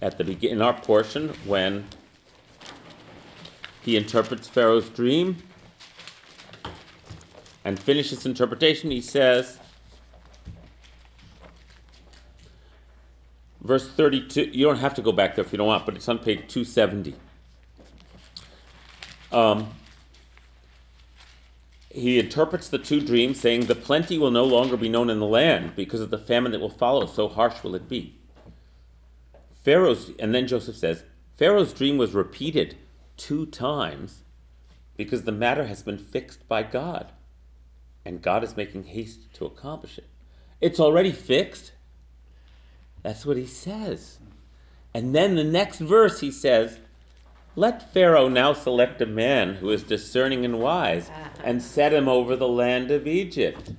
at 0.00 0.16
the 0.16 0.24
begin 0.24 0.52
in 0.52 0.62
our 0.62 0.72
portion, 0.72 1.30
when 1.44 1.86
he 3.82 3.96
interprets 3.96 4.48
Pharaoh's 4.48 4.88
dream 4.88 5.36
and 7.64 7.78
finishes 7.78 8.24
interpretation, 8.24 8.90
he 8.90 9.00
says, 9.00 9.58
verse 13.60 13.88
32, 13.88 14.50
you 14.52 14.64
don't 14.64 14.78
have 14.78 14.94
to 14.94 15.02
go 15.02 15.12
back 15.12 15.34
there 15.34 15.44
if 15.44 15.52
you 15.52 15.58
don't 15.58 15.66
want, 15.66 15.84
but 15.84 15.96
it's 15.96 16.08
on 16.08 16.18
page 16.18 16.40
270. 16.48 17.14
Um, 19.32 19.68
he 21.90 22.18
interprets 22.18 22.68
the 22.68 22.78
two 22.78 23.00
dreams, 23.00 23.40
saying, 23.40 23.66
The 23.66 23.74
plenty 23.74 24.16
will 24.16 24.30
no 24.30 24.44
longer 24.44 24.76
be 24.76 24.88
known 24.88 25.10
in 25.10 25.18
the 25.18 25.26
land 25.26 25.74
because 25.74 26.00
of 26.00 26.10
the 26.10 26.18
famine 26.18 26.52
that 26.52 26.60
will 26.60 26.70
follow, 26.70 27.06
so 27.06 27.28
harsh 27.28 27.62
will 27.62 27.74
it 27.74 27.88
be. 27.88 28.16
Pharaoh's, 29.62 30.10
and 30.18 30.34
then 30.34 30.46
Joseph 30.46 30.76
says, 30.76 31.04
Pharaoh's 31.36 31.72
dream 31.72 31.98
was 31.98 32.14
repeated 32.14 32.76
two 33.16 33.46
times 33.46 34.22
because 34.96 35.24
the 35.24 35.32
matter 35.32 35.66
has 35.66 35.82
been 35.82 35.98
fixed 35.98 36.46
by 36.46 36.62
God, 36.62 37.12
and 38.04 38.22
God 38.22 38.44
is 38.44 38.56
making 38.56 38.84
haste 38.84 39.32
to 39.34 39.44
accomplish 39.44 39.98
it. 39.98 40.06
It's 40.60 40.78
already 40.78 41.12
fixed. 41.12 41.72
That's 43.02 43.26
what 43.26 43.36
he 43.36 43.46
says. 43.46 44.18
And 44.92 45.14
then 45.14 45.36
the 45.36 45.44
next 45.44 45.78
verse 45.78 46.20
he 46.20 46.30
says, 46.30 46.78
Let 47.56 47.92
Pharaoh 47.92 48.28
now 48.28 48.52
select 48.52 49.02
a 49.02 49.06
man 49.06 49.54
who 49.54 49.70
is 49.70 49.82
discerning 49.82 50.44
and 50.44 50.60
wise, 50.60 51.10
and 51.42 51.62
set 51.62 51.92
him 51.92 52.08
over 52.08 52.36
the 52.36 52.48
land 52.48 52.90
of 52.90 53.06
Egypt. 53.06 53.72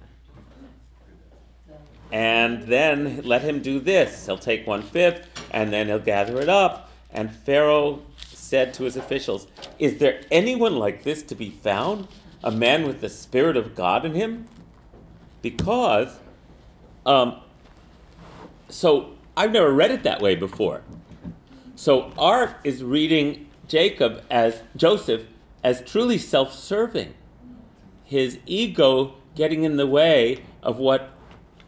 And 2.12 2.64
then 2.64 3.22
let 3.24 3.44
him 3.44 3.62
do 3.62 3.80
this. 3.80 4.26
He'll 4.26 4.38
take 4.38 4.68
one 4.68 4.82
fifth, 4.82 5.28
and 5.52 5.72
then 5.72 5.88
he'll 5.88 6.00
gather 6.00 6.42
it 6.42 6.50
up. 6.50 6.92
And 7.10 7.34
Pharaoh 7.34 8.02
said 8.28 8.74
to 8.76 8.84
his 8.84 8.98
officials, 8.98 9.48
Is 9.80 10.00
there 10.00 10.22
anyone 10.30 10.78
like 10.78 11.04
this 11.04 11.24
to 11.24 11.36
be 11.36 11.50
found? 11.50 12.10
A 12.44 12.52
man 12.52 12.86
with 12.86 13.00
the 13.00 13.10
Spirit 13.10 13.56
of 13.56 13.76
God 13.76 14.04
in 14.04 14.14
him? 14.14 14.48
Because, 15.42 16.20
um, 17.06 17.38
so 18.68 19.12
I've 19.38 19.52
never 19.52 19.72
read 19.72 19.92
it 19.92 20.04
that 20.04 20.22
way 20.22 20.36
before. 20.36 20.82
So 21.76 22.12
Art 22.18 22.58
is 22.64 22.84
reading 22.84 23.48
Jacob 23.72 24.22
as 24.30 24.64
Joseph 24.76 25.28
as 25.64 25.82
truly 25.82 26.18
self 26.18 26.54
serving, 26.54 27.14
his 28.04 28.38
ego 28.46 29.16
getting 29.34 29.64
in 29.64 29.78
the 29.78 29.88
way 29.88 30.44
of 30.62 30.78
what 30.78 31.12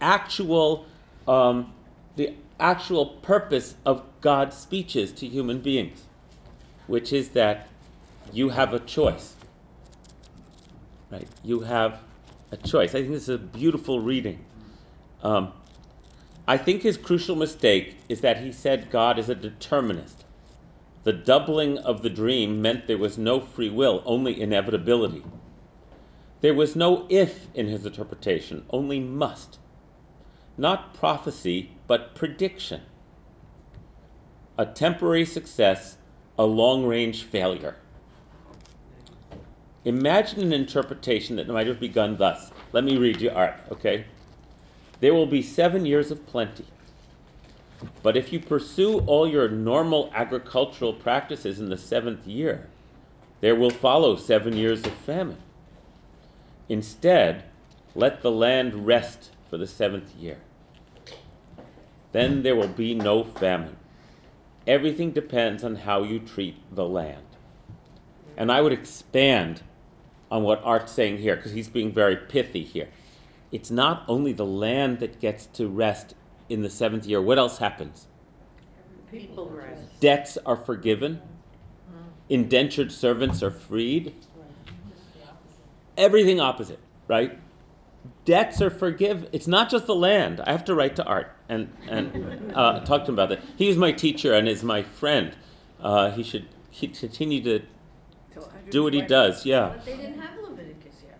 actual, 0.01 0.85
um, 1.29 1.73
the 2.17 2.33
actual 2.59 3.05
purpose 3.05 3.75
of 3.85 4.03
God's 4.19 4.57
speeches 4.57 5.13
to 5.13 5.27
human 5.27 5.61
beings, 5.61 6.03
which 6.87 7.13
is 7.13 7.29
that 7.29 7.69
you 8.33 8.49
have 8.49 8.73
a 8.73 8.79
choice. 8.79 9.35
Right? 11.09 11.29
You 11.41 11.61
have 11.61 12.01
a 12.51 12.57
choice. 12.57 12.89
I 12.89 12.99
think 12.99 13.11
this 13.11 13.23
is 13.23 13.29
a 13.29 13.37
beautiful 13.37 14.01
reading. 14.01 14.43
Um, 15.23 15.53
I 16.45 16.57
think 16.57 16.81
his 16.81 16.97
crucial 16.97 17.37
mistake 17.37 17.95
is 18.09 18.19
that 18.19 18.43
he 18.43 18.51
said 18.51 18.89
God 18.89 19.17
is 19.17 19.29
a 19.29 19.35
determinist. 19.35 20.22
The 21.03 21.13
doubling 21.13 21.77
of 21.77 22.01
the 22.01 22.09
dream 22.09 22.61
meant 22.61 22.87
there 22.87 22.97
was 22.97 23.17
no 23.17 23.41
free 23.41 23.69
will, 23.69 24.01
only 24.05 24.39
inevitability. 24.41 25.23
There 26.39 26.53
was 26.53 26.75
no 26.75 27.05
if 27.09 27.47
in 27.53 27.67
his 27.67 27.85
interpretation, 27.85 28.65
only 28.69 28.99
must. 28.99 29.59
Not 30.57 30.93
prophecy, 30.93 31.71
but 31.87 32.15
prediction. 32.15 32.81
A 34.57 34.65
temporary 34.65 35.25
success, 35.25 35.97
a 36.37 36.45
long 36.45 36.85
range 36.85 37.23
failure. 37.23 37.75
Imagine 39.83 40.41
an 40.41 40.53
interpretation 40.53 41.35
that 41.35 41.47
might 41.47 41.67
have 41.67 41.79
begun 41.79 42.15
thus. 42.15 42.51
Let 42.71 42.85
me 42.85 42.97
read 42.97 43.19
you 43.19 43.29
art, 43.29 43.55
okay? 43.69 44.05
There 45.01 45.13
will 45.13 45.25
be 45.25 45.41
seven 45.41 45.85
years 45.85 46.11
of 46.11 46.25
plenty. 46.25 46.65
But 48.01 48.17
if 48.17 48.33
you 48.33 48.39
pursue 48.39 48.99
all 48.99 49.27
your 49.27 49.49
normal 49.49 50.11
agricultural 50.13 50.93
practices 50.93 51.59
in 51.59 51.69
the 51.69 51.77
seventh 51.77 52.27
year, 52.27 52.69
there 53.41 53.55
will 53.55 53.69
follow 53.69 54.15
seven 54.15 54.55
years 54.55 54.85
of 54.85 54.93
famine. 54.93 55.41
Instead, 56.69 57.43
let 57.95 58.21
the 58.21 58.31
land 58.31 58.85
rest 58.85 59.31
for 59.49 59.57
the 59.57 59.67
seventh 59.67 60.15
year. 60.15 60.37
Then 62.11 62.43
there 62.43 62.55
will 62.55 62.67
be 62.67 62.93
no 62.93 63.23
famine. 63.23 63.77
Everything 64.65 65.11
depends 65.11 65.63
on 65.63 65.75
how 65.77 66.03
you 66.03 66.19
treat 66.19 66.55
the 66.73 66.85
land. 66.87 67.25
And 68.37 68.51
I 68.51 68.61
would 68.61 68.71
expand 68.71 69.61
on 70.31 70.43
what 70.43 70.61
Art's 70.63 70.91
saying 70.91 71.17
here, 71.17 71.35
because 71.35 71.51
he's 71.51 71.69
being 71.69 71.91
very 71.91 72.15
pithy 72.15 72.63
here. 72.63 72.87
It's 73.51 73.69
not 73.69 74.03
only 74.07 74.33
the 74.33 74.45
land 74.45 74.99
that 74.99 75.19
gets 75.19 75.45
to 75.47 75.67
rest 75.67 76.15
in 76.53 76.61
the 76.61 76.69
seventh 76.69 77.05
year, 77.05 77.21
what 77.21 77.39
else 77.39 77.57
happens? 77.57 78.07
People 79.11 79.49
rest. 79.49 79.99
Debts 79.99 80.37
are 80.45 80.55
forgiven, 80.55 81.21
indentured 82.29 82.91
servants 82.91 83.41
are 83.41 83.51
freed. 83.51 84.13
Everything 85.97 86.39
opposite, 86.39 86.79
right? 87.07 87.39
Debts 88.25 88.61
are 88.61 88.69
forgiven. 88.69 89.27
It's 89.31 89.47
not 89.47 89.69
just 89.69 89.85
the 89.85 89.95
land. 89.95 90.41
I 90.41 90.51
have 90.51 90.65
to 90.65 90.75
write 90.75 90.95
to 90.97 91.03
Art 91.05 91.35
and, 91.49 91.71
and 91.87 92.53
uh, 92.55 92.79
talk 92.81 93.05
to 93.05 93.09
him 93.09 93.15
about 93.15 93.29
that. 93.29 93.41
He 93.55 93.69
is 93.69 93.77
my 93.77 93.91
teacher 93.91 94.33
and 94.33 94.47
is 94.47 94.63
my 94.63 94.83
friend. 94.83 95.35
Uh, 95.79 96.11
he 96.11 96.23
should 96.23 96.47
he 96.69 96.87
continue 96.87 97.43
to 97.43 97.61
do 98.69 98.83
what 98.83 98.93
he 98.93 99.01
does, 99.01 99.45
yeah. 99.45 99.73
But 99.75 99.85
they 99.85 99.97
didn't 99.97 100.19
have 100.19 100.39
Leviticus 100.41 101.03
yet. 101.07 101.19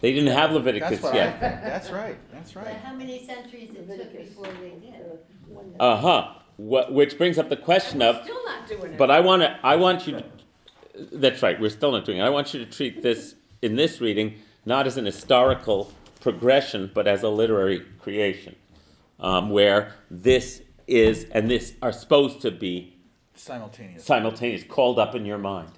They 0.00 0.12
didn't 0.12 0.32
have 0.32 0.52
Leviticus 0.52 0.90
That's 0.90 1.02
what 1.02 1.12
I 1.14 1.16
yet. 1.16 1.40
that's 1.40 1.90
right, 1.90 2.16
that's 2.32 2.52
But 2.52 2.64
right. 2.66 2.76
how 2.76 2.94
many 2.94 3.24
centuries 3.26 3.70
it 3.74 3.86
took 3.86 4.16
before 4.16 4.46
they 4.60 4.70
did? 4.80 4.94
Uh 5.78 5.96
huh. 5.96 6.28
Wh- 6.56 6.90
which 6.92 7.18
brings 7.18 7.38
up 7.38 7.48
the 7.48 7.56
question 7.56 8.00
of 8.02 8.22
Still 8.24 8.44
not 8.46 8.66
doing 8.66 8.92
it. 8.92 8.98
But 8.98 9.10
I 9.10 9.20
want 9.20 9.42
to. 9.42 9.58
I 9.62 9.76
want 9.76 10.06
you. 10.06 10.14
To, 10.14 10.24
that's 11.12 11.42
right. 11.42 11.60
We're 11.60 11.70
still 11.70 11.92
not 11.92 12.04
doing 12.04 12.18
it. 12.18 12.22
I 12.22 12.30
want 12.30 12.54
you 12.54 12.64
to 12.64 12.70
treat 12.70 13.02
this 13.02 13.34
in 13.62 13.76
this 13.76 14.00
reading 14.00 14.36
not 14.64 14.86
as 14.86 14.96
an 14.96 15.04
historical 15.06 15.92
progression, 16.20 16.90
but 16.94 17.06
as 17.08 17.22
a 17.22 17.28
literary 17.28 17.80
creation, 17.98 18.54
um, 19.18 19.48
where 19.50 19.94
this 20.10 20.62
is 20.86 21.24
and 21.32 21.50
this 21.50 21.74
are 21.82 21.92
supposed 21.92 22.40
to 22.42 22.50
be 22.50 22.96
Simultaneous. 23.34 24.04
simultaneous, 24.04 24.62
called 24.64 24.98
up 24.98 25.14
in 25.14 25.24
your 25.24 25.38
mind, 25.38 25.70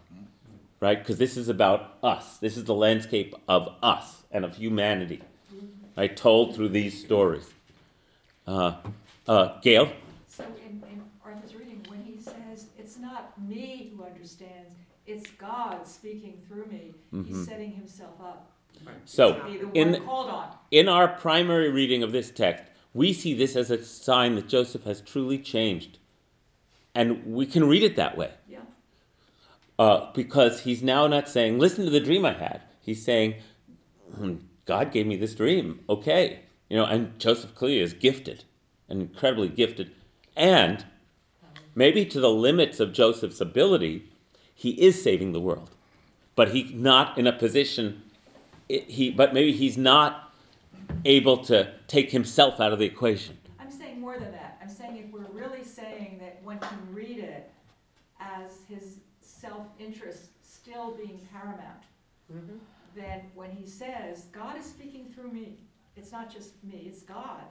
right? 0.83 0.99
Because 0.99 1.17
this 1.17 1.37
is 1.37 1.49
about 1.49 1.97
us. 2.03 2.39
This 2.39 2.57
is 2.57 2.65
the 2.65 2.75
landscape 2.75 3.35
of 3.49 3.69
us 3.83 4.25
and 4.33 4.45
of 4.45 4.57
humanity, 4.57 5.23
right? 5.97 6.15
Told 6.15 6.57
through 6.57 6.71
these 6.71 6.99
stories. 7.01 7.49
Uh, 8.49 8.73
uh, 9.29 9.61
Gail. 9.61 9.93
So 10.27 10.43
in, 10.43 10.83
in 10.93 11.01
Arthur's 11.25 11.55
reading, 11.55 11.87
when 11.89 12.01
he 12.05 12.21
says, 12.21 12.67
it's 12.77 12.99
not 12.99 13.41
me 13.49 13.93
who 13.97 14.03
understands, 14.03 14.75
it's 15.07 15.31
God 15.31 15.87
speaking 15.87 16.43
through 16.49 16.67
me, 16.67 16.95
he's 17.13 17.37
Mhm. 17.37 17.47
setting 17.47 17.73
himself 17.73 18.21
up 18.21 18.51
So 19.05 19.35
be 19.35 19.59
the 19.61 19.69
in 19.75 19.93
one 19.93 20.01
called 20.03 20.31
on. 20.31 20.49
In 20.73 20.89
our 20.89 21.07
primary 21.07 21.71
reading 21.71 22.03
of 22.03 22.11
this 22.11 22.33
text, 22.33 22.65
we 22.93 23.13
see 23.13 23.35
this 23.35 23.55
as 23.55 23.71
a 23.71 23.85
sign 23.85 24.35
that 24.35 24.49
Joseph 24.49 24.83
has 24.83 25.01
truly 25.01 25.39
changed. 25.39 25.99
And 26.95 27.25
we 27.25 27.47
can 27.47 27.69
read 27.69 27.85
it 27.85 27.95
that 27.97 28.17
way. 28.19 28.33
Uh, 29.83 30.13
because 30.15 30.61
he's 30.61 30.81
now 30.81 31.09
not 31.09 31.29
saying, 31.29 31.59
listen 31.59 31.85
to 31.85 31.91
the 31.91 31.99
dream 31.99 32.25
I 32.25 32.35
had. 32.35 32.61
He's 32.81 33.05
saying, 33.05 33.35
"Hmm, 34.15 34.35
God 34.65 34.93
gave 34.93 35.09
me 35.09 35.17
this 35.17 35.35
dream. 35.35 35.81
Okay. 35.89 36.39
You 36.69 36.77
know, 36.77 36.85
and 36.85 37.19
Joseph 37.19 37.57
clearly 37.57 37.81
is 37.81 37.93
gifted, 37.93 38.45
and 38.89 39.03
incredibly 39.03 39.49
gifted. 39.49 39.91
And 40.37 40.85
maybe 41.75 42.05
to 42.07 42.21
the 42.21 42.31
limits 42.31 42.79
of 42.79 42.93
Joseph's 42.93 43.41
ability, 43.41 44.09
he 44.55 44.71
is 44.81 45.03
saving 45.03 45.33
the 45.33 45.41
world. 45.41 45.71
But 46.37 46.51
he's 46.51 46.71
not 46.73 47.19
in 47.19 47.27
a 47.27 47.33
position, 47.33 48.03
it, 48.69 48.85
he, 48.85 49.11
but 49.11 49.35
maybe 49.35 49.51
he's 49.51 49.77
not 49.77 50.33
able 51.05 51.39
to 51.39 51.73
take 51.89 52.13
himself 52.13 52.61
out 52.61 52.73
of 52.73 52.79
the 52.79 52.87
equation. 52.87 53.37
I'm 53.59 53.73
saying 53.73 54.01
more 54.01 54.17
than 54.17 54.31
that. 54.31 54.59
I'm 54.63 54.69
saying 54.69 54.97
if 54.97 55.13
we're 55.13 55.27
really 55.33 55.65
saying 55.65 56.19
that 56.21 56.41
one 56.45 56.61
can 56.61 56.79
read 56.93 57.19
it 57.19 57.51
as 58.21 58.61
his 58.69 58.99
self-interest 59.47 60.27
still 60.43 60.95
being 60.97 61.21
paramount, 61.33 61.83
Mhm. 62.33 62.59
then 62.95 63.21
when 63.35 63.51
he 63.51 63.67
says, 63.67 64.27
God 64.33 64.57
is 64.59 64.65
speaking 64.65 65.07
through 65.13 65.31
me, 65.33 65.59
it's 65.97 66.13
not 66.13 66.33
just 66.33 66.63
me, 66.63 66.85
it's 66.87 67.03
God. 67.03 67.43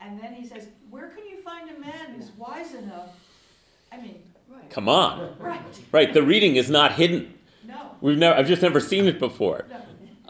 And 0.00 0.18
then 0.20 0.32
he 0.34 0.46
says, 0.46 0.68
where 0.90 1.08
can 1.08 1.24
you 1.30 1.38
find 1.38 1.68
a 1.70 1.78
man 1.78 2.14
who's 2.14 2.30
wise 2.32 2.74
enough? 2.74 3.10
I 3.92 3.96
mean, 4.00 4.22
Right. 4.48 4.68
Come 4.70 4.88
on. 4.88 5.34
right, 5.38 5.60
Right, 5.90 6.12
the 6.12 6.22
reading 6.22 6.56
is 6.56 6.68
not 6.70 6.92
hidden. 6.92 7.34
no, 7.66 7.74
We've 8.00 8.18
never, 8.18 8.38
I've 8.38 8.46
just 8.46 8.62
never 8.62 8.78
seen 8.80 9.06
it 9.06 9.18
before. 9.18 9.64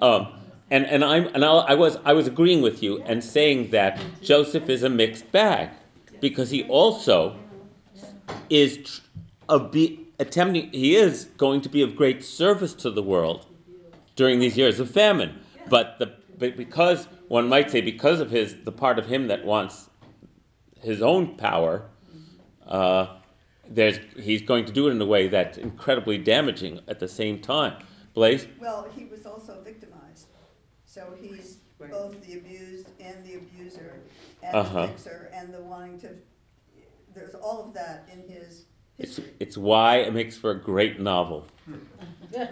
no. 0.01 0.07
Um, 0.07 0.29
and 0.71 0.87
and 0.87 1.05
I'm 1.05 1.27
and 1.35 1.45
I'll, 1.45 1.61
I 1.69 1.75
was 1.75 1.99
I 2.05 2.13
was 2.15 2.27
agreeing 2.27 2.63
with 2.63 2.83
you 2.83 3.03
and 3.07 3.23
saying 3.23 3.71
that 3.71 4.01
Joseph 4.23 4.69
is 4.71 4.83
a 4.83 4.89
mixed 4.89 5.31
bag 5.31 5.71
because 6.21 6.51
he 6.51 6.63
also 6.69 7.37
is 8.49 8.79
tr- 8.79 9.01
of 9.49 9.71
be, 9.71 10.04
attempting 10.27 10.71
he 10.73 10.97
is 10.97 11.27
going 11.37 11.61
to 11.63 11.69
be 11.69 11.83
of 11.83 11.97
great 11.97 12.25
service 12.25 12.75
to 12.75 12.91
the 12.91 13.03
world 13.03 13.47
during 14.17 14.39
these 14.39 14.57
years 14.57 14.81
of 14.81 14.91
famine. 14.91 15.41
But 15.69 15.99
the 15.99 16.13
but 16.39 16.57
because 16.57 17.07
one 17.29 17.49
might 17.49 17.71
say 17.71 17.81
because 17.81 18.21
of 18.21 18.31
his 18.31 18.57
the 18.65 18.73
part 18.73 18.99
of 18.99 19.07
him 19.07 19.29
that 19.29 19.45
wants 19.45 19.89
his 20.81 21.01
own 21.03 21.37
power, 21.37 21.87
uh, 22.67 23.07
there's 23.69 23.99
he's 24.21 24.43
going 24.43 24.65
to 24.67 24.73
do 24.73 24.89
it 24.89 24.91
in 24.93 25.01
a 25.01 25.07
way 25.07 25.29
that's 25.29 25.57
incredibly 25.59 26.19
damaging 26.19 26.81
at 26.89 26.99
the 27.01 27.09
same 27.09 27.41
time. 27.41 27.75
Blaze. 28.15 28.47
Well, 28.61 28.87
he 28.97 29.07
was 29.07 29.27
also 29.27 29.61
victimized, 29.63 30.27
so 30.85 31.15
he's 31.21 31.59
both 31.79 32.25
the 32.25 32.35
abused 32.39 32.89
and 33.01 33.25
the 33.25 33.35
abuser, 33.35 34.01
and 34.43 34.55
Uh-huh. 34.57 34.83
the 34.83 34.89
fixer, 34.89 35.31
and 35.35 35.53
the 35.53 35.61
wanting 35.61 35.99
to, 36.01 36.09
there's 37.15 37.35
all 37.35 37.65
of 37.67 37.75
that 37.75 38.09
in 38.13 38.21
his 38.33 38.67
It's, 38.99 39.21
it's 39.41 39.57
why 39.57 39.97
it 39.99 40.15
makes 40.15 40.37
for 40.37 40.53
a 40.53 40.59
great 40.59 41.01
novel, 41.01 41.47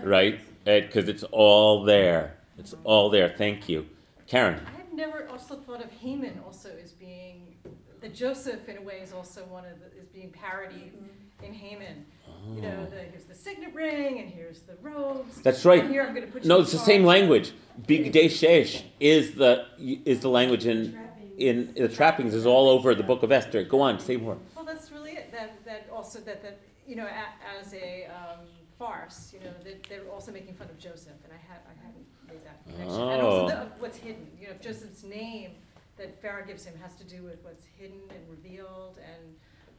right? 0.03 0.41
Because 0.65 1.09
it's 1.09 1.23
all 1.25 1.85
there. 1.85 2.37
It's 2.59 2.75
all 2.85 3.11
there. 3.11 3.29
Thank 3.29 3.69
you. 3.69 3.87
Karen. 4.27 4.61
I've 4.67 4.93
never 4.93 5.29
also 5.29 5.57
thought 5.57 5.85
of 5.85 5.91
Haman 5.93 6.41
also 6.45 6.71
as 6.83 6.93
being, 6.93 7.57
that 8.01 8.15
Joseph 8.15 8.69
in 8.69 8.79
a 8.79 8.83
way 8.83 9.01
is 9.01 9.13
also 9.13 9.45
one 9.45 9.65
of 9.65 9.79
the, 9.81 10.01
is 10.01 10.09
being 10.09 10.31
parodied 10.31 10.95
mm-hmm. 10.95 11.45
in 11.45 11.55
Haman. 11.55 12.07
Oh. 12.27 12.55
You 12.55 12.63
know, 12.63 12.87
the, 12.87 12.97
here's 12.97 13.25
the 13.25 13.35
signet 13.35 13.75
ring 13.75 14.19
and 14.19 14.29
here's 14.29 14.63
the 14.63 14.75
robes. 14.83 15.41
That's 15.43 15.65
right. 15.65 15.83
And 15.85 15.91
here 15.93 16.03
I'm 16.03 16.15
gonna 16.15 16.27
put 16.27 16.43
you 16.43 16.49
No, 16.49 16.57
in 16.57 16.63
it's 16.63 16.73
the 16.73 16.79
same 16.79 17.05
language. 17.05 17.53
Bigdei 17.83 18.27
Shesh 18.27 18.83
is 18.99 19.35
the 19.35 19.67
is 19.79 20.21
the 20.21 20.29
language 20.29 20.67
in 20.67 20.99
in 21.39 21.73
the 21.77 21.89
trappings 21.89 22.35
is 22.35 22.47
all 22.47 22.69
over 22.69 22.95
the 22.95 23.03
book 23.03 23.23
of 23.23 23.33
Esther. 23.33 23.63
Go 23.63 23.81
on, 23.81 23.99
say 24.01 24.17
more. 24.17 24.39
Well, 24.55 24.65
that's 24.65 24.91
really 24.91 25.13
it, 25.13 25.33
that, 25.33 25.65
that 25.65 25.89
also, 26.03 26.19
that, 26.21 26.43
that, 26.43 26.59
you 26.87 26.97
know, 26.97 27.07
a, 27.07 27.59
as 27.61 27.73
a, 27.75 28.07
um, 28.07 28.41
farce, 28.79 29.33
you 29.33 29.39
know, 29.41 29.53
that 29.63 29.85
they're 29.89 30.09
also 30.13 30.33
making 30.33 30.55
fun 30.55 30.69
of 30.69 30.77
Joseph, 30.79 31.13
and 31.25 31.33
I 31.33 31.41
had, 31.49 31.61
I 31.73 31.75
hadn't 31.87 32.07
made 32.27 32.45
that 32.45 32.59
connection. 32.65 33.09
And 33.13 33.23
also 33.23 33.45
Oh. 33.45 33.49
the, 33.49 33.59
of 33.63 33.69
what's 33.79 33.99
hidden, 33.99 34.27
you 34.41 34.49
know, 34.49 34.55
Joseph's 34.61 35.05
name 35.05 35.53
that 35.99 36.21
Pharaoh 36.21 36.45
gives 36.45 36.65
him 36.65 36.75
has 36.83 36.97
to 36.97 37.05
do 37.05 37.23
with 37.23 37.39
what's 37.45 37.65
hidden 37.79 38.01
and 38.11 38.19
revealed, 38.29 38.99
and 38.99 39.37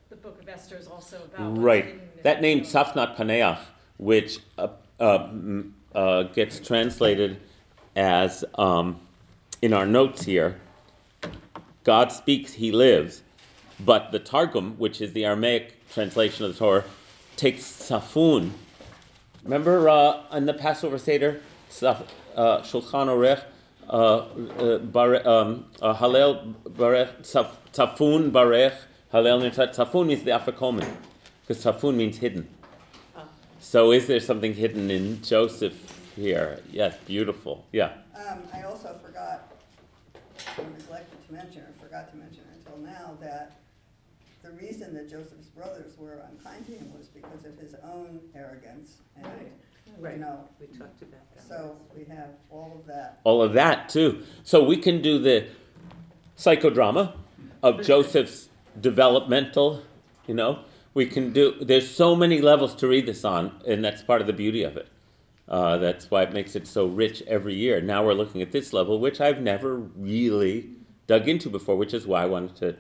the 0.09 0.15
book 0.15 0.41
of 0.41 0.47
Esther 0.47 0.78
is 0.78 0.88
also 0.88 1.17
about 1.26 1.49
what's 1.51 1.59
Right. 1.59 1.84
hidden 1.86 1.99
and 1.99 2.24
That 2.24 2.41
name 2.41 2.59
revealed. 2.59 2.74
Safnat 2.88 3.17
Paneach, 3.17 3.59
which 3.97 4.39
uh, 4.57 4.67
uh, 5.01 5.17
mm, 5.28 5.71
uh, 5.93 6.24
gets 6.24 6.61
translated 6.61 7.41
as 7.97 8.45
um, 8.57 9.01
in 9.61 9.74
our 9.74 9.86
notes 9.86 10.24
here. 10.24 10.55
God 11.84 12.13
speaks, 12.13 12.53
He 12.53 12.71
lives, 12.71 13.24
but 13.80 14.11
the 14.13 14.19
Targum, 14.19 14.76
which 14.78 15.01
is 15.01 15.11
the 15.11 15.26
Aramaic 15.26 15.82
translation 15.93 16.45
of 16.45 16.53
the 16.53 16.59
Torah, 16.59 16.83
takes 17.35 17.63
Safun. 17.63 18.51
Remember 19.43 19.89
uh, 19.89 20.23
in 20.31 20.45
the 20.45 20.53
Passover 20.53 20.97
Seder, 20.97 21.41
Saf, 21.69 22.05
uh, 22.35 22.59
Shulchan 22.61 23.07
Orech, 23.07 23.43
uh, 23.89 23.93
uh, 24.63 24.77
bare, 24.79 25.27
um, 25.27 25.65
uh, 25.81 25.93
Hallel 25.93 26.53
Barech, 26.63 27.21
Saf, 27.21 27.51
Safun 27.73 28.31
Barech, 28.31 28.75
Hallel 29.13 29.41
Nirtzah. 29.41 29.75
Safun 29.75 30.07
means 30.07 30.23
the 30.23 30.31
Afikomen, 30.31 30.87
because 31.41 31.63
Safun 31.63 31.95
means 31.95 32.17
hidden. 32.17 32.47
So 33.59 33.91
is 33.91 34.07
there 34.07 34.19
something 34.19 34.53
hidden 34.53 34.91
in 34.91 35.21
Joseph 35.23 36.11
here? 36.15 36.59
Yes, 36.71 36.95
beautiful. 37.05 37.65
Yeah. 37.71 37.93
Um, 38.15 38.43
I 38.53 38.63
also 38.63 38.95
forgot, 39.03 39.51
I 40.57 40.61
neglected 40.77 41.27
to 41.27 41.33
mention, 41.33 41.61
or 41.61 41.73
forgot 41.81 42.11
to 42.11 42.17
mention 42.17 42.43
until 42.55 42.77
now, 42.79 43.17
that 43.21 43.62
reason 44.60 44.93
that 44.95 45.10
Joseph's 45.10 45.47
brothers 45.47 45.93
were 45.97 46.22
unkind 46.32 46.66
to 46.68 46.72
him 46.74 46.91
was 46.97 47.08
because 47.08 47.45
of 47.45 47.58
his 47.58 47.76
own 47.84 48.20
arrogance 48.36 48.97
and 49.16 49.26
you 49.86 49.93
Right. 50.04 50.20
know, 50.20 50.39
We 50.60 50.68
talked 50.68 51.01
about 51.04 51.34
that. 51.36 51.43
so 51.47 51.76
we 51.95 52.04
have 52.06 52.30
all 52.49 52.78
of 52.80 52.88
that. 52.88 53.20
all 53.24 53.41
of 53.43 53.54
that 53.54 53.89
too. 53.89 54.24
So 54.43 54.64
we 54.64 54.78
can 54.78 55.01
do 55.01 55.20
the 55.20 55.45
psychodrama 56.38 57.14
of 57.62 57.84
Joseph's 57.84 58.49
developmental, 58.80 59.84
you 60.28 60.34
know. 60.34 60.60
We 60.93 61.06
can 61.08 61.32
do, 61.34 61.56
there's 61.62 61.89
so 61.89 62.16
many 62.16 62.39
levels 62.41 62.76
to 62.76 62.88
read 62.88 63.06
this 63.08 63.24
on, 63.26 63.60
and 63.68 63.84
that's 63.84 64.04
part 64.04 64.22
of 64.22 64.28
the 64.28 64.34
beauty 64.34 64.64
of 64.64 64.78
it. 64.78 64.88
Uh, 65.47 65.78
that's 65.78 66.10
why 66.10 66.24
it 66.24 66.32
makes 66.34 66.56
it 66.56 66.68
so 66.68 66.86
rich 66.86 67.22
every 67.28 67.56
year. 67.56 67.82
Now 67.82 68.06
we're 68.06 68.14
looking 68.14 68.41
at 68.41 68.51
this 68.51 68.74
level, 68.74 68.99
which 68.99 69.20
I've 69.20 69.41
never 69.41 69.76
really 69.76 70.70
dug 71.08 71.28
into 71.28 71.49
before, 71.49 71.76
which 71.76 71.93
is 71.93 72.08
why 72.08 72.24
I 72.24 72.26
wanted 72.28 72.56
to, 72.58 72.76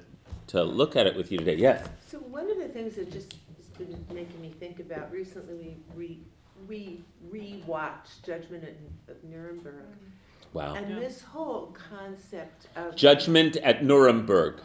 to 0.47 0.63
look 0.63 0.95
at 0.95 1.07
it 1.07 1.15
with 1.15 1.31
you 1.31 1.37
today. 1.37 1.55
Yes. 1.55 1.87
So 2.07 2.19
one 2.19 2.49
of 2.49 2.57
the 2.57 2.67
things 2.67 2.95
that 2.95 3.11
just 3.11 3.35
has 3.57 3.67
been 3.77 4.05
making 4.13 4.41
me 4.41 4.53
think 4.59 4.79
about, 4.79 5.11
recently 5.11 5.77
we 5.95 5.95
re, 5.95 6.19
we 6.67 7.03
rewatched 7.31 8.23
Judgment 8.25 8.63
at- 8.63 9.15
of 9.15 9.23
Nuremberg. 9.23 9.73
Mm-hmm. 9.75 10.57
Wow. 10.57 10.75
And 10.75 11.01
this 11.01 11.21
whole 11.21 11.75
concept 11.89 12.67
of. 12.75 12.95
Judgment 12.95 13.57
at 13.57 13.83
Nuremberg. 13.83 14.61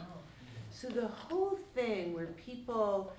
So 0.71 0.87
the 0.87 1.07
whole 1.07 1.59
thing 1.73 2.13
where 2.13 2.27
people 2.27 3.11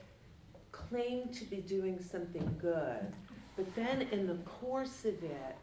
claim 0.71 1.29
to 1.29 1.45
be 1.45 1.57
doing 1.59 2.01
something 2.01 2.57
good, 2.61 3.13
but 3.57 3.75
then 3.75 4.03
in 4.13 4.27
the 4.27 4.37
course 4.61 5.05
of 5.05 5.23
it, 5.23 5.57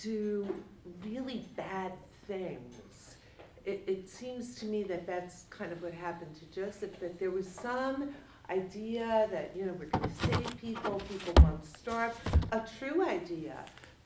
do 0.00 0.46
really 1.04 1.44
bad 1.56 1.92
things. 2.26 2.76
It, 3.68 3.84
it 3.86 4.08
seems 4.08 4.54
to 4.60 4.64
me 4.64 4.82
that 4.84 5.06
that's 5.06 5.42
kind 5.50 5.72
of 5.72 5.82
what 5.82 5.92
happened 5.92 6.34
to 6.36 6.46
Joseph, 6.46 6.98
that 7.00 7.18
there 7.18 7.30
was 7.30 7.46
some 7.46 8.08
idea 8.48 9.28
that, 9.30 9.52
you 9.54 9.66
know, 9.66 9.74
we're 9.74 9.90
gonna 9.90 10.10
save 10.22 10.58
people, 10.58 11.02
people 11.10 11.34
won't 11.44 11.66
starve, 11.66 12.18
a 12.50 12.62
true 12.78 13.06
idea. 13.06 13.56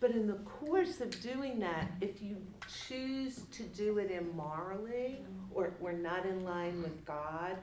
But 0.00 0.10
in 0.10 0.26
the 0.26 0.40
course 0.58 1.00
of 1.00 1.10
doing 1.22 1.60
that, 1.60 1.92
if 2.00 2.20
you 2.20 2.38
choose 2.88 3.42
to 3.52 3.62
do 3.62 3.98
it 3.98 4.10
immorally, 4.10 5.20
or 5.54 5.74
we're 5.78 5.92
not 5.92 6.26
in 6.26 6.44
line 6.44 6.82
with 6.82 7.04
God, 7.04 7.56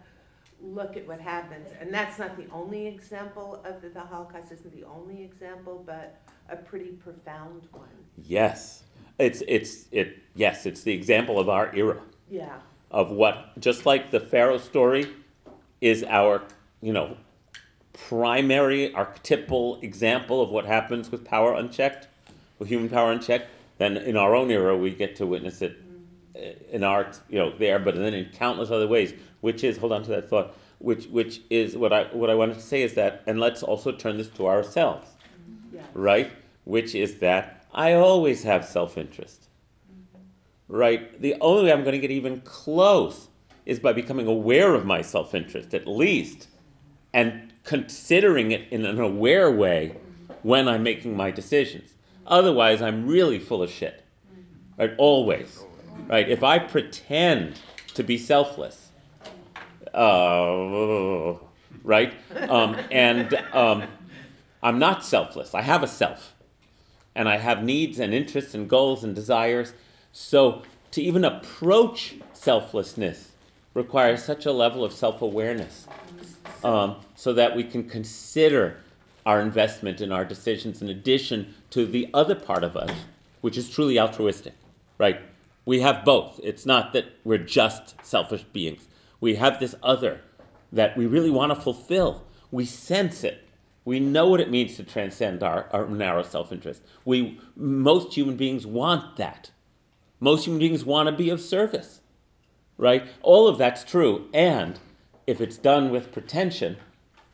look 0.61 0.95
at 0.95 1.05
what 1.05 1.19
happens. 1.19 1.67
And 1.81 1.93
that's 1.93 2.17
not 2.17 2.37
the 2.37 2.47
only 2.53 2.87
example 2.87 3.61
of 3.65 3.81
the, 3.81 3.89
the 3.89 3.99
Holocaust 3.99 4.53
isn't 4.53 4.73
the 4.73 4.87
only 4.87 5.21
example, 5.21 5.83
but 5.85 6.21
a 6.47 6.55
pretty 6.55 6.91
profound 6.91 7.67
one. 7.73 7.89
Yes. 8.23 8.83
It's, 9.19 9.43
it's, 9.47 9.85
it, 9.91 10.17
yes, 10.35 10.65
it's 10.65 10.81
the 10.83 10.93
example 10.93 11.39
of 11.39 11.49
our 11.49 11.73
era. 11.75 11.97
Yeah. 12.31 12.53
of 12.91 13.09
what 13.09 13.59
just 13.59 13.85
like 13.87 14.11
the 14.11 14.19
pharaoh 14.19 14.59
story 14.59 15.07
is 15.81 16.03
our 16.03 16.43
you 16.81 16.93
know 16.93 17.17
primary 17.93 18.93
archetypal 18.93 19.79
example 19.81 20.41
of 20.41 20.49
what 20.49 20.65
happens 20.65 21.11
with 21.11 21.25
power 21.25 21.53
unchecked 21.55 22.07
with 22.59 22.67
human 22.69 22.87
power 22.89 23.11
unchecked 23.11 23.47
then 23.79 23.97
in 23.97 24.15
our 24.15 24.35
own 24.35 24.51
era 24.51 24.77
we 24.77 24.91
get 24.91 25.15
to 25.15 25.25
witness 25.25 25.61
it 25.61 25.77
uh, 26.35 26.39
in 26.71 26.83
art 26.83 27.19
you 27.29 27.39
know 27.39 27.51
there 27.57 27.79
but 27.79 27.95
then 27.95 28.13
in 28.13 28.25
countless 28.25 28.69
other 28.69 28.87
ways 28.87 29.13
which 29.41 29.63
is 29.63 29.77
hold 29.77 29.91
on 29.91 30.03
to 30.03 30.09
that 30.11 30.29
thought 30.29 30.55
which 30.79 31.07
which 31.07 31.41
is 31.49 31.75
what 31.75 31.91
i 31.91 32.03
what 32.13 32.29
i 32.29 32.35
wanted 32.35 32.53
to 32.55 32.61
say 32.61 32.83
is 32.83 32.93
that 32.93 33.23
and 33.27 33.39
let's 33.39 33.63
also 33.63 33.91
turn 33.91 34.17
this 34.17 34.29
to 34.29 34.47
ourselves 34.47 35.07
Yeah. 35.73 35.81
right 35.93 36.31
which 36.65 36.93
is 36.95 37.17
that 37.19 37.58
i 37.73 37.93
always 37.93 38.43
have 38.43 38.65
self-interest 38.65 39.49
right? 40.69 41.19
The 41.19 41.35
only 41.41 41.65
way 41.65 41.73
I'm 41.73 41.81
going 41.81 41.93
to 41.93 41.99
get 41.99 42.11
even 42.11 42.39
close 42.41 43.27
is 43.65 43.79
by 43.79 43.91
becoming 43.91 44.27
aware 44.27 44.73
of 44.73 44.85
my 44.85 45.01
self 45.01 45.35
interest, 45.35 45.73
at 45.73 45.85
least, 45.87 46.47
and 47.13 47.51
considering 47.65 48.51
it 48.51 48.67
in 48.71 48.85
an 48.85 49.01
aware 49.01 49.51
way 49.51 49.97
when 50.43 50.69
I'm 50.69 50.83
making 50.83 51.17
my 51.17 51.31
decisions. 51.31 51.93
Otherwise, 52.25 52.81
I'm 52.81 53.07
really 53.07 53.39
full 53.39 53.61
of 53.61 53.69
shit, 53.69 54.05
right? 54.77 54.93
Always, 54.97 55.63
right? 56.07 56.29
If 56.29 56.43
I 56.43 56.59
pretend 56.59 57.59
to 57.95 58.03
be 58.03 58.17
selfless, 58.17 58.89
uh, 59.93 61.33
right? 61.83 62.13
Um, 62.47 62.77
and 62.91 63.33
um, 63.51 63.83
I'm 64.61 64.77
not 64.77 65.03
selfless, 65.03 65.55
I 65.55 65.63
have 65.63 65.81
a 65.83 65.87
self 65.87 66.35
and 67.15 67.27
I 67.27 67.37
have 67.37 67.63
needs 67.63 67.99
and 67.99 68.13
interests 68.13 68.53
and 68.53 68.69
goals 68.69 69.03
and 69.03 69.15
desires. 69.15 69.73
So 70.11 70.63
to 70.91 71.01
even 71.01 71.23
approach 71.23 72.15
selflessness 72.33 73.31
requires 73.73 74.23
such 74.23 74.45
a 74.45 74.51
level 74.51 74.83
of 74.83 74.93
self 74.93 75.21
awareness 75.21 75.87
um, 76.63 76.97
so 77.15 77.33
that 77.33 77.55
we 77.55 77.63
can 77.63 77.87
consider 77.87 78.77
our 79.25 79.41
investment 79.41 80.01
in 80.01 80.11
our 80.11 80.25
decisions 80.25 80.81
in 80.81 80.89
addition 80.89 81.53
to 81.69 81.85
the 81.85 82.09
other 82.13 82.35
part 82.35 82.63
of 82.63 82.75
us, 82.75 82.91
which 83.41 83.57
is 83.57 83.69
truly 83.69 83.99
altruistic, 83.99 84.53
right? 84.97 85.21
We 85.65 85.81
have 85.81 86.03
both. 86.03 86.39
It's 86.43 86.65
not 86.65 86.93
that 86.93 87.05
we're 87.23 87.37
just 87.37 87.95
selfish 88.03 88.43
beings. 88.43 88.87
We 89.21 89.35
have 89.35 89.59
this 89.59 89.75
other 89.83 90.21
that 90.71 90.97
we 90.97 91.05
really 91.05 91.29
want 91.29 91.53
to 91.53 91.61
fulfill. 91.61 92.23
We 92.51 92.65
sense 92.65 93.23
it. 93.23 93.47
We 93.89 93.99
know 93.99 94.27
what 94.27 94.39
it 94.39 94.51
means 94.51 94.75
to 94.75 94.83
transcend 94.83 95.41
our, 95.41 95.67
our 95.71 95.87
narrow 95.87 96.21
self 96.21 96.51
interest. 96.51 96.83
We, 97.05 97.39
most 97.55 98.13
human 98.13 98.35
beings 98.35 98.63
want 98.63 99.17
that. 99.17 99.49
Most 100.19 100.45
human 100.45 100.59
beings 100.59 100.85
want 100.85 101.09
to 101.09 101.11
be 101.11 101.31
of 101.31 101.41
service, 101.41 102.01
right? 102.77 103.07
All 103.23 103.47
of 103.47 103.57
that's 103.57 103.83
true. 103.83 104.29
And 104.31 104.79
if 105.25 105.41
it's 105.41 105.57
done 105.57 105.89
with 105.89 106.11
pretension, 106.11 106.77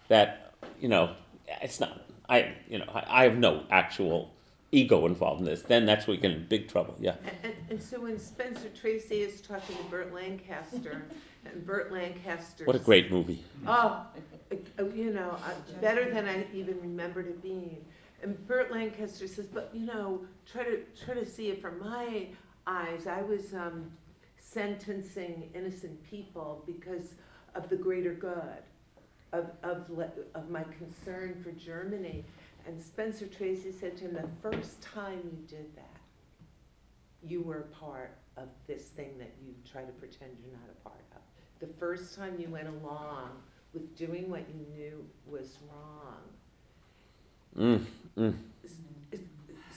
that, 0.07 0.53
you 0.79 0.87
know, 0.87 1.17
it's 1.61 1.81
not, 1.81 2.05
I, 2.29 2.53
you 2.69 2.77
know, 2.77 2.89
I, 2.93 3.03
I 3.09 3.23
have 3.25 3.37
no 3.37 3.65
actual 3.69 4.31
ego 4.71 5.05
involved 5.07 5.41
in 5.41 5.45
this, 5.45 5.61
then 5.61 5.85
that's 5.85 6.07
where 6.07 6.15
we 6.15 6.21
get 6.21 6.31
in 6.31 6.45
big 6.47 6.69
trouble, 6.69 6.95
yeah. 7.01 7.15
And, 7.43 7.53
and 7.71 7.83
so 7.83 7.99
when 7.99 8.17
Spencer 8.17 8.69
Tracy 8.69 9.23
is 9.23 9.41
talking 9.41 9.75
to 9.75 9.83
Burt 9.83 10.13
Lancaster, 10.13 11.03
and 11.45 11.65
Burt 11.65 11.91
Lancaster. 11.91 12.65
What 12.65 12.75
a 12.75 12.79
great 12.79 13.11
movie. 13.11 13.43
Oh, 13.67 14.05
you 14.93 15.11
know, 15.11 15.37
better 15.81 16.11
than 16.11 16.27
I 16.27 16.45
even 16.53 16.79
remembered 16.81 17.27
it 17.27 17.41
being. 17.41 17.83
And 18.21 18.47
Burt 18.47 18.71
Lancaster 18.71 19.27
says, 19.27 19.47
but 19.47 19.69
you 19.73 19.85
know, 19.85 20.25
try 20.51 20.63
to 20.63 20.79
try 21.05 21.13
to 21.13 21.25
see 21.25 21.49
it 21.49 21.61
from 21.61 21.79
my 21.79 22.27
eyes. 22.65 23.07
I 23.07 23.21
was 23.21 23.53
um, 23.53 23.91
sentencing 24.39 25.49
innocent 25.53 26.03
people 26.09 26.63
because 26.65 27.15
of 27.53 27.69
the 27.69 27.75
greater 27.75 28.13
good, 28.13 28.63
of 29.33 29.51
of 29.63 29.89
of 30.33 30.49
my 30.49 30.63
concern 30.77 31.41
for 31.43 31.51
Germany. 31.51 32.25
And 32.67 32.81
Spencer 32.81 33.27
Tracy 33.27 33.71
said 33.71 33.95
to 33.97 34.05
him, 34.05 34.13
the 34.13 34.49
first 34.49 34.81
time 34.81 35.19
you 35.23 35.37
did 35.47 35.75
that, 35.75 35.99
you 37.21 37.41
were 37.41 37.59
a 37.59 37.75
part 37.75 38.17
of 38.37 38.47
this 38.65 38.85
thing 38.85 39.11
that 39.19 39.35
you 39.45 39.53
try 39.71 39.83
to 39.83 39.91
pretend 39.93 40.31
you're 40.41 40.51
not 40.51 40.69
a 40.71 40.89
part 40.89 41.03
of. 41.14 41.14
The 41.59 41.67
first 41.79 42.15
time 42.15 42.35
you 42.39 42.49
went 42.49 42.67
along 42.67 43.29
with 43.73 43.95
doing 43.95 44.29
what 44.29 44.43
you 44.49 44.65
knew 44.75 45.05
was 45.25 45.57
wrong. 45.69 46.21
Mm, 47.57 47.85
mm. 48.17 48.33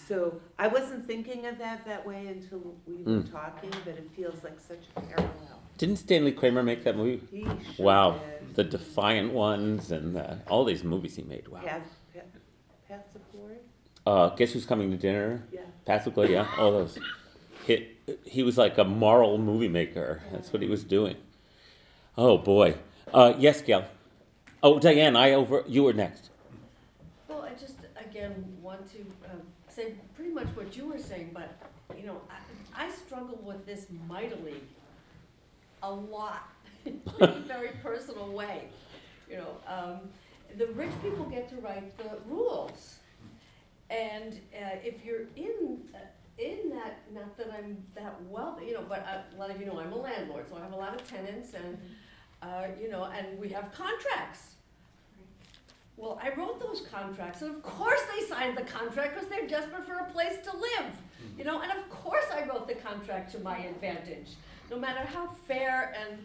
So 0.09 0.41
I 0.59 0.69
wasn't 0.69 1.07
thinking 1.07 1.47
of 1.47 1.59
that 1.59 1.85
that 1.85 2.07
way 2.07 2.27
until 2.29 2.75
we 2.87 3.03
were 3.03 3.21
Mm. 3.21 3.31
talking, 3.31 3.71
but 3.85 3.95
it 3.95 4.09
feels 4.17 4.43
like 4.43 4.59
such 4.59 4.81
a 4.97 5.01
parallel. 5.03 5.61
Didn't 5.77 5.97
Stanley 5.97 6.33
Kramer 6.33 6.63
make 6.63 6.83
that 6.85 6.97
movie? 6.97 7.23
He 7.31 7.45
sure 7.45 7.85
wow. 7.85 8.13
did. 8.13 8.55
The 8.57 8.65
Defiant 8.65 9.33
Ones 9.33 9.93
and 9.93 10.17
uh, 10.17 10.37
all 10.49 10.65
these 10.65 10.83
movies 10.83 11.15
he 11.17 11.23
made. 11.23 11.47
Wow. 11.47 11.61
Path, 11.61 11.83
path, 12.15 12.25
Paths 12.89 13.15
of 13.15 13.33
Glory? 13.33 13.59
Uh, 14.07 14.31
Guess 14.31 14.53
Who's 14.53 14.65
Coming 14.67 14.91
to 14.91 14.97
Dinner? 14.97 15.45
Yeah. 15.53 15.61
Paths 15.85 16.07
of 16.07 16.15
Glory, 16.15 16.33
yeah, 16.33 16.49
all 16.59 16.73
those. 16.73 16.99
He, 17.67 17.87
he 18.25 18.43
was 18.43 18.57
like 18.57 18.79
a 18.79 18.85
moral 18.85 19.37
movie 19.37 19.69
maker. 19.69 20.23
That's 20.33 20.53
what 20.53 20.63
he 20.63 20.69
was 20.69 20.83
doing. 20.83 21.17
Oh 22.19 22.37
boy. 22.37 22.75
Uh, 23.15 23.35
yes, 23.39 23.63
Gail. 23.63 23.85
Oh, 24.61 24.81
Diane, 24.81 25.15
I 25.15 25.35
over. 25.35 25.63
You 25.69 25.85
were 25.85 25.93
next. 25.93 26.31
Well, 27.29 27.43
I 27.43 27.51
just, 27.51 27.77
again, 27.97 28.45
want 28.61 28.91
to 28.91 28.99
um, 29.31 29.43
say 29.69 29.95
pretty 30.17 30.33
much 30.33 30.49
what 30.49 30.77
you 30.77 30.89
were 30.89 30.99
saying, 30.99 31.31
but, 31.33 31.57
you 31.97 32.05
know, 32.05 32.21
I, 32.29 32.87
I 32.87 32.91
struggle 32.91 33.39
with 33.45 33.65
this 33.67 33.87
mightily, 34.09 34.57
a 35.85 35.93
lot, 35.93 36.49
in 36.85 37.01
a 37.21 37.29
very 37.47 37.71
personal 37.85 38.33
way. 38.33 38.65
You 39.31 39.37
know, 39.37 39.57
um, 39.69 40.01
the 40.57 40.67
rich 40.73 40.91
people 41.01 41.25
get 41.27 41.49
to 41.51 41.57
write 41.59 41.97
the 41.99 42.19
rules. 42.27 42.97
And 43.91 44.41
uh, 44.61 44.75
if 44.83 45.05
you're 45.05 45.29
in, 45.37 45.85
uh, 45.95 45.99
in 46.37 46.71
that, 46.71 46.99
not 47.15 47.37
that 47.37 47.53
I'm 47.57 47.77
that 47.95 48.21
wealthy, 48.29 48.67
you 48.67 48.75
know, 48.75 48.85
but 48.89 49.07
a 49.07 49.39
lot 49.39 49.51
of 49.51 49.61
you 49.61 49.67
know 49.67 49.79
I'm 49.79 49.93
a 49.93 49.97
landlord, 49.97 50.49
so 50.49 50.57
I 50.57 50.61
have 50.61 50.73
a 50.73 50.77
lot 50.77 51.01
of 51.01 51.09
tenants 51.09 51.55
and, 51.55 51.79
uh, 52.43 52.67
you 52.81 52.89
know, 52.91 53.05
and 53.05 53.39
we 53.39 53.49
have 53.51 53.73
contracts. 53.73 54.55
Well, 55.97 56.21
I 56.23 56.31
wrote 56.37 56.61
those 56.61 56.83
contracts, 56.93 57.43
and 57.43 57.51
of 57.55 57.63
course 57.63 58.01
they 58.17 58.25
signed 58.27 58.57
the 58.57 58.63
contract 58.63 59.15
because 59.15 59.29
they're 59.29 59.47
desperate 59.49 59.85
for 59.85 59.95
a 59.97 60.05
place 60.13 60.37
to 60.45 60.57
live. 60.57 60.93
You 61.37 61.45
know, 61.45 61.61
and 61.61 61.73
of 61.73 61.89
course 61.91 62.27
I 62.33 62.45
wrote 62.47 62.69
the 62.69 62.75
contract 62.77 63.33
to 63.33 63.41
my 63.41 63.59
advantage, 63.59 64.29
no 64.71 64.79
matter 64.79 65.01
how 65.01 65.27
fair 65.49 65.95
and 66.01 66.21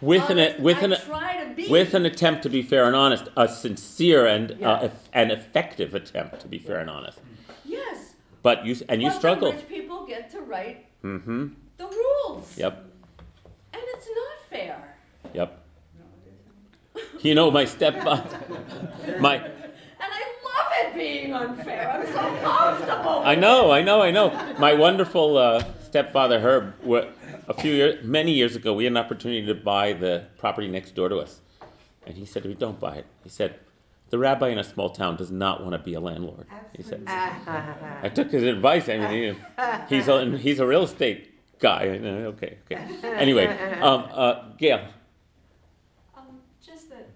with 0.00 0.28
an 0.30 0.38
honest. 0.38 0.60
with 0.60 0.82
an 0.82 0.94
try 1.06 1.44
to 1.44 1.54
be. 1.54 1.68
with 1.68 1.94
an 1.94 2.06
attempt 2.06 2.42
to 2.44 2.48
be 2.48 2.62
fair 2.62 2.84
and 2.86 2.94
honest, 2.94 3.28
a 3.36 3.48
sincere 3.48 4.26
and 4.26 4.56
Yeah. 4.60 4.70
uh, 4.70 4.90
an 5.12 5.30
effective 5.32 5.94
attempt 5.94 6.40
to 6.40 6.46
be 6.48 6.58
fair 6.58 6.78
and 6.78 6.88
honest. 6.90 7.18
Yes. 7.64 8.14
But 8.42 8.64
you 8.64 8.72
s- 8.72 8.82
and 8.88 9.02
you 9.02 9.10
struggle. 9.10 9.52
rich 9.52 9.68
people 9.68 10.06
get 10.06 10.30
to 10.30 10.40
write 10.40 10.86
Mm-hmm. 11.02 11.48
the 11.76 11.86
rules. 11.86 12.56
Yep. 12.56 12.84
And 13.72 13.82
it's 13.86 14.06
not 14.06 14.48
fair. 14.48 14.96
Yep. 15.34 15.56
You 17.20 17.34
know, 17.34 17.50
my 17.50 17.64
stepfather, 17.64 18.38
my 19.20 19.36
And 19.36 19.52
I 20.00 20.22
love 20.44 20.72
it 20.80 20.94
being 20.94 21.32
unfair. 21.34 21.90
I'm 21.90 22.06
so 22.06 22.42
comfortable. 22.42 23.22
I 23.24 23.34
know, 23.34 23.70
I 23.70 23.82
know, 23.82 24.02
I 24.02 24.10
know. 24.10 24.30
My 24.58 24.72
wonderful 24.74 25.36
uh, 25.36 25.62
stepfather 25.82 26.40
Herb, 26.40 26.74
wa- 26.82 27.04
a 27.48 27.54
few 27.54 27.72
years, 27.72 28.04
many 28.04 28.32
years 28.32 28.56
ago, 28.56 28.72
we 28.74 28.84
had 28.84 28.92
an 28.92 28.96
opportunity 28.96 29.44
to 29.46 29.54
buy 29.54 29.92
the 29.92 30.26
property 30.38 30.68
next 30.68 30.94
door 30.94 31.08
to 31.08 31.16
us, 31.18 31.40
and 32.06 32.16
he 32.16 32.24
said, 32.24 32.44
"We 32.44 32.54
don't 32.54 32.80
buy 32.80 32.96
it." 32.96 33.06
He 33.22 33.28
said, 33.28 33.56
"The 34.10 34.18
rabbi 34.18 34.48
in 34.48 34.58
a 34.58 34.64
small 34.64 34.90
town 34.90 35.16
does 35.16 35.30
not 35.30 35.60
want 35.62 35.72
to 35.72 35.78
be 35.78 35.94
a 35.94 36.00
landlord." 36.00 36.46
He 36.76 36.82
said. 36.82 37.02
I 37.06 38.08
took 38.08 38.30
his 38.30 38.44
advice. 38.44 38.88
I 38.88 38.96
mean, 38.98 39.36
he, 39.88 39.96
he's 39.96 40.08
a 40.08 40.36
he's 40.38 40.58
a 40.60 40.66
real 40.66 40.84
estate 40.84 41.34
guy. 41.58 41.86
Okay, 41.88 42.58
okay. 42.70 42.80
Anyway, 43.02 43.46
um, 43.80 44.08
uh, 44.12 44.52
Gail, 44.56 44.78
just 44.78 44.88
that. 44.88 44.99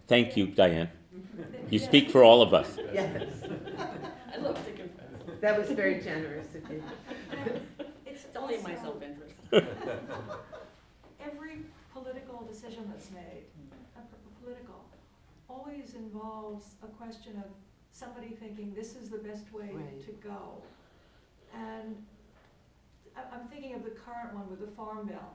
Thank 0.06 0.36
you, 0.36 0.46
Diane. 0.46 0.90
You 1.70 1.78
speak 1.78 2.10
for 2.10 2.22
all 2.22 2.42
of 2.42 2.54
us. 2.54 2.78
Yes, 2.92 3.22
I 4.32 4.36
love 4.38 4.64
to 4.64 4.72
confess. 4.72 5.40
that 5.40 5.58
was 5.58 5.70
very 5.70 6.00
generous 6.00 6.54
of 6.54 6.70
you. 6.70 6.82
It's 8.06 8.24
It's 8.24 8.36
only 8.36 8.56
in 8.56 8.62
my 8.62 8.76
also- 8.76 9.00
self-interest. 9.00 9.34
every 11.20 11.62
political 11.92 12.44
decision 12.46 12.84
that's 12.88 13.10
made, 13.10 13.44
political, 14.42 14.84
always 15.48 15.94
involves 15.94 16.74
a 16.82 16.86
question 16.88 17.32
of 17.38 17.50
somebody 17.92 18.28
thinking 18.28 18.74
this 18.74 18.94
is 18.96 19.08
the 19.08 19.18
best 19.18 19.52
way 19.52 19.70
Right. 19.72 20.04
to 20.06 20.12
go. 20.26 20.62
And 21.54 21.96
I, 23.16 23.20
I'm 23.34 23.46
thinking 23.48 23.74
of 23.74 23.84
the 23.84 23.90
current 23.90 24.34
one 24.34 24.50
with 24.50 24.60
the 24.60 24.66
Farm 24.66 25.06
Bill, 25.06 25.30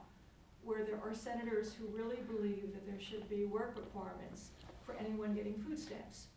where 0.63 0.83
there 0.83 0.99
are 1.03 1.13
senators 1.13 1.73
who 1.73 1.85
really 1.87 2.17
believe 2.27 2.73
that 2.73 2.85
there 2.85 2.99
should 2.99 3.27
be 3.29 3.45
work 3.45 3.75
requirements 3.77 4.51
for 4.89 4.99
anyone 5.03 5.33
getting 5.33 5.53
food 5.55 5.77
stamps. 5.77 6.27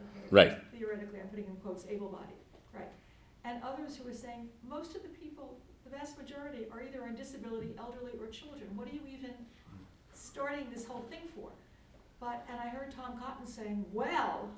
Okay, 0.00 0.26
Right. 0.30 0.58
Theoretically, 0.76 1.20
I'm 1.20 1.28
putting 1.28 1.46
in 1.46 1.56
quotes, 1.56 1.86
able-bodied, 1.88 2.36
right? 2.74 2.88
And 3.44 3.62
others 3.62 3.96
who 3.96 4.08
are 4.08 4.14
saying, 4.14 4.48
most 4.68 4.94
of 4.96 5.02
the 5.02 5.08
people, 5.08 5.58
the 5.84 5.90
vast 5.90 6.18
majority, 6.18 6.66
are 6.72 6.82
either 6.82 7.02
on 7.04 7.14
disability, 7.14 7.74
elderly, 7.78 8.12
or 8.20 8.26
children. 8.28 8.68
What 8.74 8.88
are 8.88 8.92
you 8.94 9.00
even 9.06 9.30
starting 10.14 10.66
this 10.72 10.84
whole 10.84 11.04
thing 11.10 11.20
for? 11.34 11.48
But, 12.20 12.44
and 12.50 12.58
I 12.60 12.68
heard 12.68 12.92
Tom 12.92 13.18
Cotton 13.18 13.46
saying, 13.46 13.84
well, 13.92 14.48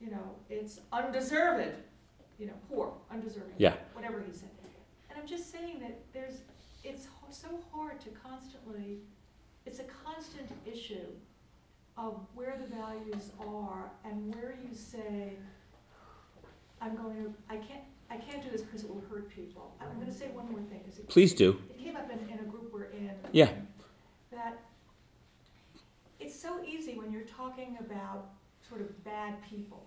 you 0.00 0.10
know, 0.10 0.34
it's 0.50 0.80
undeserved, 0.92 1.76
you 2.38 2.46
know, 2.46 2.52
poor, 2.70 2.92
undeserving. 3.10 3.54
Yeah. 3.58 3.74
Whatever 3.94 4.22
he 4.26 4.32
said. 4.32 4.50
And 5.10 5.18
I'm 5.18 5.26
just 5.26 5.50
saying 5.50 5.80
that 5.80 5.98
there's, 6.12 6.42
it's 6.84 7.04
h- 7.04 7.10
so 7.34 7.48
hard 7.72 8.00
to 8.00 8.10
constantly, 8.10 8.98
it's 9.66 9.78
a 9.80 9.84
constant 10.04 10.48
issue 10.70 11.06
of 11.98 12.20
where 12.34 12.56
the 12.60 12.74
values 12.74 13.32
are 13.40 13.90
and 14.04 14.32
where 14.34 14.54
you 14.62 14.74
say, 14.74 15.32
I'm 16.80 16.94
going 16.96 17.24
to, 17.24 17.34
I 17.50 17.56
can't, 17.56 17.82
I 18.08 18.16
can't 18.16 18.42
do 18.42 18.50
this 18.50 18.62
because 18.62 18.84
it 18.84 18.88
will 18.88 19.02
hurt 19.10 19.28
people. 19.28 19.74
I'm 19.80 19.98
gonna 19.98 20.12
say 20.12 20.28
one 20.28 20.50
more 20.50 20.62
thing, 20.62 20.80
it. 20.86 21.08
Please 21.08 21.34
do. 21.34 21.58
It 21.68 21.78
came 21.82 21.94
up 21.96 22.08
in, 22.10 22.18
in 22.32 22.38
a 22.38 22.48
group 22.48 22.72
we're 22.72 22.84
in. 22.84 23.10
Yeah. 23.32 23.50
That 24.30 24.58
it's 26.18 26.38
so 26.40 26.64
easy 26.64 26.94
when 26.96 27.12
you're 27.12 27.22
talking 27.22 27.76
about 27.80 28.30
sort 28.66 28.80
of 28.80 29.04
bad 29.04 29.34
people. 29.48 29.84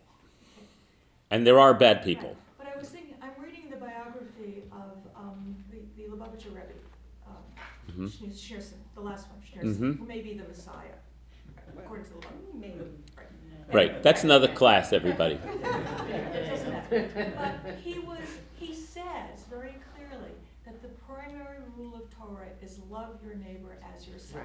And 1.32 1.48
there 1.48 1.60
are 1.60 1.74
bad 1.74 2.04
people. 2.04 2.30
Right. 2.30 2.38
But 2.58 2.68
I 2.76 2.78
was 2.78 2.90
thinking, 2.90 3.16
I'm 3.24 3.42
reading 3.42 3.70
the 3.72 3.78
biography 3.78 4.64
of, 4.72 4.98
um, 5.16 5.56
the, 5.72 5.78
the 5.98 6.10
Lubavitcher 6.10 6.48
Rebbe, 6.54 6.74
um, 7.26 7.36
Mhm. 7.90 8.10
Schneerson, 8.10 8.74
the 8.96 9.02
last 9.02 9.28
one, 9.30 9.40
Schneerson, 9.42 9.78
Mhm. 9.78 9.98
who 9.98 10.06
may 10.06 10.22
be 10.22 10.34
the 10.38 10.44
Messiah, 10.48 10.94
according 11.78 12.06
to 12.06 12.12
the 12.12 12.18
Lubavitcher. 12.18 12.60
Maybe. 12.60 12.86
Right. 13.72 14.04
That's 14.04 14.24
another 14.24 14.48
class, 14.50 14.92
everybody. 14.92 15.36
It 15.36 16.50
doesn't 16.50 16.70
matter. 16.72 17.62
But 17.66 17.76
he 17.84 18.00
was, 18.00 18.20
he 18.60 18.74
says 18.74 19.46
very 19.50 19.76
clearly 19.96 20.32
that 20.66 20.82
the 20.82 20.90
primary 20.90 21.60
rule 21.78 21.96
of 21.96 22.10
Torah 22.10 22.48
is 22.62 22.80
love 22.90 23.20
your 23.24 23.36
neighbor 23.36 23.78
as 23.96 24.08
yourself, 24.08 24.44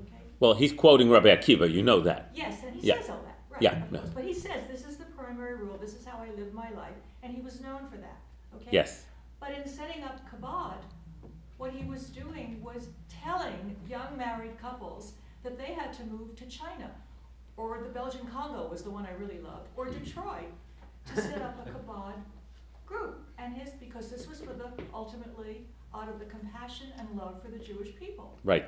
okay? 0.00 0.22
Well, 0.40 0.54
he's 0.54 0.72
quoting 0.72 1.10
Rabbi 1.10 1.28
Akiva. 1.28 1.70
You 1.70 1.82
know 1.82 2.00
that. 2.00 2.30
Yes, 2.34 2.62
and 2.66 2.74
he 2.74 2.86
Yeah. 2.88 2.96
says 2.96 3.10
all 3.10 3.22
that, 3.24 3.38
right, 3.50 3.62
Yeah, 3.62 3.82
of 3.82 3.92
no. 3.92 3.98
course. 4.00 4.10
But 4.14 4.24
he 4.24 4.32
says, 4.34 4.66
this 4.70 4.86
is 4.86 4.96
the 4.96 5.04
primary 5.04 5.56
rule, 5.56 5.76
this 5.78 5.94
is 5.94 6.06
how 6.06 6.18
I 6.18 6.30
live 6.34 6.54
my 6.54 6.70
life, 6.70 6.96
and 7.22 7.34
he 7.34 7.42
was 7.42 7.60
known 7.60 7.86
for 7.90 7.98
that, 7.98 8.20
okay? 8.56 8.68
Yes. 8.70 9.04
But 9.38 9.50
in 9.52 9.68
setting 9.68 10.02
up 10.02 10.20
Chabad, 10.30 10.78
what 11.58 11.72
he 11.72 11.84
was 11.84 12.04
doing 12.08 12.60
was 12.62 12.88
telling 13.08 13.76
young 13.88 14.16
married 14.16 14.58
couples 14.58 15.12
that 15.42 15.58
they 15.58 15.72
had 15.72 15.92
to 15.94 16.04
move 16.04 16.36
to 16.36 16.46
China, 16.46 16.90
or 17.56 17.80
the 17.82 17.88
Belgian 17.88 18.26
Congo 18.26 18.68
was 18.68 18.82
the 18.82 18.90
one 18.90 19.06
I 19.06 19.12
really 19.12 19.40
loved, 19.40 19.68
or 19.76 19.86
hmm. 19.86 20.02
Detroit, 20.02 20.52
to 21.14 21.20
set 21.20 21.42
up 21.42 21.66
a 21.66 21.70
Chabad 21.70 22.14
group. 22.86 23.18
And 23.38 23.56
his, 23.56 23.70
because 23.80 24.08
this 24.08 24.28
was 24.28 24.40
for 24.40 24.52
the, 24.52 24.70
ultimately, 24.94 25.66
out 25.94 26.08
of 26.08 26.18
the 26.18 26.24
compassion 26.26 26.88
and 26.98 27.08
love 27.18 27.42
for 27.42 27.48
the 27.48 27.58
Jewish 27.58 27.94
people. 27.96 28.38
Right. 28.44 28.66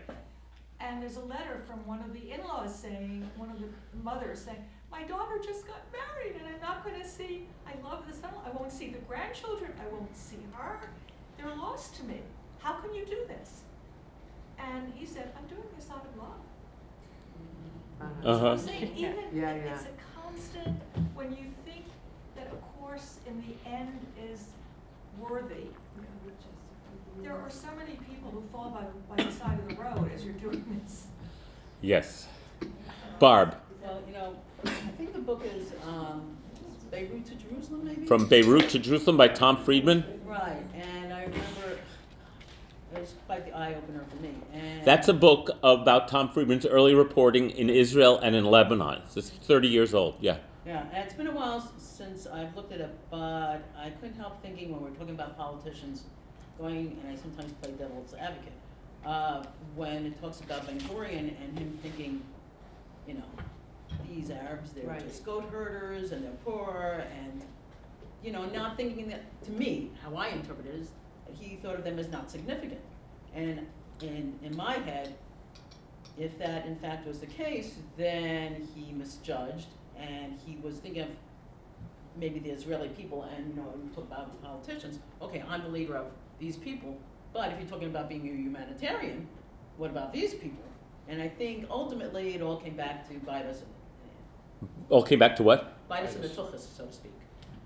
And 0.81 1.01
there's 1.01 1.16
a 1.16 1.25
letter 1.25 1.62
from 1.66 1.87
one 1.87 2.01
of 2.01 2.12
the 2.12 2.33
in-laws 2.33 2.75
saying, 2.75 3.31
one 3.37 3.51
of 3.51 3.61
the 3.61 3.68
mothers 4.03 4.41
saying, 4.41 4.64
my 4.91 5.03
daughter 5.05 5.41
just 5.43 5.66
got 5.66 5.81
married 5.93 6.37
and 6.39 6.47
I'm 6.47 6.61
not 6.61 6.85
gonna 6.85 7.07
see, 7.07 7.47
I 7.66 7.72
love 7.83 8.05
this, 8.07 8.20
I 8.22 8.51
won't 8.51 8.72
see 8.72 8.91
the 8.91 8.99
grandchildren, 8.99 9.72
I 9.81 9.93
won't 9.93 10.16
see 10.16 10.39
her. 10.53 10.81
They're 11.37 11.55
lost 11.57 11.97
to 11.97 12.05
me. 12.05 12.20
How 12.59 12.75
can 12.75 12.95
you 12.95 13.05
do 13.07 13.18
this? 13.27 13.62
And 14.59 14.93
he 14.95 15.07
said, 15.07 15.33
I'm 15.37 15.47
doing 15.47 15.68
this 15.77 15.89
out 15.91 16.07
of 16.07 16.16
love. 16.16 16.41
So 18.01 18.28
Uh 18.28 18.38
huh. 18.38 18.51
I'm 18.53 18.59
saying, 18.59 18.92
even, 18.97 19.14
Yeah, 19.32 19.51
if 19.53 19.64
yeah. 19.64 19.74
it's 19.74 19.84
a 19.84 20.20
constant, 20.20 20.80
when 21.14 21.30
you 21.32 21.47
think 21.64 21.84
that 22.36 22.49
a 22.53 22.57
course 22.80 23.18
in 23.26 23.42
the 23.42 23.68
end 23.70 23.99
is 24.30 24.47
worthy, 25.18 25.68
there 27.22 27.33
are 27.37 27.50
so 27.50 27.68
many 27.76 27.92
people 28.08 28.30
who 28.30 28.42
fall 28.53 28.71
by, 28.71 29.16
by 29.16 29.22
the 29.22 29.30
side 29.33 29.58
of 29.61 29.68
the 29.68 29.75
road 29.83 30.11
as 30.14 30.25
you're 30.25 30.34
doing 30.34 30.64
this. 30.83 31.07
Yes. 31.80 32.26
Barb, 33.18 33.57
Well, 33.83 34.03
you 34.07 34.12
know, 34.14 34.37
I 34.64 34.71
think 34.99 35.12
the 35.12 35.21
book 35.21 35.42
is, 35.45 35.72
um, 35.87 36.37
Beirut 36.91 37.25
to 37.26 37.34
Jerusalem, 37.34 37.84
maybe? 37.84 38.07
from 38.07 38.26
Beirut 38.26 38.68
to 38.71 38.79
Jerusalem 38.79 39.16
by 39.16 39.29
Tom 39.29 39.57
Friedman. 39.64 40.04
Right, 40.26 40.62
and 40.75 41.12
I 41.12 41.22
remember, 41.22 41.74
it 42.95 43.00
was 43.00 43.14
quite 43.26 43.45
the 43.45 43.53
eye 43.57 43.75
opener 43.75 44.04
for 44.08 44.16
me, 44.22 44.34
and. 44.53 44.84
That's 44.84 45.08
a 45.08 45.14
book 45.14 45.50
about 45.62 46.08
Tom 46.08 46.29
Friedman's 46.29 46.66
early 46.66 46.95
reporting 46.95 47.50
in 47.50 47.68
Israel 47.71 48.18
and 48.18 48.34
in 48.37 48.45
Lebanon. 48.45 49.03
It's 49.14 49.30
30 49.30 49.68
years 49.68 49.95
old. 49.95 50.16
Yeah. 50.21 50.38
Yeah, 50.66 50.84
and 50.95 51.04
it's 51.04 51.14
been 51.14 51.26
a 51.26 51.33
while 51.33 51.61
since 51.76 52.26
I've 52.26 52.57
looked 52.57 52.72
at 52.72 52.80
it, 52.80 52.95
but 53.11 53.62
I 53.79 53.91
couldn't 54.00 54.16
help 54.16 54.41
thinking 54.42 54.72
when 54.72 54.80
we're 54.83 54.96
talking 54.96 55.14
about 55.14 55.37
politicians, 55.37 56.04
going, 56.58 56.99
and 57.03 57.12
I 57.12 57.21
sometimes 57.21 57.53
play 57.61 57.72
devil's 57.72 58.14
advocate, 58.14 58.53
uh, 59.04 59.45
when 59.75 60.07
it 60.07 60.18
talks 60.21 60.41
about 60.41 60.66
Ben 60.66 60.79
Gurion 60.80 61.34
and 61.42 61.58
him 61.58 61.79
thinking, 61.83 62.22
you 63.07 63.14
know, 63.14 63.25
these 64.08 64.30
Arabs, 64.30 64.72
they're 64.72 64.87
Right. 64.87 65.07
just 65.07 65.25
goat 65.25 65.45
herders 65.50 66.12
and 66.12 66.25
they're 66.25 66.33
poor, 66.45 67.04
and, 67.22 67.42
you 68.22 68.33
know, 68.33 68.46
not 68.46 68.76
thinking 68.79 69.08
that, 69.08 69.21
to 69.42 69.50
me, 69.53 69.91
how 70.03 70.14
I 70.16 70.29
interpret 70.29 70.66
it 70.66 70.76
is, 70.76 70.88
he 71.38 71.56
thought 71.56 71.76
of 71.76 71.84
them 71.84 71.98
as 71.98 72.08
not 72.11 72.30
significant. 72.30 72.80
And 73.34 73.66
in, 74.00 74.38
in 74.42 74.56
my 74.56 74.74
head, 74.74 75.14
if 76.18 76.38
that 76.38 76.66
in 76.66 76.76
fact 76.76 77.06
was 77.06 77.18
the 77.20 77.26
case, 77.26 77.74
then 77.96 78.68
he 78.74 78.92
misjudged 78.92 79.66
and 79.98 80.38
he 80.44 80.58
was 80.62 80.76
thinking 80.76 81.02
of 81.02 81.08
maybe 82.16 82.38
the 82.38 82.50
Israeli 82.50 82.88
people 82.88 83.28
and, 83.36 83.48
you 83.48 83.54
know, 83.56 83.72
we 83.82 83.88
talk 83.90 84.04
about 84.04 84.40
politicians, 84.42 84.98
okay, 85.20 85.42
I'm 85.48 85.62
the 85.62 85.68
leader 85.68 85.96
of 85.96 86.06
these 86.38 86.56
people, 86.56 86.96
but 87.32 87.50
if 87.52 87.58
you're 87.58 87.68
talking 87.68 87.88
about 87.88 88.08
being 88.08 88.22
a 88.22 88.32
humanitarian, 88.32 89.26
what 89.76 89.90
about 89.90 90.12
these 90.12 90.34
people? 90.34 90.62
And 91.08 91.20
I 91.20 91.28
think 91.28 91.66
ultimately 91.68 92.34
it 92.34 92.42
all 92.42 92.56
came 92.56 92.76
back 92.76 93.08
to 93.08 93.14
bite 93.18 93.46
us, 93.46 93.62
All 94.88 95.02
came 95.02 95.18
back 95.18 95.36
to 95.36 95.42
what? 95.42 95.88
bite 95.88 96.04
us 96.04 96.14
in 96.14 96.22
the 96.22 96.28
tuchus, 96.28 96.61
so 96.76 96.86
to 96.86 96.92
speak. 96.92 97.12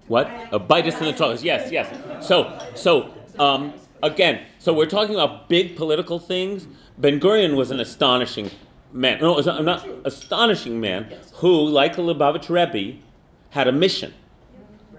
What? 0.08 0.30
A 0.52 0.58
bite 0.58 0.86
us 0.86 0.98
in 0.98 1.04
the 1.04 1.12
tongue. 1.12 1.38
Yes, 1.42 1.70
yes. 1.70 2.26
So, 2.26 2.58
so 2.74 3.12
um, 3.38 3.74
again, 4.02 4.42
so 4.58 4.72
we're 4.72 4.86
talking 4.86 5.14
about 5.14 5.48
big 5.48 5.76
political 5.76 6.18
things. 6.18 6.66
Ben 6.96 7.20
Gurion 7.20 7.56
was 7.56 7.70
an 7.70 7.80
astonishing 7.80 8.50
man. 8.92 9.20
No, 9.20 9.40
I'm 9.40 9.64
not 9.64 9.88
astonishing 10.04 10.80
man 10.80 11.12
who, 11.34 11.68
like 11.68 11.96
the 11.96 12.02
Lubavitch 12.02 12.48
Rebbe, 12.48 12.98
had 13.50 13.68
a 13.68 13.72
mission, 13.72 14.12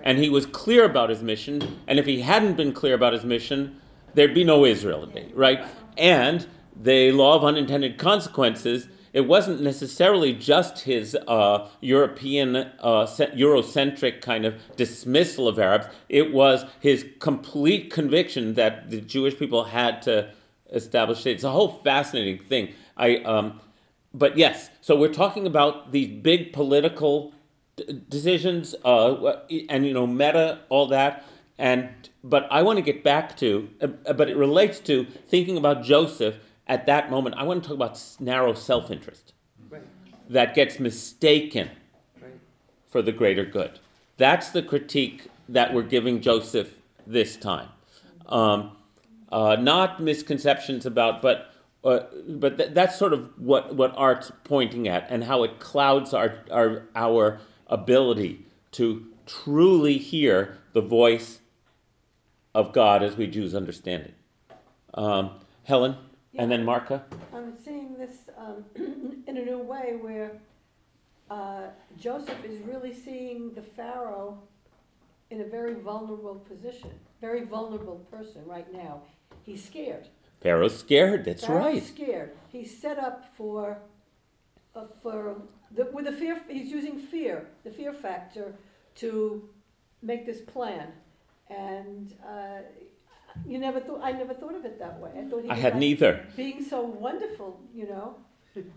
and 0.03 0.17
he 0.17 0.29
was 0.29 0.45
clear 0.45 0.85
about 0.85 1.09
his 1.09 1.21
mission. 1.21 1.79
And 1.87 1.99
if 1.99 2.05
he 2.05 2.21
hadn't 2.21 2.55
been 2.55 2.73
clear 2.73 2.93
about 2.95 3.13
his 3.13 3.23
mission, 3.23 3.79
there'd 4.13 4.33
be 4.33 4.43
no 4.43 4.65
Israel 4.65 5.05
today, 5.05 5.31
right? 5.33 5.65
And 5.97 6.47
the 6.75 7.11
law 7.11 7.35
of 7.35 7.43
unintended 7.43 7.97
consequences, 7.97 8.87
it 9.19 9.27
wasn't 9.27 9.61
necessarily 9.61 10.31
just 10.31 10.79
his 10.79 11.13
uh, 11.27 11.67
European, 11.81 12.55
uh, 12.55 13.05
Eurocentric 13.43 14.21
kind 14.21 14.45
of 14.45 14.55
dismissal 14.77 15.49
of 15.49 15.59
Arabs. 15.59 15.87
It 16.07 16.31
was 16.31 16.63
his 16.79 17.05
complete 17.19 17.91
conviction 17.91 18.53
that 18.53 18.89
the 18.89 19.01
Jewish 19.01 19.37
people 19.37 19.65
had 19.65 20.01
to 20.03 20.31
establish 20.71 21.25
it. 21.25 21.31
It's 21.31 21.43
a 21.43 21.51
whole 21.51 21.81
fascinating 21.83 22.39
thing. 22.45 22.73
I, 22.95 23.17
um, 23.17 23.59
but 24.13 24.37
yes, 24.37 24.69
so 24.79 24.97
we're 24.97 25.13
talking 25.13 25.45
about 25.45 25.91
these 25.91 26.07
big 26.07 26.53
political 26.53 27.33
d- 27.75 28.01
decisions, 28.07 28.73
uh, 28.85 29.35
and 29.67 29.85
you 29.85 29.93
know, 29.93 30.07
meta, 30.07 30.59
all 30.69 30.87
that, 30.87 31.25
and 31.57 31.89
but 32.23 32.47
I 32.49 32.61
want 32.61 32.77
to 32.77 32.81
get 32.81 33.03
back 33.03 33.35
to, 33.37 33.69
uh, 33.81 34.13
but 34.13 34.29
it 34.29 34.37
relates 34.37 34.79
to 34.81 35.03
thinking 35.27 35.57
about 35.57 35.83
Joseph 35.83 36.35
at 36.69 36.85
that 36.85 37.09
moment. 37.09 37.35
I 37.35 37.43
want 37.43 37.63
to 37.63 37.67
talk 37.67 37.75
about 37.75 37.99
narrow 38.21 38.53
self-interest 38.53 39.33
Right. 39.69 39.81
that 40.29 40.53
gets 40.53 40.79
mistaken 40.79 41.69
Right. 42.21 42.31
for 42.87 43.01
the 43.01 43.11
greater 43.11 43.43
good. 43.43 43.79
That's 44.17 44.51
the 44.51 44.61
critique 44.61 45.27
that 45.49 45.73
we're 45.73 45.83
giving 45.83 46.21
Joseph 46.21 46.75
this 47.05 47.35
time. 47.35 47.69
Um, 48.27 48.77
uh, 49.31 49.57
not 49.59 50.01
misconceptions 50.01 50.85
about, 50.85 51.21
but 51.21 51.47
uh, 51.81 52.01
but 52.27 52.57
th- 52.57 52.73
that's 52.73 52.97
sort 52.99 53.13
of 53.13 53.29
what, 53.39 53.73
what 53.73 53.93
art's 53.95 54.33
pointing 54.43 54.85
at 54.85 55.07
and 55.09 55.23
how 55.23 55.43
it 55.43 55.59
clouds 55.61 56.13
our, 56.13 56.39
our, 56.51 56.83
our 56.93 57.39
ability 57.67 58.45
to 58.71 59.05
truly 59.25 59.97
hear 59.97 60.57
the 60.73 60.81
voice 60.81 61.39
of 62.53 62.73
God 62.73 63.01
as 63.01 63.15
we 63.15 63.27
Jews 63.27 63.55
understand 63.55 64.03
it. 64.03 64.13
Um, 64.93 65.29
Helen, 65.63 65.95
and 66.35 66.51
then 66.51 66.65
Marka. 66.65 67.01
I'm 67.33 67.57
seeing 67.63 67.97
this 67.97 68.29
um, 68.37 68.65
in 69.27 69.37
a 69.37 69.45
new 69.45 69.59
way 69.59 69.97
where 69.99 70.31
uh, 71.29 71.67
Joseph 71.99 72.43
is 72.43 72.59
really 72.61 72.93
seeing 72.93 73.53
the 73.53 73.61
Pharaoh 73.61 74.39
in 75.29 75.41
a 75.41 75.45
very 75.45 75.75
vulnerable 75.75 76.35
position, 76.35 76.91
very 77.21 77.43
vulnerable 77.43 78.05
person 78.11 78.41
right 78.45 78.71
now. 78.73 79.01
He's 79.43 79.63
scared. 79.63 80.07
Pharaoh's 80.41 80.77
scared, 80.79 81.25
that's 81.25 81.45
Pharaoh's 81.45 81.65
right. 81.65 81.83
scared. 81.83 82.31
He's 82.51 82.79
set 82.79 82.97
up 82.97 83.25
for, 83.35 83.79
uh, 84.75 84.85
for 85.01 85.41
the, 85.71 85.85
with 85.91 86.05
the 86.05 86.13
fear. 86.13 86.41
He's 86.47 86.71
using 86.71 86.97
fear, 86.97 87.47
the 87.63 87.71
fear 87.71 87.93
factor, 87.93 88.55
to 88.95 89.49
make 90.01 90.25
this 90.25 90.41
plan. 90.41 90.93
And 91.49 92.13
uh, 92.25 92.61
you 93.47 93.57
never 93.59 93.79
thought. 93.79 94.01
I 94.03 94.11
never 94.11 94.33
thought 94.33 94.55
of 94.55 94.65
it 94.65 94.79
that 94.79 94.99
way. 94.99 95.11
I 95.17 95.23
thought 95.29 95.43
he 95.43 95.49
I 95.49 95.53
was 95.53 95.61
hadn't 95.61 95.79
like 95.81 95.89
either. 95.89 96.25
being 96.35 96.63
so 96.63 96.81
wonderful, 96.81 97.59
you 97.73 97.87
know. 97.87 98.15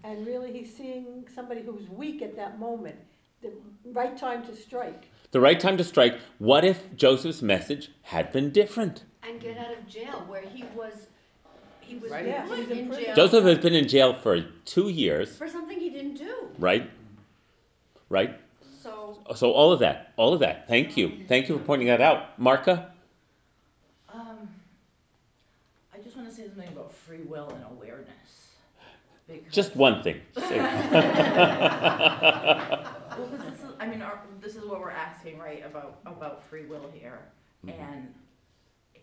And 0.05 0.27
really, 0.27 0.53
he's 0.53 0.75
seeing 0.77 1.27
somebody 1.35 1.63
who's 1.63 1.89
weak 1.89 2.23
at 2.23 2.37
that 2.37 2.59
moment. 2.59 2.97
The 3.41 3.53
right 3.87 4.17
time 4.17 4.47
to 4.47 4.55
strike. 4.55 5.09
The 5.33 5.41
right 5.41 5.59
time 5.59 5.77
to 5.79 5.85
strike. 5.85 6.19
What 6.39 6.65
if 6.65 6.95
Joseph's 6.97 7.43
message 7.43 7.91
had 8.03 8.31
been 8.33 8.51
different? 8.51 9.03
And 9.27 9.41
get 9.41 9.57
out 9.59 9.73
of 9.77 9.89
jail 9.89 10.25
where 10.29 10.43
he 10.43 10.65
was, 10.77 11.07
he 11.81 11.97
was 11.97 12.11
Right. 12.13 12.27
Yeah, 12.27 12.45
in 12.55 12.71
in 12.71 12.87
prison. 12.89 13.05
jail. 13.05 13.15
Joseph 13.17 13.45
has 13.45 13.59
been 13.59 13.75
in 13.75 13.89
jail 13.89 14.13
for 14.15 14.43
two 14.65 14.89
years, 14.89 15.37
For 15.37 15.49
something 15.49 15.81
he 15.81 15.91
didn't 15.91 16.15
do, 16.15 16.35
right? 16.59 16.89
Right? 18.09 18.39
so. 18.81 19.19
So 19.35 19.51
all 19.53 19.73
of 19.73 19.81
that, 19.81 20.13
all 20.17 20.35
of 20.35 20.41
that. 20.41 20.69
Thank 20.69 20.97
you. 20.97 21.25
Thank 21.27 21.49
you 21.49 21.57
for 21.59 21.65
pointing 21.65 21.89
that 21.89 22.01
out. 22.01 22.39
Marka? 22.41 22.91
Um, 24.13 24.49
I 25.95 25.99
just 25.99 26.17
wanna 26.17 26.31
say 26.31 26.47
something 26.47 26.69
about 26.69 26.93
free 26.93 27.22
will 27.33 27.49
and 27.51 27.65
awareness. 27.73 28.55
because- 29.27 29.53
Just 29.55 29.77
one 29.77 30.03
thing. 30.03 30.21
Say- 30.37 30.59
Well, 30.59 30.81
'cause 33.29 33.41
this 33.51 33.61
is, 33.61 33.67
I 33.81 33.87
mean, 33.87 34.03
our, 34.03 34.21
this 34.41 34.57
is 34.57 34.65
what 34.65 34.81
we're 34.81 34.91
asking, 34.91 35.39
right, 35.39 35.65
about, 35.65 36.01
about 36.07 36.43
free 36.45 36.67
will 36.67 36.91
here. 36.93 37.21
Mhm. 37.65 37.79
And, 37.79 38.15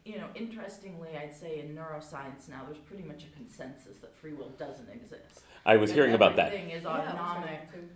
you 0.05 0.17
know, 0.17 0.27
interestingly, 0.35 1.17
I'd 1.17 1.33
say 1.35 1.59
in 1.59 1.75
neuroscience 1.75 2.49
now, 2.49 2.63
there's 2.65 2.77
pretty 2.79 3.03
much 3.03 3.23
a 3.23 3.27
consensus 3.35 3.97
that 3.99 4.15
free 4.15 4.33
will 4.33 4.49
doesn't 4.57 4.89
exist. 4.89 5.41
I 5.65 5.77
was 5.77 5.91
hearing 5.91 6.13
about 6.13 6.35
that. 6.35 6.47
Everything 6.53 6.71
is 6.71 6.83
Yeah, 6.83 6.89
I 6.89 6.99
was 6.99 7.07
autonomic 7.09 7.59
wondering 7.71 7.89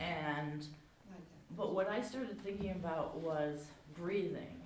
and, 0.00 0.66
but 1.56 1.74
what 1.74 1.88
I 1.88 2.00
started 2.00 2.40
thinking 2.42 2.70
about 2.72 3.18
was 3.20 3.66
breathing. 3.94 4.56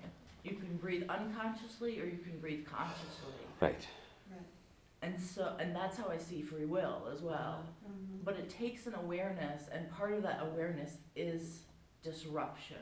You 0.43 0.55
can 0.55 0.77
breathe 0.77 1.03
unconsciously 1.09 1.99
or 2.01 2.05
you 2.05 2.17
can 2.19 2.39
breathe 2.39 2.65
consciously. 2.67 3.33
Right. 3.59 3.87
And 5.05 5.21
so, 5.21 5.55
and 5.59 5.75
that's 5.75 5.97
how 5.97 6.07
I 6.09 6.17
see 6.17 6.41
free 6.41 6.65
will 6.65 7.07
as 7.13 7.21
well. 7.21 7.63
But 8.23 8.37
it 8.37 8.49
takes 8.49 8.87
an 8.87 8.95
awareness, 8.95 9.69
and 9.71 9.87
part 9.91 10.13
of 10.13 10.23
that 10.23 10.39
awareness 10.41 10.97
is 11.15 11.61
disruption. 12.01 12.77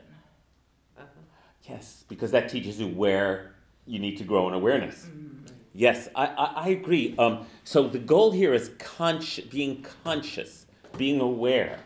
Yes, 1.67 2.05
because 2.07 2.31
that 2.31 2.47
teaches 2.49 2.79
you 2.79 2.87
where 2.87 3.55
you 3.85 3.99
need 3.99 4.17
to 4.19 4.23
grow 4.23 4.47
in 4.47 4.53
awareness. 4.53 5.05
Mm. 5.05 5.51
Yes, 5.73 6.07
I, 6.15 6.27
I, 6.27 6.45
I 6.45 6.67
agree. 6.69 7.13
Um, 7.17 7.45
so 7.65 7.87
the 7.89 7.99
goal 7.99 8.31
here 8.31 8.53
is 8.53 8.69
consci- 8.71 9.49
being 9.49 9.85
conscious, 10.03 10.65
being 10.97 11.19
aware. 11.19 11.79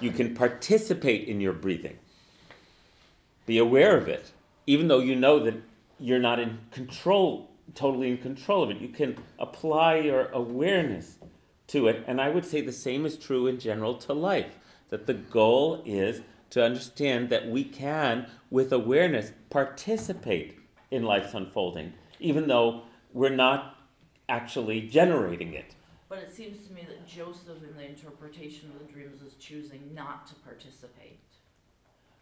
You 0.00 0.12
can 0.12 0.34
participate 0.34 1.26
in 1.26 1.40
your 1.40 1.52
breathing. 1.52 1.98
Be 3.46 3.58
aware 3.58 3.96
of 3.96 4.06
it, 4.06 4.30
even 4.66 4.86
though 4.86 5.00
you 5.00 5.16
know 5.16 5.40
that 5.40 5.54
you're 5.98 6.20
not 6.20 6.38
in 6.38 6.58
control, 6.70 7.51
totally 7.74 8.10
in 8.10 8.18
control 8.18 8.62
of 8.62 8.70
it. 8.70 8.78
You 8.78 8.88
can 8.88 9.16
apply 9.38 9.96
your 9.96 10.28
awareness 10.32 11.18
to 11.68 11.88
it. 11.88 12.04
And 12.06 12.20
I 12.20 12.28
would 12.28 12.44
say 12.44 12.60
the 12.60 12.72
same 12.72 13.06
is 13.06 13.16
true 13.16 13.46
in 13.46 13.58
general 13.58 13.94
to 13.98 14.12
life. 14.12 14.58
That 14.90 15.06
the 15.06 15.14
goal 15.14 15.82
is 15.86 16.20
to 16.50 16.62
understand 16.62 17.30
that 17.30 17.48
we 17.48 17.64
can, 17.64 18.26
with 18.50 18.72
awareness, 18.72 19.32
participate 19.48 20.58
in 20.90 21.02
life's 21.02 21.32
unfolding, 21.32 21.94
even 22.20 22.46
though 22.46 22.82
we're 23.14 23.30
not 23.30 23.78
actually 24.28 24.82
generating 24.82 25.54
it. 25.54 25.74
But 26.10 26.18
it 26.18 26.30
seems 26.30 26.66
to 26.66 26.74
me 26.74 26.82
that 26.86 27.06
Joseph, 27.06 27.62
in 27.66 27.74
the 27.74 27.86
interpretation 27.88 28.70
of 28.70 28.86
the 28.86 28.92
dreams, 28.92 29.22
is 29.22 29.34
choosing 29.36 29.94
not 29.94 30.26
to 30.26 30.34
participate. 30.36 31.20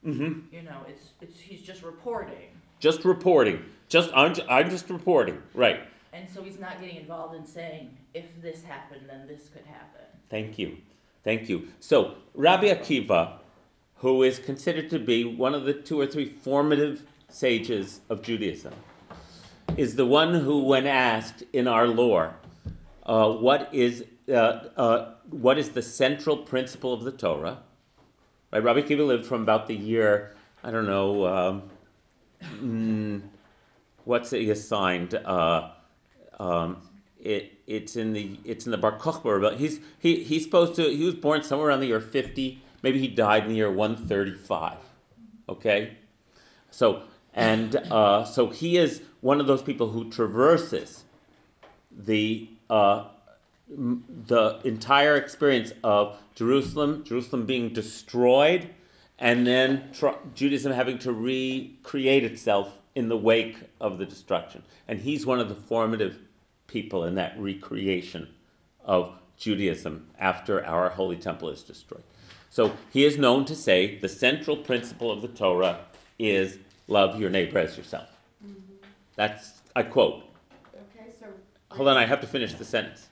hmm 0.04 0.42
You 0.52 0.62
know, 0.62 0.82
it's, 0.86 1.10
it's, 1.20 1.40
he's 1.40 1.62
just 1.62 1.82
reporting. 1.82 2.50
Just 2.80 3.04
reporting. 3.04 3.64
Just 3.88 4.10
I'm, 4.14 4.34
I'm 4.48 4.70
just 4.70 4.90
reporting. 4.90 5.40
Right. 5.54 5.80
And 6.12 6.28
so 6.28 6.42
he's 6.42 6.58
not 6.58 6.80
getting 6.80 6.96
involved 6.96 7.36
in 7.36 7.46
saying, 7.46 7.96
if 8.14 8.24
this 8.42 8.64
happened, 8.64 9.02
then 9.08 9.26
this 9.28 9.48
could 9.52 9.64
happen. 9.66 10.00
Thank 10.28 10.58
you. 10.58 10.78
Thank 11.22 11.48
you. 11.48 11.68
So, 11.78 12.14
Rabbi 12.34 12.68
Akiva, 12.68 13.34
who 13.96 14.22
is 14.22 14.38
considered 14.38 14.90
to 14.90 14.98
be 14.98 15.24
one 15.24 15.54
of 15.54 15.64
the 15.64 15.74
two 15.74 16.00
or 16.00 16.06
three 16.06 16.26
formative 16.26 17.04
sages 17.28 18.00
of 18.08 18.22
Judaism, 18.22 18.72
is 19.76 19.96
the 19.96 20.06
one 20.06 20.34
who, 20.34 20.64
when 20.64 20.86
asked 20.86 21.44
in 21.52 21.68
our 21.68 21.86
lore, 21.86 22.34
uh, 23.04 23.30
what, 23.30 23.68
is, 23.72 24.04
uh, 24.28 24.32
uh, 24.32 25.14
what 25.28 25.58
is 25.58 25.70
the 25.70 25.82
central 25.82 26.38
principle 26.38 26.92
of 26.92 27.04
the 27.04 27.12
Torah? 27.12 27.58
Right? 28.52 28.62
Rabbi 28.62 28.80
Akiva 28.80 29.06
lived 29.06 29.26
from 29.26 29.42
about 29.42 29.68
the 29.68 29.76
year, 29.76 30.34
I 30.64 30.70
don't 30.70 30.86
know, 30.86 31.26
um, 31.26 31.62
mm, 32.42 33.22
what's 34.04 34.30
he 34.30 34.50
assigned? 34.50 35.14
Uh, 35.14 35.70
um, 36.38 36.88
it 37.18 37.58
it's 37.66 37.96
in 37.96 38.12
the 38.12 38.38
it's 38.44 38.64
in 38.64 38.72
the 38.72 38.78
Bar 38.78 38.98
Kochba. 38.98 39.40
But 39.40 39.58
he's 39.58 39.80
he 39.98 40.22
he's 40.24 40.44
supposed 40.44 40.74
to 40.76 40.88
he 40.88 41.04
was 41.04 41.14
born 41.14 41.42
somewhere 41.42 41.68
around 41.68 41.80
the 41.80 41.86
year 41.86 42.00
fifty. 42.00 42.62
Maybe 42.82 42.98
he 42.98 43.08
died 43.08 43.44
in 43.44 43.50
the 43.50 43.56
year 43.56 43.70
one 43.70 43.96
thirty 43.96 44.34
five. 44.34 44.78
Okay, 45.48 45.96
so 46.70 47.02
and 47.34 47.76
uh, 47.76 48.24
so 48.24 48.48
he 48.48 48.78
is 48.78 49.02
one 49.20 49.40
of 49.40 49.46
those 49.46 49.62
people 49.62 49.90
who 49.90 50.10
traverses 50.10 51.04
the 51.90 52.48
uh, 52.68 53.04
the 53.68 54.60
entire 54.64 55.16
experience 55.16 55.72
of 55.84 56.18
Jerusalem, 56.34 57.04
Jerusalem 57.04 57.46
being 57.46 57.72
destroyed, 57.72 58.70
and 59.20 59.46
then 59.46 59.90
tr- 59.92 60.08
Judaism 60.34 60.72
having 60.72 60.98
to 61.00 61.12
recreate 61.12 62.24
itself 62.24 62.80
in 62.94 63.08
the 63.08 63.16
wake 63.16 63.58
of 63.80 63.98
the 63.98 64.06
destruction. 64.06 64.62
And 64.88 64.98
he's 64.98 65.26
one 65.26 65.38
of 65.38 65.48
the 65.48 65.54
formative 65.54 66.18
people 66.66 67.04
in 67.04 67.14
that 67.16 67.38
recreation 67.38 68.28
of 68.84 69.12
Judaism 69.36 70.08
after 70.18 70.64
our 70.66 70.88
holy 70.88 71.16
temple 71.16 71.50
is 71.50 71.62
destroyed. 71.62 72.02
So 72.48 72.72
he 72.92 73.04
is 73.04 73.16
known 73.16 73.44
to 73.44 73.54
say 73.54 73.98
the 73.98 74.08
central 74.08 74.56
principle 74.56 75.10
of 75.10 75.22
the 75.22 75.28
Torah 75.28 75.80
is 76.18 76.58
love 76.88 77.20
your 77.20 77.30
neighbor 77.30 77.58
as 77.58 77.76
yourself. 77.76 78.08
Mm-hmm. 78.44 78.58
That's, 79.16 79.60
I 79.76 79.84
quote. 79.84 80.24
Okay, 80.74 81.10
so. 81.18 81.26
Hold 81.70 81.88
on, 81.88 81.96
I 81.96 82.06
have 82.06 82.20
to 82.22 82.26
finish 82.26 82.54
the 82.54 82.64
sentence. 82.64 83.08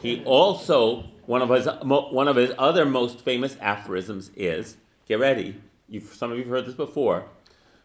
He 0.00 0.22
also, 0.24 1.04
one 1.26 1.42
of 1.42 1.50
his, 1.50 1.66
one 1.82 2.28
of 2.28 2.36
his 2.36 2.52
other 2.58 2.84
most 2.84 3.20
famous 3.20 3.56
aphorisms 3.60 4.30
is 4.36 4.76
get 5.06 5.18
ready, 5.18 5.60
you've, 5.88 6.14
some 6.14 6.30
of 6.30 6.38
you 6.38 6.44
have 6.44 6.50
heard 6.50 6.66
this 6.66 6.74
before 6.74 7.26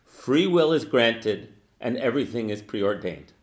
free 0.05 0.47
will 0.47 0.73
is 0.73 0.85
granted 0.85 1.53
and 1.79 1.97
everything 1.97 2.49
is 2.49 2.61
preordained. 2.61 3.33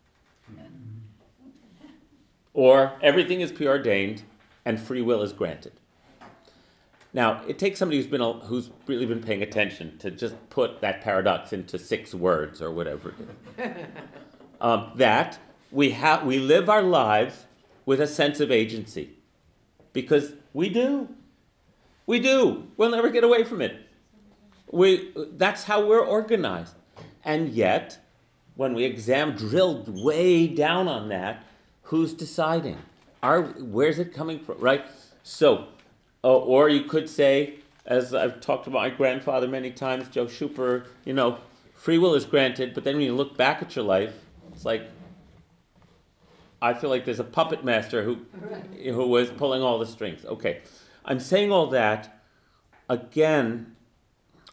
or 2.53 2.93
everything 3.01 3.41
is 3.41 3.51
preordained 3.51 4.23
and 4.65 4.79
free 4.79 5.01
will 5.01 5.21
is 5.21 5.31
granted. 5.31 5.73
Now, 7.13 7.41
it 7.47 7.57
takes 7.57 7.79
somebody 7.79 7.97
who's 7.97 8.07
been 8.07 8.21
who's 8.41 8.69
really 8.85 9.05
been 9.05 9.23
paying 9.23 9.41
attention 9.41 9.97
to 9.99 10.11
just 10.11 10.35
put 10.49 10.81
that 10.81 11.01
paradox 11.01 11.53
into 11.53 11.79
six 11.79 12.13
words 12.13 12.61
or 12.61 12.69
whatever 12.71 13.13
it 13.57 13.65
is. 13.65 13.85
um, 14.61 14.91
that 14.95 15.39
we 15.71 15.91
have 15.91 16.25
we 16.25 16.37
live 16.37 16.69
our 16.69 16.83
lives 16.83 17.45
with 17.85 18.01
a 18.01 18.07
sense 18.07 18.39
of 18.39 18.51
agency 18.51 19.17
because 19.93 20.33
we 20.53 20.69
do. 20.69 21.09
We 22.07 22.19
do. 22.19 22.67
We'll 22.77 22.89
never 22.89 23.09
get 23.09 23.23
away 23.23 23.43
from 23.43 23.61
it. 23.61 23.75
We, 24.71 25.13
that's 25.33 25.65
how 25.65 25.85
we're 25.85 26.03
organized. 26.03 26.73
And 27.23 27.49
yet, 27.49 27.99
when 28.55 28.73
we 28.73 28.85
examine, 28.85 29.35
drilled 29.35 30.03
way 30.03 30.47
down 30.47 30.87
on 30.87 31.09
that, 31.09 31.43
who's 31.83 32.13
deciding? 32.13 32.77
Are, 33.21 33.43
where's 33.43 33.99
it 33.99 34.13
coming 34.13 34.39
from, 34.39 34.59
right? 34.59 34.85
So, 35.23 35.67
uh, 36.23 36.37
or 36.37 36.69
you 36.69 36.85
could 36.85 37.09
say, 37.09 37.55
as 37.85 38.13
I've 38.13 38.39
talked 38.39 38.67
about 38.67 38.79
my 38.79 38.89
grandfather 38.89 39.47
many 39.47 39.71
times, 39.71 40.07
Joe 40.07 40.25
Schuper, 40.25 40.85
you 41.03 41.13
know, 41.13 41.39
free 41.73 41.97
will 41.97 42.15
is 42.15 42.25
granted, 42.25 42.73
but 42.73 42.83
then 42.85 42.95
when 42.95 43.05
you 43.05 43.15
look 43.15 43.37
back 43.37 43.61
at 43.61 43.75
your 43.75 43.85
life, 43.85 44.13
it's 44.53 44.65
like, 44.65 44.89
I 46.61 46.73
feel 46.73 46.89
like 46.89 47.05
there's 47.05 47.19
a 47.19 47.25
puppet 47.25 47.63
master 47.65 48.03
who, 48.03 48.19
who 48.83 49.07
was 49.07 49.29
pulling 49.29 49.61
all 49.61 49.77
the 49.77 49.85
strings. 49.85 50.25
Okay, 50.25 50.61
I'm 51.07 51.19
saying 51.19 51.51
all 51.51 51.67
that 51.67 52.21
again, 52.89 53.75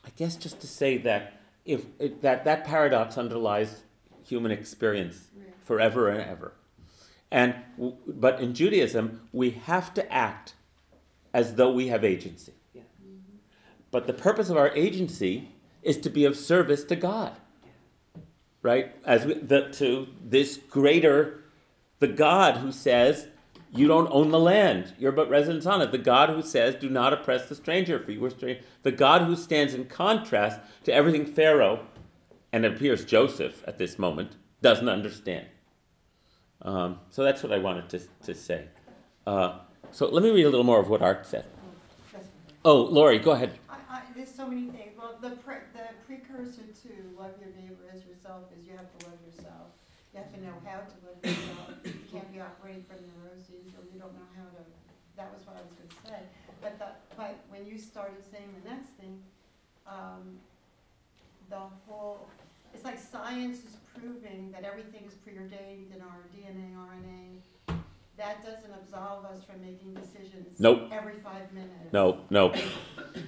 I 0.04 0.10
guess 0.16 0.36
just 0.36 0.60
to 0.60 0.66
say 0.66 0.98
that 0.98 1.40
if 1.64 1.84
it, 1.98 2.22
that 2.22 2.44
that 2.44 2.64
paradox 2.64 3.18
underlies 3.18 3.82
human 4.24 4.52
experience 4.52 5.28
forever 5.64 6.08
and 6.08 6.20
ever, 6.20 6.52
and 7.30 7.56
but 8.06 8.40
in 8.40 8.54
Judaism 8.54 9.20
we 9.32 9.50
have 9.50 9.92
to 9.94 10.12
act 10.12 10.54
as 11.32 11.56
though 11.56 11.72
we 11.72 11.88
have 11.88 12.04
agency. 12.04 12.52
Mm-hmm. 12.76 13.36
But 13.90 14.06
the 14.06 14.12
purpose 14.12 14.50
of 14.50 14.56
our 14.56 14.70
agency 14.70 15.48
is 15.82 15.98
to 15.98 16.10
be 16.10 16.24
of 16.24 16.36
service 16.36 16.84
to 16.84 16.96
God, 16.96 17.32
right? 18.62 18.94
As 19.04 19.26
we, 19.26 19.34
the, 19.34 19.68
to 19.72 20.06
this 20.22 20.56
greater 20.56 21.44
the 21.98 22.08
God 22.08 22.58
who 22.58 22.70
says, 22.70 23.28
You 23.76 23.88
don't 23.88 24.08
own 24.12 24.30
the 24.30 24.38
land, 24.38 24.94
you're 25.00 25.10
but 25.10 25.28
residents 25.28 25.66
on 25.66 25.82
it. 25.82 25.90
The 25.90 25.98
God 25.98 26.30
who 26.30 26.42
says, 26.42 26.76
Do 26.76 26.88
not 26.88 27.12
oppress 27.12 27.48
the 27.48 27.56
stranger, 27.56 27.98
for 27.98 28.12
you 28.12 28.20
were 28.20 28.30
strange. 28.30 28.60
The 28.82 28.92
God 28.92 29.22
who 29.22 29.34
stands 29.34 29.74
in 29.74 29.86
contrast 29.86 30.60
to 30.84 30.94
everything 30.94 31.26
Pharaoh, 31.26 31.84
and 32.52 32.64
it 32.64 32.72
appears 32.72 33.04
Joseph 33.04 33.64
at 33.66 33.78
this 33.78 33.98
moment, 33.98 34.36
doesn't 34.62 34.88
understand. 34.88 35.46
Um, 36.62 37.00
so 37.10 37.24
that's 37.24 37.42
what 37.42 37.52
I 37.52 37.58
wanted 37.58 37.88
to, 37.90 38.00
to 38.26 38.34
say. 38.34 38.66
Uh, 39.26 39.58
so 39.90 40.08
let 40.08 40.22
me 40.22 40.30
read 40.30 40.44
a 40.44 40.50
little 40.50 40.64
more 40.64 40.78
of 40.78 40.88
what 40.88 41.02
Art 41.02 41.26
said. 41.26 41.44
Oh, 42.64 42.80
Lori, 42.80 43.18
go 43.18 43.32
ahead. 43.32 43.58
I, 43.68 43.74
I, 43.90 44.02
there's 44.16 44.32
so 44.32 44.46
many 44.46 44.70
things. 44.70 44.92
Well, 44.96 45.18
the 45.20 45.30
pre, 45.30 45.56
the 45.74 45.88
precursor 46.06 46.62
to 46.62 47.18
love 47.18 47.32
your 47.40 47.50
neighbor 47.60 47.82
as 47.92 48.04
yourself 48.06 48.44
is 48.56 48.64
you 48.66 48.72
have 48.72 48.86
to 48.98 49.06
love 49.06 49.18
yourself. 49.26 49.66
You 50.14 50.20
have 50.20 50.32
to 50.32 50.40
know 50.46 50.54
how 50.64 50.78
to 50.78 50.94
love 51.02 51.18
yourself. 51.24 51.74
You 51.84 51.92
can't 52.12 52.32
be 52.32 52.40
operating 52.40 52.84
from 52.86 53.02
neuroses 53.18 53.74
or 53.74 53.82
you 53.92 53.98
don't 53.98 54.14
know 54.14 54.30
how 54.38 54.46
to, 54.46 54.62
that 55.16 55.34
was 55.34 55.44
what 55.44 55.56
I 55.58 55.62
was 55.66 55.74
gonna 55.74 56.06
say. 56.06 56.22
But 56.62 56.78
the, 56.78 56.86
but 57.16 57.34
when 57.48 57.66
you 57.66 57.76
started 57.76 58.22
saying 58.30 58.54
the 58.62 58.70
next 58.70 58.90
thing, 58.90 59.18
um, 59.88 60.38
the 61.50 61.58
whole, 61.58 62.28
it's 62.72 62.84
like 62.84 62.98
science 62.98 63.58
is 63.58 63.76
proving 63.98 64.52
that 64.52 64.62
everything 64.62 65.02
is 65.04 65.14
preordained 65.14 65.92
in 65.92 66.00
our 66.00 66.22
DNA, 66.30 66.76
RNA. 66.78 67.74
That 68.16 68.44
doesn't 68.44 68.70
absolve 68.72 69.24
us 69.24 69.42
from 69.42 69.60
making 69.62 69.94
decisions 69.94 70.60
Nope. 70.60 70.90
every 70.92 71.14
five 71.14 71.52
minutes. 71.52 71.92
No, 71.92 72.20
no, 72.30 72.54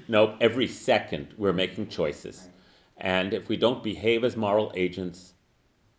no. 0.07 0.37
Every 0.41 0.69
second 0.69 1.35
we're 1.37 1.53
making 1.53 1.89
choices. 1.89 2.49
And 2.97 3.35
if 3.35 3.49
we 3.49 3.57
don't 3.57 3.83
behave 3.83 4.23
as 4.23 4.37
moral 4.37 4.71
agents, 4.77 5.35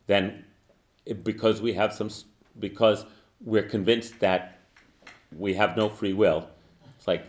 then 0.08 0.26
it, 0.26 0.46
because 1.24 1.62
we 1.62 1.74
have 1.74 1.94
some, 1.94 2.10
because 2.60 3.06
we're 3.42 3.64
convinced 3.64 4.20
that 4.20 4.60
we 5.36 5.54
have 5.56 5.78
no 5.78 5.90
free 5.90 6.14
will, 6.14 6.48
it's 6.98 7.08
like, 7.08 7.26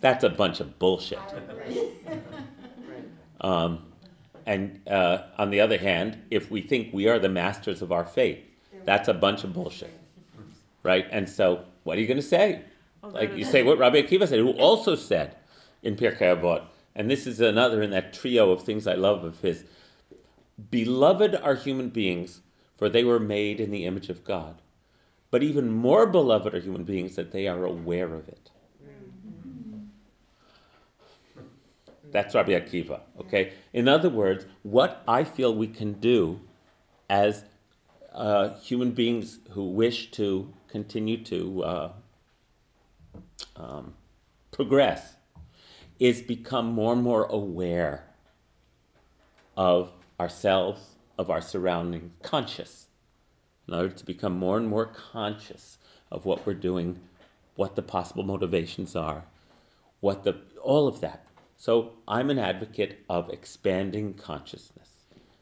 that's 0.00 0.24
a 0.24 0.30
bunch 0.30 0.60
of 0.60 0.78
bullshit. 0.78 1.18
Um, 3.42 3.86
and 4.46 4.80
uh, 4.88 5.24
on 5.36 5.50
the 5.50 5.60
other 5.60 5.78
hand, 5.78 6.22
if 6.30 6.50
we 6.50 6.60
think 6.62 6.92
we 6.92 7.08
are 7.08 7.18
the 7.18 7.28
masters 7.28 7.82
of 7.82 7.92
our 7.92 8.04
fate, 8.04 8.50
that's 8.84 9.08
a 9.08 9.14
bunch 9.14 9.44
of 9.44 9.52
bullshit. 9.52 9.92
Right? 10.82 11.06
And 11.10 11.28
so, 11.28 11.64
what 11.84 11.98
are 11.98 12.00
you 12.00 12.06
going 12.06 12.20
to 12.20 12.22
say? 12.22 12.62
Like 13.02 13.36
you 13.36 13.44
say 13.44 13.64
what 13.64 13.78
Rabbi 13.78 14.02
Akiva 14.02 14.28
said, 14.28 14.38
who 14.38 14.50
also 14.52 14.94
said 14.94 15.36
in 15.82 15.96
Pirkei 15.96 16.36
Avot, 16.36 16.62
and 16.94 17.10
this 17.10 17.26
is 17.26 17.40
another 17.40 17.82
in 17.82 17.90
that 17.90 18.12
trio 18.12 18.50
of 18.50 18.62
things 18.62 18.86
I 18.86 18.94
love 18.94 19.24
of 19.24 19.40
his 19.40 19.64
Beloved 20.70 21.34
are 21.34 21.54
human 21.54 21.88
beings, 21.88 22.40
for 22.82 22.88
they 22.88 23.04
were 23.04 23.20
made 23.20 23.60
in 23.60 23.70
the 23.70 23.84
image 23.84 24.08
of 24.08 24.24
God. 24.24 24.60
But 25.30 25.44
even 25.44 25.70
more 25.70 26.04
beloved 26.04 26.52
are 26.52 26.58
human 26.58 26.82
beings 26.82 27.14
that 27.14 27.30
they 27.30 27.46
are 27.46 27.64
aware 27.64 28.12
of 28.12 28.26
it. 28.26 28.50
That's 32.10 32.34
Rabbi 32.34 32.50
Akiva, 32.50 33.02
okay? 33.20 33.52
In 33.72 33.86
other 33.86 34.10
words, 34.10 34.46
what 34.64 35.04
I 35.06 35.22
feel 35.22 35.54
we 35.54 35.68
can 35.68 35.92
do 35.92 36.40
as 37.08 37.44
uh, 38.12 38.58
human 38.58 38.90
beings 38.90 39.38
who 39.50 39.70
wish 39.70 40.10
to 40.10 40.52
continue 40.66 41.22
to 41.22 41.62
uh, 41.62 41.92
um, 43.54 43.94
progress 44.50 45.14
is 46.00 46.20
become 46.20 46.72
more 46.72 46.94
and 46.94 47.02
more 47.04 47.26
aware 47.26 48.08
of 49.56 49.92
ourselves, 50.18 50.91
of 51.22 51.30
our 51.30 51.40
surrounding 51.40 52.12
conscious. 52.22 52.88
In 53.66 53.74
order 53.74 53.94
to 53.94 54.04
become 54.04 54.38
more 54.38 54.58
and 54.58 54.68
more 54.68 54.86
conscious 54.86 55.78
of 56.10 56.26
what 56.26 56.44
we're 56.44 56.52
doing, 56.52 57.00
what 57.54 57.76
the 57.76 57.82
possible 57.82 58.24
motivations 58.24 58.94
are, 58.94 59.24
what 60.00 60.24
the 60.24 60.34
all 60.60 60.88
of 60.88 61.00
that. 61.00 61.26
So 61.56 61.92
I'm 62.08 62.28
an 62.28 62.40
advocate 62.40 63.04
of 63.08 63.30
expanding 63.30 64.14
consciousness, 64.14 64.90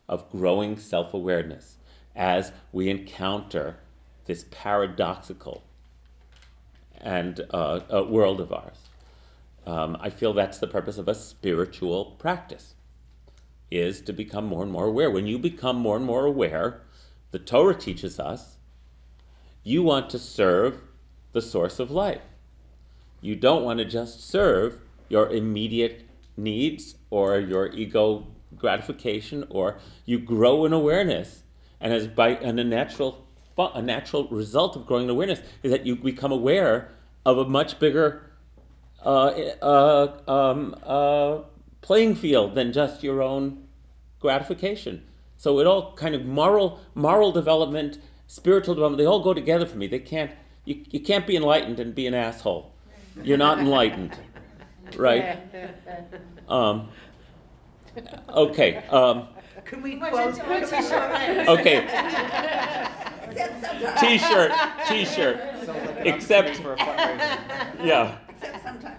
of 0.07 0.31
growing 0.31 0.79
self-awareness 0.79 1.79
as 2.15 2.53
we 2.73 2.91
encounter 2.91 3.79
this 4.27 4.45
paradoxical 4.51 5.65
and 7.01 7.41
uh, 7.55 7.81
uh, 7.93 8.05
world 8.05 8.41
of 8.41 8.53
ours. 8.53 8.91
Um, 9.67 9.97
I 9.99 10.11
feel 10.11 10.35
that's 10.35 10.59
the 10.59 10.67
purpose 10.67 10.99
of 10.99 11.09
a 11.09 11.15
spiritual 11.15 12.17
practice, 12.19 12.75
is 13.71 14.01
to 14.03 14.13
become 14.13 14.47
more 14.47 14.63
and 14.63 14.73
more 14.73 14.87
aware. 14.87 15.11
When 15.11 15.27
you 15.27 15.39
become 15.39 15.77
more 15.77 15.97
and 15.97 16.05
more 16.05 16.27
aware, 16.27 16.83
the 17.31 17.39
Torah 17.39 17.75
teaches 17.75 18.19
us, 18.19 18.57
you 19.63 19.83
want 19.83 20.11
to 20.11 20.19
serve 20.19 20.83
the 21.33 21.43
source 21.43 21.79
of 21.79 21.91
life. 21.91 22.23
You 23.21 23.37
don't 23.37 23.65
want 23.65 23.79
to 23.79 23.85
just 23.85 24.29
serve 24.29 24.81
your 25.09 25.29
immediate 25.29 26.09
needs 26.37 26.97
or 27.11 27.39
your 27.39 27.67
ego 27.73 28.27
gratification, 28.57 29.45
or 29.51 29.79
you 30.05 30.19
grow 30.19 30.65
in 30.65 30.73
awareness, 30.73 31.43
and 31.81 31.93
as 31.93 32.07
by 32.07 32.31
and 32.31 32.59
a 32.59 32.65
natural 32.65 33.27
a 33.59 33.83
natural 33.83 34.27
result 34.29 34.75
of 34.75 34.87
growing 34.87 35.05
in 35.05 35.11
awareness 35.11 35.41
is 35.63 35.71
that 35.71 35.85
you 35.85 35.95
become 35.95 36.33
aware 36.33 36.89
of 37.27 37.37
a 37.37 37.45
much 37.45 37.79
bigger 37.79 38.31
uh, 39.05 39.27
uh, 39.61 40.19
um, 40.27 40.75
uh, 40.83 41.41
playing 41.83 42.15
field 42.15 42.55
than 42.55 42.73
just 42.73 43.03
your 43.03 43.23
own 43.23 43.67
gratification. 44.21 45.05
So 45.37 45.59
it 45.61 45.67
all 45.67 45.93
kind 45.95 46.15
of 46.15 46.25
moral 46.27 46.81
moral 46.95 47.33
development, 47.33 47.99
spiritual 48.27 48.75
development, 48.75 48.99
they 48.99 49.07
all 49.07 49.23
go 49.23 49.33
together 49.35 49.67
for 49.67 49.77
me. 49.79 49.87
They 49.87 49.99
can't 49.99 50.31
you, 50.65 50.85
you 50.91 51.01
can't 51.01 51.27
be 51.27 51.37
enlightened 51.37 51.81
and 51.81 51.95
be 51.95 52.07
an 52.07 52.15
asshole. 52.15 52.73
You're 53.23 53.39
not 53.39 53.59
enlightened. 53.59 54.17
Right? 54.97 55.39
Um, 56.49 56.89
okay. 58.29 58.79
Um, 58.91 59.29
Can 59.65 59.83
we 59.83 59.95
Much 59.95 60.11
quote? 60.11 60.35
t-shirt. 60.35 61.49
okay. 61.49 61.87
T-shirt. 64.01 64.53
T-shirt. 64.89 65.39
Sounds 65.65 65.69
like 65.69 66.01
an 66.01 66.07
Except- 66.09 66.57
for. 66.57 66.77
Yeah. 67.85 68.17
Except 68.31 68.65
sometimes. 68.65 68.97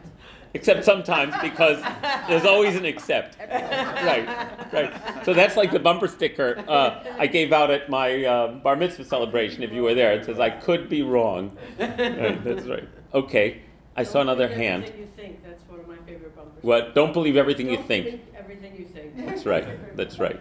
Except 0.53 0.83
sometimes 0.83 1.33
because 1.41 1.81
there's 2.27 2.45
always 2.45 2.75
an 2.75 2.85
except. 2.85 3.37
Right, 3.39 4.27
right. 4.73 5.25
So 5.25 5.33
that's 5.33 5.55
like 5.55 5.71
the 5.71 5.79
bumper 5.79 6.07
sticker 6.07 6.61
uh, 6.67 7.03
I 7.17 7.27
gave 7.27 7.53
out 7.53 7.71
at 7.71 7.89
my 7.89 8.25
uh, 8.25 8.47
bar 8.55 8.75
mitzvah 8.75 9.05
celebration. 9.05 9.63
If 9.63 9.71
you 9.71 9.83
were 9.83 9.93
there, 9.95 10.11
it 10.11 10.25
says 10.25 10.39
I 10.39 10.49
could 10.49 10.89
be 10.89 11.03
wrong. 11.03 11.57
Right, 11.79 12.43
that's 12.43 12.65
right. 12.67 12.87
Okay, 13.13 13.61
I 13.95 14.03
saw 14.03 14.21
another 14.21 14.49
hand. 14.49 14.83
Everything 14.83 15.01
you 15.01 15.07
think, 15.15 15.43
that's 15.43 15.63
one 15.69 15.79
of 15.79 15.87
my 15.87 15.97
favorite 16.05 16.35
bumpers. 16.35 16.63
What? 16.63 16.95
Don't 16.95 17.13
believe 17.13 17.37
everything 17.37 17.69
you 17.69 17.77
Don't 17.77 17.87
think. 17.87 18.05
believe 18.05 18.21
Everything 18.35 18.75
you 18.75 18.85
think. 18.85 19.25
That's 19.25 19.45
right. 19.45 19.95
That's 19.95 20.19
right. 20.19 20.39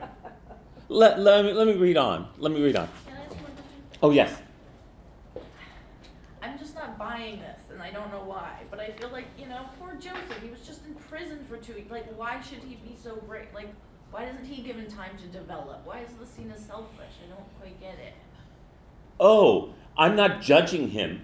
Let, 0.89 1.21
let, 1.21 1.45
me, 1.45 1.53
let 1.53 1.69
me 1.69 1.75
read 1.75 1.97
on. 1.97 2.27
Let 2.39 2.51
me 2.51 2.61
read 2.61 2.75
on. 2.75 2.89
Can 3.07 3.15
I 3.15 3.21
ask 3.21 3.31
one 3.31 3.39
question? 3.39 3.65
Oh, 4.03 4.11
yes. 4.11 4.43
I'm 6.43 6.59
just 6.59 6.75
not 6.75 6.99
buying 6.99 7.39
this, 7.39 7.60
I 7.81 7.91
don't 7.91 8.11
know 8.11 8.23
why. 8.25 8.61
But 8.71 8.81
I 8.81 8.91
feel 8.91 9.11
like 9.11 9.27
you 9.39 9.47
know, 9.47 9.67
poor 9.79 9.95
Joseph. 9.95 10.43
He 10.43 10.51
was 10.51 10.61
just 10.61 10.85
in 10.87 10.95
prison 10.95 11.45
for 11.49 11.57
two 11.57 11.75
weeks. 11.75 11.91
Like, 11.91 12.07
why 12.19 12.41
should 12.41 12.59
he 12.59 12.77
be 12.77 12.97
so 13.03 13.17
great? 13.29 13.53
Like, 13.55 13.69
why 14.11 14.25
isn't 14.25 14.45
he 14.45 14.63
given 14.63 14.87
time 14.89 15.17
to 15.19 15.27
develop? 15.27 15.83
Why 15.85 16.01
is 16.01 16.11
as 16.23 16.65
selfish? 16.65 17.15
I 17.25 17.29
don't 17.29 17.61
quite 17.61 17.81
get 17.81 17.95
it. 17.95 18.15
Oh, 19.19 19.71
I'm 19.97 20.17
not 20.17 20.41
judging 20.41 20.89
him 20.89 21.23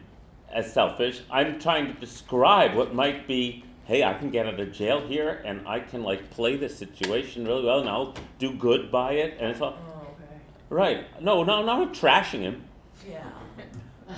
as 0.53 0.73
selfish. 0.73 1.23
I'm 1.31 1.59
trying 1.59 1.87
to 1.87 2.01
describe 2.01 2.75
what 2.75 2.95
might 2.95 3.27
be 3.27 3.65
hey, 3.87 4.03
I 4.03 4.15
can 4.15 4.31
get 4.31 4.47
out 4.47 4.59
of 4.59 4.73
jail 4.73 5.01
here 5.07 5.41
and 5.45 5.67
I 5.67 5.79
can 5.79 6.03
like 6.03 6.29
play 6.31 6.57
this 6.57 6.77
situation 6.77 7.47
really 7.47 7.65
well 7.65 7.79
and 7.81 7.89
I'll 7.89 8.15
do 8.39 8.53
good 8.53 8.91
by 8.91 9.13
it. 9.13 9.37
And 9.41 9.51
it's 9.51 9.61
all 9.61 9.77
Oh, 9.79 10.01
okay. 10.03 10.41
right. 10.69 11.23
No, 11.23 11.45
no, 11.45 11.63
no, 11.63 11.73
I'm 11.73 11.81
not 11.85 11.95
trashing 11.95 12.41
him. 12.41 12.65
Yeah. 13.09 13.25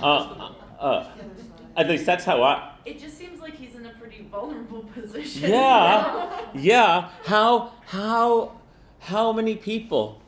Uh, 0.01 0.53
uh, 0.79 1.07
at 1.79 1.87
least 1.87 2.05
that's 2.05 2.25
how 2.25 2.43
I. 2.43 2.73
It 2.85 2.99
just 2.99 3.17
seems 3.17 3.39
like 3.39 3.55
he's 3.55 3.75
in 3.75 3.85
a 3.85 3.91
pretty 3.91 4.27
vulnerable 4.29 4.83
position. 4.93 5.49
Yeah, 5.49 6.47
yeah. 6.53 7.09
How 7.25 7.71
how 7.85 8.59
how 8.99 9.31
many 9.31 9.55
people? 9.55 10.21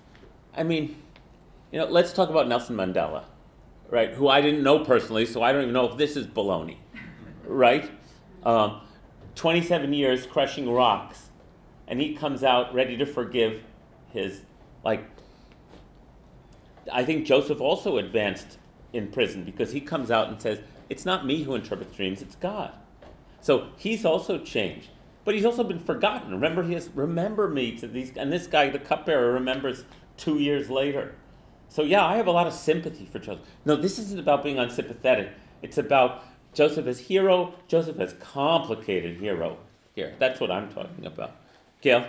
I 0.55 0.63
mean, 0.63 0.95
you 1.71 1.79
know, 1.79 1.85
let's 1.85 2.13
talk 2.13 2.29
about 2.29 2.47
Nelson 2.47 2.77
Mandela, 2.77 3.23
right? 3.89 4.11
Who 4.13 4.29
I 4.29 4.39
didn't 4.39 4.63
know 4.63 4.79
personally, 4.79 5.25
so 5.25 5.43
I 5.43 5.51
don't 5.51 5.63
even 5.63 5.73
know 5.73 5.89
if 5.91 5.97
this 5.97 6.15
is 6.15 6.25
baloney, 6.25 6.77
right? 7.45 7.89
Um, 8.43 8.81
Twenty-seven 9.35 9.93
years 9.93 10.25
crushing 10.25 10.69
rocks, 10.69 11.29
and 11.87 11.99
he 11.99 12.15
comes 12.15 12.43
out 12.43 12.73
ready 12.73 12.95
to 12.97 13.05
forgive 13.05 13.61
his 14.13 14.41
like. 14.83 15.05
I 16.91 17.05
think 17.05 17.25
Joseph 17.25 17.61
also 17.61 17.97
advanced 17.97 18.57
in 18.93 19.09
prison 19.09 19.43
because 19.43 19.71
he 19.71 19.79
comes 19.79 20.11
out 20.11 20.27
and 20.27 20.41
says, 20.41 20.59
"It's 20.91 21.05
not 21.05 21.25
me 21.25 21.43
who 21.43 21.55
interprets 21.55 21.95
dreams; 21.95 22.21
it's 22.21 22.35
God." 22.35 22.71
So 23.39 23.69
he's 23.77 24.05
also 24.05 24.37
changed, 24.37 24.89
but 25.25 25.33
he's 25.33 25.45
also 25.45 25.63
been 25.63 25.79
forgotten. 25.79 26.31
Remember, 26.31 26.63
he 26.63 26.73
has 26.73 26.89
remember 26.93 27.47
me 27.47 27.75
to 27.77 27.87
these, 27.87 28.15
and 28.17 28.31
this 28.31 28.45
guy, 28.45 28.69
the 28.69 28.77
cupbearer, 28.79 29.31
remembers 29.31 29.85
two 30.17 30.37
years 30.37 30.69
later. 30.69 31.15
So 31.69 31.81
yeah, 31.83 32.05
I 32.05 32.17
have 32.17 32.27
a 32.27 32.31
lot 32.31 32.45
of 32.47 32.53
sympathy 32.53 33.05
for 33.05 33.19
Joseph. 33.19 33.45
No, 33.65 33.75
this 33.75 33.97
isn't 33.97 34.19
about 34.19 34.43
being 34.43 34.59
unsympathetic. 34.59 35.29
It's 35.61 35.77
about 35.77 36.23
Joseph 36.53 36.85
as 36.85 36.99
hero, 36.99 37.53
Joseph 37.67 37.99
as 37.99 38.13
complicated 38.19 39.17
hero. 39.17 39.57
Here, 39.95 40.13
that's 40.19 40.39
what 40.39 40.51
I'm 40.51 40.69
talking 40.71 41.05
about. 41.05 41.35
Gail. 41.81 42.05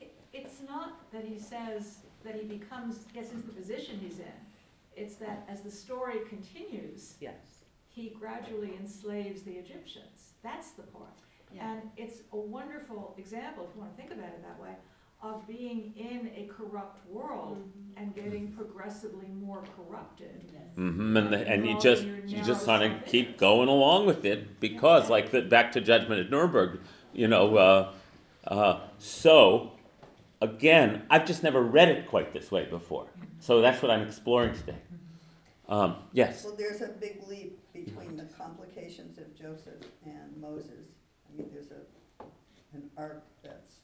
It- 0.00 0.12
It's 0.32 0.60
not 0.68 1.10
that 1.12 1.24
he 1.24 1.38
says 1.38 1.98
that 2.24 2.34
he 2.34 2.42
becomes, 2.42 3.04
gets 3.14 3.30
into 3.30 3.46
the 3.46 3.52
position 3.52 4.00
he's 4.00 4.18
in. 4.18 4.38
It's 4.96 5.14
that 5.16 5.44
as 5.48 5.60
the 5.62 5.70
story 5.70 6.20
continues, 6.28 7.14
Yes. 7.20 7.55
He 7.96 8.10
gradually 8.10 8.72
enslaves 8.78 9.42
the 9.42 9.52
Egyptians. 9.52 10.34
That's 10.42 10.72
the 10.72 10.82
part. 10.82 11.18
Yeah. 11.52 11.72
And 11.72 11.82
it's 11.96 12.20
a 12.32 12.36
wonderful 12.36 13.14
example, 13.16 13.66
if 13.68 13.74
you 13.74 13.80
want 13.80 13.96
to 13.96 14.02
think 14.02 14.12
about 14.12 14.28
it 14.28 14.42
that 14.42 14.60
way, 14.62 14.74
of 15.22 15.46
being 15.48 15.94
in 15.96 16.30
a 16.36 16.46
corrupt 16.52 17.08
world 17.08 17.58
and 17.96 18.14
getting 18.14 18.52
progressively 18.52 19.28
more 19.28 19.64
corrupted. 19.74 20.52
Mm-hmm. 20.76 21.16
And, 21.16 21.32
the, 21.32 21.48
and 21.48 21.66
you 21.66 21.80
just 21.80 22.02
in 22.02 22.08
your 22.08 22.26
you 22.26 22.44
just 22.44 22.66
narrow 22.66 22.80
kind 22.80 22.92
of 22.92 23.06
keep 23.06 23.38
going 23.38 23.70
along 23.70 24.04
with 24.04 24.26
it 24.26 24.60
because, 24.60 25.08
like 25.08 25.30
the, 25.30 25.40
back 25.40 25.72
to 25.72 25.80
judgment 25.80 26.20
at 26.20 26.30
Nuremberg, 26.30 26.80
you 27.14 27.28
know. 27.28 27.56
Uh, 27.56 27.92
uh, 28.46 28.80
so, 28.98 29.72
again, 30.42 31.04
I've 31.08 31.24
just 31.24 31.42
never 31.42 31.62
read 31.62 31.88
it 31.88 32.06
quite 32.06 32.34
this 32.34 32.50
way 32.50 32.66
before. 32.66 33.06
So 33.40 33.62
that's 33.62 33.80
what 33.80 33.90
I'm 33.90 34.06
exploring 34.06 34.54
today. 34.54 34.76
Um, 35.68 35.96
yes. 36.12 36.44
Well, 36.44 36.54
there's 36.56 36.82
a 36.82 36.88
big 36.88 37.26
leap 37.26 37.58
between 37.84 38.16
the 38.16 38.24
complications 38.24 39.18
of 39.18 39.34
Joseph 39.34 39.82
and 40.04 40.36
Moses. 40.40 40.86
I 41.28 41.36
mean, 41.36 41.48
there's 41.52 41.70
a, 41.70 42.24
an 42.74 42.90
arc 42.96 43.24
that's, 43.42 43.80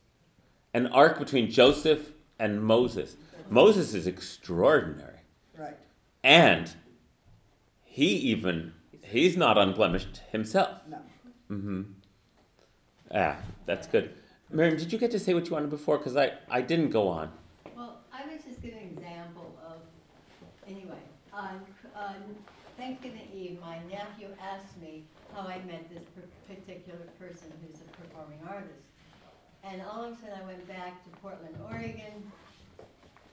An 0.75 0.87
arc 0.89 1.19
between 1.19 1.51
Joseph 1.51 2.13
and 2.39 2.63
Moses. 2.63 3.17
Moses 3.51 3.93
is 3.95 4.07
extraordinary, 4.07 5.21
right. 5.59 5.77
and 6.25 6.75
he 7.85 8.07
even 8.07 8.73
he's 9.03 9.37
not 9.37 9.59
unblemished 9.59 10.23
himself. 10.31 10.81
No. 10.89 10.99
Mm-hmm. 11.51 11.83
Ah, 13.15 13.37
that's 13.67 13.87
good. 13.87 14.15
Miriam, 14.51 14.77
did 14.77 14.93
you 14.93 14.99
get 14.99 15.11
to 15.11 15.19
say 15.19 15.35
what 15.35 15.47
you 15.47 15.53
wanted 15.53 15.71
before? 15.71 15.99
Because 15.99 16.17
I, 16.17 16.33
I 16.51 16.63
didn't 16.63 16.91
go 16.91 17.09
on. 17.09 17.31
Well, 17.77 18.01
I 18.13 18.27
was 18.27 18.43
just 18.45 18.63
giving 18.63 18.79
an 18.79 18.85
example 18.85 19.59
of, 19.67 19.81
anyway, 20.67 21.01
on, 21.33 21.61
on 21.95 22.15
Thanksgiving 22.83 23.29
Eve, 23.33 23.61
my 23.61 23.79
nephew 23.89 24.27
asked 24.43 24.77
me 24.83 25.05
how 25.33 25.43
I 25.43 25.59
met 25.69 25.89
this 25.89 26.03
par- 26.17 26.25
particular 26.49 27.07
person 27.17 27.53
who's 27.63 27.81
a 27.81 27.85
performing 27.97 28.41
artist. 28.49 28.83
And 29.63 29.81
all 29.83 30.03
of 30.03 30.15
a 30.15 30.17
sudden 30.17 30.35
I 30.43 30.45
went 30.45 30.67
back 30.67 31.05
to 31.05 31.11
Portland, 31.21 31.55
Oregon. 31.71 32.33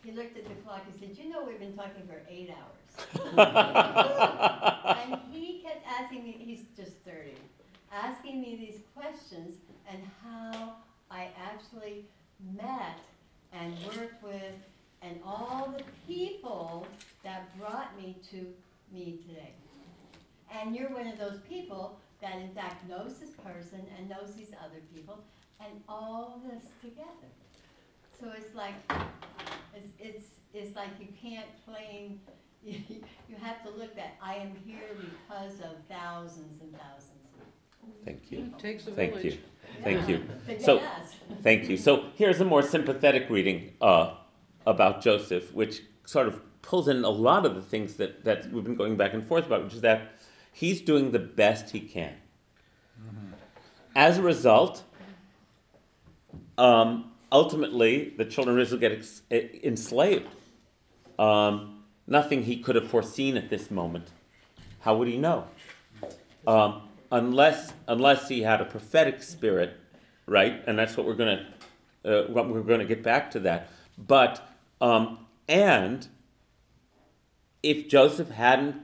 He 0.04 0.12
looked 0.12 0.38
at 0.38 0.44
the 0.48 0.54
clock, 0.64 0.84
he 0.86 1.00
said, 1.00 1.18
you 1.18 1.32
know, 1.32 1.44
we've 1.44 1.58
been 1.60 1.76
talking 1.76 2.06
for 2.08 2.22
eight 2.30 2.52
hours. 2.52 3.26
And 5.00 5.20
he 5.32 5.64
kept 5.64 5.84
asking 6.00 6.24
me, 6.26 6.36
he's 6.38 6.66
just 6.78 6.98
thirty, 7.04 7.34
asking 7.92 8.42
me 8.42 8.56
these 8.56 8.82
questions 8.96 9.56
and 9.92 10.00
how 10.24 10.76
I 11.10 11.30
actually 11.44 12.06
met 12.56 13.00
and 13.52 13.74
worked 13.88 14.22
with 14.22 14.56
and 15.02 15.20
all 15.26 15.74
the 15.76 15.84
people 16.08 16.86
that 17.24 17.58
brought 17.58 17.98
me 17.98 18.16
to 18.30 18.46
me 18.92 19.20
today. 19.28 19.54
And 20.52 20.76
you're 20.76 20.90
one 20.90 21.08
of 21.08 21.18
those 21.18 21.40
people 21.48 22.00
that 22.22 22.36
in 22.38 22.50
fact 22.52 22.88
knows 22.90 23.20
this 23.20 23.32
person 23.32 23.82
and 23.98 24.10
knows 24.10 24.34
these 24.36 24.52
other 24.64 24.82
people 24.94 25.24
and 25.60 25.82
all 25.88 26.42
this 26.50 26.66
together. 26.82 27.30
So 28.20 28.28
it's 28.36 28.54
like, 28.56 28.74
it's, 29.76 29.90
it's, 30.00 30.26
it's 30.54 30.76
like 30.76 30.90
you 31.00 31.08
can't 31.22 31.46
claim, 31.66 32.20
you 32.64 33.36
have 33.42 33.64
to 33.64 33.70
look 33.70 33.98
at, 33.98 34.16
I 34.22 34.36
am 34.36 34.52
here 34.66 34.82
because 35.00 35.60
of 35.62 35.78
thousands 35.90 36.62
and 36.62 36.72
thousands. 36.74 37.16
Thank 38.06 38.32
you. 38.32 38.54
Takes 38.58 38.88
a 38.88 38.92
Thank 38.92 39.14
village. 39.16 39.26
you. 39.26 39.38
Thank 39.84 40.10
you. 40.10 40.24
So- 40.60 40.82
Thank 41.44 41.70
you. 41.70 41.78
So 41.78 42.06
here's 42.16 42.42
a 42.42 42.46
more 42.46 42.64
sympathetic 42.64 43.30
reading 43.30 43.74
uh, 43.80 44.16
about 44.66 45.02
Joseph, 45.02 45.54
which 45.54 45.84
sort 46.06 46.28
of 46.28 46.42
pulls 46.70 46.88
in 46.88 47.04
a 47.04 47.10
lot 47.10 47.48
of 47.48 47.56
the 47.56 47.62
things 47.62 47.96
that, 47.96 48.24
that 48.26 48.52
we've 48.52 48.64
been 48.64 48.76
going 48.76 48.96
back 48.96 49.16
and 49.16 49.26
forth 49.26 49.48
about, 49.48 49.64
which 49.64 49.74
is 49.74 49.82
that 49.82 50.14
he's 50.52 50.82
doing 50.82 51.10
the 51.10 51.18
best 51.18 51.72
he 51.72 51.80
can. 51.80 52.14
As 53.96 54.20
a 54.20 54.22
result, 54.22 54.84
um, 56.60 57.12
ultimately, 57.32 58.14
the 58.16 58.24
children 58.24 58.56
of 58.56 58.62
Israel 58.62 58.80
get 58.80 58.92
ex- 58.92 59.24
enslaved. 59.32 60.28
Um, 61.18 61.84
nothing 62.06 62.44
he 62.44 62.58
could 62.58 62.76
have 62.76 62.88
foreseen 62.88 63.36
at 63.36 63.50
this 63.50 63.72
moment. 63.72 64.08
How 64.82 64.96
would 64.96 65.08
he 65.08 65.18
know? 65.18 65.48
Um, 66.46 66.84
unless, 67.12 67.74
unless 67.88 68.30
he 68.30 68.44
had 68.44 68.62
a 68.62 68.66
prophetic 68.66 69.24
spirit, 69.24 69.76
right? 70.28 70.64
And 70.68 70.78
that's 70.78 70.96
what 70.96 71.08
we're 71.08 71.16
going 71.16 71.40
to, 72.04 72.28
uh, 72.28 72.32
we're 72.32 72.62
going 72.62 72.80
to 72.80 72.86
get 72.86 73.02
back 73.02 73.32
to 73.32 73.40
that. 73.40 73.70
But, 73.98 74.48
um, 74.80 75.26
and 75.48 76.08
if 77.64 77.88
Joseph 77.88 78.30
hadn't 78.30 78.76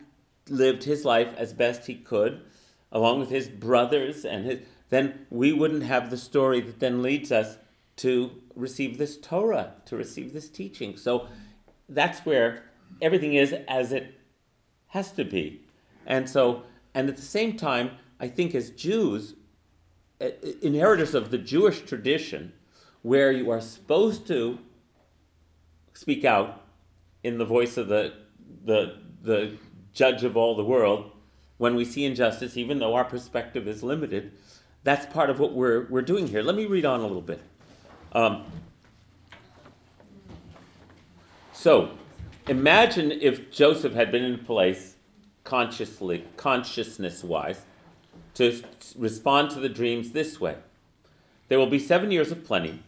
lived 0.49 0.83
his 0.83 1.05
life 1.05 1.33
as 1.37 1.53
best 1.53 1.87
he 1.87 1.95
could, 1.95 2.41
along 2.91 3.19
with 3.19 3.29
his 3.29 3.47
brothers 3.47 4.25
and 4.25 4.45
his, 4.45 4.59
then 4.89 5.25
we 5.29 5.51
wouldn't 5.51 5.83
have 5.83 6.09
the 6.09 6.17
story 6.17 6.61
that 6.61 6.79
then 6.79 7.01
leads 7.01 7.31
us 7.31 7.57
to 7.97 8.31
receive 8.55 8.97
this 8.97 9.17
Torah, 9.17 9.73
to 9.85 9.95
receive 9.95 10.33
this 10.33 10.49
teaching. 10.49 10.97
So 10.97 11.27
that's 11.89 12.25
where 12.25 12.63
everything 13.01 13.33
is 13.33 13.53
as 13.67 13.91
it 13.91 14.19
has 14.87 15.11
to 15.13 15.23
be. 15.23 15.61
And 16.05 16.29
so, 16.29 16.63
and 16.93 17.09
at 17.09 17.15
the 17.15 17.21
same 17.21 17.57
time, 17.57 17.91
I 18.19 18.27
think 18.27 18.55
as 18.55 18.69
Jews, 18.69 19.35
uh, 20.21 20.29
inheritors 20.61 21.13
of 21.13 21.31
the 21.31 21.37
Jewish 21.37 21.81
tradition, 21.81 22.53
where 23.01 23.31
you 23.31 23.49
are 23.49 23.61
supposed 23.61 24.27
to 24.27 24.59
speak 25.93 26.25
out 26.25 26.61
in 27.23 27.37
the 27.37 27.45
voice 27.45 27.77
of 27.77 27.87
the, 27.87 28.13
the, 28.65 28.97
the 29.21 29.53
judge 29.93 30.23
of 30.23 30.35
all 30.35 30.55
the 30.55 30.63
world 30.63 31.11
when 31.57 31.75
we 31.75 31.85
see 31.85 32.03
injustice, 32.03 32.57
even 32.57 32.79
though 32.79 32.95
our 32.95 33.05
perspective 33.05 33.67
is 33.67 33.81
limited. 33.81 34.33
That's 34.83 35.05
part 35.05 35.29
of 35.29 35.39
what 35.39 35.53
we're, 35.53 35.85
we're 35.85 36.01
doing 36.01 36.27
here. 36.27 36.41
Let 36.41 36.55
me 36.55 36.65
read 36.65 36.85
on 36.85 36.99
a 36.99 37.03
little 37.03 37.21
bit. 37.21 37.41
Um, 38.11 38.43
so, 41.53 41.91
imagine 42.47 43.11
if 43.11 43.51
Joseph 43.51 43.93
had 43.93 44.11
been 44.11 44.23
in 44.23 44.39
place 44.39 44.95
consciously, 45.43 46.25
consciousness 46.37 47.23
wise, 47.23 47.61
to 48.35 48.61
respond 48.97 49.51
to 49.51 49.59
the 49.59 49.69
dreams 49.69 50.11
this 50.11 50.39
way. 50.41 50.57
There 51.47 51.59
will 51.59 51.69
be 51.69 51.79
seven 51.79 52.11
years 52.11 52.31
of 52.31 52.43
plenty, 52.43 52.83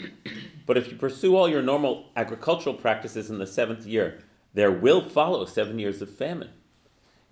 but 0.65 0.77
if 0.77 0.91
you 0.91 0.97
pursue 0.97 1.35
all 1.35 1.47
your 1.47 1.61
normal 1.61 2.07
agricultural 2.15 2.75
practices 2.75 3.29
in 3.29 3.37
the 3.37 3.47
seventh 3.47 3.85
year, 3.85 4.19
there 4.57 4.71
will 4.71 5.07
follow 5.07 5.45
seven 5.45 5.77
years 5.77 6.01
of 6.01 6.09
famine. 6.09 6.49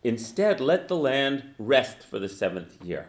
Instead, 0.04 0.62
let 0.62 0.88
the 0.88 0.96
land 0.96 1.56
rest 1.58 2.04
for 2.04 2.20
the 2.20 2.30
seventh 2.30 2.80
year. 2.86 3.08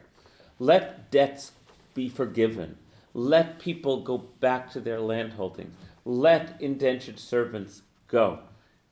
Let 0.58 1.10
debts 1.10 1.52
be 1.92 2.08
forgiven. 2.08 2.78
Let 3.12 3.58
people 3.58 4.00
go 4.00 4.16
back 4.16 4.70
to 4.70 4.80
their 4.80 5.00
land 5.00 5.34
holdings. 5.34 5.74
Let 6.06 6.58
indentured 6.62 7.18
servants 7.18 7.82
go. 8.08 8.38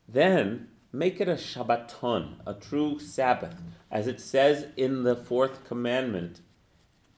Then 0.07 0.69
make 0.93 1.23
it 1.23 1.29
a 1.31 1.37
Shabbaton, 1.37 2.35
a 2.47 2.53
true 2.53 2.99
Sabbath. 2.99 3.55
As 3.91 4.07
it 4.07 4.21
says 4.21 4.67
in 4.77 5.05
the 5.05 5.17
fourth 5.17 5.65
commandment 5.65 6.43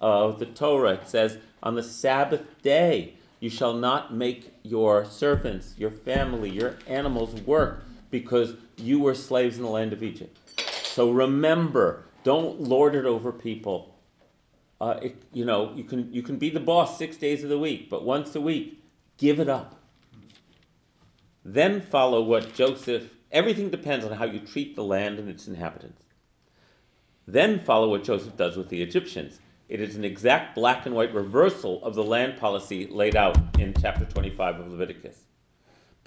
of 0.01 0.39
the 0.39 0.47
Torah, 0.47 0.93
it 0.93 1.09
says, 1.09 1.39
On 1.61 1.75
the 1.75 1.83
Sabbath 1.83 2.63
day 2.63 3.15
you 3.41 3.51
shall 3.51 3.75
not 3.75 4.15
make 4.15 4.55
your 4.63 5.05
servants, 5.05 5.75
your 5.77 5.91
family, 5.91 6.51
your 6.51 6.77
animals 6.87 7.41
work 7.41 7.83
because 8.11 8.55
you 8.77 9.01
were 9.01 9.15
slaves 9.15 9.57
in 9.57 9.63
the 9.63 9.69
land 9.69 9.93
of 9.93 10.03
Egypt. 10.03 10.39
So 10.85 11.11
remember, 11.11 12.05
don't 12.25 12.61
lord 12.61 12.95
it 12.95 13.05
over 13.05 13.33
people. 13.33 13.95
Uh, 14.81 14.99
it, 15.03 15.23
you 15.33 15.45
know, 15.45 15.73
you 15.75 15.85
can 15.85 16.13
you 16.13 16.23
can 16.23 16.37
be 16.37 16.51
the 16.51 16.61
boss 16.61 16.99
six 16.99 17.17
days 17.17 17.43
of 17.43 17.49
the 17.49 17.59
week, 17.59 17.89
but 17.89 18.05
once 18.05 18.35
a 18.35 18.41
week, 18.41 18.83
give 19.17 19.41
it 19.41 19.49
up. 19.49 19.81
Then 21.45 21.81
follow 21.81 22.23
what 22.23 22.55
Joseph. 22.55 23.15
Everything 23.31 23.71
depends 23.71 24.05
on 24.05 24.13
how 24.13 24.25
you 24.25 24.41
treat 24.41 24.77
the 24.77 24.85
land 24.85 25.19
and 25.19 25.29
its 25.29 25.47
inhabitants. 25.47 26.03
Then 27.27 27.59
follow 27.59 27.91
what 27.91 28.05
Joseph 28.05 28.37
does 28.37 28.57
with 28.57 28.69
the 28.69 28.83
Egyptians. 28.83 29.41
It 29.69 29.81
is 29.81 29.97
an 29.97 30.05
exact 30.05 30.55
black 30.55 30.87
and 30.87 30.95
white 30.95 31.13
reversal 31.13 31.83
of 31.85 31.95
the 31.95 32.05
land 32.05 32.39
policy 32.39 32.87
laid 32.87 33.17
out 33.17 33.37
in 33.59 33.75
chapter 33.81 34.05
25 34.05 34.61
of 34.61 34.69
Leviticus. 34.69 35.26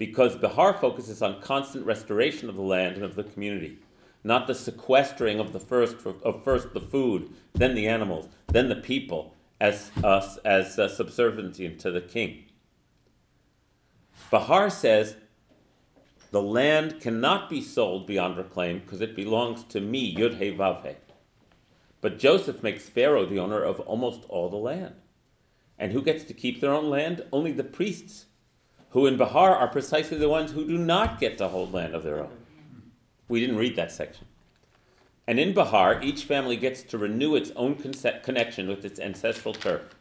Because 0.00 0.34
Behar 0.34 0.72
focuses 0.72 1.20
on 1.20 1.42
constant 1.42 1.84
restoration 1.84 2.48
of 2.48 2.56
the 2.56 2.62
land 2.62 2.94
and 2.94 3.04
of 3.04 3.16
the 3.16 3.22
community, 3.22 3.80
not 4.24 4.46
the 4.46 4.54
sequestering 4.54 5.38
of 5.38 5.52
the 5.52 5.60
first 5.60 5.96
of 6.06 6.42
first 6.42 6.72
the 6.72 6.80
food, 6.80 7.28
then 7.52 7.74
the 7.74 7.86
animals, 7.86 8.26
then 8.46 8.70
the 8.70 8.76
people 8.76 9.34
as 9.60 9.90
uh, 10.02 10.26
as 10.42 10.78
uh, 10.78 10.88
subservient 10.88 11.78
to 11.80 11.90
the 11.90 12.00
king. 12.00 12.44
Behar 14.30 14.70
says 14.70 15.16
the 16.30 16.40
land 16.40 17.02
cannot 17.02 17.50
be 17.50 17.60
sold 17.60 18.06
beyond 18.06 18.38
reclaim 18.38 18.78
because 18.78 19.02
it 19.02 19.14
belongs 19.14 19.64
to 19.64 19.82
me, 19.82 20.16
Yud 20.16 20.38
He 20.38 20.50
Vav 20.50 20.82
He. 20.82 20.94
But 22.00 22.18
Joseph 22.18 22.62
makes 22.62 22.88
Pharaoh 22.88 23.26
the 23.26 23.38
owner 23.38 23.62
of 23.62 23.80
almost 23.80 24.24
all 24.30 24.48
the 24.48 24.56
land. 24.56 24.94
And 25.78 25.92
who 25.92 26.00
gets 26.00 26.24
to 26.24 26.32
keep 26.32 26.62
their 26.62 26.72
own 26.72 26.88
land? 26.88 27.22
Only 27.30 27.52
the 27.52 27.64
priests, 27.64 28.24
who 28.90 29.06
in 29.06 29.16
Behar 29.16 29.54
are 29.54 29.68
precisely 29.68 30.18
the 30.18 30.28
ones 30.28 30.52
who 30.52 30.66
do 30.66 30.76
not 30.76 31.20
get 31.20 31.38
to 31.38 31.48
hold 31.48 31.72
land 31.72 31.94
of 31.94 32.02
their 32.02 32.20
own. 32.20 32.36
We 33.28 33.40
didn't 33.40 33.56
read 33.56 33.76
that 33.76 33.92
section. 33.92 34.26
And 35.26 35.38
in 35.38 35.54
Behar, 35.54 36.02
each 36.02 36.24
family 36.24 36.56
gets 36.56 36.82
to 36.82 36.98
renew 36.98 37.36
its 37.36 37.52
own 37.54 37.76
connection 37.76 38.68
with 38.68 38.84
its 38.84 38.98
ancestral 38.98 39.54
turf. 39.54 39.94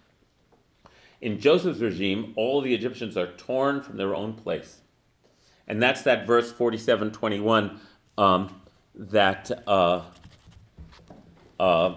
In 1.21 1.39
Joseph's 1.39 1.81
regime, 1.81 2.33
all 2.35 2.61
the 2.61 2.73
Egyptians 2.73 3.15
are 3.15 3.27
torn 3.33 3.81
from 3.81 3.97
their 3.97 4.15
own 4.15 4.33
place. 4.33 4.81
And 5.67 5.81
that's 5.81 6.01
that 6.03 6.25
verse 6.25 6.51
4721 6.51 7.79
um, 8.17 8.61
that 8.95 9.51
uh, 9.67 10.01
uh, 11.59 11.95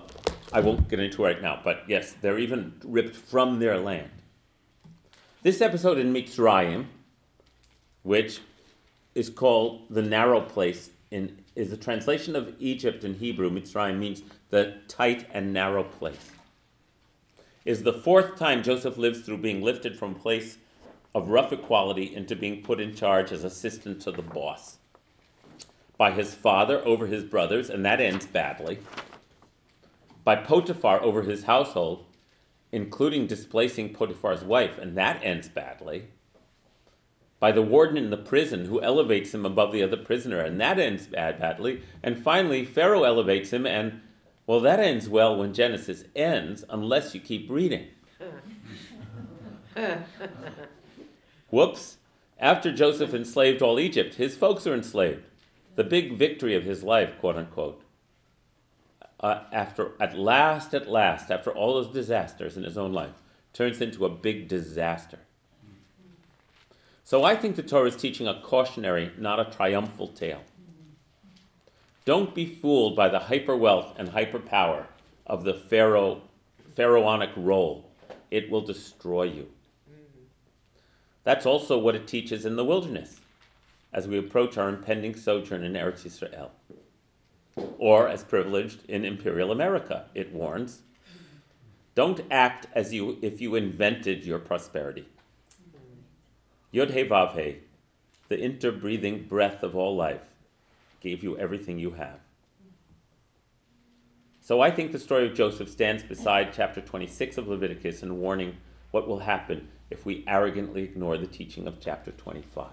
I 0.53 0.61
won't 0.61 0.89
get 0.89 1.01
into 1.01 1.23
right 1.23 1.41
now, 1.41 1.61
but 1.65 1.85
yes, 1.89 2.15
they're 2.21 2.39
even 2.39 2.75
ripped 2.85 3.17
from 3.17 3.61
their 3.61 3.79
land. 3.79 4.11
This 5.43 5.61
episode 5.61 5.99
in 5.99 6.13
Mitzrayim, 6.13 6.87
which 8.05 8.39
is 9.17 9.29
called 9.29 9.83
the 9.91 10.01
narrow 10.01 10.41
place, 10.41 10.91
in, 11.11 11.37
is 11.57 11.73
a 11.73 11.77
translation 11.77 12.37
of 12.37 12.55
Egypt 12.61 13.03
in 13.03 13.15
Hebrew. 13.15 13.51
Mitzrayim 13.51 13.99
means 13.99 14.23
the 14.51 14.77
tight 14.87 15.27
and 15.33 15.53
narrow 15.53 15.83
place. 15.83 16.31
Is 17.65 17.83
the 17.83 17.93
fourth 17.93 18.39
time 18.39 18.63
Joseph 18.63 18.97
lives 18.97 19.23
through 19.23 19.39
being 19.39 19.63
lifted 19.63 19.99
from 19.99 20.13
a 20.13 20.19
place 20.19 20.59
of 21.13 21.29
rough 21.29 21.53
equality 21.53 22.15
into 22.15 22.37
being 22.37 22.63
put 22.63 22.81
in 22.81 22.95
charge 22.95 23.33
as 23.33 23.43
assistant 23.43 24.01
to 24.03 24.13
the 24.13 24.23
boss 24.23 24.79
by 25.99 26.13
his 26.13 26.35
father 26.35 26.87
over 26.87 27.09
his 27.09 27.25
brothers, 27.25 27.69
and 27.69 27.85
that 27.85 28.01
ends 28.01 28.27
badly 28.27 28.79
by 30.23 30.37
Potiphar 30.37 31.03
over 31.03 31.23
his 31.23 31.45
household, 31.45 32.05
including 32.73 33.27
displacing 33.27 33.93
Potiphar's 33.93 34.43
wife, 34.43 34.79
and 34.79 34.97
that 34.97 35.21
ends 35.23 35.49
badly. 35.49 36.09
By 37.39 37.53
the 37.53 37.63
warden 37.63 37.97
in 37.99 38.11
the 38.11 38.17
prison, 38.17 38.65
who 38.65 38.81
elevates 38.81 39.35
him 39.35 39.45
above 39.45 39.73
the 39.73 39.83
other 39.83 39.97
prisoner, 39.97 40.41
and 40.41 40.61
that 40.61 40.79
ends 40.79 41.07
bad, 41.07 41.39
badly. 41.39 41.83
And 42.03 42.19
finally, 42.19 42.65
Pharaoh 42.65 43.03
elevates 43.03 43.53
him, 43.53 43.67
and 43.67 44.01
well, 44.47 44.61
that 44.61 44.81
ends 44.81 45.09
well 45.09 45.37
when 45.37 45.53
Genesis 45.53 46.05
ends, 46.17 46.65
unless 46.71 47.15
you 47.15 47.21
keep 47.21 47.51
reading. 47.51 47.89
Whoops. 51.51 51.99
After 52.39 52.73
Joseph 52.73 53.15
enslaved 53.15 53.63
all 53.63 53.79
Egypt, 53.79 54.15
his 54.15 54.37
folks 54.37 54.67
are 54.67 54.75
enslaved. 54.75 55.25
The 55.77 55.85
big 55.85 56.17
victory 56.17 56.55
of 56.55 56.65
his 56.65 56.83
life, 56.83 57.19
quote 57.19 57.37
unquote 57.37 57.82
uh, 59.23 59.45
after 59.53 59.93
at 60.01 60.19
last, 60.19 60.75
at 60.75 60.89
last, 60.89 61.31
after 61.31 61.51
all 61.51 61.75
those 61.75 61.93
disasters 61.93 62.57
in 62.57 62.65
his 62.65 62.77
own 62.77 62.93
life, 62.93 63.23
turns 63.53 63.81
into 63.81 64.05
a 64.05 64.09
big 64.09 64.49
disaster. 64.49 65.19
So 67.05 67.25
I 67.25 67.37
think 67.37 67.57
the 67.57 67.63
Torah 67.63 67.89
is 67.89 67.97
teaching 67.97 68.27
a 68.27 68.41
cautionary, 68.41 69.13
not 69.19 69.39
a 69.39 69.45
triumphal 69.45 70.09
tale. 70.09 70.43
Don't 72.05 72.35
be 72.35 72.47
fooled 72.47 72.97
by 72.97 73.09
the 73.09 73.19
hyper 73.21 73.57
wealth 73.57 73.95
and 73.99 74.09
hyper 74.09 74.39
power 74.39 74.89
of 75.27 75.45
the 75.45 75.55
pharaoh, 75.55 76.23
pharaonic 76.75 77.31
role. 77.37 77.91
It 78.31 78.51
will 78.51 78.63
destroy 78.63 79.25
you. 79.25 79.49
That's 81.23 81.47
also 81.47 81.79
what 81.79 81.95
it 81.95 82.09
teaches 82.09 82.45
in 82.45 82.57
the 82.57 82.65
wilderness 82.65 83.21
as 83.93 84.09
we 84.09 84.19
approach 84.19 84.57
our 84.57 84.69
impending 84.69 85.15
sojourn 85.15 85.63
in 85.63 85.75
Eretz 85.75 86.05
Israel 86.07 86.51
or 87.57 88.09
as 88.09 88.25
privileged 88.25 88.85
in 88.89 89.05
imperial 89.05 89.53
America, 89.53 90.07
it 90.15 90.33
warns. 90.33 90.83
Don't 91.95 92.21
act 92.31 92.67
as 92.75 92.93
you 92.93 93.19
if 93.21 93.41
you 93.41 93.55
invented 93.55 94.25
your 94.25 94.39
prosperity. 94.39 95.07
Yod 96.71 96.91
He 96.91 97.05
Vav 97.05 97.35
He, 97.35 97.59
the 98.29 98.37
interbreathing 98.37 99.29
breath 99.29 99.63
of 99.63 99.77
all 99.77 99.95
life, 99.95 100.23
gave 101.01 101.23
you 101.23 101.37
everything 101.37 101.79
you 101.79 101.91
have. 101.91 102.19
So 104.41 104.61
I 104.61 104.71
think 104.71 104.91
the 104.91 104.99
story 104.99 105.27
of 105.27 105.35
Joseph 105.35 105.69
stands 105.69 106.03
beside 106.03 106.53
chapter 106.53 106.81
26 106.81 107.39
of 107.39 107.49
Leviticus 107.49 108.03
in 108.03 108.19
warning 108.19 108.57
what 108.91 109.07
will 109.07 109.21
happen 109.21 109.69
if 109.91 110.07
we 110.07 110.25
arrogantly 110.27 110.83
ignore 110.83 111.19
the 111.19 111.27
teaching 111.27 111.69
of 111.69 111.79
chapter 111.81 112.11
25. 112.13 112.67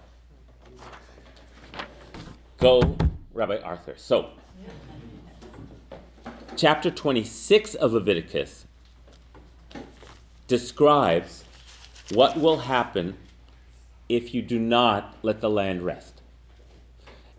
Go, 2.56 2.96
Rabbi 3.32 3.58
Arthur. 3.58 3.94
So, 3.96 4.30
chapter 6.60 6.90
26 6.90 7.74
of 7.76 7.94
Leviticus 7.94 8.66
describes 10.46 11.44
what 12.12 12.38
will 12.38 12.58
happen 12.58 13.16
if 14.10 14.34
you 14.34 14.42
do 14.42 14.58
not 14.58 15.16
let 15.22 15.40
the 15.40 15.48
land 15.48 15.80
rest. 15.80 16.20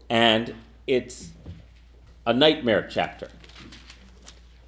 And 0.09 0.55
it's 0.87 1.29
a 2.25 2.33
nightmare 2.33 2.87
chapter. 2.89 3.29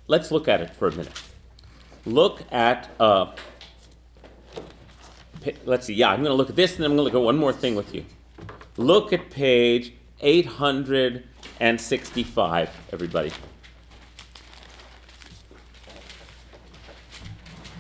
Let's 0.08 0.30
look 0.30 0.48
at 0.48 0.62
it 0.62 0.76
for 0.76 0.88
a 0.88 0.92
minute. 0.92 1.20
Look 2.06 2.44
at, 2.52 2.92
uh, 3.00 3.32
let's 5.66 5.88
see, 5.88 5.96
yeah, 5.96 6.10
I'm 6.10 6.20
going 6.20 6.30
to 6.30 6.36
look 6.36 6.52
at 6.52 6.56
this 6.56 6.76
and 6.76 6.84
then 6.84 6.92
I'm 6.92 6.98
going 6.98 7.10
to 7.10 7.14
look 7.16 7.20
at 7.20 7.26
one 7.26 7.38
more 7.38 7.54
thing 7.54 7.74
with 7.74 7.96
you. 7.96 8.06
Look 8.78 9.12
at 9.12 9.32
page 9.32 9.94
865, 11.58 12.70
everybody. 12.92 13.28
Is 13.28 13.34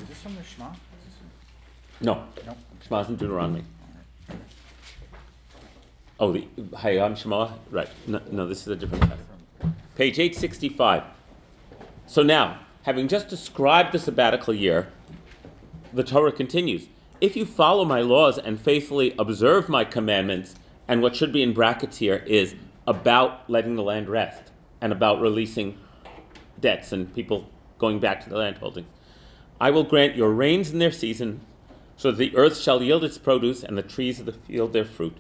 this 0.08 0.22
from 0.22 0.36
the 0.36 0.44
Shema? 0.44 0.70
Is 0.70 0.78
this 1.06 1.16
from... 1.18 2.06
No. 2.06 2.24
No. 2.46 2.56
Shema's 2.88 3.10
in 3.10 3.16
Deuteronomy. 3.16 3.64
Oh, 6.20 6.32
the 6.32 6.48
Hayam 6.74 7.18
Shema? 7.18 7.50
Right. 7.72 7.90
No, 8.06 8.22
no, 8.32 8.48
this 8.48 8.62
is 8.62 8.68
a 8.68 8.76
different 8.76 9.04
text. 9.04 9.26
Page 9.96 10.20
865. 10.20 11.04
So 12.06 12.22
now, 12.22 12.60
having 12.84 13.08
just 13.08 13.28
described 13.28 13.92
the 13.92 14.00
sabbatical 14.00 14.54
year, 14.54 14.90
the 15.92 16.04
Torah 16.04 16.32
continues 16.32 16.88
If 17.20 17.36
you 17.36 17.46
follow 17.46 17.86
my 17.86 18.02
laws 18.02 18.38
and 18.38 18.62
faithfully 18.62 19.16
observe 19.18 19.68
my 19.68 19.84
commandments, 19.84 20.56
and 20.88 21.02
what 21.02 21.16
should 21.16 21.34
be 21.34 21.42
in 21.42 21.54
brackets 21.54 21.98
here 21.98 22.24
is 22.28 22.56
about 22.86 23.50
letting 23.50 23.76
the 23.76 23.84
land 23.84 24.10
rest 24.10 24.52
and 24.82 24.92
about 24.92 25.22
releasing 25.22 25.78
debts 26.60 26.92
and 26.92 27.14
people 27.14 27.50
going 27.78 28.00
back 28.00 28.24
to 28.24 28.30
the 28.30 28.38
land 28.38 28.58
holdings. 28.58 28.88
I 29.60 29.72
will 29.72 29.84
grant 29.84 30.16
your 30.16 30.32
rains 30.32 30.72
in 30.72 30.80
their 30.80 30.92
season 30.92 31.42
so 31.96 32.12
that 32.12 32.18
the 32.18 32.36
earth 32.36 32.60
shall 32.60 32.82
yield 32.82 33.04
its 33.04 33.18
produce, 33.18 33.64
and 33.64 33.78
the 33.78 33.84
trees 33.84 34.20
of 34.20 34.26
the 34.26 34.34
field 34.34 34.74
their 34.74 34.86
fruit. 34.86 35.16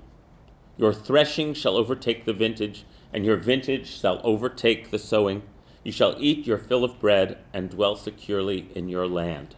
Your 0.77 0.93
threshing 0.93 1.53
shall 1.53 1.77
overtake 1.77 2.25
the 2.25 2.33
vintage, 2.33 2.83
and 3.13 3.25
your 3.25 3.37
vintage 3.37 3.87
shall 3.87 4.19
overtake 4.23 4.89
the 4.89 4.99
sowing. 4.99 5.43
You 5.83 5.91
shall 5.91 6.15
eat 6.17 6.47
your 6.47 6.57
fill 6.57 6.83
of 6.83 6.99
bread 6.99 7.37
and 7.53 7.69
dwell 7.69 7.95
securely 7.95 8.69
in 8.75 8.89
your 8.89 9.07
land. 9.07 9.55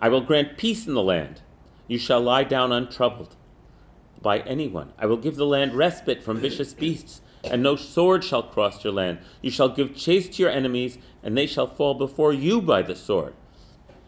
I 0.00 0.08
will 0.08 0.20
grant 0.20 0.58
peace 0.58 0.86
in 0.86 0.94
the 0.94 1.02
land. 1.02 1.40
You 1.88 1.98
shall 1.98 2.20
lie 2.20 2.44
down 2.44 2.70
untroubled 2.70 3.34
by 4.24 4.40
anyone. 4.40 4.92
I 4.98 5.06
will 5.06 5.18
give 5.18 5.36
the 5.36 5.46
land 5.46 5.74
respite 5.74 6.24
from 6.24 6.40
vicious 6.40 6.74
beasts, 6.74 7.20
and 7.44 7.62
no 7.62 7.76
sword 7.76 8.24
shall 8.24 8.42
cross 8.42 8.82
your 8.82 8.92
land. 8.92 9.18
You 9.40 9.52
shall 9.52 9.68
give 9.68 9.94
chase 9.94 10.28
to 10.30 10.42
your 10.42 10.50
enemies, 10.50 10.98
and 11.22 11.38
they 11.38 11.46
shall 11.46 11.68
fall 11.68 11.94
before 11.94 12.32
you 12.32 12.60
by 12.60 12.82
the 12.82 12.96
sword. 12.96 13.34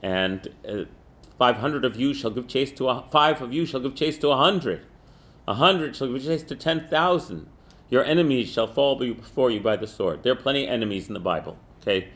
And 0.03 0.49
uh, 0.69 0.87
five 1.39 1.59
hundred 1.59 1.85
of 1.85 1.95
you 2.01 2.15
shall 2.15 2.31
give 2.31 2.49
chase 2.49 2.73
to 2.73 2.89
a, 2.89 3.05
five 3.13 3.41
of 3.41 3.53
you 3.53 3.67
shall 3.67 3.81
give 3.81 3.95
chase 3.95 4.19
to 4.19 4.31
a 4.31 4.37
hundred. 4.37 4.81
A 5.47 5.55
hundred 5.55 5.95
shall 5.95 6.13
give 6.13 6.25
chase 6.25 6.43
to 6.45 6.57
ten 6.57 6.89
thousand. 6.89 7.47
Your 7.91 8.05
enemies 8.05 8.49
shall 8.49 8.67
fall 8.67 8.97
before 8.97 9.51
you 9.51 9.61
by 9.61 9.77
the 9.77 9.87
sword. 9.87 10.25
There 10.25 10.33
are 10.33 10.37
plenty 10.37 10.65
of 10.65 10.73
enemies 10.73 11.07
in 11.07 11.15
the 11.15 11.21
Bible. 11.21 11.57
Okay. 11.83 12.09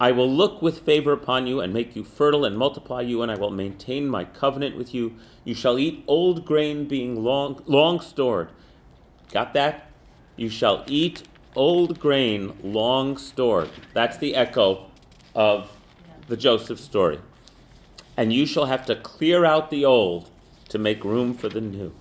I 0.00 0.12
will 0.12 0.30
look 0.30 0.60
with 0.60 0.80
favor 0.80 1.12
upon 1.12 1.46
you 1.46 1.60
and 1.60 1.72
make 1.72 1.96
you 1.96 2.04
fertile 2.04 2.44
and 2.44 2.58
multiply 2.58 3.00
you, 3.00 3.22
and 3.22 3.30
I 3.32 3.36
will 3.36 3.50
maintain 3.50 4.08
my 4.08 4.24
covenant 4.24 4.76
with 4.76 4.92
you. 4.92 5.14
You 5.44 5.54
shall 5.54 5.78
eat 5.78 6.04
old 6.06 6.44
grain 6.44 6.86
being 6.86 7.22
long, 7.22 7.62
long 7.66 8.00
stored. 8.00 8.48
Got 9.30 9.52
that? 9.54 9.90
You 10.36 10.48
shall 10.48 10.84
eat 10.86 11.22
old 11.54 12.00
grain 12.00 12.54
long 12.62 13.16
stored. 13.16 13.70
That's 13.92 14.16
the 14.16 14.34
echo 14.34 14.86
of 15.34 15.70
the 16.28 16.36
Joseph 16.36 16.80
story. 16.80 17.20
And 18.16 18.32
you 18.32 18.46
shall 18.46 18.66
have 18.66 18.86
to 18.86 18.96
clear 18.96 19.44
out 19.44 19.70
the 19.70 19.84
old 19.84 20.30
to 20.68 20.78
make 20.78 21.04
room 21.04 21.34
for 21.34 21.48
the 21.48 21.60
new. 21.60 21.92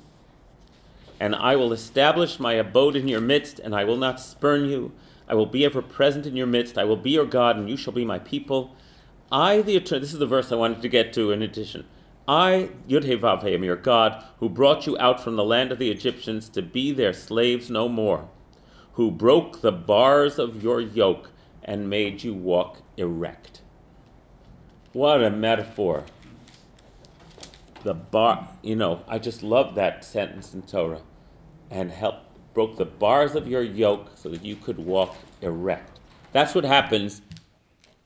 And 1.19 1.35
I 1.35 1.55
will 1.55 1.73
establish 1.73 2.39
my 2.39 2.53
abode 2.53 2.95
in 2.95 3.07
your 3.07 3.21
midst, 3.21 3.59
and 3.59 3.75
I 3.75 3.83
will 3.83 3.97
not 3.97 4.19
spurn 4.19 4.65
you. 4.65 4.91
I 5.27 5.35
will 5.35 5.45
be 5.45 5.63
ever 5.65 5.81
present 5.81 6.25
in 6.25 6.35
your 6.35 6.47
midst. 6.47 6.77
I 6.77 6.83
will 6.83 6.97
be 6.97 7.11
your 7.11 7.25
God, 7.25 7.55
and 7.55 7.69
you 7.69 7.77
shall 7.77 7.93
be 7.93 8.05
my 8.05 8.19
people. 8.19 8.75
I, 9.31 9.61
the 9.61 9.75
eternal, 9.75 10.01
this 10.01 10.13
is 10.13 10.19
the 10.19 10.25
verse 10.25 10.51
I 10.51 10.55
wanted 10.55 10.81
to 10.81 10.89
get 10.89 11.13
to 11.13 11.31
in 11.31 11.41
addition. 11.41 11.85
I, 12.27 12.69
Yod 12.87 13.03
He 13.03 13.17
Vav 13.17 13.43
He, 13.43 13.53
am 13.53 13.63
your 13.63 13.75
God, 13.75 14.23
who 14.37 14.47
brought 14.47 14.87
you 14.87 14.97
out 14.97 15.21
from 15.21 15.35
the 15.35 15.43
land 15.43 15.71
of 15.71 15.79
the 15.79 15.91
Egyptians 15.91 16.47
to 16.49 16.61
be 16.61 16.91
their 16.91 17.13
slaves 17.13 17.69
no 17.69 17.89
more, 17.89 18.29
who 18.93 19.11
broke 19.11 19.61
the 19.61 19.71
bars 19.71 20.39
of 20.39 20.63
your 20.63 20.79
yoke 20.79 21.31
and 21.63 21.89
made 21.89 22.23
you 22.23 22.33
walk 22.33 22.81
erect. 22.97 23.61
What 24.93 25.23
a 25.23 25.29
metaphor. 25.29 26.05
The 27.83 27.93
bar, 27.93 28.47
you 28.61 28.75
know, 28.75 29.03
I 29.07 29.19
just 29.19 29.43
love 29.43 29.75
that 29.75 30.05
sentence 30.05 30.53
in 30.53 30.61
Torah. 30.61 31.01
And 31.69 31.91
help 31.91 32.17
broke 32.53 32.77
the 32.77 32.85
bars 32.85 33.33
of 33.33 33.47
your 33.47 33.63
yoke 33.63 34.11
so 34.15 34.29
that 34.29 34.45
you 34.45 34.55
could 34.55 34.77
walk 34.77 35.15
erect. 35.41 35.99
That's 36.31 36.53
what 36.53 36.63
happens. 36.63 37.21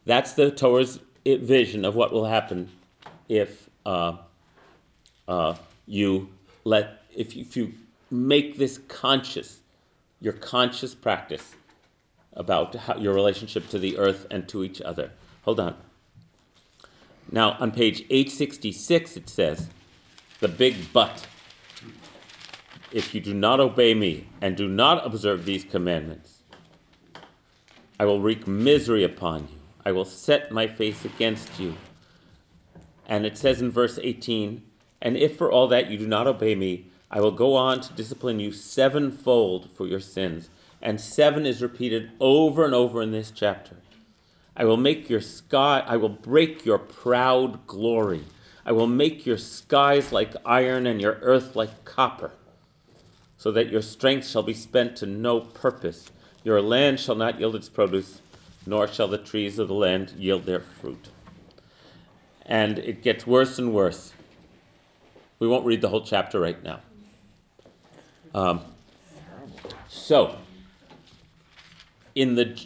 That's 0.05 0.31
the 0.33 0.49
Torah's 0.49 1.01
eh, 1.25 1.37
vision 1.37 1.83
of 1.83 1.95
what 1.95 2.13
will 2.13 2.25
happen 2.25 2.69
if 3.27 3.66
uh, 3.87 4.17
uh, 5.27 5.55
you 5.87 6.29
let 6.65 7.01
if 7.15 7.35
you, 7.35 7.41
if 7.41 7.57
you 7.57 7.73
make 8.11 8.57
this 8.57 8.79
conscious, 8.87 9.61
your 10.21 10.33
conscious 10.33 10.93
practice 10.93 11.55
about 12.33 12.75
how, 12.75 12.97
your 12.97 13.13
relationship 13.13 13.69
to 13.69 13.79
the 13.79 13.97
earth 13.97 14.27
and 14.29 14.47
to 14.49 14.63
each 14.63 14.81
other. 14.81 15.11
Hold 15.43 15.59
on. 15.59 15.75
Now 17.31 17.57
on 17.59 17.71
page 17.71 18.01
866 18.09 19.17
it 19.17 19.29
says, 19.29 19.69
the 20.39 20.47
big 20.47 20.93
but 20.93 21.25
if 22.91 23.15
you 23.15 23.21
do 23.21 23.33
not 23.33 23.59
obey 23.59 23.93
me 23.93 24.27
and 24.41 24.55
do 24.55 24.67
not 24.67 25.05
observe 25.05 25.45
these 25.45 25.63
commandments, 25.63 26.43
I 27.99 28.05
will 28.05 28.21
wreak 28.21 28.47
misery 28.47 29.03
upon 29.03 29.43
you. 29.43 29.57
I 29.85 29.91
will 29.91 30.05
set 30.05 30.51
my 30.51 30.67
face 30.67 31.05
against 31.05 31.59
you. 31.59 31.75
And 33.07 33.25
it 33.25 33.37
says 33.37 33.61
in 33.61 33.71
verse 33.71 33.97
18, 34.01 34.61
And 35.01 35.17
if 35.17 35.37
for 35.37 35.51
all 35.51 35.67
that 35.69 35.89
you 35.89 35.97
do 35.97 36.05
not 36.05 36.27
obey 36.27 36.53
me, 36.53 36.91
I 37.09 37.21
will 37.21 37.31
go 37.31 37.55
on 37.55 37.81
to 37.81 37.93
discipline 37.93 38.39
you 38.39 38.51
sevenfold 38.51 39.69
for 39.73 39.87
your 39.87 40.01
sins. 40.01 40.49
And 40.81 41.01
seven 41.01 41.45
is 41.45 41.61
repeated 41.61 42.11
over 42.19 42.65
and 42.65 42.75
over 42.75 43.01
in 43.01 43.11
this 43.11 43.31
chapter. 43.31 43.77
I 44.55 44.65
will 44.65 44.77
make 44.77 45.09
your 45.09 45.21
sky, 45.21 45.83
I 45.87 45.97
will 45.97 46.09
break 46.09 46.65
your 46.65 46.77
proud 46.77 47.65
glory. 47.65 48.25
I 48.65 48.73
will 48.73 48.87
make 48.87 49.25
your 49.25 49.37
skies 49.37 50.11
like 50.11 50.35
iron 50.45 50.85
and 50.85 51.01
your 51.01 51.17
earth 51.21 51.55
like 51.55 51.85
copper 51.85 52.31
so 53.37 53.51
that 53.51 53.69
your 53.69 53.81
strength 53.81 54.27
shall 54.27 54.43
be 54.43 54.53
spent 54.53 54.97
to 54.97 55.05
no 55.05 55.39
purpose. 55.39 56.11
Your 56.43 56.61
land 56.61 56.99
shall 56.99 57.15
not 57.15 57.39
yield 57.39 57.55
its 57.55 57.69
produce, 57.69 58.21
nor 58.65 58.87
shall 58.87 59.07
the 59.07 59.17
trees 59.17 59.59
of 59.59 59.67
the 59.67 59.73
land 59.73 60.11
yield 60.17 60.45
their 60.45 60.59
fruit. 60.59 61.09
And 62.47 62.79
it 62.79 63.01
gets 63.01 63.27
worse 63.27 63.59
and 63.59 63.73
worse. 63.73 64.13
We 65.39 65.47
won't 65.47 65.65
read 65.65 65.81
the 65.81 65.89
whole 65.89 66.01
chapter 66.01 66.39
right 66.39 66.61
now. 66.63 66.79
Um, 68.33 68.61
so, 69.87 70.37
in 72.15 72.35
the, 72.35 72.59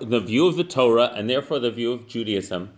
the 0.00 0.20
view 0.20 0.46
of 0.46 0.56
the 0.56 0.64
Torah, 0.64 1.12
and 1.14 1.28
therefore 1.28 1.58
the 1.58 1.70
view 1.70 1.92
of 1.92 2.06
Judaism, 2.06 2.70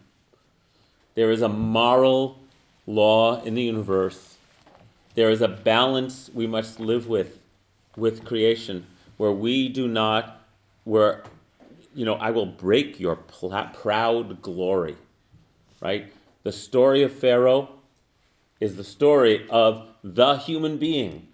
there 1.15 1.31
is 1.31 1.43
a 1.43 1.49
moral 1.49 2.39
law 2.87 3.41
in 3.43 3.55
the 3.55 3.63
universe 3.63 4.33
there 5.15 5.31
is 5.31 5.43
a 5.43 5.49
balance 5.49 6.31
we 6.33 6.47
must 6.47 6.81
live 6.81 7.07
with 7.07 7.39
with 7.97 8.25
creation 8.25 8.87
where 9.17 9.33
we 9.33 9.69
do 9.69 9.87
not 9.87 10.41
where 10.85 11.23
you 11.95 12.05
know 12.05 12.15
i 12.15 12.31
will 12.31 12.47
break 12.47 12.99
your 12.99 13.17
pl- 13.17 13.69
proud 13.75 14.41
glory 14.43 14.97
right 15.81 16.13
the 16.43 16.53
story 16.53 17.03
of 17.03 17.13
pharaoh 17.13 17.69
is 18.61 18.77
the 18.77 18.85
story 18.85 19.47
of 19.51 19.89
the 20.03 20.37
human 20.37 20.77
being 20.77 21.29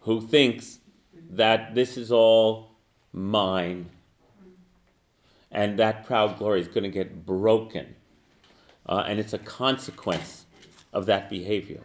who 0.00 0.20
thinks 0.20 0.78
that 1.30 1.74
this 1.74 1.96
is 1.96 2.12
all 2.12 2.76
mine 3.12 3.88
and 5.50 5.78
that 5.78 6.04
proud 6.04 6.38
glory 6.38 6.60
is 6.60 6.68
going 6.68 6.82
to 6.82 6.90
get 6.90 7.24
broken 7.24 7.94
uh, 8.86 9.04
and 9.06 9.18
it's 9.18 9.32
a 9.32 9.38
consequence 9.38 10.44
of 10.92 11.06
that 11.06 11.30
behavior. 11.30 11.80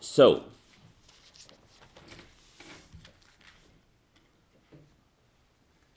So, 0.00 0.44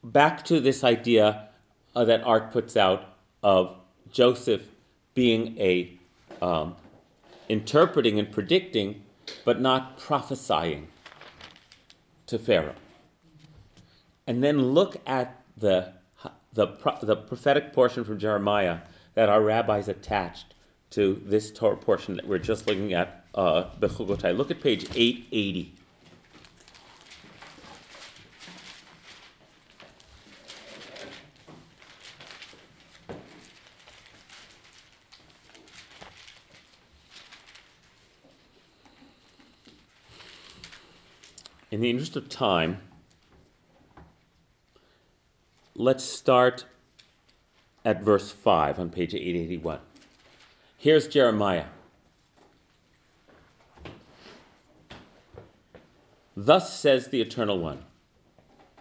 back 0.04 0.46
to 0.46 0.60
this 0.60 0.84
idea 0.84 1.50
uh, 1.96 2.06
that 2.06 2.24
Art 2.24 2.52
puts 2.52 2.78
out 2.78 3.18
of 3.44 3.79
Joseph 4.12 4.64
being 5.14 5.58
a 5.60 5.98
um, 6.42 6.76
interpreting 7.48 8.20
and 8.20 8.32
predicting, 8.32 9.04
but 9.44 9.60
not 9.60 9.98
prophesying 9.98 10.88
to 12.28 12.38
Pharaoh. 12.40 12.76
And 14.28 14.44
then 14.44 14.74
look 14.74 14.98
at 15.08 15.42
the, 15.58 15.94
the, 16.54 16.68
the 17.02 17.16
prophetic 17.16 17.74
portion 17.74 18.04
from 18.04 18.20
Jeremiah 18.20 18.80
that 19.16 19.30
our 19.30 19.42
rabbis 19.42 19.88
attached 19.88 20.54
to 20.92 21.22
this 21.26 21.52
Torah 21.52 21.78
portion 21.78 22.16
that 22.16 22.28
we're 22.28 22.40
just 22.40 22.68
looking 22.68 22.94
at 22.94 23.26
uh. 23.36 23.66
Look 23.82 24.52
at 24.52 24.62
page 24.62 24.86
880. 24.96 25.74
In 41.72 41.82
the 41.82 41.90
interest 41.92 42.16
of 42.16 42.30
time, 42.30 42.80
let's 45.76 46.04
start 46.04 46.66
at 47.86 48.02
verse 48.02 48.32
5 48.32 48.80
on 48.80 48.90
page 48.90 49.14
881. 49.14 49.80
Here's 50.80 51.08
Jeremiah. 51.08 51.66
Thus 56.36 56.80
says 56.80 57.10
the 57.10 57.22
Eternal 57.22 57.60
One 57.60 57.86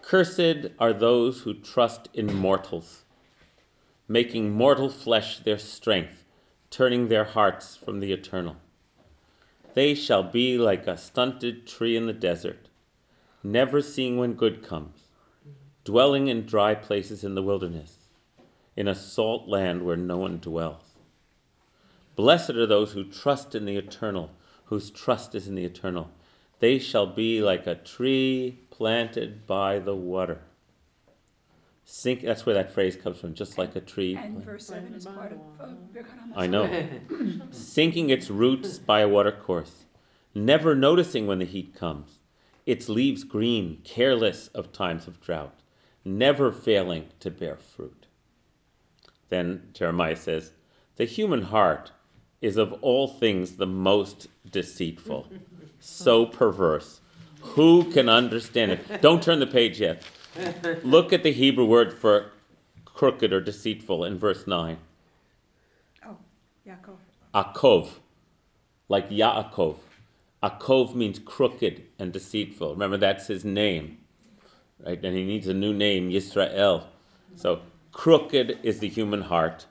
Cursed 0.01 0.71
are 0.79 0.93
those 0.93 1.41
who 1.41 1.53
trust 1.53 2.09
in 2.15 2.33
mortals, 2.33 3.03
making 4.07 4.49
mortal 4.49 4.89
flesh 4.89 5.37
their 5.37 5.59
strength, 5.59 6.25
turning 6.71 7.07
their 7.07 7.25
hearts 7.25 7.75
from 7.77 7.99
the 7.99 8.11
eternal. 8.11 8.55
They 9.75 9.93
shall 9.93 10.23
be 10.23 10.57
like 10.57 10.87
a 10.87 10.97
stunted 10.97 11.67
tree 11.67 11.95
in 11.95 12.07
the 12.07 12.13
desert, 12.13 12.68
never 13.43 13.81
seeing 13.81 14.17
when 14.17 14.33
good 14.33 14.65
comes, 14.65 15.07
dwelling 15.83 16.27
in 16.27 16.45
dry 16.45 16.75
places 16.75 17.23
in 17.23 17.35
the 17.35 17.43
wilderness, 17.43 18.09
in 18.75 18.87
a 18.87 18.95
salt 18.95 19.47
land 19.47 19.83
where 19.83 19.97
no 19.97 20.17
one 20.17 20.39
dwells. 20.39 20.95
Blessed 22.15 22.51
are 22.51 22.67
those 22.67 22.91
who 22.93 23.03
trust 23.03 23.55
in 23.55 23.65
the 23.65 23.77
eternal, 23.77 24.31
whose 24.65 24.91
trust 24.91 25.33
is 25.35 25.47
in 25.47 25.55
the 25.55 25.65
eternal. 25.65 26.11
They 26.59 26.77
shall 26.77 27.07
be 27.07 27.41
like 27.41 27.65
a 27.65 27.75
tree 27.75 28.59
planted 28.69 29.47
by 29.47 29.79
the 29.79 29.95
water. 29.95 30.41
Sink, 31.85 32.21
that's 32.21 32.45
where 32.45 32.53
that 32.53 32.71
phrase 32.71 32.95
comes 32.95 33.19
from, 33.19 33.33
just 33.33 33.57
like 33.57 33.75
a 33.75 33.81
tree. 33.81 34.15
And 34.15 34.43
verse 34.43 34.67
seven 34.67 34.93
is 34.93 35.05
part 35.05 35.31
of, 35.31 35.39
I 36.35 36.45
know. 36.45 36.87
Sinking 37.49 38.11
its 38.11 38.29
roots 38.29 38.77
by 38.77 38.99
a 38.99 39.07
watercourse, 39.07 39.85
never 40.35 40.75
noticing 40.75 41.25
when 41.25 41.39
the 41.39 41.45
heat 41.45 41.73
comes, 41.73 42.18
its 42.69 42.87
leaves 42.87 43.23
green, 43.23 43.81
careless 43.83 44.47
of 44.49 44.71
times 44.71 45.07
of 45.07 45.19
drought, 45.19 45.55
never 46.05 46.51
failing 46.51 47.07
to 47.19 47.31
bear 47.31 47.55
fruit. 47.57 48.05
Then 49.29 49.71
Jeremiah 49.73 50.15
says, 50.15 50.51
The 50.97 51.05
human 51.05 51.41
heart 51.41 51.91
is 52.41 52.57
of 52.57 52.73
all 52.83 53.07
things 53.07 53.53
the 53.53 53.65
most 53.65 54.27
deceitful, 54.47 55.27
so 55.79 56.27
perverse. 56.27 57.01
Who 57.41 57.91
can 57.91 58.07
understand 58.07 58.73
it? 58.73 59.01
Don't 59.01 59.23
turn 59.23 59.39
the 59.39 59.47
page 59.47 59.79
yet. 59.79 60.03
Look 60.83 61.11
at 61.11 61.23
the 61.23 61.31
Hebrew 61.31 61.65
word 61.65 61.91
for 61.91 62.31
crooked 62.85 63.33
or 63.33 63.41
deceitful 63.41 64.05
in 64.05 64.19
verse 64.19 64.45
9. 64.45 64.77
Oh, 66.05 66.17
Yaakov. 66.67 66.97
Akov, 67.33 67.89
like 68.87 69.09
Yaakov. 69.09 69.77
Akov 70.41 70.95
means 70.95 71.19
crooked 71.19 71.83
and 71.97 72.13
deceitful. 72.13 72.71
Remember, 72.71 72.97
that's 72.97 73.27
his 73.27 73.43
name, 73.43 73.97
right? 74.85 75.03
And 75.03 75.15
he 75.15 75.25
needs 75.25 75.47
a 75.47 75.53
new 75.53 75.73
name, 75.73 76.09
Yisrael. 76.09 76.85
So, 77.35 77.61
crooked 77.91 78.59
is 78.63 78.79
the 78.79 78.87
human 78.87 79.23
heart, 79.23 79.65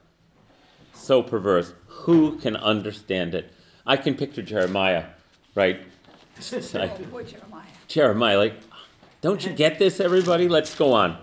so 0.92 1.22
perverse. 1.22 1.72
Who 1.86 2.38
can 2.38 2.56
understand 2.56 3.34
it? 3.34 3.52
I 3.86 3.96
can 3.96 4.14
picture 4.14 4.42
Jeremiah, 4.42 5.06
right? 5.54 5.80
Oh, 6.74 6.88
poor 7.10 7.24
Jeremiah. 7.24 7.66
Jeremiah, 7.88 8.38
like, 8.38 8.54
don't 9.20 9.44
you 9.44 9.52
get 9.52 9.80
this, 9.80 9.98
everybody? 9.98 10.48
Let's 10.48 10.72
go 10.72 10.92
on. 10.92 11.18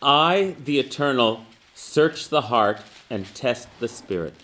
I, 0.00 0.54
the 0.64 0.78
Eternal, 0.78 1.44
search 1.74 2.28
the 2.28 2.42
heart 2.42 2.80
and 3.10 3.26
test 3.34 3.66
the 3.80 3.88
spirit, 3.88 4.34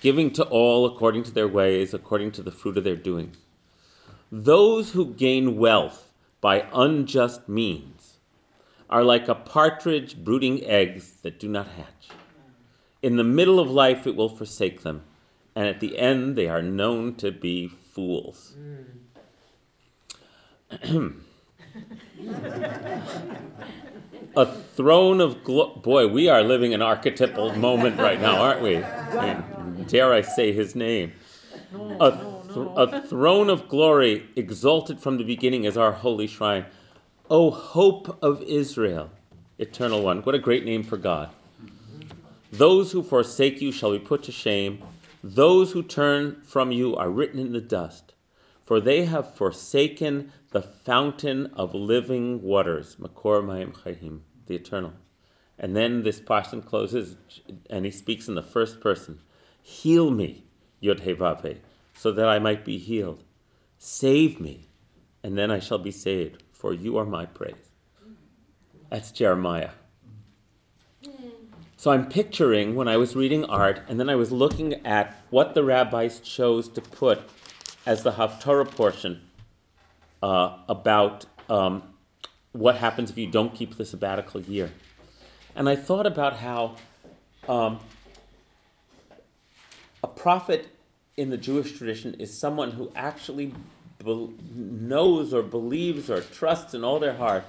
giving 0.00 0.30
to 0.32 0.44
all 0.44 0.86
according 0.86 1.22
to 1.24 1.30
their 1.30 1.48
ways, 1.48 1.92
according 1.94 2.32
to 2.32 2.42
the 2.42 2.50
fruit 2.50 2.76
of 2.76 2.84
their 2.84 2.96
doing. 2.96 3.36
Those 4.32 4.92
who 4.92 5.14
gain 5.14 5.56
wealth 5.56 6.10
by 6.40 6.66
unjust 6.72 7.48
means 7.48 8.18
are 8.88 9.04
like 9.04 9.28
a 9.28 9.34
partridge 9.34 10.24
brooding 10.24 10.64
eggs 10.64 11.14
that 11.22 11.38
do 11.38 11.48
not 11.48 11.68
hatch. 11.68 12.08
In 13.02 13.16
the 13.16 13.24
middle 13.24 13.60
of 13.60 13.70
life, 13.70 14.06
it 14.06 14.16
will 14.16 14.28
forsake 14.28 14.82
them, 14.82 15.02
and 15.54 15.66
at 15.66 15.80
the 15.80 15.98
end, 15.98 16.36
they 16.36 16.48
are 16.48 16.62
known 16.62 17.14
to 17.16 17.30
be 17.30 17.68
fools. 17.68 18.56
a 24.36 24.46
throne 24.46 25.20
of 25.20 25.42
glo- 25.44 25.74
boy 25.76 26.06
we 26.06 26.28
are 26.28 26.42
living 26.42 26.72
an 26.74 26.82
archetypal 26.82 27.54
moment 27.56 27.98
right 27.98 28.20
now 28.20 28.40
aren't 28.42 28.62
we? 28.62 28.76
And 28.76 29.86
dare 29.88 30.12
i 30.12 30.20
say 30.20 30.52
his 30.52 30.74
name. 30.74 31.12
A, 32.00 32.10
th- 32.10 32.68
a 32.76 33.02
throne 33.06 33.48
of 33.48 33.68
glory 33.68 34.26
exalted 34.36 35.00
from 35.00 35.18
the 35.18 35.24
beginning 35.24 35.66
as 35.66 35.76
our 35.76 35.92
holy 35.92 36.26
shrine. 36.26 36.66
O 37.28 37.50
hope 37.50 38.18
of 38.22 38.42
israel 38.42 39.10
eternal 39.58 40.02
one. 40.02 40.22
What 40.22 40.34
a 40.34 40.38
great 40.38 40.64
name 40.64 40.82
for 40.82 40.96
god. 40.96 41.30
Those 42.50 42.92
who 42.92 43.02
forsake 43.02 43.60
you 43.60 43.70
shall 43.70 43.92
be 43.92 43.98
put 43.98 44.22
to 44.24 44.32
shame. 44.32 44.82
Those 45.22 45.72
who 45.72 45.82
turn 45.82 46.40
from 46.42 46.72
you 46.72 46.96
are 46.96 47.10
written 47.10 47.38
in 47.38 47.52
the 47.52 47.60
dust. 47.60 48.14
For 48.64 48.80
they 48.80 49.04
have 49.04 49.34
forsaken 49.34 50.32
the 50.50 50.62
fountain 50.62 51.46
of 51.54 51.74
living 51.74 52.42
waters, 52.42 52.96
Makor 52.96 53.42
Mayim 53.42 53.72
Chayim, 53.72 54.20
the 54.46 54.56
eternal. 54.56 54.92
And 55.58 55.76
then 55.76 56.02
this 56.02 56.20
portion 56.20 56.62
closes, 56.62 57.16
and 57.68 57.84
he 57.84 57.90
speaks 57.90 58.26
in 58.28 58.34
the 58.34 58.42
first 58.42 58.80
person 58.80 59.20
Heal 59.62 60.10
me, 60.10 60.44
Yod 60.80 61.00
He 61.00 61.14
Vav 61.14 61.46
He, 61.46 61.60
so 61.94 62.10
that 62.12 62.28
I 62.28 62.38
might 62.38 62.64
be 62.64 62.78
healed. 62.78 63.22
Save 63.78 64.40
me, 64.40 64.68
and 65.22 65.38
then 65.38 65.50
I 65.50 65.60
shall 65.60 65.78
be 65.78 65.90
saved, 65.90 66.42
for 66.50 66.72
you 66.72 66.96
are 66.96 67.04
my 67.04 67.26
praise. 67.26 67.70
That's 68.90 69.12
Jeremiah. 69.12 69.70
So 71.76 71.92
I'm 71.92 72.08
picturing 72.08 72.74
when 72.74 72.88
I 72.88 72.96
was 72.96 73.14
reading 73.16 73.44
art, 73.44 73.82
and 73.88 74.00
then 74.00 74.10
I 74.10 74.16
was 74.16 74.32
looking 74.32 74.84
at 74.84 75.22
what 75.30 75.54
the 75.54 75.62
rabbis 75.62 76.20
chose 76.20 76.68
to 76.70 76.80
put 76.80 77.20
as 77.86 78.02
the 78.02 78.12
Haftarah 78.12 78.70
portion 78.70 79.22
uh, 80.22 80.58
about 80.68 81.26
um, 81.48 81.82
what 82.52 82.76
happens 82.76 83.10
if 83.10 83.18
you 83.18 83.26
don't 83.26 83.54
keep 83.54 83.76
the 83.76 83.84
sabbatical 83.84 84.40
year. 84.40 84.70
And 85.54 85.68
I 85.68 85.76
thought 85.76 86.06
about 86.06 86.36
how 86.36 86.76
um, 87.48 87.80
a 90.02 90.08
prophet 90.08 90.68
in 91.16 91.30
the 91.30 91.36
Jewish 91.36 91.76
tradition 91.76 92.14
is 92.14 92.36
someone 92.36 92.72
who 92.72 92.90
actually 92.94 93.54
bel 94.02 94.32
knows 94.54 95.34
or 95.34 95.42
believes 95.42 96.10
or 96.10 96.20
trusts 96.20 96.74
in 96.74 96.84
all 96.84 96.98
their 96.98 97.14
heart 97.14 97.44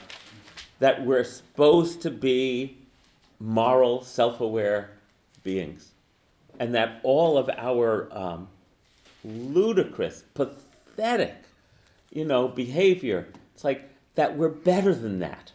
that 0.79 1.05
we're 1.05 1.23
supposed 1.23 2.01
to 2.01 2.11
be 2.11 2.77
moral, 3.39 4.03
self 4.03 4.41
aware 4.41 4.91
beings. 5.43 5.91
And 6.59 6.75
that 6.75 6.99
all 7.03 7.37
of 7.37 7.49
our 7.49 8.09
um, 8.11 8.49
ludicrous, 9.23 10.23
pathetic, 10.33 11.35
you 12.11 12.25
know, 12.25 12.47
behavior. 12.47 13.27
It's 13.55 13.63
like 13.63 13.89
that 14.15 14.37
we're 14.37 14.49
better 14.49 14.93
than 14.93 15.19
that. 15.19 15.53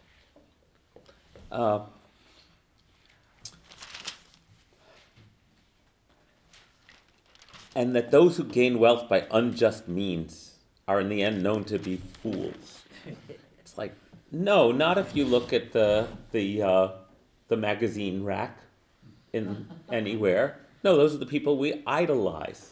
Uh, 1.51 1.85
and 7.75 7.95
that 7.95 8.11
those 8.11 8.37
who 8.37 8.43
gain 8.43 8.79
wealth 8.79 9.07
by 9.07 9.27
unjust 9.31 9.87
means 9.87 10.55
are 10.87 10.99
in 10.99 11.09
the 11.09 11.21
end 11.21 11.43
known 11.43 11.63
to 11.65 11.77
be 11.77 11.97
fools. 11.97 12.81
It's 13.59 13.77
like, 13.77 13.93
no, 14.31 14.71
not 14.71 14.97
if 14.97 15.15
you 15.15 15.25
look 15.25 15.53
at 15.53 15.71
the 15.71 16.07
the 16.31 16.63
uh, 16.63 16.87
the 17.47 17.55
magazine 17.55 18.23
rack 18.23 18.59
in 19.31 19.67
anywhere. 19.91 20.59
No, 20.83 20.95
those 20.95 21.13
are 21.13 21.17
the 21.17 21.25
people 21.25 21.57
we 21.57 21.83
idolize 21.85 22.71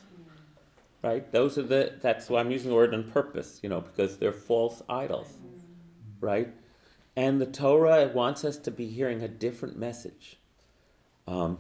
right? 1.06 1.32
Those 1.32 1.56
are 1.60 1.64
the, 1.64 1.94
that's 2.02 2.32
why 2.32 2.40
I'm 2.40 2.50
using 2.50 2.70
the 2.72 2.76
word 2.76 2.92
on 2.92 3.04
purpose, 3.12 3.60
you 3.62 3.70
know, 3.70 3.80
because 3.80 4.18
they're 4.18 4.32
false 4.32 4.82
idols, 4.90 5.38
right? 6.20 6.52
And 7.16 7.40
the 7.40 7.46
Torah 7.46 8.12
wants 8.12 8.44
us 8.44 8.58
to 8.58 8.72
be 8.72 8.88
hearing 8.88 9.22
a 9.22 9.28
different 9.28 9.78
message. 9.78 10.38
Um, 11.28 11.60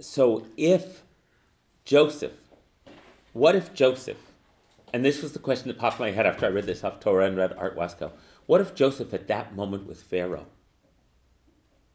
so 0.00 0.46
if 0.56 1.02
Joseph, 1.84 2.32
what 3.32 3.54
if 3.54 3.72
Joseph, 3.72 4.18
and 4.92 5.04
this 5.04 5.22
was 5.22 5.32
the 5.32 5.38
question 5.38 5.68
that 5.68 5.78
popped 5.78 6.00
in 6.00 6.06
my 6.06 6.10
head 6.10 6.26
after 6.26 6.44
I 6.44 6.48
read 6.48 6.66
this 6.66 6.82
Haftarah 6.82 7.28
and 7.28 7.36
read 7.36 7.52
Art 7.56 7.76
Waskow, 7.76 8.10
what 8.46 8.60
if 8.60 8.74
Joseph 8.74 9.14
at 9.14 9.28
that 9.28 9.54
moment 9.54 9.86
with 9.86 10.02
Pharaoh 10.02 10.46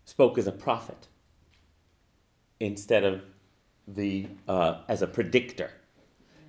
spoke 0.06 0.38
as 0.38 0.48
a 0.48 0.54
prophet? 0.54 1.10
Instead 2.60 3.04
of 3.04 3.22
the 3.88 4.28
uh, 4.48 4.80
as 4.88 5.02
a 5.02 5.08
predictor? 5.08 5.72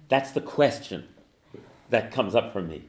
That's 0.08 0.32
the 0.32 0.40
question 0.40 1.08
that 1.90 2.12
comes 2.12 2.34
up 2.34 2.52
for 2.52 2.62
me. 2.62 2.84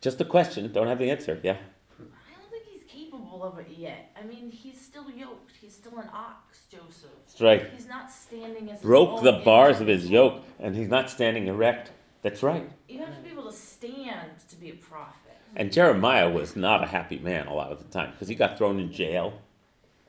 Just 0.00 0.20
a 0.20 0.24
question. 0.24 0.70
Don't 0.72 0.86
have 0.86 0.98
the 0.98 1.10
answer. 1.10 1.40
Yeah. 1.42 1.56
I 1.98 2.40
don't 2.40 2.50
think 2.50 2.64
he's 2.70 2.82
capable 2.84 3.42
of 3.42 3.58
it 3.58 3.68
yet. 3.76 4.14
I 4.20 4.24
mean, 4.24 4.50
he's 4.50 4.80
still 4.80 5.10
yoked. 5.10 5.52
He's 5.60 5.74
still 5.74 5.98
an 5.98 6.08
ox, 6.12 6.66
Joseph. 6.70 7.10
That's 7.26 7.40
right. 7.40 7.70
He's 7.74 7.88
not 7.88 8.10
standing 8.10 8.70
as 8.70 8.80
Broke 8.80 9.22
the 9.22 9.40
bars 9.44 9.80
of 9.80 9.86
his 9.86 10.08
yoke, 10.10 10.44
and 10.60 10.76
he's 10.76 10.88
not 10.88 11.10
standing 11.10 11.46
erect. 11.46 11.90
That's 12.22 12.42
right. 12.42 12.70
You 12.88 13.00
have 13.00 13.16
to 13.16 13.22
be 13.22 13.30
able 13.30 13.50
to 13.50 13.52
stand 13.52 14.30
to 14.48 14.56
be 14.56 14.70
a 14.70 14.74
prophet. 14.74 15.32
And 15.56 15.72
Jeremiah 15.72 16.28
was 16.30 16.56
not 16.56 16.82
a 16.82 16.86
happy 16.86 17.18
man 17.18 17.46
a 17.46 17.54
lot 17.54 17.70
of 17.70 17.78
the 17.78 17.84
time 17.84 18.12
because 18.12 18.28
he 18.28 18.34
got 18.34 18.58
thrown 18.58 18.78
in 18.78 18.92
jail. 18.92 19.40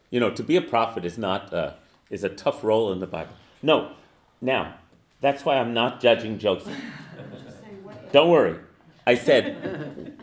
You 0.09 0.19
know, 0.19 0.31
to 0.31 0.43
be 0.43 0.55
a 0.55 0.61
prophet 0.61 1.05
is 1.05 1.17
not 1.17 1.53
uh, 1.53 1.73
is 2.09 2.23
a 2.23 2.29
tough 2.29 2.63
role 2.63 2.91
in 2.91 2.99
the 2.99 3.07
Bible. 3.07 3.33
No, 3.61 3.91
now 4.41 4.75
that's 5.21 5.45
why 5.45 5.57
I'm 5.57 5.73
not 5.73 6.01
judging 6.01 6.37
Joseph. 6.37 6.75
Don't 8.11 8.29
worry. 8.29 8.59
I 9.07 9.15
said 9.15 10.15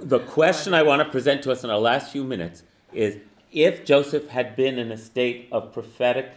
the 0.00 0.20
question 0.20 0.74
I 0.74 0.82
want 0.82 1.02
to 1.02 1.08
present 1.08 1.42
to 1.44 1.52
us 1.52 1.64
in 1.64 1.70
our 1.70 1.78
last 1.78 2.12
few 2.12 2.24
minutes 2.24 2.62
is 2.92 3.18
if 3.52 3.84
Joseph 3.84 4.28
had 4.28 4.56
been 4.56 4.78
in 4.78 4.90
a 4.92 4.96
state 4.96 5.48
of 5.52 5.72
prophetic, 5.72 6.30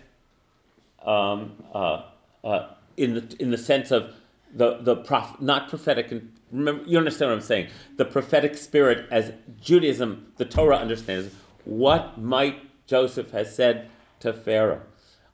um, 1.05 1.63
uh, 1.73 2.03
uh, 2.43 2.69
in 2.97 3.13
the 3.15 3.35
in 3.39 3.51
the 3.51 3.57
sense 3.57 3.91
of 3.91 4.13
the 4.53 4.79
the 4.81 4.95
prof, 4.95 5.39
not 5.39 5.69
prophetic, 5.69 6.11
and 6.11 6.31
remember 6.51 6.83
you 6.85 6.97
understand 6.97 7.31
what 7.31 7.35
I'm 7.35 7.41
saying. 7.41 7.67
The 7.97 8.05
prophetic 8.05 8.57
spirit, 8.57 9.07
as 9.11 9.33
Judaism, 9.61 10.33
the 10.37 10.45
Torah 10.45 10.77
understands. 10.77 11.33
What 11.65 12.17
might 12.17 12.87
Joseph 12.87 13.31
have 13.31 13.47
said 13.47 13.89
to 14.19 14.33
Pharaoh? 14.33 14.81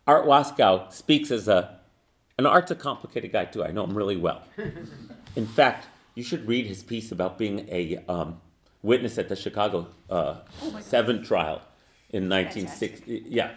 Art 0.10 0.26
Waskow 0.26 0.91
speaks 0.91 1.30
as 1.30 1.48
a, 1.48 1.77
and 2.40 2.48
Art's 2.48 2.72
a 2.72 2.76
complicated 2.76 3.31
guy 3.31 3.45
too. 3.45 3.64
I 3.64 3.69
know 3.69 3.84
him 3.84 3.95
really 3.95 4.18
well. 4.18 4.41
In 5.36 5.45
fact, 5.45 5.86
you 6.15 6.23
should 6.23 6.48
read 6.48 6.65
his 6.65 6.81
piece 6.81 7.11
about 7.11 7.38
being 7.38 7.68
a 7.69 8.03
um, 8.10 8.41
witness 8.81 9.19
at 9.19 9.30
the 9.30 9.36
Chicago 9.36 9.88
uh, 10.10 10.38
Seven 10.81 11.23
trial 11.23 11.61
in 12.10 12.27
1960. 12.27 13.26
Yeah, 13.27 13.52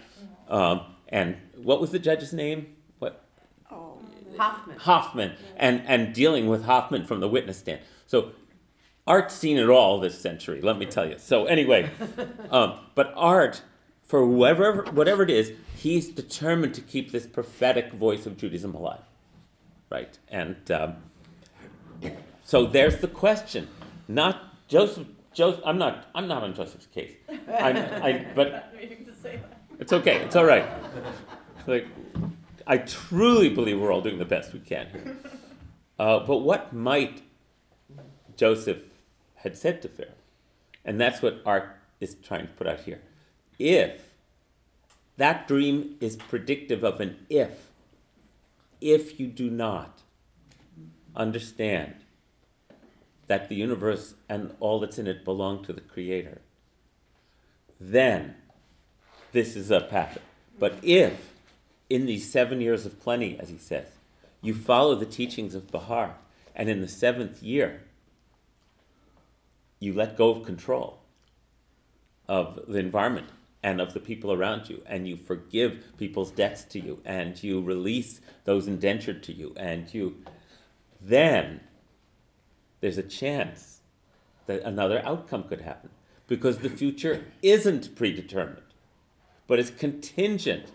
um, 0.49 0.83
and 1.09 1.37
what 1.57 1.81
was 1.81 1.91
the 1.91 1.99
judge's 1.99 2.35
name? 2.35 2.77
What 2.99 3.25
Oh, 3.71 3.99
Hoffman. 4.37 4.77
Hoffman, 4.77 5.33
and 5.57 5.83
and 5.87 6.13
dealing 6.13 6.49
with 6.49 6.67
Hoffman 6.67 7.07
from 7.07 7.21
the 7.21 7.29
witness 7.29 7.57
stand. 7.61 7.81
So 8.07 8.33
Art's 9.07 9.35
seen 9.35 9.57
it 9.57 9.71
all 9.71 9.99
this 10.01 10.19
century, 10.21 10.61
let 10.61 10.77
me 10.77 10.85
tell 10.85 11.09
you. 11.09 11.17
So 11.19 11.47
anyway, 11.47 11.89
um, 12.51 12.79
but 12.95 13.11
Art, 13.17 13.63
for 14.13 14.27
whoever, 14.27 14.83
whatever 14.93 15.23
it 15.23 15.31
is, 15.31 15.53
he's 15.75 16.11
determined 16.11 16.75
to 16.75 16.83
keep 16.83 17.13
this 17.13 17.27
prophetic 17.27 17.95
voice 17.95 18.27
of 18.27 18.37
Judaism 18.37 18.75
alive, 18.75 19.01
right? 19.89 20.19
And 20.29 20.71
um, 20.71 20.97
so 22.45 22.67
there's 22.67 22.99
the 22.99 23.09
question. 23.09 23.69
Not 24.07 24.69
Joseph. 24.69 25.07
Joseph. 25.33 25.63
I'm 25.65 25.79
not. 25.79 26.09
I'm 26.15 26.29
not 26.29 26.43
on 26.43 26.55
Joseph's 26.55 26.89
case. 26.89 27.13
I'm, 27.49 27.79
I, 27.79 28.27
but 28.35 28.75
it's 29.81 29.95
okay. 29.95 30.17
It's 30.17 30.37
all 30.37 30.45
right. 30.45 30.67
Like, 31.67 31.87
I 32.67 32.77
truly 32.77 33.49
believe 33.49 33.81
we're 33.81 33.95
all 33.95 34.03
doing 34.03 34.19
the 34.19 34.27
best 34.27 34.53
we 34.53 34.61
can 34.61 34.89
here. 34.91 35.17
Uh, 35.99 36.19
but 36.19 36.41
what 36.41 36.75
might 36.75 37.23
Joseph 38.37 38.83
had 39.37 39.57
said 39.57 39.81
to 39.81 39.89
Pharaoh? 39.89 40.11
And 40.85 41.01
that's 41.01 41.23
what 41.23 41.41
Art 41.47 41.79
is 41.99 42.15
trying 42.23 42.47
to 42.47 42.53
put 42.53 42.67
out 42.67 42.81
here. 42.81 43.01
If 43.65 44.17
that 45.19 45.47
dream 45.47 45.95
is 46.01 46.17
predictive 46.17 46.83
of 46.83 47.01
an 47.01 47.25
if, 47.31 47.71
if 48.81 49.21
you 49.21 49.29
do 49.29 49.49
not 49.49 50.01
understand 51.15 51.95
that 53.29 53.49
the 53.49 53.55
universe 53.55 54.15
and 54.29 54.53
all 54.59 54.81
that's 54.81 54.99
in 54.99 55.07
it 55.07 55.25
belong 55.25 55.65
to 55.65 55.73
the 55.73 55.81
Creator, 55.81 56.41
then 57.79 58.35
this 59.31 59.55
is 59.55 59.71
a 59.71 59.81
path. 59.81 60.19
But 60.59 60.75
if, 60.83 61.33
in 61.89 62.07
these 62.07 62.33
seven 62.33 62.61
years 62.61 62.85
of 62.85 62.99
plenty, 62.99 63.39
as 63.39 63.49
he 63.49 63.59
says, 63.59 63.87
you 64.41 64.55
follow 64.55 64.97
the 64.97 65.07
teachings 65.07 65.55
of 65.55 65.71
Behar, 65.71 66.17
and 66.57 66.69
in 66.69 66.81
the 66.81 66.89
seventh 66.89 67.45
year, 67.45 67.83
you 69.79 69.93
let 69.93 70.17
go 70.17 70.31
of 70.31 70.45
control 70.45 70.99
of 72.29 72.59
the 72.67 72.81
environment 72.81 73.29
and 73.63 73.81
of 73.81 73.95
the 73.95 74.01
people 74.01 74.33
around 74.33 74.69
you, 74.69 74.83
and 74.87 75.07
you 75.07 75.17
forgive 75.17 75.85
people's 75.97 76.31
debts 76.31 76.65
to 76.65 76.81
you, 76.81 77.01
and 77.05 77.43
you 77.43 77.61
release 77.61 78.21
those 78.45 78.67
indentured 78.67 79.23
to 79.23 79.33
you, 79.33 79.55
and 79.57 79.93
you, 79.95 80.17
then 81.01 81.61
there's 82.81 82.99
a 82.99 83.03
chance 83.03 83.81
that 84.47 84.63
another 84.63 85.01
outcome 85.05 85.45
could 85.45 85.61
happen 85.61 85.91
because 86.27 86.59
the 86.59 86.71
future 86.71 87.25
isn't 87.43 87.95
predetermined, 87.95 88.63
but 89.47 89.59
is 89.59 89.71
contingent 89.71 90.67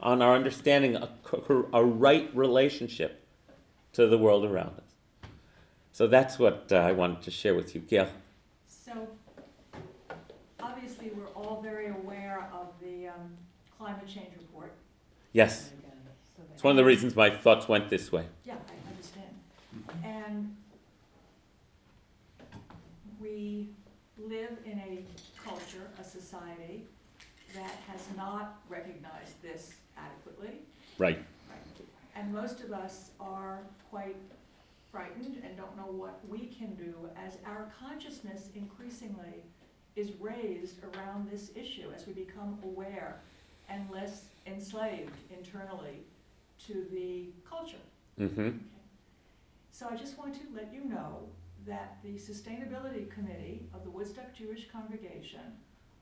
on 0.00 0.20
our 0.20 0.34
understanding 0.34 0.96
a, 0.96 1.08
a 1.72 1.84
right 1.84 2.30
relationship 2.34 3.24
to 3.92 4.06
the 4.06 4.18
world 4.18 4.44
around 4.44 4.76
us. 4.76 5.30
So 5.92 6.06
that's 6.06 6.38
what 6.38 6.70
uh, 6.72 6.76
I 6.76 6.92
wanted 6.92 7.22
to 7.22 7.30
share 7.30 7.54
with 7.54 7.74
you, 7.74 7.80
Gail. 7.80 8.08
So, 8.66 9.08
obviously, 10.60 11.12
we're 11.16 11.28
all 11.28 11.62
very 11.62 11.88
aware 11.88 12.48
of 12.52 12.66
the 12.82 13.08
um, 13.08 13.36
climate 13.84 14.08
change 14.08 14.30
report. 14.38 14.72
Yes, 15.34 15.70
it's 16.54 16.64
one 16.64 16.70
of 16.70 16.76
the 16.78 16.84
reasons 16.84 17.14
my 17.14 17.28
thoughts 17.28 17.68
went 17.68 17.90
this 17.90 18.10
way. 18.10 18.24
Yeah, 18.42 18.54
I 18.54 18.90
understand. 18.90 19.26
Mm-hmm. 19.76 20.06
And 20.06 20.56
we 23.20 23.68
live 24.16 24.56
in 24.64 24.78
a 24.78 25.04
culture, 25.44 25.90
a 26.00 26.04
society, 26.04 26.86
that 27.54 27.76
has 27.86 28.00
not 28.16 28.62
recognized 28.70 29.42
this 29.42 29.74
adequately. 29.98 30.60
Right. 30.96 31.22
And 32.16 32.32
most 32.32 32.60
of 32.60 32.72
us 32.72 33.10
are 33.20 33.58
quite 33.90 34.16
frightened 34.90 35.42
and 35.44 35.58
don't 35.58 35.76
know 35.76 35.92
what 35.92 36.20
we 36.26 36.46
can 36.46 36.74
do 36.74 36.94
as 37.22 37.36
our 37.44 37.70
consciousness 37.78 38.48
increasingly 38.54 39.44
is 39.94 40.12
raised 40.20 40.78
around 40.84 41.28
this 41.30 41.50
issue, 41.54 41.90
as 41.94 42.06
we 42.06 42.14
become 42.14 42.58
aware 42.64 43.20
and 43.68 43.88
less 43.90 44.26
enslaved 44.46 45.14
internally 45.30 46.02
to 46.66 46.86
the 46.92 47.26
culture. 47.48 47.76
Mm-hmm. 48.20 48.58
So 49.70 49.88
I 49.90 49.96
just 49.96 50.18
want 50.18 50.34
to 50.34 50.40
let 50.54 50.72
you 50.72 50.84
know 50.84 51.28
that 51.66 51.98
the 52.02 52.14
Sustainability 52.16 53.10
Committee 53.10 53.66
of 53.74 53.82
the 53.84 53.90
Woodstock 53.90 54.34
Jewish 54.34 54.68
Congregation, 54.70 55.40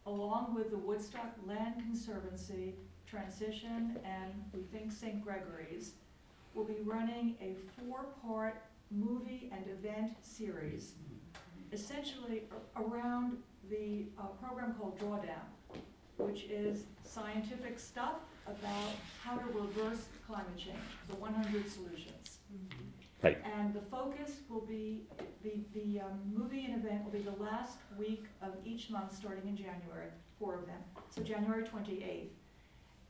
along 0.06 0.54
with 0.54 0.70
the 0.70 0.78
Woodstock 0.78 1.32
Land 1.46 1.76
Conservancy, 1.78 2.74
Transition, 3.06 3.96
and 4.04 4.32
we 4.52 4.62
think 4.62 4.90
St. 4.90 5.22
Gregory's, 5.22 5.92
will 6.54 6.64
be 6.64 6.78
running 6.84 7.36
a 7.40 7.54
four-part 7.78 8.62
movie 8.90 9.50
and 9.52 9.64
event 9.68 10.12
series, 10.22 10.94
essentially 11.72 12.42
around 12.76 13.38
the 13.70 14.06
uh, 14.18 14.24
program 14.44 14.74
called 14.74 14.98
Drawdown, 14.98 15.46
which 16.22 16.44
is 16.44 16.84
scientific 17.04 17.78
stuff 17.78 18.16
about 18.46 18.92
how 19.22 19.36
to 19.36 19.44
reverse 19.46 20.06
climate 20.26 20.56
change, 20.56 20.78
the 21.08 21.16
100 21.16 21.70
solutions. 21.70 22.38
Right. 23.22 23.38
And 23.56 23.72
the 23.72 23.80
focus 23.80 24.38
will 24.48 24.66
be, 24.66 25.02
the, 25.44 25.52
the 25.74 26.00
um, 26.00 26.18
movie 26.32 26.64
and 26.64 26.84
event 26.84 27.04
will 27.04 27.12
be 27.12 27.20
the 27.20 27.42
last 27.42 27.78
week 27.96 28.24
of 28.42 28.50
each 28.64 28.90
month, 28.90 29.14
starting 29.14 29.48
in 29.48 29.56
January, 29.56 30.08
four 30.38 30.56
of 30.56 30.66
them, 30.66 30.80
so 31.10 31.22
January 31.22 31.62
28th. 31.62 32.30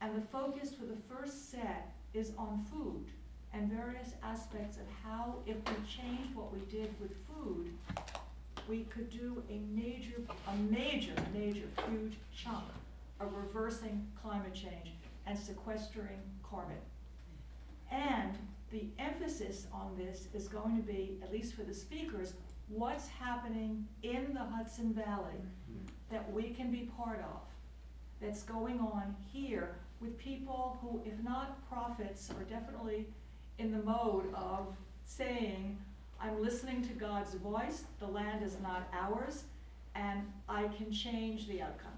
And 0.02 0.16
the 0.16 0.26
focus 0.26 0.74
for 0.74 0.84
the 0.84 0.96
first 1.08 1.50
set 1.50 1.94
is 2.12 2.32
on 2.36 2.66
food 2.70 3.06
and 3.54 3.70
various 3.70 4.14
aspects 4.22 4.76
of 4.76 4.84
how, 5.02 5.36
if 5.46 5.56
we 5.56 5.74
change 5.86 6.34
what 6.34 6.52
we 6.52 6.60
did 6.70 6.94
with 7.00 7.12
food, 7.28 7.70
we 8.68 8.84
could 8.84 9.10
do 9.10 9.42
a 9.50 9.60
major, 9.74 10.20
a 10.48 10.56
major, 10.70 11.12
major, 11.34 11.66
huge 11.88 12.14
chunk 12.34 12.64
of 13.22 13.34
reversing 13.34 14.06
climate 14.20 14.54
change 14.54 14.92
and 15.26 15.38
sequestering 15.38 16.18
carbon. 16.42 16.76
And 17.90 18.38
the 18.70 18.86
emphasis 18.98 19.66
on 19.72 19.96
this 19.96 20.28
is 20.34 20.48
going 20.48 20.76
to 20.76 20.82
be, 20.82 21.18
at 21.22 21.32
least 21.32 21.54
for 21.54 21.62
the 21.62 21.74
speakers, 21.74 22.34
what's 22.68 23.08
happening 23.08 23.86
in 24.02 24.32
the 24.32 24.40
Hudson 24.40 24.94
Valley 24.94 25.40
that 26.10 26.30
we 26.32 26.50
can 26.50 26.70
be 26.70 26.90
part 26.96 27.20
of, 27.20 27.40
that's 28.20 28.42
going 28.42 28.78
on 28.78 29.14
here 29.32 29.76
with 30.00 30.16
people 30.18 30.78
who, 30.80 31.02
if 31.04 31.22
not 31.22 31.68
prophets, 31.68 32.30
are 32.30 32.44
definitely 32.44 33.06
in 33.58 33.72
the 33.72 33.82
mode 33.82 34.32
of 34.34 34.74
saying, 35.04 35.78
I'm 36.20 36.40
listening 36.40 36.82
to 36.82 36.92
God's 36.94 37.34
voice, 37.34 37.84
the 37.98 38.06
land 38.06 38.42
is 38.44 38.56
not 38.62 38.88
ours, 38.92 39.44
and 39.94 40.22
I 40.48 40.68
can 40.68 40.92
change 40.92 41.48
the 41.48 41.62
outcome. 41.62 41.91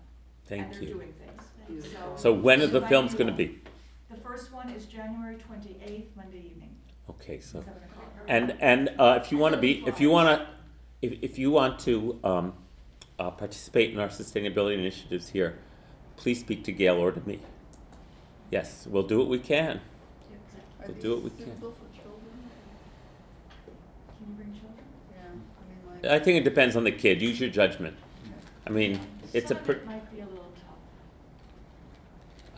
Thank 0.46 0.62
And 0.66 0.74
they're 0.74 0.82
you. 0.82 0.94
doing 0.94 1.14
things. 1.14 1.84
So, 1.92 1.98
So 2.16 2.32
when 2.32 2.60
are 2.60 2.66
the 2.66 2.80
so 2.80 2.86
films 2.86 3.14
going 3.14 3.26
to 3.28 3.32
be? 3.32 3.60
The 4.10 4.16
first 4.20 4.52
one 4.52 4.68
is 4.70 4.84
January 4.86 5.36
twenty-eighth, 5.36 6.14
Monday 6.16 6.38
evening, 6.50 6.76
Okay, 7.10 7.40
so 7.40 7.60
seven 7.60 7.82
o'clock. 7.82 8.12
and 8.28 8.54
and 8.60 8.90
uh, 8.98 9.18
if 9.22 9.32
you 9.32 9.38
want 9.38 9.54
to 9.54 9.60
be, 9.60 9.82
if 9.86 10.00
you 10.00 10.10
want 10.10 10.28
to, 10.40 10.46
if, 11.02 11.18
if 11.22 11.38
you 11.38 11.50
want 11.50 11.78
to 11.80 12.18
um, 12.22 12.52
uh, 13.18 13.30
participate 13.30 13.92
in 13.92 13.98
our 13.98 14.08
sustainability 14.08 14.74
initiatives 14.78 15.30
here, 15.30 15.58
please 16.16 16.38
speak 16.40 16.62
to 16.64 16.72
Gail 16.72 16.96
or 16.96 17.10
to 17.12 17.26
me. 17.26 17.40
Yes, 18.50 18.86
we'll 18.88 19.02
do 19.02 19.18
what 19.18 19.28
we 19.28 19.38
can. 19.38 19.80
Yeah, 20.30 20.36
exactly. 20.46 20.84
Are 20.84 20.92
We'll 20.92 21.02
do 21.02 21.10
what 21.14 21.22
we 21.24 21.30
these 21.30 21.38
can. 21.38 21.46
suitable 21.54 21.72
for 21.72 22.00
children? 22.02 22.20
Can 24.18 24.28
you 24.28 24.34
bring 24.36 24.52
children? 24.52 24.84
Yeah, 25.12 25.18
I 25.26 25.96
mean, 25.96 26.02
like. 26.10 26.20
I 26.20 26.24
think 26.24 26.38
it 26.38 26.44
depends 26.44 26.76
on 26.76 26.84
the 26.84 26.92
kid. 26.92 27.20
Use 27.22 27.40
your 27.40 27.50
judgment. 27.50 27.96
I 28.66 28.70
mean, 28.70 29.00
it's 29.32 29.46
a 29.46 29.48
Some 29.48 29.56
of 29.58 29.64
pr- 29.64 29.72
it 29.72 29.86
might 29.86 30.14
be 30.14 30.20
a 30.20 30.24
little 30.24 30.33
tough. 30.33 30.33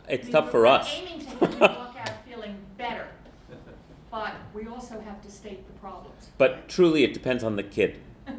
It's 0.07 0.27
I 0.27 0.31
tough 0.31 0.51
for 0.51 0.61
we're 0.61 0.67
us. 0.67 0.93
aiming 0.95 1.19
to 1.25 1.27
have 1.27 1.53
you 1.53 1.59
walk 1.59 1.95
out 1.99 2.09
feeling 2.27 2.55
better, 2.77 3.07
but 4.11 4.33
we 4.53 4.67
also 4.67 4.99
have 4.99 5.21
to 5.21 5.31
state 5.31 5.67
the 5.67 5.73
problems. 5.79 6.29
But 6.37 6.67
truly, 6.69 7.03
it 7.03 7.13
depends 7.13 7.43
on 7.43 7.55
the 7.55 7.63
kid. 7.63 7.99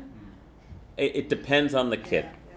It, 0.97 1.15
it 1.15 1.29
depends 1.29 1.75
on 1.75 1.91
the 1.91 1.97
kid. 1.97 2.25
Yeah, 2.25 2.57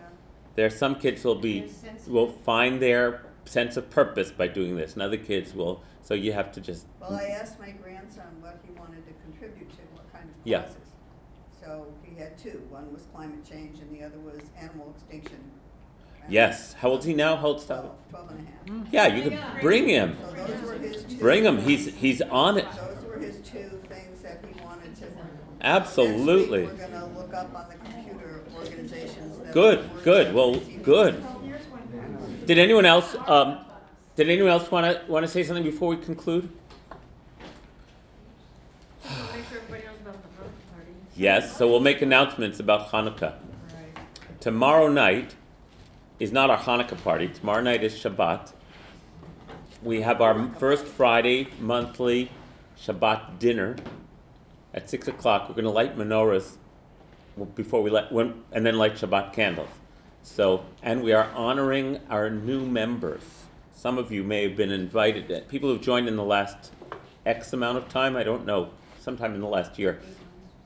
There 0.56 0.66
are 0.66 0.70
some 0.72 0.96
kids 0.96 1.24
will 1.24 1.36
be 1.36 1.70
will 2.08 2.32
find 2.44 2.82
their 2.82 3.24
sense 3.46 3.78
of 3.78 3.92
purpose 3.92 4.32
by 4.32 4.48
doing 4.48 4.76
this, 4.78 4.94
and 4.94 5.02
other 5.04 5.18
kids 5.18 5.54
will. 5.54 5.84
So 6.02 6.16
you 6.16 6.34
have 6.34 6.52
to 6.54 6.60
just 6.62 6.88
Well, 7.00 7.14
I 7.14 7.26
asked 7.26 7.60
my 7.60 7.70
grandson 7.70 8.26
what 8.40 8.60
he 8.66 8.74
wanted 8.80 9.06
to 9.06 9.14
contribute 9.24 9.70
to, 9.70 9.84
what 9.94 10.12
kind 10.12 10.26
of 10.26 10.32
causes. 10.38 10.42
Yeah. 10.44 10.62
causes. 10.64 10.78
So 11.62 11.94
he 12.04 12.16
had 12.20 12.36
two, 12.36 12.64
one 12.72 12.92
was 12.92 13.04
climate 13.14 13.46
change 13.48 13.78
and 13.80 13.96
the 13.96 14.04
other 14.04 14.18
was 14.18 14.42
animal 14.60 14.92
extinction. 14.96 15.40
Yes. 16.32 16.74
How 16.74 16.90
old's 16.90 17.06
he 17.06 17.14
now? 17.14 17.36
How 17.36 17.48
old's 17.48 17.66
David? 17.66 17.92
Twelve, 18.10 18.10
twelve 18.10 18.32
and 18.32 18.48
a 18.48 18.72
half. 18.84 18.94
Yeah, 18.94 19.08
you 19.08 19.24
could 19.30 19.40
bring 19.62 19.90
him. 19.90 20.18
So 20.22 20.32
those 20.32 20.62
were 20.62 20.74
his 20.76 21.04
two. 21.04 21.18
Bring 21.18 21.44
him. 21.44 21.58
He's 21.58 21.94
he's 21.94 22.22
on 22.22 22.58
it. 22.58 22.66
Those 22.72 23.06
were 23.06 23.18
his 23.18 23.38
two 23.40 23.82
things 23.90 24.22
that 24.22 24.42
he 24.48 24.64
wanted 24.64 24.96
to. 24.96 25.08
Absolutely. 25.60 26.68
Next 26.68 26.72
week, 26.72 26.82
we're 26.82 26.88
gonna 26.88 27.20
look 27.20 27.34
up 27.34 27.54
on 27.54 27.66
the 27.68 27.76
computer 27.76 28.44
organizations 28.56 29.40
that. 29.40 29.54
Good, 29.54 29.92
work 29.92 30.04
good. 30.04 30.34
Well, 30.34 30.56
good. 30.84 31.22
Well, 31.22 31.42
here's 31.44 31.66
one. 31.66 32.44
Did 32.46 32.58
anyone 32.58 32.86
else 32.86 33.14
um, 33.28 33.66
did 34.16 34.30
anyone 34.30 34.52
else 34.52 34.72
want 34.72 34.86
to 34.86 35.12
want 35.12 35.26
to 35.26 35.32
say 35.32 35.44
something 35.44 35.66
before 35.66 35.90
we 35.90 35.98
conclude? 35.98 36.50
Make 39.04 39.50
sure 39.50 39.58
everybody 39.58 39.84
knows 39.84 40.00
about 40.00 40.14
the 40.14 40.30
Hanukkah 40.30 40.74
party. 40.74 40.92
Yes. 41.18 41.58
So 41.58 41.68
we'll 41.68 41.82
make 41.82 42.02
announcements 42.02 42.62
about 42.62 42.90
Hanukkah. 42.90 43.34
Right. 43.34 44.40
Tomorrow 44.40 44.88
night 44.88 45.36
is 46.22 46.32
not 46.32 46.52
our 46.52 46.58
Hanukkah 46.60 47.04
party. 47.04 47.28
Tomorrow 47.28 47.62
night 47.62 47.84
is 47.84 47.96
Shabbat. 47.96 48.54
We 49.82 50.02
have 50.02 50.22
our 50.22 50.50
first 50.60 50.86
Friday 50.86 51.48
monthly 51.60 52.30
Shabbat 52.80 53.40
dinner 53.40 53.76
at 54.72 54.88
six 54.88 55.08
o'clock. 55.08 55.50
We're 55.50 55.56
going 55.56 55.66
to 55.66 55.72
light 55.72 55.98
menorahs 55.98 56.58
before 57.56 57.82
we 57.82 57.90
let 57.90 58.12
when, 58.12 58.44
and 58.52 58.64
then 58.64 58.78
light 58.78 58.94
Shabbat 58.94 59.34
candles. 59.34 59.70
So, 60.22 60.64
and 60.84 61.02
we 61.02 61.12
are 61.12 61.28
honoring 61.34 62.00
our 62.08 62.30
new 62.30 62.68
members. 62.68 63.24
Some 63.74 63.98
of 63.98 64.12
you 64.12 64.24
may 64.24 64.44
have 64.44 64.56
been 64.56 64.72
invited. 64.72 65.48
People 65.48 65.70
who've 65.70 65.82
joined 65.82 66.08
in 66.08 66.18
the 66.18 66.24
last 66.24 66.72
X 67.26 67.52
amount 67.52 67.80
of 67.80 67.90
time. 67.90 68.16
I 68.16 68.22
don't 68.22 68.46
know. 68.46 68.70
Sometime 69.00 69.34
in 69.34 69.42
the 69.42 69.48
last 69.48 69.80
year. 69.80 70.00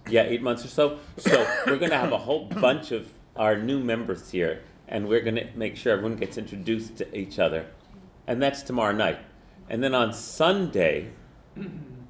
Yeah, 0.10 0.23
eight 0.23 0.41
months 0.41 0.65
or 0.65 0.68
so. 0.68 0.99
So 1.15 1.48
we're 1.65 1.77
going 1.77 1.91
to 1.91 1.98
have 1.98 2.11
a 2.11 2.18
whole 2.18 2.44
bunch 2.44 2.91
of 2.91 3.10
our 3.38 3.57
new 3.57 3.80
members 3.80 4.32
here, 4.32 4.61
and 4.88 5.07
we're 5.07 5.22
going 5.22 5.36
to 5.36 5.48
make 5.56 5.76
sure 5.76 5.94
everyone 5.94 6.18
gets 6.18 6.38
introduced 6.38 6.98
to 6.98 7.18
each 7.18 7.40
other. 7.40 7.68
And 8.28 8.41
that's 8.41 8.62
tomorrow 8.62 8.91
night. 8.94 9.20
And 9.70 9.84
then 9.84 9.95
on 9.95 10.14
Sunday, 10.14 11.10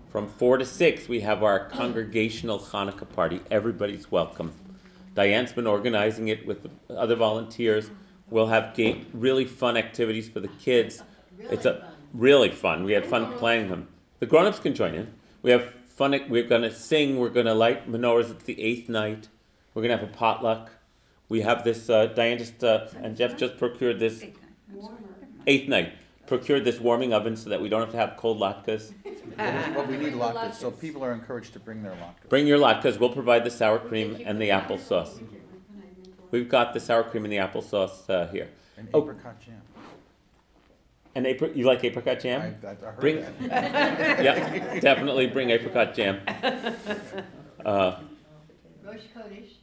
from 0.10 0.28
four 0.30 0.58
to 0.58 0.66
six, 0.66 1.08
we 1.08 1.22
have 1.22 1.44
our 1.44 1.68
congregational 1.70 2.60
Hanukkah 2.60 3.10
party. 3.10 3.42
Everybody's 3.50 4.12
welcome. 4.12 4.54
Diane's 5.14 5.54
been 5.54 5.68
organizing 5.68 6.28
it 6.28 6.46
with 6.46 6.68
other 6.90 7.16
volunteers. 7.16 7.90
We'll 8.30 8.48
have 8.48 8.78
really 9.14 9.46
fun 9.46 9.78
activities 9.78 10.28
for 10.28 10.40
the 10.40 10.48
kids. 10.48 11.04
Really 11.38 11.54
It's 11.54 11.66
a 11.66 11.76
fun. 11.80 11.90
really 12.14 12.52
fun. 12.52 12.84
We 12.84 12.94
had 12.94 13.06
fun 13.06 13.32
planning 13.34 13.70
them. 13.70 13.88
The 14.20 14.26
grown-ups 14.26 14.60
can 14.60 14.74
join 14.74 14.96
in. 14.96 15.14
We 15.42 15.52
have 15.52 15.64
fun. 15.66 16.20
We're 16.28 16.48
gonna 16.48 16.72
sing. 16.72 17.18
We're 17.18 17.30
gonna 17.30 17.54
light 17.54 17.90
menorahs. 17.90 18.32
It's 18.32 18.44
the 18.44 18.62
eighth 18.62 18.90
night. 18.90 19.30
We're 19.74 19.84
gonna 19.84 19.98
have 19.98 20.10
a 20.10 20.12
potluck. 20.12 20.72
We 21.30 21.42
have 21.42 21.64
this. 21.64 21.90
Uh, 21.90 22.08
Diane 22.08 22.38
just 22.38 22.64
uh, 22.64 22.88
and 23.02 23.16
Jeff 23.18 23.36
just 23.38 23.58
procured 23.58 24.00
this 24.00 24.24
eighth 25.48 25.68
night. 25.70 25.94
Procured 26.28 26.66
this 26.66 26.80
warming 26.80 27.14
oven 27.14 27.36
so 27.36 27.50
that 27.52 27.62
we 27.62 27.70
don't 27.70 27.82
have 27.82 27.92
to 27.92 27.98
have 27.98 28.18
cold 28.18 28.40
latkes. 28.40 28.94
Well, 29.38 29.86
we 29.90 29.98
need 29.98 30.14
latkes, 30.24 30.56
so 30.56 30.72
people 30.72 31.04
are 31.04 31.12
encouraged 31.14 31.54
to 31.54 31.60
bring 31.60 31.84
their 31.84 31.92
latkes. 31.94 32.30
Bring 32.30 32.48
your 32.48 32.58
latkes. 32.58 33.00
We'll 33.00 33.12
provide 33.14 33.44
the 33.44 33.52
sour 33.52 33.78
cream 33.80 34.22
and 34.26 34.42
the 34.42 34.50
applesauce. 34.50 35.22
We've 36.32 36.50
got 36.50 36.74
the 36.74 36.80
sour 36.80 37.04
cream 37.04 37.26
and 37.26 37.32
the 37.32 37.38
applesauce 37.38 38.10
uh, 38.10 38.28
here. 38.28 38.50
And 38.78 38.90
Oh. 38.94 39.04
apricot 39.04 39.40
jam. 39.40 39.62
And 41.14 41.26
apricot. 41.28 41.56
You 41.56 41.66
like 41.66 41.84
apricot 41.84 42.20
jam? 42.20 42.42
I, 42.42 42.68
I 42.68 42.72
I 42.72 42.76
heard 42.76 43.00
Bring- 43.00 43.22
that. 43.22 43.34
yeah, 44.24 44.80
definitely 44.80 45.28
bring 45.28 45.50
apricot 45.52 45.94
jam. 45.96 46.20
Uh, 47.64 48.00
Rosh 48.84 48.98
Chodesh, 49.16 49.24
No, 49.24 49.24
night 49.24 49.44
shift. 49.48 49.55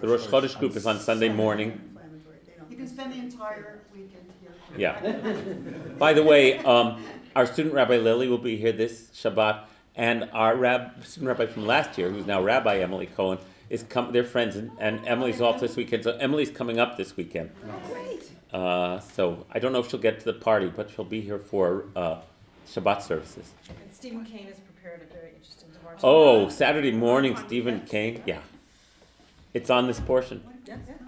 The 0.00 0.08
Rosh 0.08 0.26
Chodesh 0.26 0.58
group 0.58 0.76
is 0.76 0.86
on 0.86 0.98
Sunday 1.00 1.28
morning. 1.28 1.72
Inflammatory, 1.72 2.36
they 2.46 2.52
don't- 2.58 2.70
You 2.70 2.76
can 2.76 2.86
spend 2.86 3.12
the 3.12 3.18
entire 3.18 3.80
weekend 3.94 4.30
here. 4.40 4.52
Yeah. 4.76 5.92
By 5.98 6.12
the 6.12 6.22
way, 6.22 6.58
um, 6.58 7.02
our 7.34 7.46
student 7.46 7.74
rabbi 7.74 7.96
Lily 7.96 8.28
will 8.28 8.38
be 8.38 8.56
here 8.56 8.72
this 8.72 9.08
Shabbat, 9.14 9.60
and 9.94 10.28
our 10.32 10.54
rab, 10.56 11.04
student 11.04 11.28
rabbi 11.28 11.46
from 11.46 11.66
last 11.66 11.96
year, 11.98 12.10
who's 12.10 12.26
now 12.26 12.42
Rabbi 12.42 12.78
Emily 12.80 13.06
Cohen, 13.06 13.38
is 13.70 13.82
come. 13.82 14.12
They're 14.12 14.24
friends, 14.24 14.54
and, 14.56 14.70
and 14.78 15.06
Emily's 15.06 15.40
off 15.40 15.60
this 15.60 15.74
weekend, 15.76 16.04
so 16.04 16.12
Emily's 16.18 16.50
coming 16.50 16.78
up 16.78 16.96
this 16.96 17.16
weekend. 17.16 17.50
Oh 17.64 17.92
great. 17.92 18.30
Uh, 18.52 19.00
so 19.00 19.44
I 19.50 19.58
don't 19.58 19.72
know 19.72 19.80
if 19.80 19.90
she'll 19.90 19.98
get 20.00 20.20
to 20.20 20.24
the 20.24 20.32
party, 20.34 20.68
but 20.74 20.90
she'll 20.90 21.04
be 21.04 21.20
here 21.20 21.38
for 21.38 21.86
uh, 21.96 22.20
Shabbat 22.68 23.02
services. 23.02 23.50
And 23.68 23.92
Stephen 23.92 24.24
Kane 24.24 24.46
has 24.46 24.60
prepared 24.60 25.02
a 25.02 25.12
very 25.12 25.30
interesting 25.34 25.70
devotional. 25.72 26.00
Oh, 26.10 26.48
Saturday 26.48 26.92
morning, 26.92 27.36
Stephen 27.46 27.80
Kane. 27.86 28.22
Yeah, 28.24 28.38
it's 29.56 29.70
on 29.70 29.86
this 29.86 29.98
portion. 29.98 30.42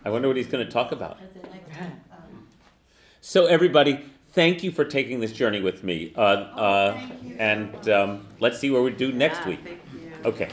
I 0.06 0.10
wonder 0.10 0.26
what 0.26 0.38
he's 0.38 0.46
going 0.46 0.64
to 0.64 0.72
talk 0.72 0.90
about. 0.90 1.18
that's 1.20 1.34
the 1.34 1.42
next, 1.54 1.80
um, 2.10 2.46
So 3.20 3.44
everybody, 3.44 4.00
thank 4.32 4.62
you 4.62 4.70
for 4.70 4.86
taking 4.86 5.20
this 5.20 5.32
journey 5.32 5.60
with 5.60 5.84
me. 5.84 6.14
Uh, 6.16 6.20
uh, 6.20 7.00
and 7.38 7.88
um, 7.90 8.26
let's 8.40 8.58
see 8.58 8.70
where 8.70 8.82
we 8.82 8.90
do 8.90 9.12
next 9.12 9.44
week. 9.44 9.60
Okay. 10.24 10.48